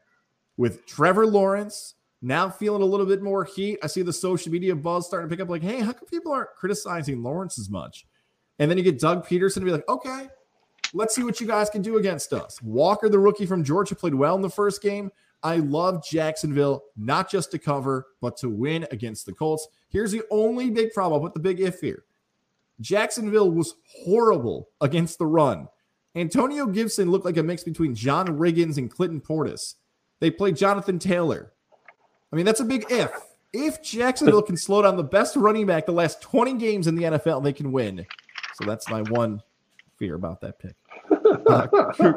with 0.62 0.86
Trevor 0.86 1.26
Lawrence, 1.26 1.96
now 2.22 2.48
feeling 2.48 2.84
a 2.84 2.86
little 2.86 3.08
bit 3.08 3.24
more 3.24 3.44
heat. 3.44 3.80
I 3.82 3.88
see 3.88 4.04
the 4.04 4.14
social 4.14 4.52
media 4.52 4.76
buzz 4.76 5.08
starting 5.08 5.28
to 5.28 5.36
pick 5.36 5.42
up 5.42 5.50
like, 5.50 5.64
hey, 5.64 5.80
how 5.80 5.92
come 5.92 6.08
people 6.08 6.32
aren't 6.32 6.54
criticizing 6.56 7.24
Lawrence 7.24 7.58
as 7.58 7.68
much? 7.68 8.06
And 8.60 8.70
then 8.70 8.78
you 8.78 8.84
get 8.84 9.00
Doug 9.00 9.26
Pederson 9.26 9.56
to 9.56 9.62
be 9.62 9.72
like, 9.72 9.90
okay, 9.90 10.28
let's 10.94 11.16
see 11.16 11.24
what 11.24 11.42
you 11.42 11.48
guys 11.48 11.72
can 11.72 11.82
do 11.82 11.98
against 11.98 12.32
us. 12.32 12.62
Walker, 12.62 13.10
the 13.10 13.18
rookie 13.18 13.48
from 13.48 13.64
Georgia, 13.64 13.96
played 13.96 14.14
well 14.14 14.36
in 14.36 14.44
the 14.44 14.52
first 14.52 14.84
game. 14.84 15.12
I 15.42 15.56
love 15.56 16.06
Jacksonville, 16.06 16.84
not 16.96 17.28
just 17.28 17.50
to 17.54 17.58
cover, 17.58 18.06
but 18.22 18.38
to 18.38 18.50
win 18.50 18.86
against 18.92 19.26
the 19.26 19.34
Colts. 19.34 19.68
Here's 19.90 20.12
the 20.12 20.22
only 20.30 20.70
big 20.70 20.94
problem. 20.94 21.24
Put 21.24 21.34
the 21.34 21.40
big 21.40 21.60
if 21.60 21.80
here. 21.80 22.04
Jacksonville 22.82 23.50
was 23.50 23.74
horrible 24.06 24.70
against 24.80 25.18
the 25.18 25.26
run. 25.26 25.68
Antonio 26.14 26.68
Gibson 26.68 27.10
looked 27.10 27.26
like 27.26 27.38
a 27.38 27.44
mix 27.44 27.64
between 27.64 27.96
John 27.96 28.28
Riggins 28.28 28.78
and 28.78 28.92
Clinton 28.92 29.22
Portis. 29.22 29.78
They 30.22 30.32
play 30.32 30.54
Jonathan 30.54 31.00
Taylor. 31.00 31.52
I 32.32 32.36
mean, 32.38 32.46
that's 32.46 32.62
a 32.62 32.66
big 32.66 32.86
if. 32.90 33.12
If 33.52 33.84
Jacksonville 33.84 34.44
can 34.44 34.56
slow 34.56 34.84
down 34.84 34.96
the 34.96 35.04
best 35.04 35.36
running 35.36 35.66
back 35.66 35.86
the 35.86 35.92
last 35.92 36.22
20 36.22 36.54
games 36.54 36.88
in 36.88 36.96
the 36.96 37.04
NFL, 37.04 37.44
they 37.44 37.52
can 37.52 37.74
win. 37.74 38.06
So 38.54 38.64
that's 38.64 38.88
my 38.90 39.02
one 39.02 39.42
fear 39.98 40.16
about 40.16 40.40
that 40.42 40.58
pick. 40.58 40.76
Uh, 41.48 41.68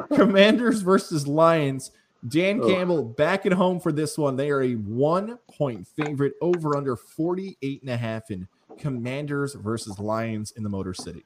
Commanders 0.15 0.81
versus 0.81 1.27
Lions. 1.27 1.91
Dan 2.27 2.61
Campbell 2.61 3.03
back 3.03 3.45
at 3.45 3.51
home 3.51 3.79
for 3.79 3.91
this 3.91 4.17
one. 4.17 4.35
They 4.35 4.49
are 4.49 4.61
a 4.61 4.73
one 4.73 5.37
point 5.51 5.85
favorite 5.87 6.33
over 6.41 6.77
under 6.77 6.95
48 6.95 7.81
and 7.81 7.89
a 7.89 7.97
half 7.97 8.31
in 8.31 8.47
Commanders 8.79 9.55
versus 9.55 9.99
Lions 9.99 10.51
in 10.51 10.63
the 10.63 10.69
Motor 10.69 10.93
City. 10.93 11.25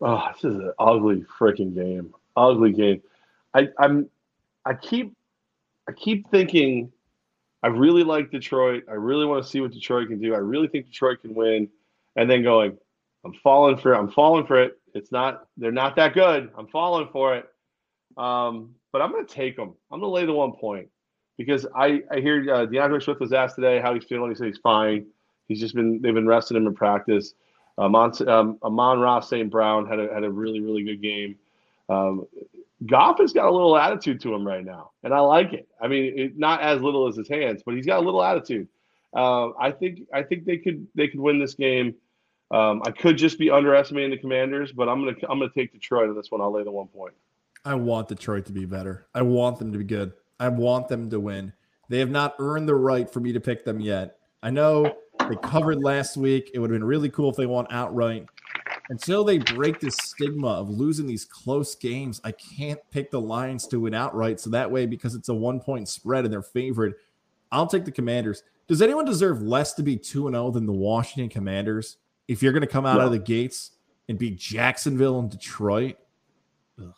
Oh, 0.00 0.22
this 0.32 0.44
is 0.44 0.56
an 0.56 0.72
ugly 0.78 1.24
freaking 1.38 1.74
game. 1.74 2.14
Ugly 2.36 2.72
game. 2.72 3.02
I, 3.54 3.68
I'm 3.78 4.08
I 4.64 4.74
keep 4.74 5.15
I 5.88 5.92
keep 5.92 6.28
thinking 6.30 6.92
I 7.62 7.68
really 7.68 8.04
like 8.04 8.30
Detroit. 8.30 8.84
I 8.88 8.94
really 8.94 9.26
want 9.26 9.42
to 9.42 9.50
see 9.50 9.60
what 9.60 9.72
Detroit 9.72 10.08
can 10.08 10.20
do. 10.20 10.34
I 10.34 10.38
really 10.38 10.68
think 10.68 10.86
Detroit 10.86 11.20
can 11.22 11.34
win. 11.34 11.68
And 12.14 12.30
then 12.30 12.44
going, 12.44 12.78
I'm 13.24 13.34
falling 13.42 13.76
for 13.76 13.92
it. 13.92 13.98
I'm 13.98 14.10
falling 14.10 14.46
for 14.46 14.62
it. 14.62 14.78
It's 14.94 15.10
not, 15.10 15.48
they're 15.56 15.72
not 15.72 15.96
that 15.96 16.14
good. 16.14 16.50
I'm 16.56 16.68
falling 16.68 17.08
for 17.12 17.34
it. 17.34 17.46
Um, 18.16 18.74
but 18.92 19.02
I'm 19.02 19.10
going 19.10 19.26
to 19.26 19.34
take 19.34 19.56
them. 19.56 19.74
I'm 19.90 20.00
going 20.00 20.10
to 20.10 20.14
lay 20.14 20.26
the 20.26 20.32
one 20.32 20.52
point 20.52 20.88
because 21.36 21.66
I, 21.74 22.02
I 22.10 22.20
hear 22.20 22.54
uh, 22.54 22.66
D'Andre 22.66 23.00
Swift 23.00 23.20
was 23.20 23.32
asked 23.32 23.56
today 23.56 23.80
how 23.80 23.92
he's 23.94 24.04
feeling. 24.04 24.30
He 24.30 24.36
said 24.36 24.46
he's 24.46 24.58
fine. 24.58 25.06
He's 25.48 25.60
just 25.60 25.74
been, 25.74 26.00
they've 26.00 26.14
been 26.14 26.28
resting 26.28 26.56
him 26.56 26.66
in 26.66 26.74
practice. 26.74 27.34
Um, 27.78 27.94
um, 27.94 28.58
Amon-Ra 28.62 29.20
St. 29.20 29.50
Brown 29.50 29.86
had 29.86 29.98
a, 29.98 30.14
had 30.14 30.24
a 30.24 30.30
really, 30.30 30.60
really 30.60 30.84
good 30.84 31.02
game. 31.02 31.36
Um, 31.88 32.26
Goff 32.84 33.18
has 33.20 33.32
got 33.32 33.46
a 33.46 33.50
little 33.50 33.76
attitude 33.76 34.20
to 34.20 34.34
him 34.34 34.46
right 34.46 34.64
now, 34.64 34.90
and 35.02 35.14
I 35.14 35.20
like 35.20 35.54
it. 35.54 35.66
I 35.80 35.88
mean, 35.88 36.18
it, 36.18 36.38
not 36.38 36.60
as 36.60 36.82
little 36.82 37.08
as 37.08 37.16
his 37.16 37.28
hands, 37.28 37.62
but 37.64 37.74
he's 37.74 37.86
got 37.86 38.00
a 38.00 38.04
little 38.04 38.22
attitude. 38.22 38.68
Uh, 39.14 39.50
I 39.58 39.70
think 39.70 40.00
I 40.12 40.22
think 40.22 40.44
they 40.44 40.58
could 40.58 40.86
they 40.94 41.08
could 41.08 41.20
win 41.20 41.38
this 41.38 41.54
game. 41.54 41.94
Um, 42.50 42.82
I 42.84 42.90
could 42.90 43.16
just 43.16 43.38
be 43.38 43.50
underestimating 43.50 44.10
the 44.10 44.18
Commanders, 44.18 44.72
but 44.72 44.88
I'm 44.88 45.00
gonna 45.00 45.16
I'm 45.28 45.38
gonna 45.38 45.50
take 45.56 45.72
Detroit 45.72 46.10
on 46.10 46.16
this 46.16 46.30
one. 46.30 46.42
I'll 46.42 46.52
lay 46.52 46.64
the 46.64 46.70
one 46.70 46.88
point. 46.88 47.14
I 47.64 47.74
want 47.74 48.08
Detroit 48.08 48.44
to 48.46 48.52
be 48.52 48.66
better. 48.66 49.06
I 49.14 49.22
want 49.22 49.58
them 49.58 49.72
to 49.72 49.78
be 49.78 49.84
good. 49.84 50.12
I 50.38 50.48
want 50.48 50.88
them 50.88 51.08
to 51.10 51.18
win. 51.18 51.52
They 51.88 51.98
have 52.00 52.10
not 52.10 52.34
earned 52.38 52.68
the 52.68 52.74
right 52.74 53.10
for 53.10 53.20
me 53.20 53.32
to 53.32 53.40
pick 53.40 53.64
them 53.64 53.80
yet. 53.80 54.18
I 54.42 54.50
know 54.50 54.94
they 55.28 55.36
covered 55.36 55.82
last 55.82 56.16
week. 56.16 56.50
It 56.52 56.58
would 56.58 56.70
have 56.70 56.78
been 56.78 56.86
really 56.86 57.08
cool 57.08 57.30
if 57.30 57.36
they 57.36 57.46
won 57.46 57.66
outright 57.70 58.26
until 58.88 59.24
they 59.24 59.38
break 59.38 59.80
this 59.80 59.96
stigma 59.96 60.48
of 60.48 60.70
losing 60.70 61.06
these 61.06 61.24
close 61.24 61.74
games, 61.74 62.20
I 62.24 62.32
can't 62.32 62.80
pick 62.90 63.10
the 63.10 63.20
Lions 63.20 63.66
to 63.68 63.80
win 63.80 63.94
outright. 63.94 64.40
So 64.40 64.50
that 64.50 64.70
way, 64.70 64.86
because 64.86 65.14
it's 65.14 65.28
a 65.28 65.34
one 65.34 65.60
point 65.60 65.88
spread 65.88 66.24
and 66.24 66.32
they're 66.32 66.42
favored, 66.42 66.94
I'll 67.50 67.66
take 67.66 67.84
the 67.84 67.92
Commanders. 67.92 68.42
Does 68.68 68.82
anyone 68.82 69.04
deserve 69.04 69.42
less 69.42 69.74
to 69.74 69.82
be 69.82 69.96
2 69.96 70.30
0 70.30 70.50
than 70.50 70.66
the 70.66 70.72
Washington 70.72 71.28
Commanders? 71.28 71.98
If 72.28 72.42
you're 72.42 72.52
going 72.52 72.62
to 72.62 72.66
come 72.66 72.86
out 72.86 73.00
of 73.00 73.12
the 73.12 73.18
gates 73.18 73.72
and 74.08 74.18
beat 74.18 74.36
Jacksonville 74.36 75.20
and 75.20 75.30
Detroit? 75.30 75.96
Ugh. 76.80 76.92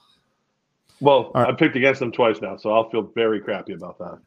Well, 1.00 1.30
right. 1.34 1.48
I 1.48 1.52
picked 1.52 1.76
against 1.76 2.00
them 2.00 2.12
twice 2.12 2.40
now, 2.40 2.56
so 2.56 2.72
I'll 2.72 2.88
feel 2.88 3.02
very 3.14 3.40
crappy 3.40 3.74
about 3.74 3.98
that. 3.98 4.18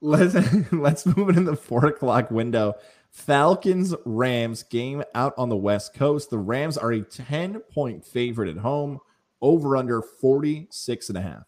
Let's 0.00 0.34
let's 0.72 1.06
move 1.06 1.30
it 1.30 1.36
in 1.36 1.44
the 1.44 1.56
four 1.56 1.86
o'clock 1.86 2.30
window. 2.30 2.74
Falcons 3.16 3.94
Rams 4.04 4.62
game 4.62 5.02
out 5.14 5.32
on 5.38 5.48
the 5.48 5.56
West 5.56 5.94
Coast. 5.94 6.28
The 6.28 6.38
Rams 6.38 6.76
are 6.76 6.92
a 6.92 7.00
10 7.00 7.60
point 7.60 8.04
favorite 8.04 8.50
at 8.50 8.58
home, 8.58 9.00
over 9.40 9.74
under 9.74 10.02
46 10.02 11.08
and 11.08 11.18
a 11.18 11.22
half. 11.22 11.44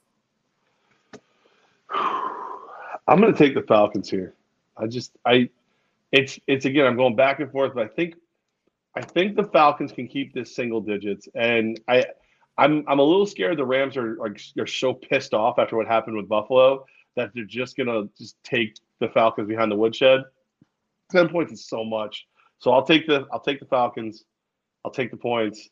I'm 3.06 3.20
going 3.20 3.32
to 3.32 3.38
take 3.38 3.54
the 3.54 3.62
Falcons 3.62 4.08
here. 4.08 4.34
I 4.78 4.86
just, 4.86 5.12
I, 5.26 5.50
it's, 6.10 6.40
it's 6.46 6.64
again, 6.64 6.86
I'm 6.86 6.96
going 6.96 7.14
back 7.14 7.38
and 7.40 7.52
forth, 7.52 7.74
but 7.74 7.84
I 7.84 7.88
think, 7.88 8.14
I 8.96 9.02
think 9.02 9.36
the 9.36 9.44
Falcons 9.44 9.92
can 9.92 10.08
keep 10.08 10.32
this 10.32 10.56
single 10.56 10.80
digits. 10.80 11.28
And 11.34 11.78
I, 11.86 12.06
I'm, 12.56 12.82
I'm 12.88 12.98
a 12.98 13.04
little 13.04 13.26
scared 13.26 13.58
the 13.58 13.66
Rams 13.66 13.96
are, 13.98 14.20
are, 14.22 14.34
are 14.58 14.66
so 14.66 14.94
pissed 14.94 15.34
off 15.34 15.58
after 15.58 15.76
what 15.76 15.86
happened 15.86 16.16
with 16.16 16.30
Buffalo 16.30 16.86
that 17.14 17.30
they're 17.34 17.44
just 17.44 17.76
going 17.76 17.88
to 17.88 18.08
just 18.16 18.42
take 18.42 18.78
the 19.00 19.08
Falcons 19.10 19.48
behind 19.48 19.70
the 19.70 19.76
woodshed. 19.76 20.24
10 21.10 21.28
points 21.28 21.52
is 21.52 21.68
so 21.68 21.84
much. 21.84 22.26
So 22.58 22.72
I'll 22.72 22.84
take 22.84 23.06
the 23.06 23.26
I'll 23.32 23.40
take 23.40 23.60
the 23.60 23.66
Falcons. 23.66 24.24
I'll 24.84 24.90
take 24.90 25.10
the 25.10 25.16
points 25.16 25.68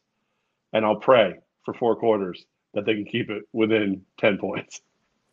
and 0.73 0.85
I'll 0.85 0.97
pray 0.97 1.35
for 1.65 1.75
four 1.75 1.97
quarters 1.97 2.45
that 2.75 2.85
they 2.85 2.95
can 2.95 3.05
keep 3.05 3.31
it 3.31 3.45
within 3.53 4.03
10 4.19 4.39
points. 4.39 4.83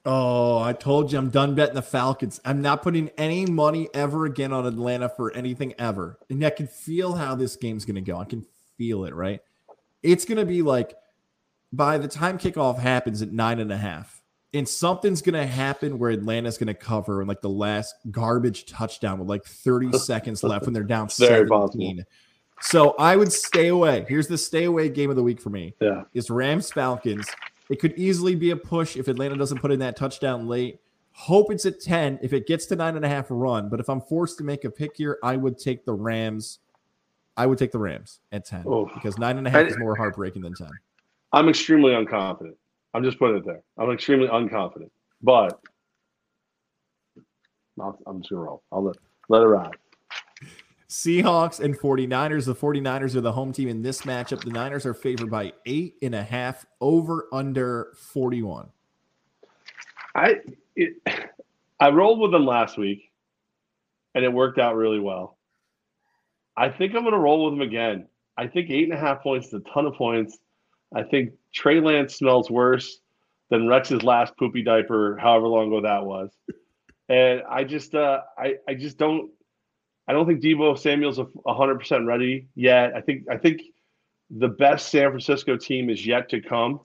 Oh, 0.05 0.59
I 0.59 0.73
told 0.73 1.11
you 1.11 1.17
I'm 1.17 1.29
done 1.29 1.55
betting 1.55 1.75
the 1.75 1.81
Falcons. 1.81 2.41
I'm 2.43 2.61
not 2.61 2.81
putting 2.81 3.09
any 3.17 3.45
money 3.45 3.87
ever 3.93 4.25
again 4.25 4.51
on 4.51 4.65
Atlanta 4.65 5.07
for 5.07 5.31
anything 5.31 5.73
ever. 5.79 6.19
And 6.29 6.45
I 6.45 6.49
can 6.49 6.67
feel 6.67 7.15
how 7.15 7.35
this 7.35 7.55
game's 7.55 7.85
going 7.85 7.95
to 7.95 8.01
go. 8.01 8.17
I 8.17 8.25
can 8.25 8.45
feel 8.77 9.05
it, 9.05 9.15
right? 9.15 9.39
It's 10.01 10.25
going 10.25 10.39
to 10.39 10.45
be 10.45 10.61
like 10.61 10.95
by 11.71 11.97
the 11.97 12.09
time 12.09 12.37
kickoff 12.37 12.79
happens 12.79 13.21
at 13.21 13.31
nine 13.31 13.59
and 13.59 13.71
a 13.71 13.77
half, 13.77 14.12
and 14.53 14.67
something's 14.67 15.21
gonna 15.21 15.45
happen 15.45 15.97
where 15.97 16.11
Atlanta's 16.11 16.57
gonna 16.57 16.73
cover 16.73 17.21
in 17.21 17.27
like 17.27 17.41
the 17.41 17.49
last 17.49 17.95
garbage 18.11 18.65
touchdown 18.65 19.19
with 19.19 19.27
like 19.27 19.45
30 19.45 19.97
seconds 19.97 20.43
left 20.43 20.65
when 20.65 20.73
they're 20.73 20.83
down 20.83 21.09
17. 21.09 21.47
Possible. 21.47 22.03
So 22.61 22.91
I 22.97 23.15
would 23.15 23.31
stay 23.31 23.67
away. 23.67 24.05
Here's 24.07 24.27
the 24.27 24.37
stay 24.37 24.65
away 24.65 24.89
game 24.89 25.09
of 25.09 25.15
the 25.15 25.23
week 25.23 25.41
for 25.41 25.49
me. 25.49 25.75
Yeah. 25.81 26.03
Is 26.13 26.29
Rams 26.29 26.71
Falcons. 26.71 27.27
It 27.69 27.79
could 27.79 27.93
easily 27.97 28.35
be 28.35 28.51
a 28.51 28.55
push 28.55 28.95
if 28.95 29.07
Atlanta 29.07 29.35
doesn't 29.35 29.59
put 29.59 29.71
in 29.71 29.79
that 29.79 29.95
touchdown 29.95 30.47
late. 30.47 30.79
Hope 31.11 31.51
it's 31.51 31.65
at 31.65 31.81
10. 31.81 32.19
If 32.21 32.33
it 32.33 32.47
gets 32.47 32.65
to 32.67 32.75
nine 32.75 32.95
and 32.95 33.05
a 33.05 33.09
half 33.09 33.27
run, 33.29 33.69
but 33.69 33.79
if 33.79 33.89
I'm 33.89 34.01
forced 34.01 34.37
to 34.39 34.43
make 34.43 34.63
a 34.65 34.69
pick 34.69 34.97
here, 34.97 35.17
I 35.23 35.37
would 35.37 35.57
take 35.59 35.85
the 35.85 35.93
Rams. 35.93 36.59
I 37.35 37.45
would 37.47 37.57
take 37.57 37.71
the 37.71 37.79
Rams 37.79 38.19
at 38.31 38.45
10 38.45 38.63
oh. 38.67 38.89
because 38.93 39.17
nine 39.17 39.37
and 39.37 39.47
a 39.47 39.49
half 39.49 39.67
is 39.67 39.77
more 39.77 39.95
heartbreaking 39.95 40.41
than 40.41 40.53
10. 40.53 40.69
I'm 41.31 41.49
extremely 41.49 41.91
unconfident. 41.91 42.55
I'm 42.93 43.03
just 43.03 43.19
putting 43.19 43.37
it 43.37 43.45
there. 43.45 43.61
I'm 43.77 43.91
extremely 43.91 44.27
unconfident, 44.27 44.89
but 45.21 45.59
I'm 47.79 48.21
just 48.21 48.29
gonna 48.29 48.43
roll. 48.43 48.63
I'll 48.71 48.83
let 48.83 48.97
let 49.29 49.41
it 49.41 49.47
ride. 49.47 49.75
Seahawks 50.89 51.59
and 51.59 51.77
49ers. 51.77 52.45
The 52.45 52.53
49ers 52.53 53.15
are 53.15 53.21
the 53.21 53.31
home 53.31 53.51
team 53.51 53.67
in 53.67 53.81
this 53.81 54.03
matchup. 54.03 54.43
The 54.43 54.51
Niners 54.51 54.85
are 54.85 54.93
favored 54.93 55.31
by 55.31 55.51
eight 55.65 55.95
and 56.03 56.13
a 56.13 56.21
half 56.21 56.67
over 56.81 57.27
under 57.33 57.93
41. 57.97 58.69
I 60.13 60.35
it, 60.75 60.93
I 61.79 61.89
rolled 61.89 62.19
with 62.19 62.31
them 62.31 62.45
last 62.45 62.77
week 62.77 63.11
and 64.13 64.23
it 64.23 64.31
worked 64.31 64.59
out 64.59 64.75
really 64.75 64.99
well. 64.99 65.37
I 66.55 66.69
think 66.69 66.93
I'm 66.93 67.01
going 67.01 67.13
to 67.13 67.19
roll 67.19 67.45
with 67.45 67.53
them 67.53 67.67
again. 67.67 68.07
I 68.37 68.47
think 68.47 68.69
eight 68.69 68.83
and 68.83 68.93
a 68.93 68.99
half 68.99 69.23
points 69.23 69.47
is 69.47 69.53
a 69.53 69.59
ton 69.73 69.87
of 69.87 69.95
points. 69.95 70.37
I 70.95 71.03
think 71.03 71.31
Trey 71.53 71.79
Lance 71.79 72.15
smells 72.15 72.49
worse 72.49 72.99
than 73.49 73.67
Rex's 73.67 74.03
last 74.03 74.35
poopy 74.37 74.63
diaper, 74.63 75.17
however 75.17 75.47
long 75.47 75.67
ago 75.67 75.81
that 75.81 76.05
was. 76.05 76.31
And 77.09 77.43
I 77.49 77.63
just, 77.63 77.93
uh, 77.93 78.21
I, 78.37 78.55
I 78.67 78.73
just 78.73 78.97
don't, 78.97 79.31
I 80.07 80.13
don't 80.13 80.25
think 80.25 80.41
Deebo 80.41 80.77
Samuel's 80.77 81.19
hundred 81.45 81.79
percent 81.79 82.07
ready 82.07 82.47
yet. 82.55 82.93
I 82.95 83.01
think, 83.01 83.25
I 83.29 83.37
think 83.37 83.61
the 84.29 84.47
best 84.47 84.89
San 84.89 85.09
Francisco 85.09 85.57
team 85.57 85.89
is 85.89 86.05
yet 86.05 86.29
to 86.29 86.41
come. 86.41 86.81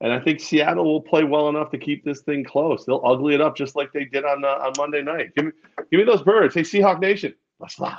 And 0.00 0.10
I 0.12 0.18
think 0.18 0.40
Seattle 0.40 0.84
will 0.84 1.02
play 1.02 1.24
well 1.24 1.50
enough 1.50 1.70
to 1.72 1.78
keep 1.78 2.04
this 2.04 2.22
thing 2.22 2.42
close. 2.42 2.86
They'll 2.86 3.02
ugly 3.04 3.34
it 3.34 3.42
up 3.42 3.54
just 3.54 3.76
like 3.76 3.92
they 3.92 4.06
did 4.06 4.24
on 4.24 4.42
uh, 4.44 4.48
on 4.48 4.72
Monday 4.78 5.02
night. 5.02 5.34
Give 5.36 5.44
me, 5.44 5.52
give 5.90 5.98
me 5.98 6.04
those 6.04 6.22
birds. 6.22 6.54
Hey, 6.54 6.62
Seahawk 6.62 7.00
Nation, 7.00 7.34
let's 7.58 7.74
fly. 7.74 7.98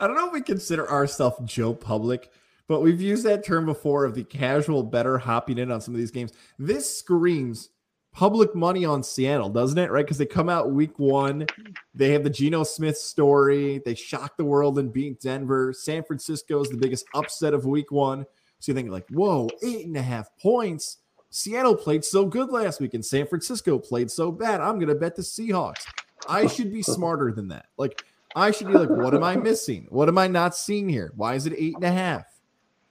I 0.00 0.06
don't 0.06 0.16
know 0.16 0.28
if 0.28 0.32
we 0.32 0.40
consider 0.40 0.90
ourselves 0.90 1.36
Joe 1.44 1.74
Public, 1.74 2.30
but 2.68 2.80
we've 2.80 3.00
used 3.00 3.24
that 3.24 3.44
term 3.44 3.66
before 3.66 4.04
of 4.04 4.14
the 4.14 4.24
casual 4.24 4.82
better 4.82 5.18
hopping 5.18 5.58
in 5.58 5.70
on 5.70 5.80
some 5.80 5.94
of 5.94 5.98
these 5.98 6.10
games. 6.10 6.32
This 6.58 6.98
screams 6.98 7.70
public 8.12 8.54
money 8.54 8.84
on 8.84 9.02
Seattle, 9.02 9.50
doesn't 9.50 9.78
it? 9.78 9.90
Right? 9.90 10.04
Because 10.04 10.18
they 10.18 10.26
come 10.26 10.48
out 10.48 10.72
week 10.72 10.98
one, 10.98 11.46
they 11.94 12.12
have 12.12 12.24
the 12.24 12.30
Geno 12.30 12.62
Smith 12.62 12.96
story, 12.96 13.82
they 13.84 13.94
shock 13.94 14.36
the 14.36 14.44
world 14.44 14.78
and 14.78 14.92
beat 14.92 15.20
Denver. 15.20 15.72
San 15.72 16.02
Francisco 16.04 16.60
is 16.60 16.70
the 16.70 16.76
biggest 16.76 17.06
upset 17.14 17.54
of 17.54 17.66
week 17.66 17.90
one. 17.90 18.24
So 18.60 18.72
you 18.72 18.76
think 18.76 18.90
like, 18.90 19.08
whoa, 19.10 19.50
eight 19.62 19.86
and 19.86 19.96
a 19.96 20.02
half 20.02 20.28
points. 20.38 20.98
Seattle 21.28 21.74
played 21.74 22.04
so 22.04 22.24
good 22.24 22.50
last 22.50 22.80
week, 22.80 22.94
and 22.94 23.04
San 23.04 23.26
Francisco 23.26 23.76
played 23.76 24.08
so 24.08 24.30
bad. 24.30 24.60
I'm 24.60 24.78
gonna 24.78 24.94
bet 24.94 25.16
the 25.16 25.22
Seahawks. 25.22 25.84
I 26.28 26.46
should 26.46 26.72
be 26.72 26.80
smarter 26.80 27.32
than 27.32 27.48
that. 27.48 27.66
Like 27.76 28.04
I 28.36 28.52
should 28.52 28.68
be 28.68 28.74
like, 28.74 28.88
what 28.88 29.14
am 29.14 29.24
I 29.24 29.36
missing? 29.36 29.86
What 29.90 30.08
am 30.08 30.16
I 30.16 30.28
not 30.28 30.56
seeing 30.56 30.88
here? 30.88 31.12
Why 31.16 31.34
is 31.34 31.46
it 31.46 31.54
eight 31.56 31.74
and 31.74 31.84
a 31.84 31.92
half? 31.92 32.24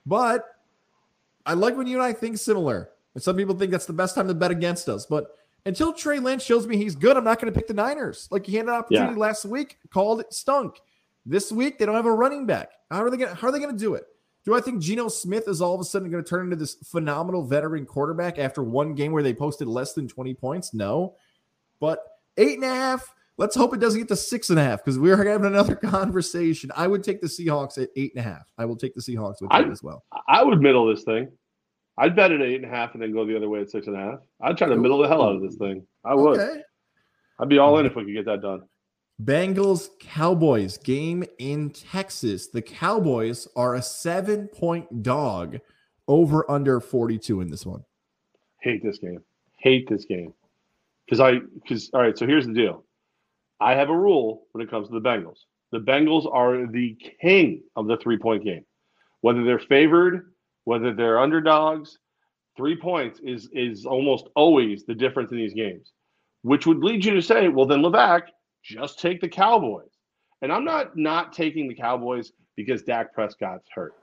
But 0.06 0.46
I 1.46 1.54
like 1.54 1.78
when 1.78 1.88
you 1.88 1.98
and 1.98 2.04
I 2.04 2.14
think 2.14 2.38
similar. 2.38 2.90
And 3.14 3.24
some 3.24 3.36
people 3.36 3.56
think 3.56 3.72
that's 3.72 3.86
the 3.86 3.94
best 3.94 4.16
time 4.16 4.28
to 4.28 4.34
bet 4.34 4.52
against 4.52 4.90
us. 4.90 5.06
But 5.06 5.28
until 5.66 5.94
Trey 5.94 6.20
Lance 6.20 6.44
shows 6.44 6.68
me 6.68 6.78
he's 6.78 6.96
good, 6.96 7.16
I'm 7.16 7.24
not 7.24 7.40
going 7.40 7.52
to 7.52 7.58
pick 7.58 7.68
the 7.68 7.74
Niners. 7.74 8.28
Like 8.32 8.46
he 8.46 8.56
had 8.56 8.66
an 8.66 8.74
opportunity 8.74 9.14
yeah. 9.14 9.20
last 9.20 9.46
week, 9.46 9.78
called 9.92 10.20
it 10.20 10.34
stunk. 10.34 10.82
This 11.26 11.52
week 11.52 11.78
they 11.78 11.86
don't 11.86 11.96
have 11.96 12.06
a 12.06 12.12
running 12.12 12.46
back. 12.46 12.72
How 12.92 13.04
are 13.04 13.10
they 13.10 13.18
going? 13.18 13.36
How 13.36 13.48
are 13.48 13.52
they 13.52 13.60
going 13.60 13.72
to 13.72 13.80
do 13.80 13.94
it? 13.94 14.06
Do 14.46 14.54
I 14.54 14.60
think 14.60 14.82
Geno 14.82 15.08
Smith 15.08 15.48
is 15.48 15.62
all 15.62 15.74
of 15.74 15.80
a 15.80 15.86
sudden 15.86 16.12
going 16.12 16.24
to 16.24 16.30
turn 16.30 16.46
into 16.46 16.58
this 16.58 16.76
phenomenal 16.84 17.46
veteran 17.46 17.86
quarterback 17.86 18.38
after 18.38 18.62
one 18.62 18.94
game 18.94 19.14
where 19.14 19.24
they 19.24 19.34
posted 19.34 19.70
less 19.70 19.94
than 19.94 20.08
20 20.08 20.34
points? 20.34 20.74
No. 20.74 21.16
But 21.80 22.00
eight 22.38 22.56
and 22.56 22.66
a 22.66 22.74
half, 22.74 23.14
Let's 23.38 23.56
hope 23.56 23.74
it 23.74 23.80
doesn't 23.80 24.00
get 24.00 24.08
to 24.10 24.16
six 24.16 24.52
and 24.52 24.60
a 24.60 24.64
half 24.64 24.84
because 24.84 25.00
we're 25.00 25.24
having 25.24 25.48
another 25.48 25.76
conversation. 25.84 26.72
I 26.76 26.88
would 26.88 27.04
take 27.04 27.20
the 27.20 27.28
Seahawks 27.28 27.82
at 27.82 27.90
eight 27.96 28.14
and 28.16 28.26
a 28.26 28.30
half. 28.30 28.52
I 28.58 28.66
will 28.66 28.76
take 28.76 28.94
the 28.94 29.02
Seahawks 29.02 29.42
with 29.42 29.50
that 29.50 29.70
as 29.70 29.82
well. 29.82 30.04
I 30.28 30.44
would 30.44 30.62
middle 30.62 30.86
this 30.86 31.04
thing. 31.04 31.30
I'd 31.98 32.16
bet 32.16 32.32
it 32.32 32.42
at 32.42 32.48
eight 32.48 32.64
and 32.64 32.66
a 32.66 32.76
half 32.76 32.94
and 32.94 33.02
then 33.02 33.12
go 33.12 33.26
the 33.26 33.36
other 33.36 33.50
way 33.50 33.62
at 33.62 33.72
six 33.72 33.88
and 33.88 33.96
a 33.96 34.00
half. 34.00 34.20
I'd 34.42 34.58
try 34.58 34.68
to 34.68 34.76
middle 34.76 35.00
the 35.00 35.08
hell 35.08 35.22
out 35.22 35.36
of 35.36 35.42
this 35.42 35.56
thing. 35.56 35.86
I 36.04 36.16
would. 36.16 36.40
Okay. 36.40 36.62
I'd 37.40 37.50
be 37.50 37.58
all 37.58 37.78
in 37.80 37.86
if 37.86 37.96
we 37.96 38.06
could 38.06 38.14
get 38.14 38.26
that 38.26 38.42
done. 38.42 38.64
Bengals 39.24 39.90
Cowboys 40.00 40.78
game 40.78 41.24
in 41.40 41.70
Texas. 41.70 42.48
The 42.48 42.62
Cowboys 42.62 43.48
are 43.56 43.76
a 43.76 43.82
seven 43.82 44.48
point 44.48 45.04
dog 45.04 45.60
over 46.08 46.50
under 46.50 46.80
42 46.80 47.42
in 47.42 47.50
this 47.50 47.66
one. 47.66 47.84
Hate 48.60 48.84
this 48.84 48.98
game. 48.98 49.22
Hate 49.58 49.88
this 49.88 50.06
game. 50.06 50.34
Because 51.06 51.20
I, 51.20 51.40
because, 51.62 51.90
all 51.94 52.02
right, 52.02 52.18
so 52.18 52.26
here's 52.26 52.48
the 52.48 52.54
deal. 52.54 52.84
I 53.60 53.76
have 53.76 53.90
a 53.90 53.98
rule 53.98 54.48
when 54.52 54.66
it 54.66 54.70
comes 54.70 54.88
to 54.88 54.94
the 54.94 55.02
Bengals. 55.02 55.40
The 55.72 55.80
Bengals 55.80 56.32
are 56.32 56.68
the 56.68 56.98
king 57.22 57.64
of 57.76 57.88
the 57.88 57.98
three 57.98 58.18
point 58.18 58.44
game. 58.44 58.66
Whether 59.22 59.44
they're 59.44 59.60
favored, 59.60 60.34
whether 60.66 60.94
they're 60.94 61.20
underdogs, 61.20 61.98
three 62.56 62.76
points 62.76 63.20
is 63.24 63.50
is 63.54 63.86
almost 63.86 64.28
always 64.36 64.86
the 64.86 64.96
difference 64.96 65.32
in 65.32 65.38
these 65.38 65.54
games, 65.54 65.92
which 66.42 66.66
would 66.66 66.80
lead 66.80 67.04
you 67.04 67.14
to 67.14 67.22
say, 67.22 67.48
well, 67.48 67.66
then 67.66 67.82
Levack, 67.82 68.24
just 68.64 69.00
take 69.00 69.22
the 69.22 69.30
Cowboys. 69.30 69.90
And 70.42 70.52
I'm 70.52 70.66
not 70.66 70.96
not 70.98 71.34
taking 71.34 71.68
the 71.68 71.76
Cowboys 71.76 72.32
because 72.56 72.84
Dak 72.84 73.14
Prescott's 73.16 73.68
hurt. 73.74 73.94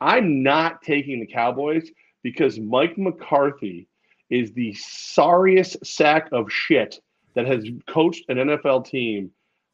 I'm 0.00 0.42
not 0.42 0.82
taking 0.82 1.20
the 1.20 1.26
Cowboys 1.26 1.90
because 2.22 2.58
Mike 2.58 2.96
McCarthy 2.96 3.86
is 4.30 4.52
the 4.52 4.72
sorriest 4.74 5.84
sack 5.84 6.28
of 6.32 6.50
shit 6.50 7.00
that 7.34 7.46
has 7.46 7.64
coached 7.86 8.24
an 8.28 8.36
NFL 8.36 8.86
team 8.86 9.30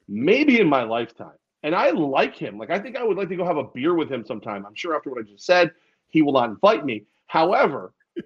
maybe 0.08 0.60
in 0.60 0.68
my 0.68 0.82
lifetime. 0.82 1.36
And 1.62 1.74
I 1.74 1.90
like 1.90 2.36
him. 2.36 2.58
Like, 2.58 2.70
I 2.70 2.78
think 2.78 2.96
I 2.96 3.02
would 3.02 3.16
like 3.16 3.28
to 3.30 3.36
go 3.36 3.44
have 3.44 3.56
a 3.56 3.64
beer 3.64 3.94
with 3.94 4.10
him 4.10 4.24
sometime. 4.24 4.64
I'm 4.64 4.74
sure 4.74 4.94
after 4.94 5.10
what 5.10 5.18
I 5.18 5.22
just 5.22 5.44
said, 5.44 5.72
he 6.08 6.22
will 6.22 6.32
not 6.32 6.50
invite 6.50 6.84
me. 6.84 7.04
However, 7.26 7.92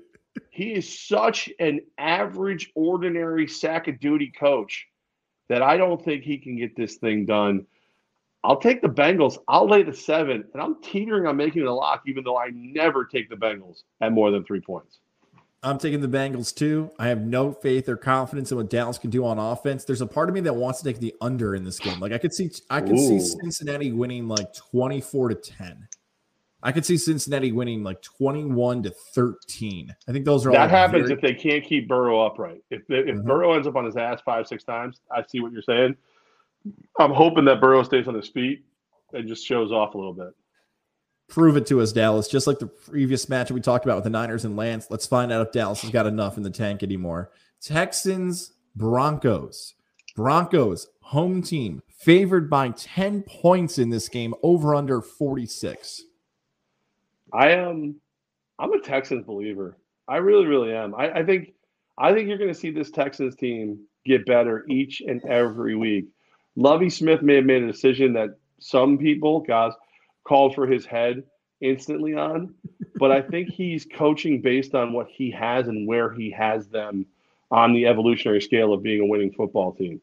he 0.51 0.75
is 0.75 0.99
such 1.09 1.49
an 1.59 1.81
average, 1.97 2.71
ordinary 2.75 3.47
sack 3.47 3.89
of 3.89 3.99
duty 3.99 4.31
coach 4.39 4.87
that 5.49 5.63
I 5.63 5.77
don't 5.77 6.03
think 6.05 6.23
he 6.23 6.39
can 6.39 6.57
get 6.57 6.77
this 6.77 6.97
thing 6.97 7.25
done. 7.25 7.67
I'll 8.43 8.61
take 8.61 8.83
the 8.83 8.89
Bengals. 8.89 9.39
I'll 9.49 9.69
lay 9.69 9.83
the 9.83 9.93
seven, 9.93 10.45
and 10.53 10.63
I'm 10.63 10.81
teetering 10.83 11.27
on 11.27 11.37
making 11.37 11.63
it 11.63 11.69
a 11.69 11.75
lock, 11.75 12.03
even 12.07 12.25
though 12.25 12.39
I 12.39 12.51
never 12.53 13.05
take 13.05 13.29
the 13.29 13.37
Bengals 13.37 13.83
at 14.01 14.13
more 14.13 14.31
than 14.31 14.45
three 14.45 14.61
points. 14.61 14.99
I'm 15.63 15.79
taking 15.79 16.01
the 16.01 16.09
Bengals 16.09 16.55
too. 16.55 16.91
I 16.99 17.09
have 17.09 17.21
no 17.21 17.53
faith 17.53 17.89
or 17.89 17.97
confidence 17.97 18.51
in 18.51 18.57
what 18.57 18.71
Dallas 18.71 18.97
can 18.97 19.11
do 19.11 19.27
on 19.27 19.39
offense. 19.39 19.85
There's 19.85 20.01
a 20.01 20.07
part 20.07 20.31
of 20.31 20.35
me 20.35 20.41
that 20.43 20.55
wants 20.55 20.81
to 20.81 20.85
take 20.87 21.01
the 21.01 21.15
under 21.21 21.55
in 21.55 21.65
this 21.65 21.79
game. 21.79 22.01
Like 22.01 22.13
I 22.13 22.19
could 22.19 22.33
see, 22.33 22.51
I 22.71 22.81
could 22.81 22.99
Ooh. 22.99 23.21
see 23.21 23.21
Cincinnati 23.21 23.93
winning 23.93 24.27
like 24.27 24.55
24 24.55 25.31
to 25.31 25.35
10. 25.35 25.89
I 26.63 26.73
could 26.73 26.85
see 26.85 26.97
Cincinnati 26.97 27.53
winning 27.53 27.83
like 27.83 28.01
21 28.03 28.83
to 28.85 28.91
13. 28.91 29.95
I 30.09 30.13
think 30.13 30.25
those 30.25 30.47
are 30.47 30.53
that 30.53 30.71
happens 30.71 31.09
very- 31.09 31.15
if 31.15 31.21
they 31.21 31.35
can't 31.35 31.65
keep 31.65 31.89
Burrow 31.89 32.25
upright. 32.25 32.63
If 32.71 32.83
if 32.89 33.17
mm-hmm. 33.17 33.27
Burrow 33.27 33.53
ends 33.53 33.67
up 33.67 33.77
on 33.77 33.85
his 33.85 33.97
ass 33.97 34.21
five 34.25 34.47
six 34.47 34.65
times, 34.65 35.01
I 35.11 35.25
see 35.27 35.41
what 35.41 35.53
you're 35.53 35.63
saying. 35.63 35.97
I'm 36.99 37.13
hoping 37.13 37.45
that 37.47 37.61
Burrow 37.61 37.83
stays 37.83 38.09
on 38.09 38.15
his 38.15 38.29
feet 38.29 38.65
and 39.13 39.27
just 39.27 39.47
shows 39.47 39.73
off 39.73 39.95
a 39.95 39.99
little 39.99 40.13
bit. 40.13 40.35
Prove 41.31 41.57
it 41.57 41.67
to 41.67 41.81
us, 41.81 41.93
Dallas. 41.93 42.29
Just 42.29 42.47
like 42.47 42.59
the 42.59 42.67
previous 42.67 43.29
match 43.29 43.51
we 43.51 43.61
talked 43.61 43.85
about 43.85 43.97
with 43.97 44.05
the 44.05 44.11
Niners 44.11 44.45
and 44.45 44.57
Lance. 44.57 44.89
Let's 44.91 45.07
find 45.07 45.33
out 45.33 45.47
if 45.47 45.53
Dallas 45.53 45.81
has 45.83 45.91
got 45.91 46.07
enough 46.07 46.37
in 46.37 46.43
the 46.43 46.51
tank 46.51 46.83
anymore. 46.83 47.31
Texans, 47.61 48.53
Broncos. 48.75 49.75
Broncos, 50.17 50.89
home 51.01 51.41
team, 51.41 51.83
favored 51.89 52.51
by 52.51 52.71
10 52.71 53.23
points 53.23 53.79
in 53.79 53.91
this 53.91 54.09
game, 54.09 54.35
over 54.43 54.75
under 54.75 55.01
46. 55.01 56.03
I 57.33 57.51
am 57.51 58.01
I'm 58.59 58.73
a 58.73 58.81
Texans 58.81 59.25
believer. 59.25 59.79
I 60.09 60.17
really, 60.17 60.47
really 60.47 60.75
am. 60.75 60.95
I, 60.95 61.21
I 61.21 61.25
think 61.25 61.55
I 61.97 62.13
think 62.13 62.29
you're 62.29 62.39
gonna 62.39 62.55
see 62.55 62.71
this 62.71 62.91
Texans 62.91 63.37
team 63.37 63.79
get 64.05 64.27
better 64.27 64.65
each 64.69 65.01
and 65.01 65.25
every 65.25 65.77
week. 65.77 66.07
Lovie 66.57 66.91
Smith 66.91 67.23
may 67.23 67.37
have 67.37 67.45
made 67.45 67.63
a 67.63 67.67
decision 67.71 68.13
that 68.15 68.31
some 68.59 68.99
people, 68.99 69.41
guys, 69.41 69.73
called 70.25 70.55
for 70.55 70.67
his 70.67 70.87
head 70.87 71.23
instantly 71.61 72.15
on, 72.15 72.55
but 72.97 73.11
I 73.11 73.21
think 73.23 73.49
he's 73.53 73.87
coaching 73.87 74.41
based 74.41 74.75
on 74.75 74.93
what 74.93 75.09
he 75.09 75.31
has 75.31 75.69
and 75.69 75.87
where 75.87 76.13
he 76.13 76.31
has 76.31 76.69
them 76.69 77.07
on 77.51 77.73
the 77.73 77.87
evolutionary 77.87 78.41
scale 78.41 78.73
of 78.73 78.83
being 78.83 79.01
a 79.01 79.07
winning 79.07 79.33
football 79.33 79.73
team. 79.73 80.01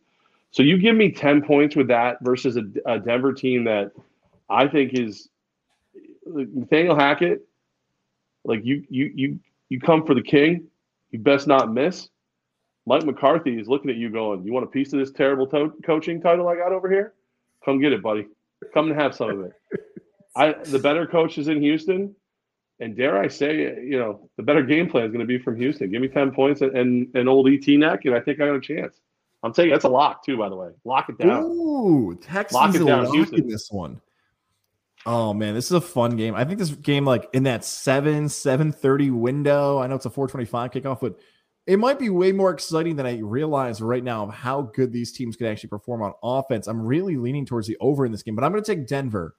So 0.51 0.63
you 0.63 0.77
give 0.77 0.95
me 0.95 1.11
10 1.11 1.43
points 1.43 1.75
with 1.75 1.87
that 1.87 2.17
versus 2.21 2.57
a, 2.57 2.63
a 2.85 2.99
Denver 2.99 3.33
team 3.33 3.63
that 3.65 3.91
I 4.49 4.67
think 4.67 4.93
is 4.93 5.29
Nathaniel 6.25 6.95
Hackett, 6.95 7.47
like 8.43 8.61
you 8.63 8.83
you 8.89 9.11
you 9.13 9.39
you 9.69 9.79
come 9.79 10.05
for 10.05 10.13
the 10.13 10.21
king, 10.21 10.67
you 11.11 11.19
best 11.19 11.47
not 11.47 11.71
miss. 11.71 12.09
Mike 12.85 13.05
McCarthy 13.05 13.59
is 13.59 13.67
looking 13.67 13.89
at 13.89 13.97
you 13.97 14.09
going, 14.09 14.43
"You 14.43 14.53
want 14.53 14.65
a 14.65 14.69
piece 14.69 14.93
of 14.93 14.99
this 14.99 15.11
terrible 15.11 15.47
to- 15.47 15.73
coaching 15.83 16.21
title 16.21 16.47
I 16.47 16.55
got 16.55 16.71
over 16.71 16.89
here? 16.89 17.13
Come 17.63 17.79
get 17.79 17.91
it, 17.91 18.01
buddy. 18.01 18.27
Come 18.73 18.89
and 18.89 18.99
have 18.99 19.15
some 19.15 19.29
of 19.29 19.41
it." 19.41 19.51
I 20.35 20.53
the 20.53 20.79
better 20.79 21.05
coach 21.05 21.37
is 21.37 21.47
in 21.47 21.61
Houston, 21.61 22.15
and 22.79 22.95
dare 22.95 23.17
I 23.17 23.27
say, 23.27 23.57
you 23.83 23.97
know, 23.97 24.29
the 24.37 24.43
better 24.43 24.63
game 24.63 24.89
plan 24.89 25.05
is 25.05 25.11
going 25.11 25.19
to 25.19 25.25
be 25.25 25.39
from 25.39 25.55
Houston. 25.57 25.91
Give 25.91 26.01
me 26.01 26.07
ten 26.07 26.31
points 26.31 26.61
and, 26.61 26.75
and 26.75 27.15
an 27.15 27.27
old 27.27 27.49
ET 27.49 27.67
neck, 27.67 28.05
and 28.05 28.15
I 28.15 28.19
think 28.19 28.39
I 28.39 28.47
got 28.47 28.55
a 28.55 28.61
chance. 28.61 28.99
I'm 29.43 29.53
saying 29.53 29.69
that's 29.69 29.85
a 29.85 29.89
lock 29.89 30.25
too, 30.25 30.37
by 30.37 30.49
the 30.49 30.55
way. 30.55 30.69
Lock 30.83 31.09
it 31.09 31.17
down. 31.17 31.43
Ooh, 31.43 32.17
Texans 32.21 32.53
lock 32.53 32.75
it 32.75 32.85
down, 32.85 33.11
Houston. 33.13 33.47
this 33.47 33.69
one. 33.71 34.01
Oh 35.05 35.33
man, 35.33 35.53
this 35.53 35.65
is 35.65 35.71
a 35.71 35.81
fun 35.81 36.17
game. 36.17 36.35
I 36.35 36.43
think 36.43 36.59
this 36.59 36.71
game, 36.71 37.05
like 37.05 37.29
in 37.33 37.43
that 37.43 37.63
seven 37.63 38.29
seven 38.29 38.71
thirty 38.71 39.09
window. 39.09 39.79
I 39.79 39.87
know 39.87 39.95
it's 39.95 40.05
a 40.05 40.09
four 40.09 40.27
twenty 40.27 40.45
five 40.45 40.71
kickoff, 40.71 40.99
but 40.99 41.17
it 41.67 41.77
might 41.77 41.99
be 41.99 42.09
way 42.09 42.31
more 42.31 42.51
exciting 42.51 42.95
than 42.95 43.05
I 43.05 43.17
realize 43.17 43.81
right 43.81 44.03
now 44.03 44.23
of 44.23 44.33
how 44.33 44.63
good 44.73 44.91
these 44.91 45.11
teams 45.11 45.35
can 45.35 45.47
actually 45.47 45.69
perform 45.69 46.01
on 46.01 46.13
offense. 46.23 46.67
I'm 46.67 46.81
really 46.81 47.17
leaning 47.17 47.45
towards 47.45 47.67
the 47.67 47.77
over 47.79 48.05
in 48.05 48.11
this 48.11 48.23
game, 48.23 48.35
but 48.35 48.43
I'm 48.43 48.51
going 48.51 48.63
to 48.63 48.75
take 48.75 48.87
Denver 48.87 49.35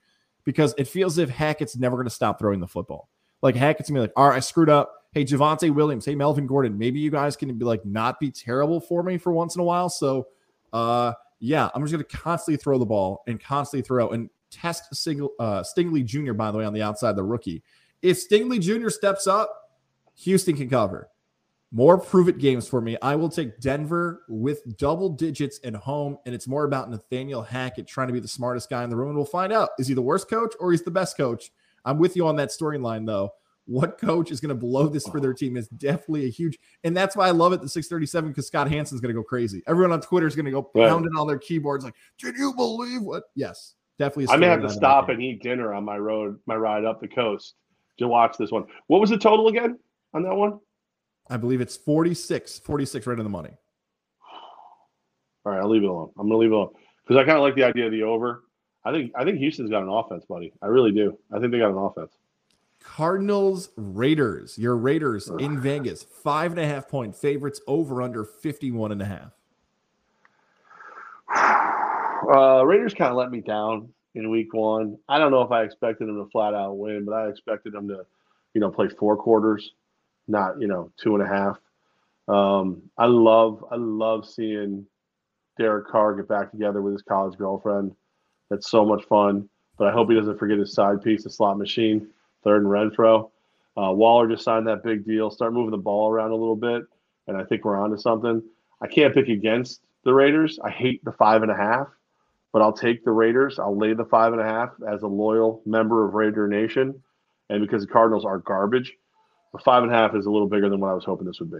because 0.48 0.74
it 0.78 0.88
feels 0.88 1.18
as 1.18 1.28
if 1.28 1.28
Hackett's 1.28 1.76
never 1.76 1.94
going 1.94 2.06
to 2.06 2.10
stop 2.10 2.38
throwing 2.38 2.58
the 2.58 2.66
football. 2.66 3.10
Like 3.42 3.54
Hackett's 3.54 3.90
gonna 3.90 3.98
be 3.98 4.00
like, 4.00 4.14
all 4.16 4.30
right, 4.30 4.36
I 4.36 4.40
screwed 4.40 4.70
up. 4.70 5.04
Hey, 5.12 5.22
Javonte 5.22 5.74
Williams. 5.74 6.06
Hey, 6.06 6.14
Melvin 6.14 6.46
Gordon. 6.46 6.78
Maybe 6.78 7.00
you 7.00 7.10
guys 7.10 7.36
can 7.36 7.54
be 7.58 7.66
like 7.66 7.84
not 7.84 8.18
be 8.18 8.30
terrible 8.30 8.80
for 8.80 9.02
me 9.02 9.18
for 9.18 9.30
once 9.30 9.56
in 9.56 9.60
a 9.60 9.64
while. 9.64 9.90
So, 9.90 10.28
uh, 10.72 11.12
yeah, 11.38 11.68
I'm 11.74 11.82
just 11.82 11.92
gonna 11.92 12.04
constantly 12.04 12.56
throw 12.56 12.78
the 12.78 12.86
ball 12.86 13.24
and 13.26 13.38
constantly 13.38 13.86
throw. 13.86 14.08
And 14.08 14.30
Test 14.50 14.94
single, 14.94 15.32
uh, 15.38 15.62
Stingley 15.62 16.02
Jr., 16.02 16.32
by 16.32 16.50
the 16.50 16.56
way, 16.56 16.64
on 16.64 16.72
the 16.72 16.80
outside, 16.80 17.14
the 17.14 17.22
rookie. 17.22 17.62
If 18.00 18.16
Stingley 18.16 18.58
Jr. 18.58 18.88
steps 18.88 19.26
up, 19.26 19.50
Houston 20.20 20.56
can 20.56 20.70
cover. 20.70 21.10
More 21.70 21.98
prove 21.98 22.28
it 22.28 22.38
games 22.38 22.66
for 22.66 22.80
me. 22.80 22.96
I 23.02 23.14
will 23.14 23.28
take 23.28 23.60
Denver 23.60 24.22
with 24.28 24.78
double 24.78 25.10
digits 25.10 25.60
at 25.64 25.74
home, 25.74 26.16
and 26.24 26.34
it's 26.34 26.48
more 26.48 26.64
about 26.64 26.90
Nathaniel 26.90 27.42
Hackett 27.42 27.86
trying 27.86 28.06
to 28.06 28.14
be 28.14 28.20
the 28.20 28.28
smartest 28.28 28.70
guy 28.70 28.84
in 28.84 28.90
the 28.90 28.96
room. 28.96 29.08
And 29.08 29.16
we'll 29.16 29.26
find 29.26 29.52
out 29.52 29.70
is 29.78 29.86
he 29.86 29.92
the 29.94 30.00
worst 30.00 30.30
coach 30.30 30.54
or 30.60 30.70
he's 30.72 30.82
the 30.82 30.90
best 30.90 31.18
coach? 31.18 31.50
I'm 31.84 31.98
with 31.98 32.16
you 32.16 32.26
on 32.26 32.36
that 32.36 32.48
storyline, 32.48 33.06
though. 33.06 33.32
What 33.66 33.98
coach 33.98 34.30
is 34.30 34.40
going 34.40 34.48
to 34.48 34.54
blow 34.54 34.86
this 34.86 35.06
for 35.06 35.20
their 35.20 35.34
team 35.34 35.58
is 35.58 35.68
definitely 35.68 36.24
a 36.24 36.30
huge, 36.30 36.58
and 36.84 36.96
that's 36.96 37.14
why 37.14 37.28
I 37.28 37.32
love 37.32 37.52
it. 37.52 37.60
The 37.60 37.68
637 37.68 38.30
because 38.30 38.46
Scott 38.46 38.70
Hanson's 38.70 39.02
going 39.02 39.14
to 39.14 39.20
go 39.20 39.22
crazy. 39.22 39.62
Everyone 39.66 39.92
on 39.92 40.00
Twitter 40.00 40.26
is 40.26 40.34
going 40.34 40.46
to 40.46 40.50
go 40.50 40.70
Right. 40.74 40.88
pounding 40.88 41.12
on 41.18 41.26
their 41.26 41.38
keyboards 41.38 41.84
like, 41.84 41.94
"Did 42.16 42.38
you 42.38 42.54
believe 42.54 43.02
what?" 43.02 43.24
Yes, 43.34 43.74
definitely. 43.98 44.32
I 44.32 44.38
may 44.38 44.46
have 44.46 44.62
to 44.62 44.70
stop 44.70 45.10
and 45.10 45.22
eat 45.22 45.42
dinner 45.42 45.74
on 45.74 45.84
my 45.84 45.98
road, 45.98 46.38
my 46.46 46.56
ride 46.56 46.86
up 46.86 46.98
the 46.98 47.08
coast 47.08 47.56
to 47.98 48.08
watch 48.08 48.38
this 48.38 48.50
one. 48.50 48.64
What 48.86 49.02
was 49.02 49.10
the 49.10 49.18
total 49.18 49.48
again 49.48 49.78
on 50.14 50.22
that 50.22 50.34
one? 50.34 50.60
I 51.30 51.36
believe 51.36 51.60
it's 51.60 51.76
46, 51.76 52.60
46 52.60 53.06
right 53.06 53.18
on 53.18 53.24
the 53.24 53.30
money. 53.30 53.50
All 55.44 55.52
right, 55.52 55.60
I'll 55.60 55.68
leave 55.68 55.82
it 55.82 55.88
alone. 55.88 56.10
I'm 56.18 56.26
gonna 56.26 56.38
leave 56.38 56.50
it 56.50 56.54
alone 56.54 56.70
because 57.06 57.20
I 57.20 57.24
kind 57.24 57.36
of 57.36 57.42
like 57.42 57.54
the 57.54 57.64
idea 57.64 57.86
of 57.86 57.92
the 57.92 58.02
over. 58.02 58.44
I 58.84 58.92
think 58.92 59.12
I 59.16 59.24
think 59.24 59.38
Houston's 59.38 59.70
got 59.70 59.82
an 59.82 59.88
offense, 59.88 60.24
buddy. 60.24 60.52
I 60.62 60.66
really 60.66 60.92
do. 60.92 61.18
I 61.32 61.38
think 61.38 61.52
they 61.52 61.58
got 61.58 61.70
an 61.70 61.78
offense. 61.78 62.12
Cardinals 62.82 63.70
Raiders. 63.76 64.58
Your 64.58 64.76
Raiders 64.76 65.28
in 65.28 65.60
Vegas, 65.60 66.02
five 66.02 66.52
and 66.52 66.60
a 66.60 66.66
half 66.66 66.88
point 66.88 67.14
favorites 67.14 67.60
over 67.66 68.02
under 68.02 68.24
51 68.24 68.92
and 68.92 69.02
a 69.02 69.04
half. 69.04 69.32
Uh, 72.28 72.62
Raiders 72.66 72.92
kind 72.92 73.10
of 73.10 73.16
let 73.16 73.30
me 73.30 73.40
down 73.40 73.88
in 74.14 74.28
week 74.28 74.52
one. 74.52 74.98
I 75.08 75.18
don't 75.18 75.30
know 75.30 75.40
if 75.42 75.52
I 75.52 75.62
expected 75.62 76.08
them 76.08 76.22
to 76.22 76.28
flat 76.30 76.52
out 76.52 76.76
win, 76.76 77.04
but 77.04 77.14
I 77.14 77.28
expected 77.28 77.72
them 77.72 77.88
to, 77.88 78.04
you 78.52 78.60
know, 78.60 78.70
play 78.70 78.88
four 78.88 79.16
quarters, 79.16 79.72
not 80.28 80.60
you 80.60 80.68
know 80.68 80.90
two 80.96 81.14
and 81.14 81.22
a 81.22 81.28
half. 81.28 81.58
Um, 82.28 82.82
I 82.96 83.06
love 83.06 83.64
I 83.70 83.76
love 83.76 84.28
seeing 84.28 84.86
Derek 85.58 85.88
Carr 85.88 86.14
get 86.14 86.28
back 86.28 86.50
together 86.50 86.82
with 86.82 86.92
his 86.92 87.02
college 87.02 87.36
girlfriend. 87.38 87.94
That's 88.50 88.70
so 88.70 88.84
much 88.84 89.04
fun. 89.04 89.48
But 89.76 89.88
I 89.88 89.92
hope 89.92 90.10
he 90.10 90.16
doesn't 90.16 90.38
forget 90.38 90.58
his 90.58 90.74
side 90.74 91.02
piece, 91.02 91.24
the 91.24 91.30
slot 91.30 91.56
machine, 91.56 92.08
third 92.42 92.62
and 92.62 92.70
Renfrow. 92.70 93.30
Uh, 93.76 93.92
Waller 93.92 94.28
just 94.28 94.42
signed 94.42 94.66
that 94.66 94.82
big 94.82 95.06
deal. 95.06 95.30
Start 95.30 95.52
moving 95.52 95.70
the 95.70 95.76
ball 95.76 96.10
around 96.10 96.32
a 96.32 96.36
little 96.36 96.56
bit, 96.56 96.82
and 97.28 97.36
I 97.36 97.44
think 97.44 97.64
we're 97.64 97.78
on 97.78 97.90
to 97.90 97.98
something. 97.98 98.42
I 98.80 98.88
can't 98.88 99.14
pick 99.14 99.28
against 99.28 99.82
the 100.04 100.12
Raiders. 100.12 100.58
I 100.62 100.70
hate 100.70 101.04
the 101.04 101.12
five 101.12 101.42
and 101.42 101.50
a 101.50 101.56
half, 101.56 101.86
but 102.52 102.60
I'll 102.60 102.72
take 102.72 103.04
the 103.04 103.12
Raiders. 103.12 103.60
I'll 103.60 103.76
lay 103.76 103.94
the 103.94 104.04
five 104.04 104.32
and 104.32 104.42
a 104.42 104.44
half 104.44 104.70
as 104.88 105.02
a 105.02 105.06
loyal 105.06 105.62
member 105.64 106.04
of 106.04 106.14
Raider 106.14 106.48
Nation, 106.48 107.00
and 107.50 107.60
because 107.60 107.82
the 107.82 107.92
Cardinals 107.92 108.24
are 108.24 108.38
garbage, 108.38 108.96
five 109.64 109.82
and 109.82 109.92
a 109.92 109.94
half 109.94 110.14
is 110.14 110.26
a 110.26 110.30
little 110.30 110.48
bigger 110.48 110.68
than 110.68 110.80
what 110.80 110.88
I 110.88 110.94
was 110.94 111.04
hoping 111.04 111.26
this 111.26 111.40
would 111.40 111.50
be. 111.50 111.58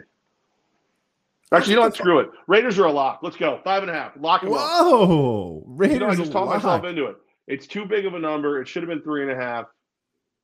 Actually, 1.53 1.71
you 1.73 1.77
know 1.77 1.83
what? 1.83 1.97
Screw 1.97 2.19
it. 2.19 2.31
Raiders 2.47 2.79
are 2.79 2.85
a 2.85 2.93
lock. 2.93 3.21
Let's 3.23 3.37
go. 3.37 3.61
Five 3.65 3.83
and 3.83 3.91
a 3.91 3.95
half. 3.95 4.13
Lock 4.19 4.43
them 4.43 4.53
up. 4.53 4.59
Whoa, 4.59 5.65
Raiders! 5.67 5.95
You 5.95 6.01
know, 6.01 6.09
I 6.09 6.15
just 6.15 6.33
talked 6.33 6.51
myself 6.51 6.85
into 6.85 7.07
it. 7.07 7.17
It's 7.47 7.67
too 7.67 7.87
big 7.87 8.05
of 8.05 8.15
a 8.15 8.19
number. 8.19 8.61
It 8.61 8.69
should 8.69 8.83
have 8.83 8.91
been 8.91 9.03
three 9.03 9.23
and 9.23 9.31
a 9.31 9.37
half. 9.37 9.67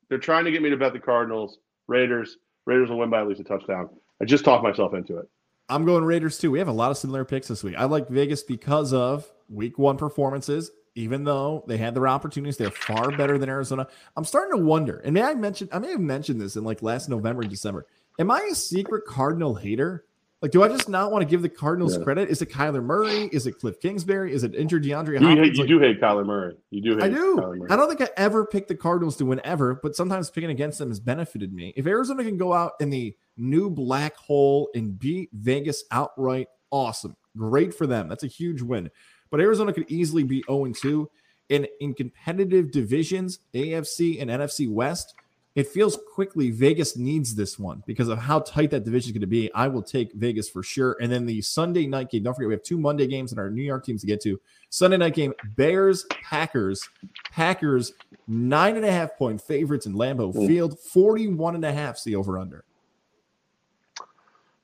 They're 0.08 0.18
trying 0.18 0.46
to 0.46 0.50
get 0.50 0.62
me 0.62 0.70
to 0.70 0.76
bet 0.76 0.92
the 0.94 0.98
Cardinals. 0.98 1.58
Raiders. 1.86 2.38
Raiders 2.64 2.88
will 2.88 2.98
win 2.98 3.10
by 3.10 3.20
at 3.20 3.28
least 3.28 3.40
a 3.40 3.44
touchdown. 3.44 3.90
I 4.22 4.24
just 4.24 4.44
talked 4.44 4.62
myself 4.62 4.94
into 4.94 5.18
it. 5.18 5.28
I'm 5.68 5.84
going 5.84 6.04
Raiders 6.04 6.38
too. 6.38 6.50
We 6.50 6.58
have 6.58 6.68
a 6.68 6.72
lot 6.72 6.90
of 6.90 6.96
similar 6.96 7.24
picks 7.24 7.48
this 7.48 7.62
week. 7.62 7.74
I 7.76 7.84
like 7.84 8.08
Vegas 8.08 8.42
because 8.42 8.92
of 8.92 9.30
week 9.48 9.78
one 9.78 9.98
performances. 9.98 10.70
Even 10.96 11.24
though 11.24 11.64
they 11.66 11.76
had 11.76 11.94
their 11.94 12.06
opportunities, 12.06 12.56
they're 12.56 12.70
far 12.70 13.10
better 13.16 13.36
than 13.36 13.48
Arizona. 13.48 13.86
I'm 14.16 14.24
starting 14.24 14.56
to 14.58 14.64
wonder, 14.64 14.98
and 15.04 15.12
may 15.12 15.22
I 15.22 15.34
mention, 15.34 15.68
I 15.72 15.80
may 15.80 15.90
have 15.90 16.00
mentioned 16.00 16.40
this 16.40 16.54
in 16.56 16.62
like 16.64 16.82
last 16.82 17.08
November 17.08 17.42
and 17.42 17.50
December. 17.50 17.86
Am 18.18 18.30
I 18.30 18.48
a 18.50 18.54
secret 18.54 19.04
Cardinal 19.06 19.56
hater? 19.56 20.04
Like, 20.40 20.52
do 20.52 20.62
I 20.62 20.68
just 20.68 20.88
not 20.90 21.10
want 21.10 21.22
to 21.22 21.26
give 21.28 21.40
the 21.42 21.48
Cardinals 21.48 21.96
Yeah. 21.96 22.04
credit? 22.04 22.28
Is 22.28 22.42
it 22.42 22.50
Kyler 22.50 22.84
Murray? 22.84 23.30
Is 23.32 23.46
it 23.46 23.58
Cliff 23.58 23.80
Kingsbury? 23.80 24.32
Is 24.32 24.44
it 24.44 24.54
injured 24.54 24.84
DeAndre 24.84 25.18
You, 25.18 25.26
Hopkins? 25.26 25.38
hate, 25.38 25.54
you 25.54 25.60
Like, 25.62 25.68
do 25.68 25.78
hate 25.80 26.00
Kyler 26.00 26.24
Murray. 26.26 26.54
You 26.70 26.82
do 26.82 26.90
hate 26.96 27.02
I 27.04 27.08
do. 27.08 27.64
I 27.70 27.76
don't 27.76 27.88
think 27.88 28.02
I 28.02 28.10
ever 28.16 28.44
picked 28.46 28.68
the 28.68 28.74
Cardinals 28.76 29.16
to 29.16 29.24
win 29.24 29.40
ever, 29.42 29.80
but 29.82 29.96
sometimes 29.96 30.30
picking 30.30 30.50
against 30.50 30.78
them 30.78 30.90
has 30.90 31.00
benefited 31.00 31.52
me. 31.52 31.72
If 31.76 31.86
Arizona 31.86 32.22
can 32.22 32.36
go 32.36 32.52
out 32.52 32.72
in 32.78 32.90
the 32.90 33.16
new 33.38 33.70
black 33.70 34.16
hole 34.16 34.68
and 34.74 34.96
beat 34.98 35.30
Vegas 35.32 35.82
outright, 35.90 36.48
awesome. 36.70 37.16
Great 37.36 37.72
for 37.74 37.86
them. 37.86 38.08
That's 38.08 38.22
a 38.22 38.28
huge 38.28 38.60
win. 38.62 38.90
But 39.30 39.40
Arizona 39.40 39.72
could 39.72 39.90
easily 39.90 40.22
be 40.22 40.44
0 40.48 40.72
2. 40.72 41.10
And 41.50 41.68
in 41.80 41.94
competitive 41.94 42.70
divisions, 42.70 43.40
AFC 43.54 44.20
and 44.20 44.30
NFC 44.30 44.68
West, 44.68 45.14
it 45.54 45.68
feels 45.68 45.98
quickly 46.12 46.50
Vegas 46.50 46.96
needs 46.96 47.34
this 47.34 47.58
one 47.58 47.82
because 47.86 48.08
of 48.08 48.18
how 48.18 48.40
tight 48.40 48.70
that 48.70 48.84
division 48.84 49.10
is 49.10 49.12
going 49.12 49.20
to 49.20 49.26
be. 49.26 49.52
I 49.54 49.68
will 49.68 49.82
take 49.82 50.12
Vegas 50.14 50.48
for 50.48 50.64
sure. 50.64 50.96
And 51.00 51.12
then 51.12 51.26
the 51.26 51.40
Sunday 51.42 51.86
night 51.86 52.10
game, 52.10 52.24
don't 52.24 52.34
forget, 52.34 52.48
we 52.48 52.54
have 52.54 52.62
two 52.64 52.78
Monday 52.78 53.06
games 53.06 53.30
and 53.30 53.38
our 53.38 53.50
New 53.50 53.62
York 53.62 53.84
teams 53.84 54.00
to 54.00 54.06
get 54.06 54.20
to. 54.22 54.40
Sunday 54.70 54.96
night 54.96 55.14
game, 55.14 55.32
Bears, 55.54 56.06
Packers. 56.10 56.88
Packers, 57.30 57.92
nine 58.26 58.76
and 58.76 58.84
a 58.84 58.90
half 58.90 59.16
point 59.16 59.40
favorites 59.40 59.86
in 59.86 59.94
Lambeau. 59.94 60.34
Field, 60.46 60.78
41 60.80 61.54
and 61.54 61.64
a 61.64 61.72
half, 61.72 62.02
the 62.02 62.16
over 62.16 62.36
under. 62.38 62.64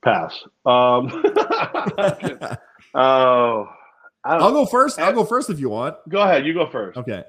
Pass. 0.03 0.43
Um, 0.65 1.23
oh, 2.95 3.69
I'll 4.23 4.51
go 4.51 4.65
first. 4.65 4.99
I'll 4.99 5.13
go 5.13 5.25
first 5.25 5.49
if 5.49 5.59
you 5.59 5.69
want. 5.69 5.97
go 6.09 6.21
ahead. 6.21 6.45
You 6.45 6.53
go 6.53 6.69
first. 6.69 6.97
Okay. 6.97 7.23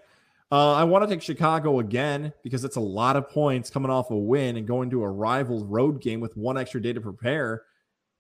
Uh, 0.50 0.74
I 0.74 0.84
want 0.84 1.08
to 1.08 1.14
take 1.14 1.22
Chicago 1.22 1.78
again 1.78 2.34
because 2.42 2.62
it's 2.62 2.76
a 2.76 2.80
lot 2.80 3.16
of 3.16 3.30
points 3.30 3.70
coming 3.70 3.90
off 3.90 4.10
a 4.10 4.16
win 4.16 4.56
and 4.58 4.66
going 4.66 4.90
to 4.90 5.02
a 5.02 5.08
rival 5.10 5.64
road 5.64 6.02
game 6.02 6.20
with 6.20 6.36
one 6.36 6.58
extra 6.58 6.80
day 6.82 6.92
to 6.92 7.00
prepare. 7.00 7.62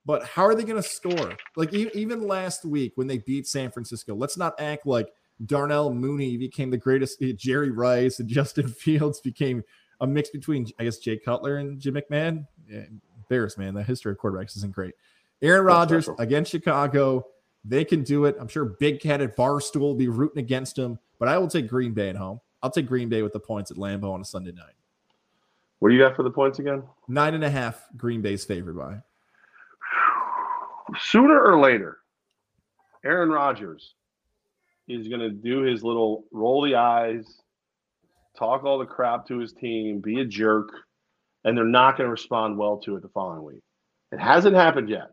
But 0.06 0.24
how 0.24 0.46
are 0.46 0.54
they 0.54 0.64
going 0.64 0.82
to 0.82 0.88
score? 0.88 1.36
Like 1.56 1.74
e- 1.74 1.90
even 1.94 2.26
last 2.26 2.64
week 2.64 2.92
when 2.94 3.06
they 3.06 3.18
beat 3.18 3.46
San 3.46 3.70
Francisco, 3.70 4.14
let's 4.14 4.38
not 4.38 4.58
act 4.58 4.86
like 4.86 5.08
Darnell 5.44 5.92
Mooney 5.92 6.38
became 6.38 6.70
the 6.70 6.78
greatest. 6.78 7.22
uh, 7.22 7.26
Jerry 7.36 7.70
Rice 7.70 8.18
and 8.18 8.28
Justin 8.30 8.68
Fields 8.68 9.20
became 9.20 9.62
a 10.00 10.06
mix 10.06 10.30
between, 10.30 10.66
I 10.80 10.84
guess, 10.84 10.96
Jay 10.96 11.18
Cutler 11.18 11.58
and 11.58 11.78
Jim 11.78 11.94
McMahon. 11.94 12.46
Yeah, 12.66 12.84
Bears, 13.28 13.58
man, 13.58 13.74
the 13.74 13.82
history 13.82 14.12
of 14.12 14.18
quarterbacks 14.18 14.56
isn't 14.56 14.72
great. 14.72 14.94
Aaron 15.42 15.64
Rodgers 15.66 16.08
against 16.18 16.50
Chicago. 16.50 17.26
They 17.64 17.84
can 17.84 18.02
do 18.02 18.24
it. 18.24 18.36
I'm 18.40 18.48
sure 18.48 18.64
Big 18.64 19.00
Cat 19.00 19.20
at 19.20 19.36
Barstool 19.36 19.80
will 19.80 19.94
be 19.94 20.08
rooting 20.08 20.38
against 20.38 20.76
them, 20.76 20.98
but 21.18 21.28
I 21.28 21.38
will 21.38 21.48
take 21.48 21.68
Green 21.68 21.92
Bay 21.92 22.08
at 22.08 22.16
home. 22.16 22.40
I'll 22.62 22.70
take 22.70 22.86
Green 22.86 23.08
Bay 23.08 23.22
with 23.22 23.32
the 23.32 23.40
points 23.40 23.70
at 23.70 23.76
Lambeau 23.76 24.12
on 24.12 24.20
a 24.20 24.24
Sunday 24.24 24.52
night. 24.52 24.74
What 25.78 25.88
do 25.88 25.94
you 25.94 26.00
got 26.00 26.14
for 26.14 26.22
the 26.22 26.30
points 26.30 26.58
again? 26.58 26.84
Nine 27.08 27.34
and 27.34 27.44
a 27.44 27.50
half, 27.50 27.88
Green 27.96 28.22
Bay's 28.22 28.44
favored 28.44 28.76
by. 28.76 28.98
Sooner 31.00 31.40
or 31.40 31.60
later, 31.60 31.98
Aaron 33.04 33.30
Rodgers 33.30 33.94
is 34.88 35.08
going 35.08 35.20
to 35.20 35.30
do 35.30 35.60
his 35.62 35.82
little 35.82 36.24
roll 36.30 36.62
the 36.62 36.74
eyes, 36.74 37.40
talk 38.38 38.64
all 38.64 38.78
the 38.78 38.86
crap 38.86 39.26
to 39.26 39.38
his 39.38 39.52
team, 39.52 40.00
be 40.00 40.20
a 40.20 40.24
jerk, 40.24 40.70
and 41.44 41.56
they're 41.56 41.64
not 41.64 41.96
going 41.96 42.06
to 42.06 42.12
respond 42.12 42.56
well 42.56 42.78
to 42.78 42.96
it 42.96 43.02
the 43.02 43.08
following 43.08 43.44
week. 43.44 43.62
It 44.12 44.20
hasn't 44.20 44.54
happened 44.54 44.88
yet. 44.88 45.10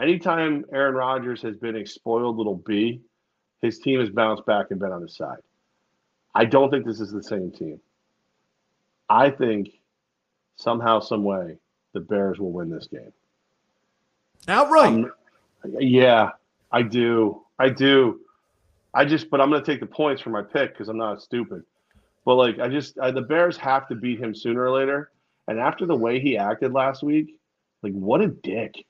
Anytime 0.00 0.64
Aaron 0.72 0.94
Rodgers 0.94 1.42
has 1.42 1.56
been 1.56 1.76
a 1.76 1.86
spoiled 1.86 2.36
little 2.36 2.56
bee, 2.56 3.00
his 3.62 3.78
team 3.80 3.98
has 4.00 4.10
bounced 4.10 4.46
back 4.46 4.66
and 4.70 4.78
been 4.78 4.92
on 4.92 5.02
his 5.02 5.16
side. 5.16 5.38
I 6.34 6.44
don't 6.44 6.70
think 6.70 6.86
this 6.86 7.00
is 7.00 7.10
the 7.10 7.22
same 7.22 7.50
team. 7.50 7.80
I 9.08 9.30
think 9.30 9.70
somehow, 10.56 11.00
some 11.00 11.24
way, 11.24 11.56
the 11.94 12.00
Bears 12.00 12.38
will 12.38 12.52
win 12.52 12.70
this 12.70 12.86
game. 12.86 13.12
Outright. 14.46 14.92
I'm- 14.92 15.12
yeah, 15.80 16.30
I 16.70 16.82
do. 16.82 17.42
I 17.58 17.68
do. 17.70 18.20
I 18.94 19.04
just, 19.04 19.28
but 19.30 19.40
I'm 19.40 19.50
going 19.50 19.62
to 19.62 19.66
take 19.70 19.80
the 19.80 19.86
points 19.86 20.22
for 20.22 20.30
my 20.30 20.42
pick 20.42 20.72
because 20.72 20.88
I'm 20.88 20.96
not 20.96 21.20
stupid. 21.20 21.64
But 22.24 22.36
like, 22.36 22.60
I 22.60 22.68
just, 22.68 22.98
I, 23.00 23.10
the 23.10 23.22
Bears 23.22 23.56
have 23.56 23.88
to 23.88 23.96
beat 23.96 24.20
him 24.20 24.34
sooner 24.34 24.62
or 24.62 24.70
later. 24.70 25.10
And 25.48 25.58
after 25.58 25.86
the 25.86 25.96
way 25.96 26.20
he 26.20 26.36
acted 26.36 26.72
last 26.72 27.02
week, 27.02 27.36
like, 27.82 27.94
what 27.94 28.20
a 28.20 28.28
dick. 28.28 28.84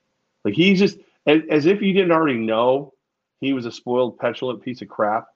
Like, 0.49 0.55
he's 0.55 0.79
just, 0.79 0.97
as, 1.27 1.41
as 1.49 1.65
if 1.67 1.81
you 1.81 1.93
didn't 1.93 2.11
already 2.11 2.39
know 2.39 2.93
he 3.39 3.53
was 3.53 3.67
a 3.67 3.71
spoiled, 3.71 4.17
petulant 4.17 4.63
piece 4.63 4.81
of 4.81 4.89
crap, 4.89 5.27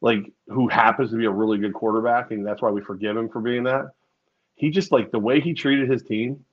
like, 0.00 0.30
who 0.46 0.68
happens 0.68 1.10
to 1.10 1.16
be 1.16 1.24
a 1.24 1.30
really 1.30 1.58
good 1.58 1.74
quarterback. 1.74 2.30
And 2.30 2.46
that's 2.46 2.62
why 2.62 2.70
we 2.70 2.80
forgive 2.80 3.16
him 3.16 3.28
for 3.28 3.40
being 3.40 3.64
that. 3.64 3.90
He 4.54 4.70
just, 4.70 4.92
like, 4.92 5.10
the 5.10 5.18
way 5.18 5.40
he 5.40 5.54
treated 5.54 5.90
his 5.90 6.04
team, 6.04 6.44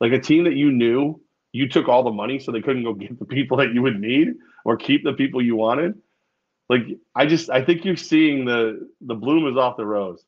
like 0.00 0.12
a 0.12 0.18
team 0.18 0.44
that 0.44 0.54
you 0.54 0.72
knew 0.72 1.20
you 1.52 1.68
took 1.68 1.88
all 1.88 2.02
the 2.02 2.10
money 2.10 2.38
so 2.40 2.50
they 2.50 2.60
couldn't 2.60 2.82
go 2.82 2.92
get 2.94 3.18
the 3.18 3.24
people 3.24 3.58
that 3.58 3.72
you 3.72 3.82
would 3.82 4.00
need 4.00 4.34
or 4.64 4.76
keep 4.76 5.04
the 5.04 5.12
people 5.12 5.40
you 5.40 5.54
wanted. 5.54 5.94
Like 6.68 6.82
I 7.14 7.26
just 7.26 7.50
I 7.50 7.62
think 7.62 7.84
you're 7.84 7.96
seeing 7.96 8.44
the 8.44 8.88
the 9.02 9.14
bloom 9.14 9.46
is 9.46 9.56
off 9.58 9.76
the 9.76 9.84
rose. 9.84 10.24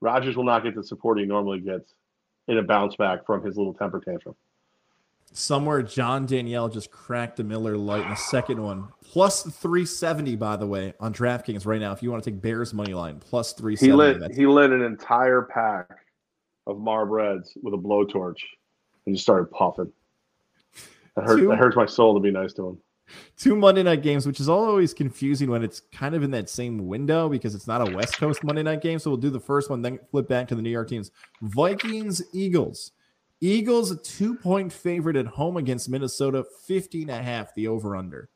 Rodgers 0.00 0.36
will 0.36 0.44
not 0.44 0.62
get 0.62 0.76
the 0.76 0.84
support 0.84 1.18
he 1.18 1.24
normally 1.24 1.60
gets 1.60 1.92
in 2.46 2.56
a 2.56 2.62
bounce 2.62 2.94
back 2.94 3.26
from 3.26 3.44
his 3.44 3.56
little 3.56 3.74
temper 3.74 4.00
tantrum. 4.00 4.36
Somewhere 5.32 5.82
John 5.82 6.26
Danielle 6.26 6.68
just 6.68 6.90
cracked 6.90 7.38
a 7.40 7.44
Miller 7.44 7.76
Lite 7.76 8.02
in 8.02 8.10
the 8.10 8.16
second 8.16 8.62
one. 8.62 8.88
Plus 9.04 9.42
370, 9.42 10.36
by 10.36 10.56
the 10.56 10.66
way, 10.66 10.94
on 11.00 11.12
DraftKings 11.12 11.66
right 11.66 11.80
now. 11.80 11.92
If 11.92 12.02
you 12.02 12.10
want 12.10 12.24
to 12.24 12.30
take 12.30 12.40
Bears 12.40 12.74
money 12.74 12.94
line, 12.94 13.20
plus 13.20 13.52
370. 13.52 13.86
He 13.86 13.92
lit 13.92 14.34
he 14.36 14.46
lit 14.46 14.70
an 14.70 14.82
entire 14.82 15.42
pack 15.42 15.88
of 16.66 16.78
Marb 16.78 17.10
Reds 17.10 17.56
with 17.62 17.74
a 17.74 17.78
blowtorch 17.78 18.38
and 19.06 19.14
just 19.14 19.24
started 19.24 19.50
puffing. 19.50 19.92
That, 21.16 21.24
hurt, 21.24 21.48
that 21.48 21.58
hurts 21.58 21.76
my 21.76 21.86
soul 21.86 22.14
to 22.14 22.20
be 22.20 22.30
nice 22.30 22.52
to 22.54 22.68
him 22.68 22.78
two 23.36 23.56
Monday 23.56 23.82
night 23.82 24.02
games, 24.02 24.26
which 24.26 24.40
is 24.40 24.48
always 24.48 24.94
confusing 24.94 25.50
when 25.50 25.62
it's 25.62 25.80
kind 25.92 26.14
of 26.14 26.22
in 26.22 26.30
that 26.32 26.48
same 26.48 26.86
window 26.86 27.28
because 27.28 27.54
it's 27.54 27.66
not 27.66 27.86
a 27.86 27.94
West 27.94 28.18
Coast 28.18 28.44
Monday 28.44 28.62
night 28.62 28.82
game. 28.82 28.98
So 28.98 29.10
we'll 29.10 29.18
do 29.18 29.30
the 29.30 29.40
first 29.40 29.70
one, 29.70 29.82
then 29.82 29.98
flip 30.10 30.28
back 30.28 30.48
to 30.48 30.54
the 30.54 30.62
New 30.62 30.70
York 30.70 30.88
teams. 30.88 31.10
Vikings, 31.42 32.22
Eagles. 32.32 32.92
Eagles, 33.40 33.90
a 33.90 33.96
two 33.96 34.34
point 34.34 34.72
favorite 34.72 35.16
at 35.16 35.26
home 35.26 35.56
against 35.56 35.88
Minnesota, 35.88 36.44
50 36.66 37.02
and 37.02 37.10
a 37.10 37.22
half, 37.22 37.54
the 37.54 37.68
over 37.68 37.96
under. 37.96 38.28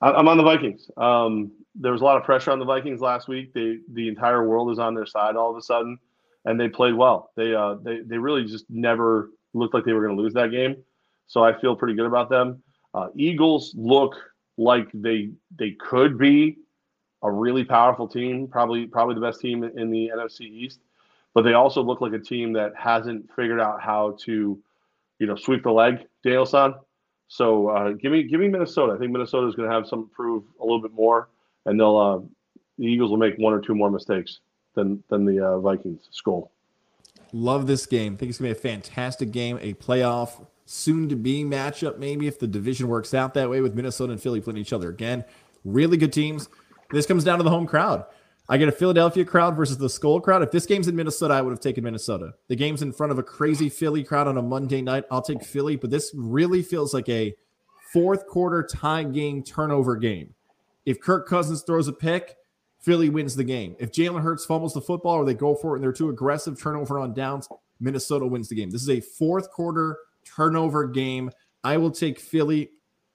I'm 0.00 0.28
on 0.28 0.36
the 0.36 0.42
Vikings. 0.42 0.90
Um, 0.96 1.52
there 1.74 1.92
was 1.92 2.02
a 2.02 2.04
lot 2.04 2.16
of 2.16 2.24
pressure 2.24 2.50
on 2.50 2.58
the 2.58 2.64
Vikings 2.64 3.00
last 3.00 3.26
week. 3.26 3.54
They, 3.54 3.78
the 3.92 4.08
entire 4.08 4.46
world 4.46 4.70
is 4.70 4.78
on 4.78 4.94
their 4.94 5.06
side 5.06 5.34
all 5.34 5.50
of 5.50 5.56
a 5.56 5.62
sudden, 5.62 5.98
and 6.44 6.60
they 6.60 6.68
played 6.68 6.94
well. 6.94 7.30
They, 7.36 7.54
uh, 7.54 7.76
they, 7.82 8.00
they 8.00 8.18
really 8.18 8.44
just 8.44 8.66
never 8.68 9.30
looked 9.54 9.72
like 9.72 9.84
they 9.84 9.92
were 9.92 10.04
going 10.04 10.16
to 10.16 10.22
lose 10.22 10.34
that 10.34 10.50
game. 10.50 10.76
So 11.26 11.42
I 11.42 11.58
feel 11.58 11.74
pretty 11.74 11.94
good 11.94 12.06
about 12.06 12.28
them. 12.28 12.62
Uh, 12.92 13.08
Eagles 13.16 13.74
look 13.76 14.14
like 14.56 14.88
they 14.94 15.30
they 15.58 15.72
could 15.72 16.16
be 16.16 16.58
a 17.22 17.30
really 17.30 17.64
powerful 17.64 18.06
team, 18.06 18.46
probably 18.46 18.86
probably 18.86 19.14
the 19.14 19.20
best 19.20 19.40
team 19.40 19.64
in 19.64 19.90
the 19.90 20.12
NFC 20.14 20.42
East, 20.42 20.80
but 21.34 21.42
they 21.42 21.52
also 21.52 21.82
look 21.82 22.00
like 22.00 22.12
a 22.12 22.18
team 22.18 22.52
that 22.54 22.72
hasn't 22.76 23.28
figured 23.34 23.60
out 23.60 23.82
how 23.82 24.16
to, 24.22 24.58
you 25.18 25.26
know, 25.26 25.36
sweep 25.36 25.64
the 25.64 25.70
leg, 25.70 26.06
Daniel-san. 26.22 26.74
So 27.28 27.68
uh, 27.68 27.90
give 27.92 28.12
me 28.12 28.22
give 28.22 28.40
me 28.40 28.48
Minnesota. 28.48 28.92
I 28.92 28.98
think 28.98 29.10
Minnesota 29.10 29.48
is 29.48 29.54
going 29.54 29.68
to 29.68 29.74
have 29.74 29.86
some 29.86 30.08
prove 30.14 30.44
a 30.60 30.62
little 30.62 30.80
bit 30.80 30.92
more, 30.92 31.28
and 31.66 31.78
they'll 31.78 31.96
uh, 31.96 32.20
the 32.78 32.86
Eagles 32.86 33.10
will 33.10 33.18
make 33.18 33.36
one 33.36 33.52
or 33.52 33.60
two 33.60 33.74
more 33.74 33.90
mistakes 33.90 34.40
than 34.74 35.02
than 35.08 35.24
the 35.24 35.44
uh, 35.44 35.58
Vikings. 35.58 36.08
Skol. 36.12 36.48
Love 37.32 37.66
this 37.66 37.86
game. 37.86 38.16
think 38.16 38.30
it's 38.30 38.38
going 38.38 38.54
to 38.54 38.54
be 38.54 38.58
a 38.58 38.72
fantastic 38.72 39.32
game, 39.32 39.58
a 39.60 39.74
playoff 39.74 40.46
soon 40.66 41.08
to 41.08 41.16
be 41.16 41.42
matchup, 41.42 41.98
maybe 41.98 42.28
if 42.28 42.38
the 42.38 42.46
division 42.46 42.86
works 42.86 43.12
out 43.12 43.34
that 43.34 43.50
way 43.50 43.60
with 43.60 43.74
Minnesota 43.74 44.12
and 44.12 44.22
Philly 44.22 44.40
playing 44.40 44.58
each 44.58 44.72
other 44.72 44.88
again. 44.88 45.24
Really 45.64 45.96
good 45.96 46.12
teams. 46.12 46.48
This 46.90 47.06
comes 47.06 47.24
down 47.24 47.38
to 47.38 47.44
the 47.44 47.50
home 47.50 47.66
crowd. 47.66 48.04
I 48.48 48.58
get 48.58 48.68
a 48.68 48.72
Philadelphia 48.72 49.24
crowd 49.24 49.56
versus 49.56 49.78
the 49.78 49.86
Skol 49.86 50.22
crowd. 50.22 50.42
If 50.42 50.50
this 50.50 50.66
game's 50.66 50.86
in 50.86 50.94
Minnesota, 50.94 51.32
I 51.32 51.40
would 51.40 51.50
have 51.50 51.60
taken 51.60 51.82
Minnesota. 51.82 52.34
The 52.48 52.56
game's 52.56 52.82
in 52.82 52.92
front 52.92 53.10
of 53.10 53.18
a 53.18 53.22
crazy 53.22 53.70
Philly 53.70 54.04
crowd 54.04 54.28
on 54.28 54.36
a 54.36 54.42
Monday 54.42 54.82
night. 54.82 55.04
I'll 55.10 55.22
take 55.22 55.42
Philly, 55.42 55.76
but 55.76 55.90
this 55.90 56.10
really 56.14 56.62
feels 56.62 56.92
like 56.92 57.08
a 57.08 57.34
fourth 57.92 58.26
quarter 58.26 58.62
tie 58.62 59.04
game 59.04 59.42
turnover 59.42 59.96
game. 59.96 60.34
If 60.84 61.00
Kirk 61.00 61.26
Cousins 61.26 61.62
throws 61.62 61.88
a 61.88 61.92
pick, 61.92 62.36
Philly 62.80 63.08
wins 63.08 63.34
the 63.34 63.44
game. 63.44 63.76
If 63.78 63.92
Jalen 63.92 64.20
Hurts 64.20 64.44
fumbles 64.44 64.74
the 64.74 64.82
football 64.82 65.14
or 65.14 65.24
they 65.24 65.32
go 65.32 65.54
for 65.54 65.72
it 65.72 65.76
and 65.76 65.84
they're 65.84 65.92
too 65.92 66.10
aggressive, 66.10 66.60
turnover 66.60 66.98
on 66.98 67.14
downs, 67.14 67.48
Minnesota 67.80 68.26
wins 68.26 68.50
the 68.50 68.56
game. 68.56 68.70
This 68.70 68.82
is 68.82 68.90
a 68.90 69.00
fourth 69.00 69.50
quarter 69.50 69.96
turnover 70.36 70.86
game. 70.86 71.30
I 71.62 71.78
will 71.78 71.90
take 71.90 72.20
Philly 72.20 72.70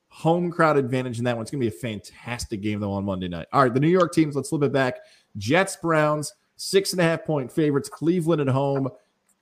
home 0.07 0.51
crowd 0.51 0.75
advantage 0.75 1.19
in 1.19 1.25
that 1.25 1.35
one. 1.35 1.43
It's 1.43 1.51
going 1.51 1.61
to 1.61 1.69
be 1.69 1.75
a 1.75 1.79
fantastic 1.79 2.61
game, 2.61 2.79
though, 2.79 2.93
on 2.93 3.05
Monday 3.05 3.27
night. 3.27 3.47
All 3.53 3.61
right, 3.61 3.73
the 3.73 3.79
New 3.79 3.89
York 3.89 4.11
teams, 4.11 4.35
let's 4.35 4.49
flip 4.49 4.63
it 4.63 4.73
back. 4.73 4.95
Jets, 5.37 5.75
Browns, 5.75 6.33
six 6.57 6.91
and 6.91 7.01
a 7.01 7.03
half 7.03 7.23
point 7.25 7.51
favorites. 7.51 7.89
Cleveland 7.89 8.41
at 8.41 8.47
home, 8.47 8.89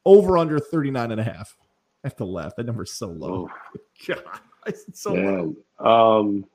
over 0.06 0.38
under 0.38 0.60
39 0.60 1.12
and 1.12 1.22
a 1.22 1.24
half. 1.24 1.58
I 2.04 2.08
have 2.08 2.16
to 2.18 2.26
laugh. 2.26 2.56
That 2.56 2.66
number 2.66 2.84
is 2.84 2.94
so 2.94 3.08
low. 3.08 3.50
Oh. 3.50 3.80
God, 4.08 4.24
it's 4.68 4.86
so 5.00 5.14
Man. 5.14 5.56
low. 5.80 6.16
Um, 6.20 6.46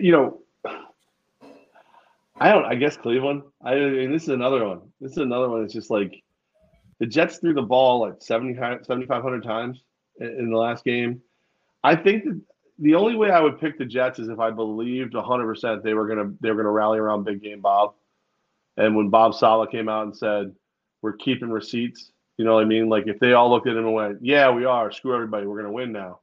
you 0.00 0.12
know, 0.12 0.40
I 2.40 2.52
don't. 2.52 2.64
I 2.64 2.74
guess 2.74 2.96
Cleveland. 2.96 3.42
I 3.64 3.74
mean, 3.74 4.12
this 4.12 4.24
is 4.24 4.28
another 4.30 4.66
one. 4.66 4.80
This 5.00 5.12
is 5.12 5.18
another 5.18 5.48
one. 5.48 5.64
It's 5.64 5.74
just 5.74 5.90
like 5.90 6.22
the 6.98 7.06
Jets 7.06 7.38
threw 7.38 7.54
the 7.54 7.62
ball 7.62 8.00
like 8.00 8.14
7,500 8.20 9.42
times 9.42 9.82
in 10.20 10.50
the 10.50 10.56
last 10.56 10.84
game. 10.84 11.20
I 11.84 11.94
think 11.94 12.24
that 12.24 12.40
the 12.78 12.94
only 12.94 13.16
way 13.16 13.30
I 13.30 13.40
would 13.40 13.60
pick 13.60 13.78
the 13.78 13.84
Jets 13.84 14.18
is 14.18 14.28
if 14.28 14.38
I 14.38 14.50
believed 14.50 15.14
100% 15.14 15.82
they 15.82 15.94
were 15.94 16.06
gonna 16.06 16.32
they 16.40 16.50
were 16.50 16.56
gonna 16.56 16.70
rally 16.70 16.98
around 16.98 17.24
Big 17.24 17.42
Game 17.42 17.60
Bob. 17.60 17.94
And 18.76 18.94
when 18.94 19.08
Bob 19.08 19.34
Saleh 19.34 19.70
came 19.70 19.88
out 19.88 20.04
and 20.04 20.16
said 20.16 20.54
we're 21.02 21.14
keeping 21.14 21.50
receipts, 21.50 22.12
you 22.36 22.44
know 22.44 22.54
what 22.54 22.64
I 22.64 22.66
mean? 22.66 22.88
Like 22.88 23.06
if 23.06 23.18
they 23.18 23.32
all 23.32 23.50
looked 23.50 23.66
at 23.66 23.76
him 23.76 23.84
and 23.84 23.94
went, 23.94 24.18
"Yeah, 24.24 24.50
we 24.50 24.64
are. 24.64 24.92
Screw 24.92 25.14
everybody. 25.14 25.46
We're 25.46 25.60
gonna 25.60 25.72
win 25.72 25.92
now." 25.92 26.20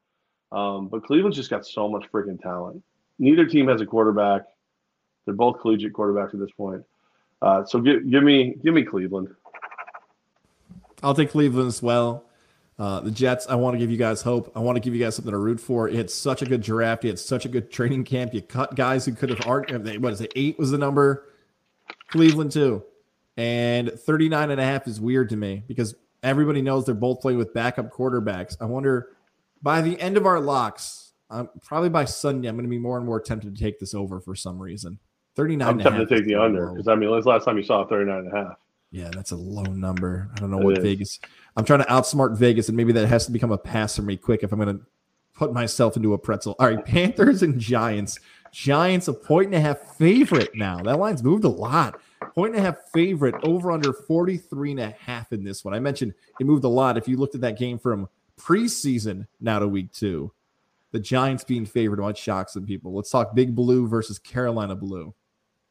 Um, 0.52 0.88
but 0.88 1.04
Cleveland's 1.04 1.38
just 1.38 1.50
got 1.50 1.66
so 1.66 1.90
much 1.90 2.06
freaking 2.12 2.42
talent. 2.42 2.82
Neither 3.20 3.46
team 3.46 3.68
has 3.68 3.82
a 3.82 3.86
quarterback. 3.86 4.44
They're 5.26 5.34
both 5.34 5.60
collegiate 5.60 5.94
quarterbacks 5.94 6.34
at 6.34 6.40
this 6.40 6.52
point. 6.52 6.84
Uh, 7.42 7.66
so 7.66 7.80
give, 7.80 8.10
give 8.10 8.24
me 8.24 8.56
give 8.64 8.74
me 8.74 8.84
Cleveland. 8.84 9.30
I'll 11.04 11.14
take 11.14 11.32
Cleveland 11.32 11.68
as 11.68 11.84
well. 11.84 12.25
Uh, 12.78 13.00
the 13.00 13.12
Jets, 13.12 13.48
I 13.48 13.56
want 13.56 13.76
to 13.76 13.78
give 13.78 13.90
you 13.90 13.98
guys 13.98 14.22
hope. 14.22 14.52
I 14.56 14.60
want 14.60 14.76
to 14.76 14.82
give 14.82 14.94
you 14.94 15.04
guys 15.04 15.16
something 15.16 15.32
to 15.32 15.38
root 15.38 15.60
for. 15.60 15.88
It's 15.88 16.14
such 16.14 16.42
a 16.42 16.46
good 16.46 16.62
draft. 16.62 17.04
You 17.04 17.10
had 17.10 17.20
such 17.20 17.46
a 17.46 17.50
good 17.50 17.72
training 17.72 18.04
camp. 18.04 18.34
You 18.34 18.42
cut 18.42 18.76
guys 18.76 19.06
who 19.06 19.14
could 19.14 19.30
have 19.30 19.48
argued. 19.48 20.02
What 20.04 20.14
is 20.14 20.22
it? 20.22 20.34
Eight 20.36 20.60
was 20.60 20.72
the 20.72 20.78
number. 20.78 21.30
Cleveland, 22.10 22.52
too. 22.52 22.84
And 23.38 23.92
39 23.92 24.52
and 24.52 24.60
a 24.60 24.64
half 24.64 24.88
is 24.88 25.00
weird 25.00 25.30
to 25.30 25.38
me 25.38 25.64
because 25.68 25.96
everybody 26.22 26.62
knows 26.62 26.86
they're 26.86 26.96
both 26.96 27.22
playing 27.22 27.38
with 27.38 27.54
backup 27.54 27.92
quarterbacks. 27.94 28.58
I 28.60 28.66
wonder 28.66 29.10
by 29.62 29.82
the 29.82 30.00
end 30.00 30.18
of 30.18 30.26
our 30.26 30.40
locks, 30.40 31.14
um, 31.30 31.50
probably 31.64 31.90
by 31.90 32.06
Sunday, 32.06 32.48
I'm 32.48 32.56
going 32.56 32.66
to 32.66 32.70
be 32.70 32.78
more 32.78 32.98
and 32.98 33.06
more 33.06 33.20
tempted 33.20 33.56
to 33.56 33.62
take 33.62 33.80
this 33.80 33.94
over 33.94 34.20
for 34.20 34.36
some 34.36 34.62
reason. 34.62 35.00
39 35.36 35.68
I'm 35.68 35.80
tempted 35.80 36.08
to 36.08 36.16
take 36.16 36.26
the 36.26 36.36
under 36.36 36.72
because, 36.72 36.88
I 36.88 36.96
mean, 36.96 37.10
the 37.10 37.30
last 37.30 37.46
time 37.46 37.58
you 37.58 37.64
saw 37.64 37.86
39 37.86 38.20
and 38.20 38.34
a 38.34 38.36
half? 38.36 38.58
Yeah, 38.96 39.10
that's 39.12 39.32
a 39.32 39.36
low 39.36 39.64
number. 39.64 40.30
I 40.34 40.40
don't 40.40 40.50
know 40.52 40.62
it 40.62 40.64
what 40.64 40.78
is. 40.78 40.84
Vegas. 40.84 41.20
I'm 41.58 41.66
trying 41.66 41.80
to 41.80 41.86
outsmart 41.88 42.38
Vegas, 42.38 42.70
and 42.70 42.78
maybe 42.78 42.94
that 42.94 43.06
has 43.10 43.26
to 43.26 43.32
become 43.34 43.52
a 43.52 43.58
pass 43.58 43.98
for 43.98 44.04
me 44.04 44.16
quick 44.16 44.42
if 44.42 44.54
I'm 44.54 44.60
going 44.60 44.78
to 44.78 44.86
put 45.34 45.52
myself 45.52 45.98
into 45.98 46.14
a 46.14 46.18
pretzel. 46.18 46.56
All 46.60 46.68
right, 46.68 46.84
Panthers 46.86 47.44
and 47.44 47.60
Giants. 47.60 48.18
Giants 48.54 49.10
a 49.10 49.14
point 49.14 49.48
and 49.48 49.56
a 49.56 49.60
half 49.60 49.98
favorite 49.98 50.56
now. 50.56 50.82
That 50.82 50.98
line's 50.98 51.26
moved 51.26 51.44
a 51.44 51.50
lot. 51.50 52.00
Point 52.36 52.56
and 52.56 52.64
a 52.64 52.68
half 52.68 52.78
favorite 52.94 53.36
over 53.44 53.70
under 53.70 53.92
43 53.92 54.72
and 54.72 54.80
a 54.80 54.96
half 54.98 55.34
in 55.34 55.44
this 55.44 55.66
one. 55.66 55.74
I 55.74 55.80
mentioned 55.82 56.14
it 56.40 56.46
moved 56.46 56.64
a 56.64 56.70
lot. 56.70 56.98
If 56.98 57.06
you 57.06 57.18
looked 57.18 57.36
at 57.36 57.42
that 57.42 57.60
game 57.60 57.78
from 57.78 58.08
preseason 58.40 59.28
now 59.42 59.60
to 59.60 59.68
week 59.68 59.92
two, 59.92 60.32
the 60.94 61.02
Giants 61.02 61.44
being 61.44 61.66
favored 61.66 62.00
might 62.00 62.18
shock 62.18 62.48
some 62.48 62.66
people. 62.66 62.96
Let's 62.96 63.10
talk 63.10 63.36
Big 63.36 63.54
Blue 63.54 63.90
versus 63.90 64.20
Carolina 64.20 64.74
Blue. 64.74 65.14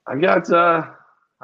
I 0.07 0.17
got 0.17 0.51
uh 0.51 0.91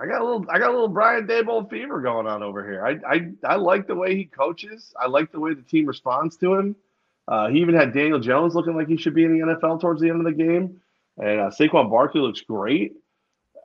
I 0.01 0.06
got 0.06 0.22
a 0.22 0.24
little 0.24 0.47
I 0.48 0.59
got 0.59 0.70
a 0.70 0.72
little 0.72 0.89
Brian 0.89 1.27
Daboll 1.27 1.68
fever 1.68 2.01
going 2.01 2.27
on 2.27 2.43
over 2.43 2.64
here. 2.64 2.85
I 2.85 3.14
I, 3.14 3.31
I 3.44 3.56
like 3.56 3.86
the 3.86 3.94
way 3.94 4.16
he 4.16 4.24
coaches. 4.24 4.94
I 4.98 5.06
like 5.06 5.31
the 5.31 5.40
way 5.40 5.52
the 5.52 5.62
team 5.62 5.86
responds 5.86 6.36
to 6.39 6.55
him. 6.55 6.74
Uh, 7.28 7.48
he 7.48 7.60
even 7.60 7.74
had 7.74 7.93
Daniel 7.93 8.18
Jones 8.18 8.55
looking 8.55 8.74
like 8.74 8.89
he 8.89 8.97
should 8.97 9.14
be 9.14 9.24
in 9.24 9.39
the 9.39 9.47
NFL 9.47 9.81
towards 9.81 10.01
the 10.01 10.09
end 10.09 10.18
of 10.18 10.24
the 10.24 10.32
game, 10.32 10.81
and 11.18 11.40
uh, 11.40 11.51
Saquon 11.51 11.90
Barkley 11.90 12.20
looks 12.20 12.40
great. 12.40 12.94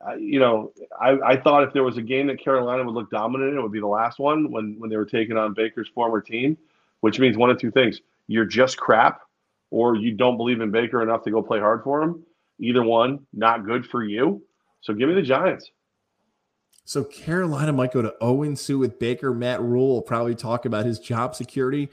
Uh, 0.05 0.15
you 0.15 0.39
know, 0.39 0.71
I, 0.99 1.17
I 1.25 1.37
thought 1.37 1.63
if 1.63 1.73
there 1.73 1.83
was 1.83 1.97
a 1.97 2.01
game 2.01 2.27
that 2.27 2.39
Carolina 2.39 2.83
would 2.83 2.93
look 2.93 3.09
dominant 3.09 3.53
in, 3.53 3.57
it 3.57 3.61
would 3.61 3.71
be 3.71 3.79
the 3.79 3.87
last 3.87 4.19
one 4.19 4.51
when 4.51 4.75
when 4.77 4.89
they 4.89 4.97
were 4.97 5.05
taking 5.05 5.37
on 5.37 5.53
Baker's 5.53 5.87
former 5.87 6.21
team, 6.21 6.57
which 6.99 7.17
means 7.17 7.37
one 7.37 7.49
of 7.49 7.59
two 7.59 7.71
things: 7.71 8.01
you're 8.27 8.45
just 8.45 8.77
crap, 8.77 9.21
or 9.71 9.95
you 9.95 10.11
don't 10.11 10.35
believe 10.35 10.59
in 10.59 10.69
Baker 10.69 11.01
enough 11.01 11.23
to 11.23 11.31
go 11.31 11.41
play 11.41 11.59
hard 11.59 11.81
for 11.83 12.03
him. 12.03 12.23
Either 12.59 12.83
one, 12.83 13.25
not 13.33 13.65
good 13.65 13.85
for 13.85 14.03
you. 14.03 14.43
So 14.81 14.93
give 14.93 15.09
me 15.09 15.15
the 15.15 15.21
Giants. 15.21 15.71
So 16.85 17.03
Carolina 17.03 17.73
might 17.73 17.91
go 17.91 18.01
to 18.01 18.13
Owen 18.21 18.55
Sue 18.55 18.77
with 18.77 18.99
Baker. 18.99 19.33
Matt 19.33 19.61
Rhule 19.61 19.89
will 19.89 20.01
probably 20.01 20.35
talk 20.35 20.65
about 20.65 20.85
his 20.85 20.99
job 20.99 21.35
security. 21.35 21.89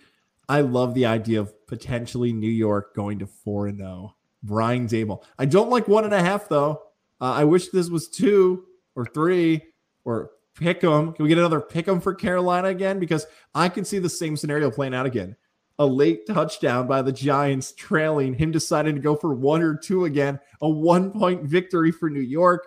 I 0.48 0.60
love 0.60 0.94
the 0.94 1.06
idea 1.06 1.40
of 1.40 1.66
potentially 1.66 2.32
New 2.32 2.50
York 2.50 2.94
going 2.94 3.18
to 3.20 3.26
4 3.26 3.68
and 3.68 3.78
0. 3.78 4.14
Brian 4.42 4.86
Daboll. 4.86 5.22
I 5.38 5.46
don't 5.46 5.70
like 5.70 5.88
one 5.88 6.04
and 6.04 6.14
a 6.14 6.22
half, 6.22 6.48
though. 6.48 6.82
Uh, 7.20 7.32
I 7.32 7.44
wish 7.44 7.68
this 7.68 7.88
was 7.88 8.08
two 8.08 8.64
or 8.94 9.06
three 9.06 9.62
or 10.04 10.32
pick 10.56 10.80
them. 10.80 11.12
Can 11.12 11.22
we 11.22 11.28
get 11.28 11.38
another 11.38 11.60
pick 11.60 11.86
them 11.86 12.00
for 12.00 12.14
Carolina 12.14 12.68
again? 12.68 12.98
Because 12.98 13.26
I 13.54 13.68
can 13.68 13.84
see 13.84 13.98
the 13.98 14.08
same 14.08 14.36
scenario 14.36 14.70
playing 14.70 14.94
out 14.94 15.06
again. 15.06 15.36
A 15.78 15.86
late 15.86 16.26
touchdown 16.26 16.86
by 16.86 17.02
the 17.02 17.12
Giants 17.12 17.72
trailing, 17.72 18.34
him 18.34 18.50
deciding 18.50 18.94
to 18.96 19.00
go 19.00 19.16
for 19.16 19.34
one 19.34 19.62
or 19.62 19.76
two 19.76 20.04
again, 20.04 20.38
a 20.60 20.68
one 20.68 21.12
point 21.12 21.44
victory 21.44 21.92
for 21.92 22.10
New 22.10 22.20
York. 22.20 22.66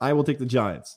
I 0.00 0.12
will 0.12 0.24
take 0.24 0.38
the 0.38 0.46
Giants. 0.46 0.96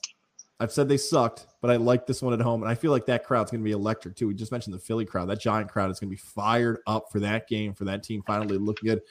I've 0.63 0.71
said 0.71 0.87
they 0.87 0.95
sucked, 0.95 1.47
but 1.59 1.69
I 1.69 1.75
like 1.75 2.07
this 2.07 2.21
one 2.21 2.33
at 2.33 2.39
home. 2.39 2.63
And 2.63 2.71
I 2.71 2.75
feel 2.75 2.91
like 2.91 3.05
that 3.07 3.25
crowd's 3.25 3.51
going 3.51 3.59
to 3.59 3.65
be 3.65 3.73
electric 3.73 4.15
too. 4.15 4.29
We 4.29 4.33
just 4.33 4.53
mentioned 4.53 4.73
the 4.73 4.79
Philly 4.79 5.03
crowd. 5.03 5.27
That 5.27 5.41
giant 5.41 5.69
crowd 5.69 5.91
is 5.91 5.99
going 5.99 6.09
to 6.09 6.15
be 6.15 6.21
fired 6.21 6.79
up 6.87 7.11
for 7.11 7.19
that 7.19 7.49
game, 7.49 7.73
for 7.73 7.83
that 7.83 8.01
team 8.01 8.23
finally 8.25 8.57
looking 8.57 8.87
good. 8.87 9.01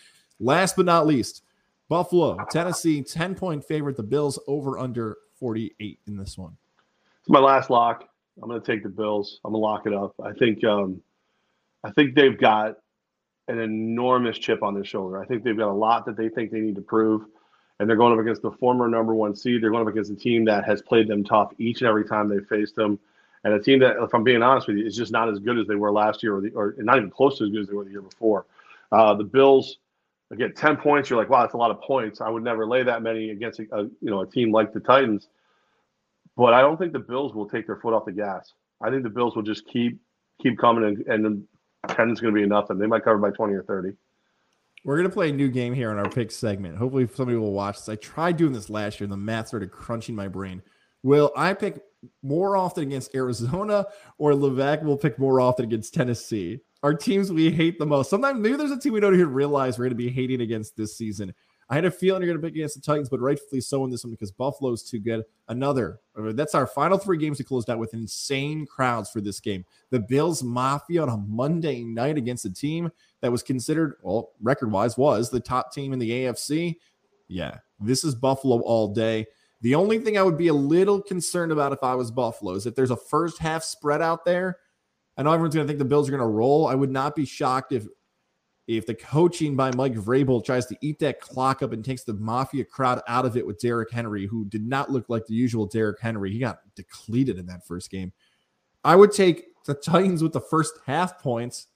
Last 0.41 0.77
but 0.77 0.87
not 0.87 1.07
least, 1.07 1.43
Buffalo, 1.91 2.39
Tennessee, 2.51 3.03
10 3.03 3.35
point 3.35 3.63
favorite. 3.63 3.99
The 3.99 4.03
Bills 4.03 4.39
over 4.47 4.79
under 4.79 5.19
48 5.35 5.99
in 6.07 6.17
this 6.17 6.39
one. 6.39 6.57
It's 7.21 7.29
my 7.29 7.39
last 7.39 7.69
lock. 7.69 8.09
I'm 8.43 8.49
going 8.49 8.59
to 8.59 8.67
take 8.67 8.83
the 8.83 8.89
Bills. 8.89 9.39
I'm 9.45 9.53
going 9.53 9.61
to 9.61 9.63
lock 9.63 9.87
it 9.87 9.93
up. 9.93 10.15
I 10.25 10.33
think, 10.33 10.65
um, 10.65 11.03
I 11.85 11.91
think 11.91 12.15
they've 12.15 12.41
got 12.41 12.77
an 13.49 13.59
enormous 13.59 14.39
chip 14.39 14.63
on 14.63 14.73
their 14.73 14.85
shoulder. 14.85 15.21
I 15.21 15.27
think 15.27 15.45
they've 15.45 15.57
got 15.57 15.69
a 15.69 15.75
lot 15.75 16.07
that 16.07 16.17
they 16.17 16.31
think 16.31 16.51
they 16.51 16.61
need 16.61 16.77
to 16.77 16.81
prove. 16.81 17.27
And 17.83 17.91
they're 17.91 17.97
going 17.97 18.13
up 18.13 18.21
against 18.21 18.43
the 18.43 18.53
former 18.53 18.89
number 18.89 19.13
one 19.13 19.35
seed. 19.35 19.61
They're 19.61 19.73
going 19.73 19.83
up 19.83 19.89
against 19.89 20.13
a 20.13 20.15
team 20.15 20.45
that 20.45 20.65
has 20.65 20.81
played 20.81 21.09
them 21.09 21.25
tough 21.25 21.53
each 21.59 21.81
and 21.81 21.89
every 21.89 22.05
time 22.05 22.29
they 22.29 22.39
faced 22.39 22.77
them. 22.77 22.97
And 23.43 23.55
a 23.55 23.59
team 23.59 23.81
that, 23.81 23.97
if 24.01 24.15
I'm 24.15 24.23
being 24.23 24.41
honest 24.41 24.69
with 24.69 24.77
you, 24.77 24.87
is 24.87 24.97
just 24.97 25.11
not 25.11 25.29
as 25.29 25.41
good 25.41 25.59
as 25.59 25.67
they 25.67 25.75
were 25.75 25.91
last 25.91 26.23
year, 26.23 26.37
or, 26.37 26.41
the, 26.41 26.51
or 26.51 26.77
not 26.79 26.99
even 26.99 27.11
close 27.11 27.39
to 27.39 27.45
as 27.45 27.51
good 27.51 27.63
as 27.63 27.67
they 27.67 27.75
were 27.75 27.83
the 27.83 27.91
year 27.91 28.03
before. 28.03 28.47
Uh, 28.93 29.15
the 29.15 29.25
Bills, 29.25 29.79
again, 30.31 30.53
10 30.55 30.77
points. 30.77 31.11
You're 31.11 31.19
like, 31.19 31.29
wow, 31.29 31.41
that's 31.41 31.55
a 31.55 31.57
lot 31.57 31.73
of 31.73 31.81
points. 31.81 32.21
I 32.21 32.31
would 32.31 32.45
never 32.45 32.69
lay 32.69 32.85
that 32.85 33.03
many 33.03 33.31
against 33.31 33.59
a, 33.59 33.67
a 33.73 33.83
you 33.83 34.11
know 34.11 34.21
a 34.21 34.27
team 34.29 34.53
like 34.53 34.73
the 34.73 34.79
Titans. 34.79 35.27
But 36.37 36.55
I 36.55 36.61
don't 36.61 36.77
think 36.77 36.93
the 36.93 37.01
Bills 37.01 37.35
will 37.35 37.49
take 37.49 37.67
their 37.67 37.79
foot 37.79 37.95
off 37.95 38.05
the 38.05 38.13
gas. 38.13 38.53
I 38.81 38.91
think 38.91 39.03
the 39.03 39.11
Bills 39.11 39.35
will 39.35 39.43
just 39.43 39.67
keep 39.67 39.99
keep 40.41 40.57
coming, 40.57 41.05
and, 41.09 41.27
and 41.27 41.45
10 41.89 42.11
is 42.11 42.21
going 42.21 42.33
to 42.33 42.41
be 42.41 42.47
nothing. 42.47 42.79
They 42.79 42.87
might 42.87 43.03
cover 43.03 43.19
by 43.19 43.31
20 43.31 43.55
or 43.55 43.65
30. 43.65 43.97
We're 44.85 44.97
gonna 44.97 45.11
play 45.11 45.31
a 45.31 45.33
new 45.33 45.49
game 45.49 45.75
here 45.75 45.93
in 45.93 45.99
our 45.99 46.11
pick 46.11 46.31
segment. 46.31 46.77
Hopefully, 46.77 47.09
somebody 47.15 47.39
will 47.39 47.53
watch 47.53 47.77
this. 47.77 47.89
I 47.89 47.97
tried 47.97 48.37
doing 48.37 48.53
this 48.53 48.69
last 48.69 48.99
year, 48.99 49.05
and 49.05 49.13
the 49.13 49.17
math 49.17 49.49
started 49.49 49.71
crunching 49.71 50.17
my 50.17 50.29
brain. 50.29 50.63
Will 51.05 51.31
I 51.37 51.55
pick 51.55 51.81
more 52.23 52.57
often 52.57 52.85
against 52.85 53.15
Arizona, 53.15 53.87
or 54.19 54.33
Levack 54.33 54.83
will 54.83 54.97
pick 54.97 55.19
more 55.19 55.41
often 55.41 55.65
against 55.65 55.95
Tennessee? 55.95 56.61
Our 56.83 56.95
teams 56.95 57.31
we 57.31 57.51
hate 57.51 57.79
the 57.79 57.87
most. 57.87 58.11
Sometimes 58.11 58.41
maybe 58.41 58.57
there's 58.57 58.73
a 58.73 58.79
team 58.79 58.93
we 58.93 59.01
don't 59.01 59.15
even 59.15 59.33
realize 59.33 59.79
we're 59.79 59.85
gonna 59.85 59.95
be 59.95 60.11
hating 60.11 60.41
against 60.41 60.77
this 60.77 60.97
season. 60.97 61.33
I 61.73 61.77
had 61.77 61.87
a 61.87 61.91
feeling 61.91 62.21
you're 62.21 62.31
going 62.35 62.43
to 62.43 62.47
pick 62.47 62.55
against 62.55 62.75
the 62.75 62.83
Titans, 62.83 63.09
but 63.09 63.19
rightfully 63.19 63.63
so 63.63 63.83
in 63.83 63.91
this 63.91 64.05
one 64.05 64.11
because 64.11 64.31
Buffalo's 64.31 64.83
too 64.83 64.99
good. 64.99 65.25
Another, 65.49 66.01
that's 66.15 66.55
our 66.55 66.67
final 66.67 66.99
three 66.99 67.17
games 67.17 67.39
we 67.39 67.47
closed 67.47 67.71
out 67.71 67.79
with 67.79 67.95
insane 67.95 68.67
crowds 68.67 69.09
for 69.09 69.23
this 69.23 69.41
game. 69.41 69.65
The 69.89 70.01
Bills 70.01 70.43
Mafia 70.43 71.01
on 71.01 71.09
a 71.09 71.17
Monday 71.17 71.83
night 71.83 72.19
against 72.19 72.45
a 72.45 72.53
team 72.53 72.93
that 73.23 73.33
was 73.33 73.43
considered, 73.43 73.95
well, 74.03 74.33
record 74.43 74.71
wise, 74.71 74.99
was 74.99 75.31
the 75.31 75.41
top 75.41 75.73
team 75.73 75.95
in 75.95 75.99
the 75.99 76.11
AFC. 76.11 76.77
Yeah, 77.29 77.57
this 77.81 78.05
is 78.05 78.15
Buffalo 78.15 78.61
all 78.61 78.89
day. 78.89 79.25
The 79.63 79.75
only 79.75 79.99
thing 79.99 80.19
I 80.19 80.23
would 80.23 80.37
be 80.37 80.49
a 80.49 80.55
little 80.55 81.01
concerned 81.01 81.53
about 81.53 81.73
if 81.73 81.83
I 81.83 81.95
was 81.95 82.11
Buffalo 82.11 82.53
is 82.53 82.67
if 82.67 82.75
there's 82.75 82.91
a 82.91 82.97
first 82.97 83.39
half 83.39 83.63
spread 83.63 84.03
out 84.03 84.27
there. 84.27 84.59
I 85.17 85.23
know 85.23 85.33
everyone's 85.33 85.55
going 85.55 85.67
to 85.67 85.71
think 85.71 85.79
the 85.79 85.87
Bills 85.87 86.07
are 86.07 86.13
going 86.13 86.21
to 86.21 86.27
roll. 86.27 86.67
I 86.67 86.75
would 86.75 86.91
not 86.91 87.17
be 87.17 87.25
shocked 87.25 87.73
if 87.73 87.87
if 88.67 88.87
the 88.87 88.95
coaching 88.95 89.57
by 89.57 89.73
Mike 89.75 89.95
Vrabel 89.95 90.45
tries 90.45 90.67
to 90.67 90.77
eat 90.81 90.99
that 91.01 91.21
clock 91.21 91.63
up 91.63 91.73
and 91.73 91.85
takes 91.85 92.05
the 92.05 92.15
mafia 92.15 92.65
crowd 92.65 93.03
out 93.09 93.27
of 93.27 93.37
it 93.37 93.47
with 93.47 93.59
Derrick 93.59 93.91
Henry, 93.91 94.27
who 94.27 94.45
did 94.45 94.67
not 94.67 94.91
look 94.91 95.09
like 95.09 95.27
the 95.27 95.35
usual 95.35 95.67
Derrick 95.67 96.01
Henry, 96.01 96.33
he 96.33 96.39
got 96.39 96.61
depleted 96.77 97.39
in 97.39 97.47
that 97.47 97.67
first 97.67 97.91
game. 97.91 98.13
I 98.85 98.97
would 98.97 99.13
take 99.13 99.47
the 99.65 99.75
Titans 99.75 100.23
with 100.23 100.33
the 100.33 100.41
first 100.41 100.75
half 100.87 101.19
points, 101.21 101.69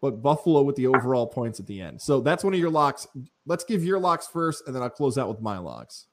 but 0.00 0.22
Buffalo 0.22 0.62
with 0.62 0.76
the 0.76 0.86
overall 0.86 1.26
points 1.26 1.58
at 1.60 1.66
the 1.66 1.80
end. 1.80 2.00
So 2.00 2.20
that's 2.20 2.44
one 2.44 2.54
of 2.54 2.60
your 2.60 2.70
locks. 2.70 3.06
Let's 3.46 3.64
give 3.64 3.84
your 3.84 3.98
locks 3.98 4.28
first, 4.28 4.64
and 4.66 4.74
then 4.74 4.82
I'll 4.82 4.90
close 4.90 5.18
out 5.18 5.28
with 5.28 5.40
my 5.40 5.58
locks. 5.58 6.06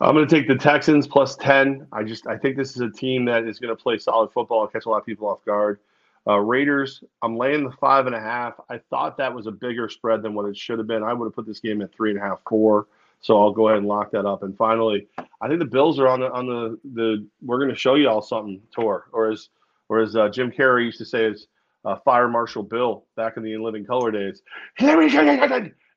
I'm 0.00 0.14
going 0.14 0.26
to 0.26 0.34
take 0.34 0.48
the 0.48 0.56
Texans 0.56 1.06
plus 1.06 1.36
10. 1.36 1.86
I 1.92 2.02
just 2.02 2.26
I 2.26 2.36
think 2.36 2.56
this 2.56 2.70
is 2.70 2.80
a 2.80 2.90
team 2.90 3.24
that 3.26 3.44
is 3.44 3.58
going 3.58 3.74
to 3.74 3.80
play 3.80 3.98
solid 3.98 4.30
football 4.32 4.62
and 4.62 4.72
catch 4.72 4.86
a 4.86 4.88
lot 4.88 4.98
of 4.98 5.06
people 5.06 5.28
off 5.28 5.44
guard. 5.44 5.80
Uh, 6.26 6.38
Raiders, 6.38 7.04
I'm 7.22 7.36
laying 7.36 7.64
the 7.64 7.70
five 7.72 8.06
and 8.06 8.14
a 8.14 8.20
half. 8.20 8.54
I 8.70 8.78
thought 8.90 9.18
that 9.18 9.34
was 9.34 9.46
a 9.46 9.50
bigger 9.50 9.88
spread 9.88 10.22
than 10.22 10.34
what 10.34 10.46
it 10.46 10.56
should 10.56 10.78
have 10.78 10.86
been. 10.86 11.02
I 11.02 11.12
would 11.12 11.26
have 11.26 11.34
put 11.34 11.46
this 11.46 11.60
game 11.60 11.82
at 11.82 11.92
three 11.92 12.10
and 12.10 12.18
a 12.18 12.22
half, 12.22 12.38
four. 12.48 12.86
So 13.20 13.40
I'll 13.40 13.52
go 13.52 13.68
ahead 13.68 13.78
and 13.78 13.86
lock 13.86 14.10
that 14.12 14.26
up. 14.26 14.42
And 14.42 14.56
finally, 14.56 15.06
I 15.40 15.48
think 15.48 15.58
the 15.58 15.66
Bills 15.66 15.98
are 15.98 16.08
on 16.08 16.20
the 16.20 16.30
on 16.32 16.46
the 16.46 16.78
the 16.94 17.26
we're 17.42 17.58
going 17.58 17.70
to 17.70 17.76
show 17.76 17.94
you 17.94 18.08
all 18.08 18.22
something 18.22 18.60
tour, 18.70 19.06
or 19.12 19.30
as 19.30 19.48
or 19.88 20.00
as 20.00 20.16
uh, 20.16 20.28
Jim 20.28 20.50
Carrey 20.50 20.84
used 20.84 20.98
to 20.98 21.04
say, 21.04 21.24
is 21.24 21.46
uh, 21.84 21.96
Fire 22.04 22.28
Marshal 22.28 22.62
Bill 22.62 23.04
back 23.16 23.36
in 23.36 23.42
the 23.42 23.52
In 23.52 23.62
Living 23.62 23.84
Color 23.84 24.10
days. 24.10 24.42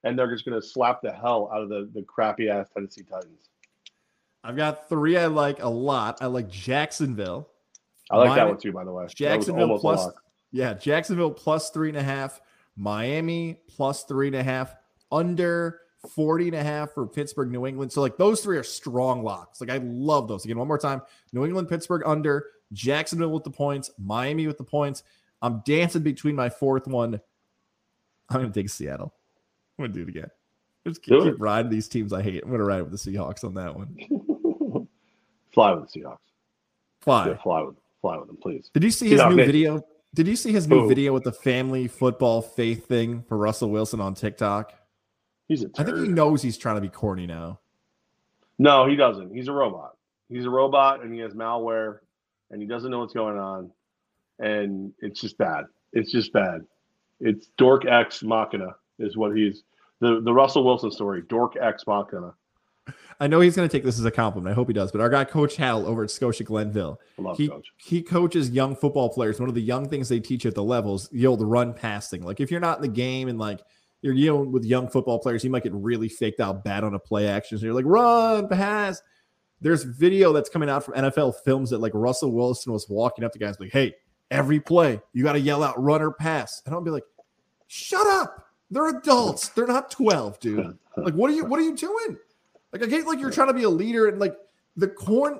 And 0.03 0.17
they're 0.17 0.31
just 0.31 0.45
going 0.45 0.59
to 0.59 0.65
slap 0.65 1.01
the 1.01 1.11
hell 1.11 1.49
out 1.53 1.63
of 1.63 1.69
the 1.69 1.89
the 1.93 2.03
crappy 2.03 2.49
ass 2.49 2.67
Tennessee 2.73 3.03
Titans. 3.03 3.49
I've 4.43 4.55
got 4.55 4.87
three 4.87 5.17
I 5.17 5.25
like 5.25 5.61
a 5.61 5.69
lot. 5.69 6.19
I 6.21 6.27
like 6.27 6.49
Jacksonville. 6.49 7.49
I 8.09 8.17
like 8.17 8.29
Miami, 8.29 8.41
that 8.41 8.47
one 8.47 8.57
too, 8.59 8.71
by 8.71 8.83
the 8.83 8.91
way. 8.91 9.07
Jacksonville 9.13 9.79
plus, 9.79 10.07
yeah, 10.51 10.73
Jacksonville 10.73 11.31
plus 11.31 11.69
three 11.69 11.89
and 11.89 11.97
a 11.97 12.03
half. 12.03 12.41
Miami 12.75 13.59
plus 13.67 14.03
three 14.03 14.27
and 14.27 14.35
a 14.35 14.43
half. 14.43 14.75
Under 15.11 15.81
40 16.15 16.47
and 16.47 16.55
a 16.55 16.63
half 16.63 16.91
for 16.93 17.07
Pittsburgh, 17.07 17.51
New 17.51 17.65
England. 17.65 17.91
So, 17.91 18.01
like, 18.01 18.17
those 18.17 18.41
three 18.41 18.57
are 18.57 18.63
strong 18.63 19.23
locks. 19.23 19.59
Like, 19.59 19.69
I 19.69 19.77
love 19.83 20.27
those. 20.27 20.45
Again, 20.45 20.57
one 20.57 20.67
more 20.67 20.77
time 20.77 21.01
New 21.33 21.45
England, 21.45 21.69
Pittsburgh 21.69 22.03
under, 22.05 22.45
Jacksonville 22.73 23.29
with 23.29 23.43
the 23.43 23.51
points, 23.51 23.89
Miami 23.97 24.47
with 24.47 24.57
the 24.57 24.63
points. 24.63 25.03
I'm 25.41 25.61
dancing 25.65 26.03
between 26.03 26.35
my 26.35 26.49
fourth 26.49 26.87
one. 26.87 27.19
I'm 28.29 28.41
going 28.41 28.51
to 28.51 28.59
take 28.59 28.69
Seattle. 28.69 29.13
I'm 29.77 29.83
going 29.83 29.93
to 29.93 29.99
do 29.99 30.03
it 30.03 30.09
again. 30.09 30.31
Just 30.85 31.01
keep, 31.01 31.21
keep 31.21 31.35
riding 31.39 31.71
these 31.71 31.87
teams 31.87 32.13
I 32.13 32.21
hate. 32.21 32.43
I'm 32.43 32.49
going 32.49 32.59
to 32.59 32.65
ride 32.65 32.81
with 32.81 32.91
the 32.91 32.97
Seahawks 32.97 33.43
on 33.43 33.53
that 33.55 33.75
one. 33.75 33.97
fly 35.53 35.73
with 35.73 35.91
the 35.91 35.99
Seahawks. 35.99 36.17
Fly. 37.01 37.27
Yeah, 37.27 37.37
fly 37.37 37.61
with 37.61 37.75
them 37.75 37.83
fly 38.07 38.17
with 38.17 38.29
him, 38.29 38.37
please. 38.37 38.69
Did 38.73 38.83
you 38.83 38.91
see 38.91 39.09
his 39.09 39.21
new 39.21 39.35
video? 39.35 39.81
Did 40.13 40.27
you 40.27 40.35
see 40.35 40.51
his 40.51 40.67
new 40.67 40.85
Ooh. 40.85 40.87
video 40.87 41.13
with 41.13 41.23
the 41.23 41.31
family 41.31 41.87
football 41.87 42.41
faith 42.41 42.87
thing 42.87 43.23
for 43.27 43.37
Russell 43.37 43.69
Wilson 43.69 43.99
on 43.99 44.13
TikTok? 44.13 44.73
He's 45.47 45.63
a 45.63 45.69
I 45.77 45.83
think 45.83 45.97
he 45.97 46.07
knows 46.07 46.41
he's 46.41 46.57
trying 46.57 46.75
to 46.75 46.81
be 46.81 46.89
corny 46.89 47.27
now. 47.27 47.59
No, 48.57 48.87
he 48.87 48.95
doesn't. 48.95 49.33
He's 49.33 49.47
a 49.47 49.51
robot. 49.51 49.97
He's 50.29 50.45
a 50.45 50.49
robot 50.49 51.03
and 51.03 51.13
he 51.13 51.19
has 51.19 51.33
malware 51.33 51.99
and 52.49 52.61
he 52.61 52.67
doesn't 52.67 52.89
know 52.89 52.99
what's 52.99 53.13
going 53.13 53.37
on. 53.37 53.71
And 54.39 54.93
it's 54.99 55.19
just 55.21 55.37
bad. 55.37 55.65
It's 55.93 56.11
just 56.11 56.33
bad. 56.33 56.61
It's 57.19 57.47
dork 57.57 57.85
X 57.85 58.23
Machina 58.23 58.75
is 58.99 59.17
what 59.17 59.35
he's 59.35 59.63
the, 59.99 60.21
the 60.21 60.33
Russell 60.33 60.63
Wilson 60.63 60.91
story, 60.91 61.23
dork 61.27 61.55
X 61.59 61.83
Machina. 61.87 62.33
I 63.19 63.27
know 63.27 63.39
he's 63.39 63.55
going 63.55 63.67
to 63.67 63.71
take 63.75 63.83
this 63.83 63.97
as 63.97 64.05
a 64.05 64.11
compliment. 64.11 64.51
I 64.51 64.55
hope 64.55 64.67
he 64.67 64.73
does. 64.73 64.91
But 64.91 65.01
our 65.01 65.09
guy, 65.09 65.23
Coach 65.23 65.55
Hal, 65.55 65.87
over 65.87 66.03
at 66.03 66.11
Scotia 66.11 66.43
Glenville, 66.43 66.99
he, 67.35 67.47
Coach. 67.47 67.71
he 67.77 68.01
coaches 68.03 68.51
young 68.51 68.75
football 68.75 69.09
players. 69.09 69.39
One 69.39 69.49
of 69.49 69.55
the 69.55 69.61
young 69.61 69.89
things 69.89 70.07
they 70.07 70.19
teach 70.19 70.45
at 70.45 70.53
the 70.53 70.63
levels, 70.63 71.09
the 71.09 71.25
old 71.25 71.41
run 71.41 71.73
passing. 71.73 72.21
Like 72.21 72.39
if 72.39 72.51
you're 72.51 72.59
not 72.59 72.77
in 72.77 72.83
the 72.83 72.87
game 72.87 73.27
and 73.27 73.39
like 73.39 73.61
you're 74.01 74.13
dealing 74.13 74.51
with 74.51 74.65
young 74.65 74.87
football 74.87 75.17
players, 75.17 75.43
you 75.43 75.49
might 75.49 75.63
get 75.63 75.73
really 75.73 76.09
faked 76.09 76.39
out 76.39 76.63
bad 76.63 76.83
on 76.83 76.93
a 76.93 76.99
play 76.99 77.27
action. 77.27 77.57
So 77.57 77.65
you're 77.65 77.73
like, 77.73 77.85
run, 77.85 78.47
pass. 78.47 79.01
There's 79.61 79.83
video 79.83 80.31
that's 80.31 80.49
coming 80.49 80.69
out 80.69 80.83
from 80.83 80.93
NFL 80.93 81.35
films 81.43 81.71
that 81.71 81.79
like 81.79 81.93
Russell 81.95 82.31
Wilson 82.31 82.71
was 82.71 82.87
walking 82.87 83.25
up 83.25 83.33
to 83.33 83.39
guys 83.39 83.59
like, 83.59 83.71
hey, 83.71 83.95
every 84.29 84.59
play, 84.59 85.01
you 85.13 85.23
got 85.23 85.33
to 85.33 85.39
yell 85.39 85.63
out 85.63 85.81
run 85.81 86.03
or 86.03 86.11
pass. 86.11 86.61
And 86.65 86.75
I'll 86.75 86.81
be 86.81 86.91
like, 86.91 87.05
shut 87.65 88.05
up. 88.05 88.45
They're 88.69 88.89
adults. 88.89 89.49
They're 89.49 89.65
not 89.65 89.89
12, 89.89 90.39
dude. 90.39 90.77
Like, 90.97 91.13
what 91.13 91.31
are 91.31 91.33
you 91.33 91.45
what 91.45 91.59
are 91.59 91.63
you 91.63 91.75
doing? 91.75 92.17
Like 92.77 92.87
I 92.87 92.91
get 92.91 93.07
like 93.07 93.19
you're 93.19 93.31
trying 93.31 93.47
to 93.47 93.53
be 93.53 93.63
a 93.63 93.69
leader 93.69 94.07
and 94.07 94.19
like 94.19 94.35
the 94.75 94.87
corn. 94.87 95.39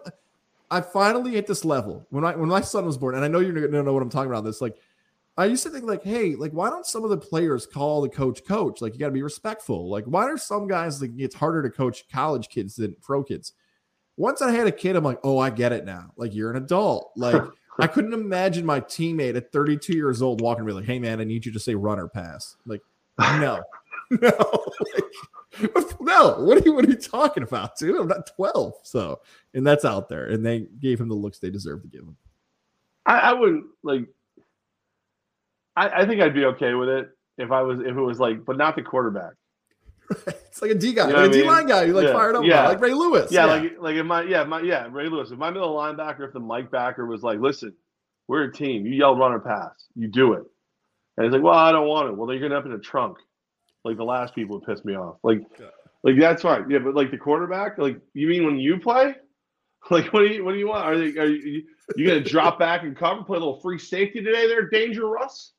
I 0.69 0.81
finally 0.81 1.31
hit 1.31 1.47
this 1.47 1.63
level 1.63 2.05
when 2.09 2.25
I 2.25 2.35
when 2.35 2.49
my 2.49 2.61
son 2.61 2.85
was 2.85 2.97
born, 2.97 3.15
and 3.15 3.23
I 3.23 3.27
know 3.27 3.39
you're 3.39 3.53
gonna 3.53 3.83
know 3.83 3.93
what 3.93 4.03
I'm 4.03 4.09
talking 4.09 4.31
about. 4.31 4.43
This 4.43 4.61
like 4.61 4.75
I 5.37 5.45
used 5.45 5.63
to 5.63 5.69
think 5.69 5.85
like, 5.85 6.03
hey, 6.03 6.35
like 6.35 6.51
why 6.51 6.69
don't 6.69 6.85
some 6.85 7.03
of 7.03 7.11
the 7.11 7.17
players 7.17 7.67
call 7.67 8.01
the 8.01 8.09
coach 8.09 8.43
coach? 8.43 8.81
Like 8.81 8.93
you 8.93 8.99
got 8.99 9.07
to 9.07 9.11
be 9.11 9.21
respectful. 9.21 9.89
Like 9.89 10.05
why 10.05 10.23
are 10.23 10.37
some 10.37 10.67
guys 10.67 10.99
like 11.01 11.11
it's 11.17 11.35
harder 11.35 11.61
to 11.61 11.69
coach 11.69 12.05
college 12.11 12.49
kids 12.49 12.75
than 12.75 12.95
pro 13.01 13.23
kids? 13.23 13.53
Once 14.17 14.41
I 14.41 14.51
had 14.51 14.65
a 14.65 14.71
kid, 14.71 14.95
I'm 14.95 15.03
like, 15.03 15.19
oh, 15.23 15.37
I 15.37 15.51
get 15.51 15.71
it 15.71 15.85
now. 15.85 16.11
Like 16.17 16.33
you're 16.33 16.51
an 16.51 16.57
adult. 16.57 17.11
Like 17.17 17.43
I 17.79 17.85
couldn't 17.85 18.13
imagine 18.13 18.65
my 18.65 18.79
teammate 18.79 19.35
at 19.35 19.51
32 19.51 19.93
years 19.93 20.23
old 20.23 20.41
walking 20.41 20.65
to 20.65 20.67
be 20.67 20.73
like, 20.73 20.85
hey 20.85 20.97
man, 20.97 21.21
I 21.21 21.25
need 21.25 21.45
you 21.45 21.51
to 21.51 21.59
say 21.59 21.75
runner 21.75 22.07
pass. 22.07 22.55
Like 22.65 22.81
no, 23.19 23.61
no. 24.09 24.63
like, 24.93 25.03
no, 25.99 26.35
what 26.39 26.57
are 26.57 26.65
you 26.65 26.73
what 26.73 26.85
are 26.85 26.89
you 26.89 26.95
talking 26.95 27.43
about, 27.43 27.77
dude? 27.77 27.95
I'm 27.95 28.07
not 28.07 28.27
12. 28.35 28.73
So, 28.83 29.21
and 29.53 29.65
that's 29.65 29.85
out 29.85 30.09
there. 30.09 30.27
And 30.27 30.45
they 30.45 30.67
gave 30.79 30.99
him 30.99 31.09
the 31.09 31.15
looks 31.15 31.39
they 31.39 31.49
deserve 31.49 31.81
to 31.83 31.87
give 31.87 32.01
him. 32.01 32.17
I, 33.05 33.19
I 33.19 33.33
wouldn't 33.33 33.65
like 33.83 34.07
I, 35.75 36.01
I, 36.01 36.05
think 36.05 36.21
I'd 36.21 36.33
be 36.33 36.45
okay 36.45 36.73
with 36.73 36.89
it 36.89 37.09
if 37.37 37.51
I 37.51 37.61
was 37.61 37.79
if 37.79 37.87
it 37.87 37.93
was 37.93 38.19
like, 38.19 38.43
but 38.43 38.57
not 38.57 38.75
the 38.75 38.81
quarterback. 38.81 39.33
it's 40.27 40.61
like 40.61 40.71
a 40.71 40.75
D 40.75 40.93
guy, 40.93 41.07
you 41.07 41.13
know 41.13 41.21
like 41.21 41.29
a 41.29 41.33
D 41.33 41.43
line 41.43 41.67
guy. 41.67 41.83
You 41.83 41.93
like 41.93 42.07
yeah. 42.07 42.13
fired 42.13 42.35
up, 42.35 42.43
yeah. 42.43 42.67
like 42.67 42.81
Ray 42.81 42.93
Lewis. 42.93 43.31
Yeah, 43.31 43.45
yeah, 43.45 43.51
like 43.53 43.77
like 43.79 43.95
if 43.95 44.05
my 44.05 44.23
yeah 44.23 44.43
my 44.43 44.61
yeah 44.61 44.87
Ray 44.89 45.09
Lewis. 45.09 45.31
If 45.31 45.37
my 45.37 45.51
middle 45.51 45.75
linebacker, 45.75 46.25
if 46.25 46.33
the 46.33 46.39
Mike 46.39 46.71
backer 46.71 47.05
was 47.05 47.23
like, 47.23 47.39
listen, 47.39 47.73
we're 48.27 48.43
a 48.43 48.51
team. 48.51 48.85
You 48.85 48.93
yell 48.93 49.15
run 49.15 49.33
or 49.33 49.39
pass, 49.39 49.87
you 49.95 50.07
do 50.07 50.33
it. 50.33 50.43
And 51.17 51.25
he's 51.25 51.33
like, 51.33 51.43
well, 51.43 51.55
I 51.55 51.71
don't 51.71 51.87
want 51.87 52.09
it. 52.09 52.15
Well, 52.15 52.27
then 52.27 52.37
you're 52.37 52.47
gonna 52.47 52.59
end 52.59 52.67
up 52.67 52.71
in 52.71 52.79
a 52.79 52.81
trunk 52.81 53.17
like 53.87 53.97
the 53.97 54.03
last 54.03 54.35
people 54.35 54.59
would 54.59 54.67
piss 54.67 54.85
me 54.85 54.95
off. 54.95 55.17
Like, 55.23 55.41
like 56.03 56.19
that's 56.19 56.41
fine. 56.41 56.69
Yeah, 56.69 56.79
but 56.79 56.93
like 56.93 57.11
the 57.11 57.17
quarterback, 57.17 57.77
like 57.77 57.99
you 58.13 58.27
mean 58.27 58.45
when 58.45 58.57
you 58.57 58.79
play? 58.79 59.15
Like, 59.89 60.11
what 60.11 60.19
do 60.19 60.25
you 60.25 60.43
what 60.43 60.51
do 60.51 60.57
you 60.57 60.67
want? 60.67 60.83
Are 60.85 60.97
they 60.97 61.17
are 61.17 61.27
you, 61.27 61.63
you 61.95 62.05
gonna 62.05 62.19
drop 62.19 62.59
back 62.67 62.83
and 62.83 62.93
cover, 62.93 63.23
play 63.23 63.37
a 63.37 63.39
little 63.39 63.61
free 63.61 63.79
safety 63.79 64.21
today? 64.21 64.45
There, 64.45 64.67
Danger 64.67 65.07
Russ, 65.07 65.53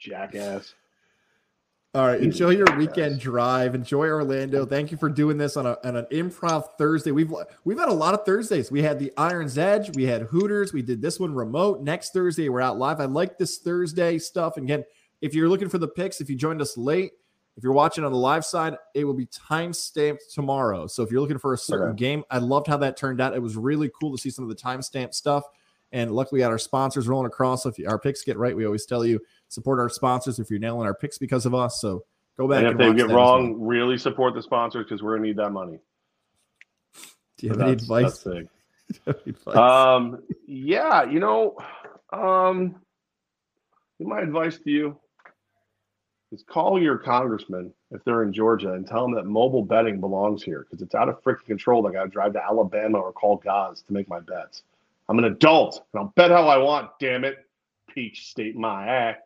jackass. 0.00 0.74
All 1.94 2.06
right. 2.06 2.20
Enjoy 2.20 2.50
your 2.50 2.66
weekend 2.76 3.18
drive. 3.18 3.74
Enjoy 3.74 4.08
Orlando. 4.08 4.66
Thank 4.66 4.90
you 4.90 4.98
for 4.98 5.08
doing 5.08 5.38
this 5.38 5.56
on, 5.56 5.66
a, 5.66 5.78
on 5.84 5.96
an 5.96 6.06
improv 6.12 6.66
Thursday. 6.76 7.12
We've 7.12 7.32
we've 7.64 7.78
had 7.78 7.88
a 7.88 7.94
lot 7.94 8.12
of 8.12 8.26
Thursdays. 8.26 8.70
We 8.70 8.82
had 8.82 8.98
the 8.98 9.12
Irons 9.16 9.56
Edge. 9.56 9.94
We 9.96 10.04
had 10.04 10.22
Hooters. 10.22 10.72
We 10.72 10.82
did 10.82 11.00
this 11.00 11.18
one 11.18 11.34
remote. 11.34 11.80
Next 11.80 12.12
Thursday 12.12 12.48
we're 12.48 12.60
out 12.60 12.78
live. 12.78 13.00
I 13.00 13.04
like 13.04 13.38
this 13.38 13.58
Thursday 13.58 14.18
stuff. 14.18 14.56
And 14.56 14.64
again, 14.64 14.84
if 15.22 15.34
you're 15.34 15.48
looking 15.48 15.68
for 15.68 15.78
the 15.78 15.88
picks, 15.88 16.20
if 16.20 16.28
you 16.28 16.36
joined 16.36 16.60
us 16.60 16.76
late, 16.76 17.12
if 17.58 17.64
you're 17.64 17.72
watching 17.72 18.04
on 18.04 18.12
the 18.12 18.18
live 18.18 18.44
side, 18.44 18.76
it 18.94 19.02
will 19.02 19.14
be 19.14 19.26
time 19.26 19.72
stamped 19.72 20.32
tomorrow. 20.32 20.86
So 20.86 21.02
if 21.02 21.10
you're 21.10 21.20
looking 21.20 21.40
for 21.40 21.54
a 21.54 21.58
certain 21.58 21.88
okay. 21.88 21.96
game, 21.96 22.22
I 22.30 22.38
loved 22.38 22.68
how 22.68 22.76
that 22.76 22.96
turned 22.96 23.20
out. 23.20 23.34
It 23.34 23.42
was 23.42 23.56
really 23.56 23.90
cool 24.00 24.12
to 24.12 24.18
see 24.18 24.30
some 24.30 24.44
of 24.44 24.48
the 24.48 24.54
time 24.54 24.80
stamp 24.80 25.12
stuff. 25.12 25.42
And 25.90 26.12
luckily, 26.12 26.38
we 26.38 26.42
had 26.42 26.52
our 26.52 26.58
sponsors 26.58 27.08
rolling 27.08 27.26
across. 27.26 27.64
So 27.64 27.70
if 27.70 27.88
our 27.88 27.98
picks 27.98 28.22
get 28.22 28.38
right, 28.38 28.54
we 28.54 28.64
always 28.64 28.86
tell 28.86 29.04
you 29.04 29.20
support 29.48 29.80
our 29.80 29.88
sponsors 29.88 30.38
if 30.38 30.50
you're 30.50 30.60
nailing 30.60 30.86
our 30.86 30.94
picks 30.94 31.18
because 31.18 31.46
of 31.46 31.54
us. 31.54 31.80
So 31.80 32.04
go 32.36 32.46
back. 32.46 32.58
And 32.58 32.66
if 32.68 32.72
and 32.80 32.96
they 32.96 33.02
get 33.02 33.12
wrong, 33.12 33.58
well. 33.58 33.68
really 33.68 33.98
support 33.98 34.34
the 34.34 34.42
sponsors 34.42 34.84
because 34.84 35.02
we're 35.02 35.16
gonna 35.16 35.26
need 35.26 35.38
that 35.38 35.50
money. 35.50 35.80
Do 37.38 37.46
you 37.46 37.48
have 37.50 37.60
any 37.60 37.72
advice? 37.72 38.24
advice? 39.06 39.56
Um, 39.56 40.22
yeah, 40.46 41.02
you 41.10 41.18
know, 41.18 41.56
um, 42.12 42.76
my 43.98 44.20
advice 44.20 44.60
to 44.60 44.70
you 44.70 44.96
is 46.32 46.42
call 46.42 46.80
your 46.80 46.98
congressman 46.98 47.72
if 47.90 48.04
they're 48.04 48.22
in 48.22 48.32
Georgia 48.32 48.72
and 48.74 48.86
tell 48.86 49.02
them 49.02 49.14
that 49.14 49.26
mobile 49.26 49.64
betting 49.64 50.00
belongs 50.00 50.42
here 50.42 50.66
because 50.68 50.82
it's 50.82 50.94
out 50.94 51.08
of 51.08 51.22
freaking 51.22 51.46
control. 51.46 51.86
I 51.86 51.92
got 51.92 52.04
to 52.04 52.08
drive 52.08 52.34
to 52.34 52.44
Alabama 52.44 52.98
or 52.98 53.12
call 53.12 53.36
Goz 53.36 53.82
to 53.82 53.92
make 53.92 54.08
my 54.08 54.20
bets. 54.20 54.62
I'm 55.08 55.18
an 55.18 55.24
adult 55.24 55.84
and 55.92 56.00
I'll 56.00 56.12
bet 56.16 56.30
how 56.30 56.46
I 56.48 56.58
want, 56.58 56.90
damn 57.00 57.24
it. 57.24 57.38
Peach 57.88 58.28
State, 58.28 58.56
my 58.56 58.86
ass. 58.86 59.16